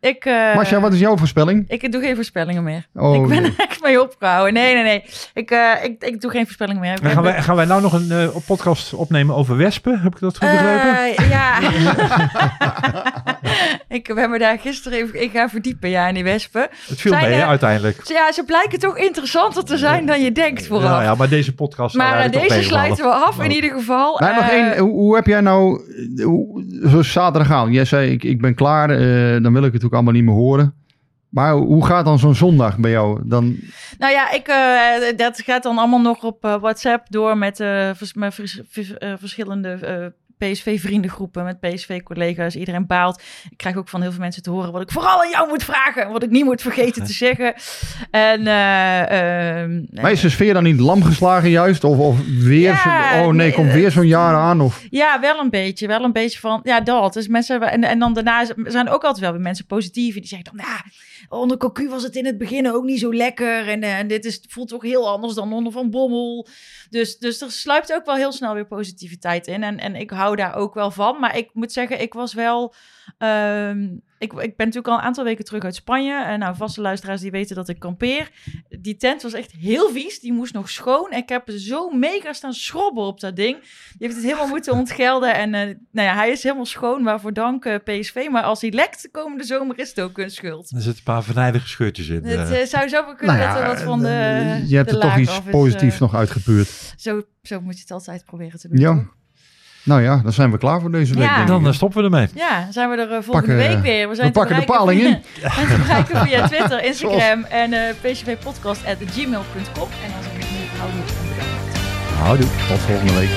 Ik, 0.01 0.25
eh, 0.25 0.55
Marcia, 0.55 0.81
wat 0.81 0.93
is 0.93 0.99
jouw 0.99 1.17
voorspelling? 1.17 1.65
ik 1.69 1.93
doe 1.93 2.03
geen 2.03 2.15
voorspellingen 2.15 2.63
meer. 2.63 2.87
Oh, 2.95 3.15
ik 3.15 3.29
ben 3.29 3.45
er 3.45 3.55
echt 3.57 3.83
mee 3.83 4.01
opgehouden. 4.03 4.53
Nee, 4.55 4.75
nee, 4.75 4.83
nee. 4.83 5.05
Ik, 5.35 5.51
eh, 5.51 5.71
ik, 5.83 6.05
ik 6.05 6.21
doe 6.21 6.31
geen 6.31 6.45
voorspellingen 6.45 6.81
meer. 6.81 6.93
Ik 6.93 7.11
gaan, 7.13 7.23
wij, 7.23 7.43
gaan 7.43 7.57
wij 7.57 7.65
nou 7.65 7.83
nog 7.83 7.93
een 7.93 8.11
eh, 8.11 8.29
podcast 8.47 8.93
opnemen 8.93 9.35
over 9.35 9.57
wespen? 9.57 10.01
Heb 10.01 10.15
ik 10.15 10.21
dat 10.21 10.39
goed 10.39 10.51
begrepen? 10.51 11.29
Ja. 11.29 11.59
ik 13.99 14.15
ben 14.15 14.31
me 14.31 14.39
daar 14.39 14.59
gisteren 14.59 14.99
even 14.99 15.21
in 15.21 15.31
gaan 15.31 15.49
verdiepen, 15.49 15.91
ja, 15.91 16.09
in 16.09 16.15
die 16.15 16.25
wespen. 16.25 16.69
het 16.87 17.01
viel 17.01 17.13
zijn 17.13 17.29
mee, 17.31 17.41
er- 17.41 17.47
uiteindelijk. 17.47 18.01
Ja, 18.09 18.33
ze 18.33 18.45
blijken 18.45 18.79
toch 18.79 18.99
interessanter 18.99 19.65
te 19.65 19.77
zijn 19.77 20.07
dan 20.07 20.23
je 20.23 20.33
denkt 20.33 20.67
vooraf. 20.67 20.91
Ja, 20.91 21.03
ja, 21.03 21.15
maar 21.15 21.29
deze 21.29 21.55
podcast 21.55 21.97
maar 21.97 22.31
deze 22.31 22.63
sluiten 22.63 23.05
we 23.05 23.11
af 23.11 23.43
in 23.43 23.51
ieder 23.51 23.71
geval. 23.71 24.21
Maar 24.21 24.35
nog 24.35 24.49
één, 24.49 24.79
hoe, 24.79 24.91
hoe 24.93 25.15
heb 25.15 25.27
jij 25.27 25.41
nou, 25.41 25.81
hoe, 26.23 26.65
zo 26.89 27.03
zaterdagavond, 27.03 27.75
jij 27.75 27.85
zei 27.85 28.11
ik, 28.11 28.25
ik 28.25 28.41
ben 28.41 28.55
klaar, 28.55 28.91
eh, 28.91 29.43
dan 29.43 29.53
wil 29.53 29.65
ik 29.65 29.73
het 29.73 29.84
ook 29.85 29.93
allemaal 29.93 30.13
niet 30.13 30.25
meer 30.25 30.35
horen. 30.35 30.75
Maar 31.29 31.53
hoe 31.53 31.87
gaat 31.87 32.05
dan 32.05 32.19
zo'n 32.19 32.35
zondag 32.35 32.79
bij 32.79 32.91
jou? 32.91 33.21
Dan, 33.25 33.57
Nou 33.99 34.13
ja, 34.13 34.31
ik, 34.33 34.47
eh, 34.49 35.17
dat 35.17 35.41
gaat 35.41 35.63
dan 35.63 35.79
allemaal 35.79 36.01
nog 36.01 36.23
op 36.25 36.45
eh, 36.45 36.61
WhatsApp 36.61 37.07
door 37.11 37.39
met, 37.39 37.61
eh, 37.61 37.91
vers- 37.95 38.93
verschillende 39.17 40.13
PSV-vriendengroepen, 40.53 41.45
met 41.45 41.61
PSV-collega's. 41.61 42.55
Iedereen 42.57 42.87
baalt. 42.87 43.23
Ik 43.51 43.57
krijg 43.57 43.77
ook 43.77 43.89
van 43.89 44.01
heel 44.03 44.11
veel 44.11 44.21
mensen 44.21 44.43
te 44.43 44.51
horen 44.51 44.73
wat 44.73 44.83
ik 44.83 44.91
vooral 44.91 45.23
aan 45.23 45.31
jou 45.31 45.49
moet 45.49 45.65
vragen. 45.65 46.03
en 46.05 46.13
Wat 46.13 46.23
ik 46.23 46.31
niet 46.31 46.45
moet 46.45 46.63
vergeten 46.63 47.05
te 47.05 47.13
zeggen. 47.27 47.55
En, 48.11 48.47
eh, 48.47 49.61
ehm, 49.63 49.83
maar 49.91 50.13
is 50.13 50.21
de 50.21 50.29
sfeer 50.29 50.55
dan 50.55 50.63
niet 50.63 50.81
lam 50.81 51.03
geslagen 51.03 51.51
juist? 51.51 51.85
Of, 51.85 51.99
of 51.99 52.17
weer, 52.27 52.61
Ja, 52.71 53.17
zo- 53.19 53.25
oh 53.27 53.33
nee, 53.35 53.53
komt 53.53 53.73
weer 53.73 53.91
zo'n 53.91 54.07
jaar 54.07 54.35
aan? 54.35 54.61
Of, 54.61 54.83
Ja, 54.91 55.21
wel 55.21 55.39
een 55.41 55.51
beetje. 55.51 55.87
Wel 55.87 56.05
een 56.05 56.13
beetje 56.13 56.39
van, 56.39 56.61
ja, 56.63 56.81
dat. 56.81 57.13
Dus 57.13 57.29
mensen, 57.29 57.61
en, 57.63 57.85
en 57.85 57.99
dan 57.99 58.15
daarna 58.15 58.45
zijn 58.65 58.89
ook 58.89 59.03
altijd 59.05 59.23
wel 59.23 59.33
weer 59.33 59.41
mensen 59.41 59.67
positief. 59.67 60.15
Die 60.15 60.27
zeggen 60.27 60.57
dan, 60.57 60.67
ja, 60.67 60.85
onder 61.29 61.57
Cocu 61.57 61.89
was 61.89 62.03
het 62.03 62.17
in 62.17 62.27
het 62.27 62.39
begin 62.39 62.73
ook 62.73 62.85
niet 62.85 63.01
zo 63.01 63.15
lekker. 63.15 63.69
En, 63.69 63.83
eh, 63.83 63.99
en 63.99 64.07
dit 64.07 64.25
is, 64.25 64.41
voelt 64.49 64.69
toch 64.69 64.83
heel 64.83 65.09
anders 65.11 65.35
dan 65.35 65.53
onder 65.53 65.73
Van 65.73 65.91
Bommel. 65.91 66.47
Dus, 66.91 67.19
dus 67.19 67.41
er 67.41 67.51
sluipt 67.51 67.93
ook 67.93 68.05
wel 68.05 68.15
heel 68.15 68.33
snel 68.33 68.55
weer 68.55 68.67
positiviteit 68.67 69.47
in. 69.47 69.63
En, 69.63 69.79
en 69.79 69.97
ik 69.97 70.11
hou 70.11 70.37
daar 70.37 70.55
ook 70.55 70.75
wel 70.75 70.91
van. 70.91 71.21
Maar 71.21 71.37
ik 71.37 71.51
moet 71.53 71.73
zeggen, 71.73 72.01
ik 72.01 72.15
was 72.15 72.35
wel... 72.35 72.75
ehm, 73.19 73.89
ik, 74.25 74.33
ik 74.33 74.57
ben 74.57 74.67
natuurlijk 74.67 74.89
al 74.89 74.95
een 74.95 75.05
aantal 75.05 75.25
weken 75.25 75.45
terug 75.45 75.63
uit 75.65 75.75
Spanje. 75.75 76.25
En 76.25 76.39
nou, 76.39 76.57
vaste 76.57 76.81
luisteraars 76.81 77.21
die 77.21 77.31
weten 77.31 77.57
dat 77.57 77.69
ik 77.69 77.79
kampeer. 77.79 78.31
Die 78.69 78.97
tent 78.97 79.23
was 79.23 79.33
echt 79.33 79.53
heel 79.53 79.91
vies. 79.91 80.21
Die 80.21 80.33
moest 80.33 80.53
nog 80.53 80.71
schoon. 80.71 81.11
En 81.11 81.19
ik 81.19 81.29
heb 81.29 81.51
zo 81.57 81.91
mega 81.91 82.33
staan 82.33 82.55
schrobben 82.55 83.05
op 83.05 83.21
dat 83.21 83.37
ding. 83.37 83.59
Die 83.61 84.07
heeft 84.07 84.15
het 84.15 84.25
helemaal 84.25 84.49
moeten 84.49 84.73
ontgelden. 84.73 85.35
En 85.35 85.55
eh, 85.55 85.75
nou 85.91 86.09
ja, 86.09 86.15
hij 86.15 86.31
is 86.31 86.43
helemaal 86.43 86.67
schoon. 86.67 87.03
Waarvoor 87.03 87.33
dank 87.33 87.65
eh, 87.65 87.75
PSV. 87.85 88.27
Maar 88.31 88.43
als 88.43 88.61
hij 88.61 88.71
lekt 88.71 89.03
de 89.03 89.11
komende 89.11 89.45
zomer 89.45 89.79
is 89.79 89.89
het 89.89 90.01
ook 90.01 90.19
een 90.19 90.31
schuld. 90.31 90.71
Er 90.71 90.81
zitten 90.81 90.97
een 91.07 91.13
paar 91.15 91.25
venijnige 91.25 91.69
scheurtjes 91.69 92.09
in. 92.09 92.25
Het 92.25 92.51
eh. 92.51 92.65
zou 92.67 92.89
zo 92.89 93.05
wel 93.05 93.15
kunnen 93.15 93.37
nou 93.37 93.49
dat 93.49 93.63
er 93.63 93.69
wat 93.69 93.83
van 93.83 94.01
de. 94.01 94.65
je 94.67 94.77
hebt 94.77 94.91
de 94.91 94.97
er 94.97 95.03
toch 95.03 95.17
iets 95.17 95.41
positiefs 95.51 95.99
nog 95.99 96.15
uitgepuurd. 96.15 96.95
Zo, 96.97 97.23
zo 97.43 97.61
moet 97.61 97.75
je 97.75 97.81
het 97.81 97.91
altijd 97.91 98.25
proberen 98.25 98.61
te 98.61 98.69
doen. 98.69 98.79
Ja. 98.79 99.07
Nou 99.85 100.03
ja, 100.03 100.21
dan 100.23 100.33
zijn 100.33 100.51
we 100.51 100.59
klaar 100.59 100.81
voor 100.81 100.91
deze 100.91 101.15
week. 101.15 101.25
Ja. 101.29 101.45
dan 101.45 101.61
ik. 101.61 101.67
eh, 101.67 101.73
stoppen 101.73 101.99
we 101.99 102.05
ermee. 102.05 102.29
Ja, 102.35 102.61
dan 102.63 102.73
zijn 102.73 102.91
we 102.91 102.97
er 102.97 103.03
eh, 103.03 103.23
volgende 103.23 103.31
Pakken, 103.33 103.57
week 103.57 103.83
weer. 103.83 104.09
We, 104.09 104.15
zijn 104.15 104.27
we 104.27 104.33
te 104.33 104.39
pakken 104.39 104.57
de 104.57 104.65
paling 104.65 105.01
in. 105.01 105.19
via- 105.33 105.57
en 105.61 105.69
te 105.69 105.77
bereiken 105.83 106.27
via 106.27 106.47
Twitter, 106.49 106.85
Instagram 106.85 107.45
en 107.45 107.73
eh 107.73 107.95
pcvpodcast.gmail.com. 108.01 109.89
En 110.05 110.11
dan 110.13 110.23
zijn 110.23 110.35
we 110.39 110.45
nu 110.53 110.89
bedankt. 111.29 111.79
Houdoe, 112.19 112.47
tot 112.69 112.79
volgende 112.79 113.13
week. 113.13 113.31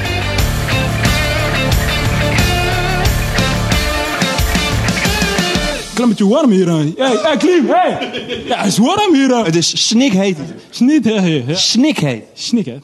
Klimmetje 5.93 6.27
warm 6.27 6.51
hier 6.51 6.69
aan. 6.69 6.93
Hey, 6.97 7.17
hey, 7.21 7.37
Klim, 7.37 7.67
hey! 7.69 7.97
Ja, 8.47 8.57
het 8.57 8.65
is 8.67 8.77
warm 8.77 9.13
hier 9.13 9.33
aan. 9.33 9.45
Het 9.45 9.55
is 9.55 9.87
snikheet. 9.87 10.37
Snikheet. 10.69 11.57
Snikheet. 11.57 12.23
Snikheet. 12.33 12.83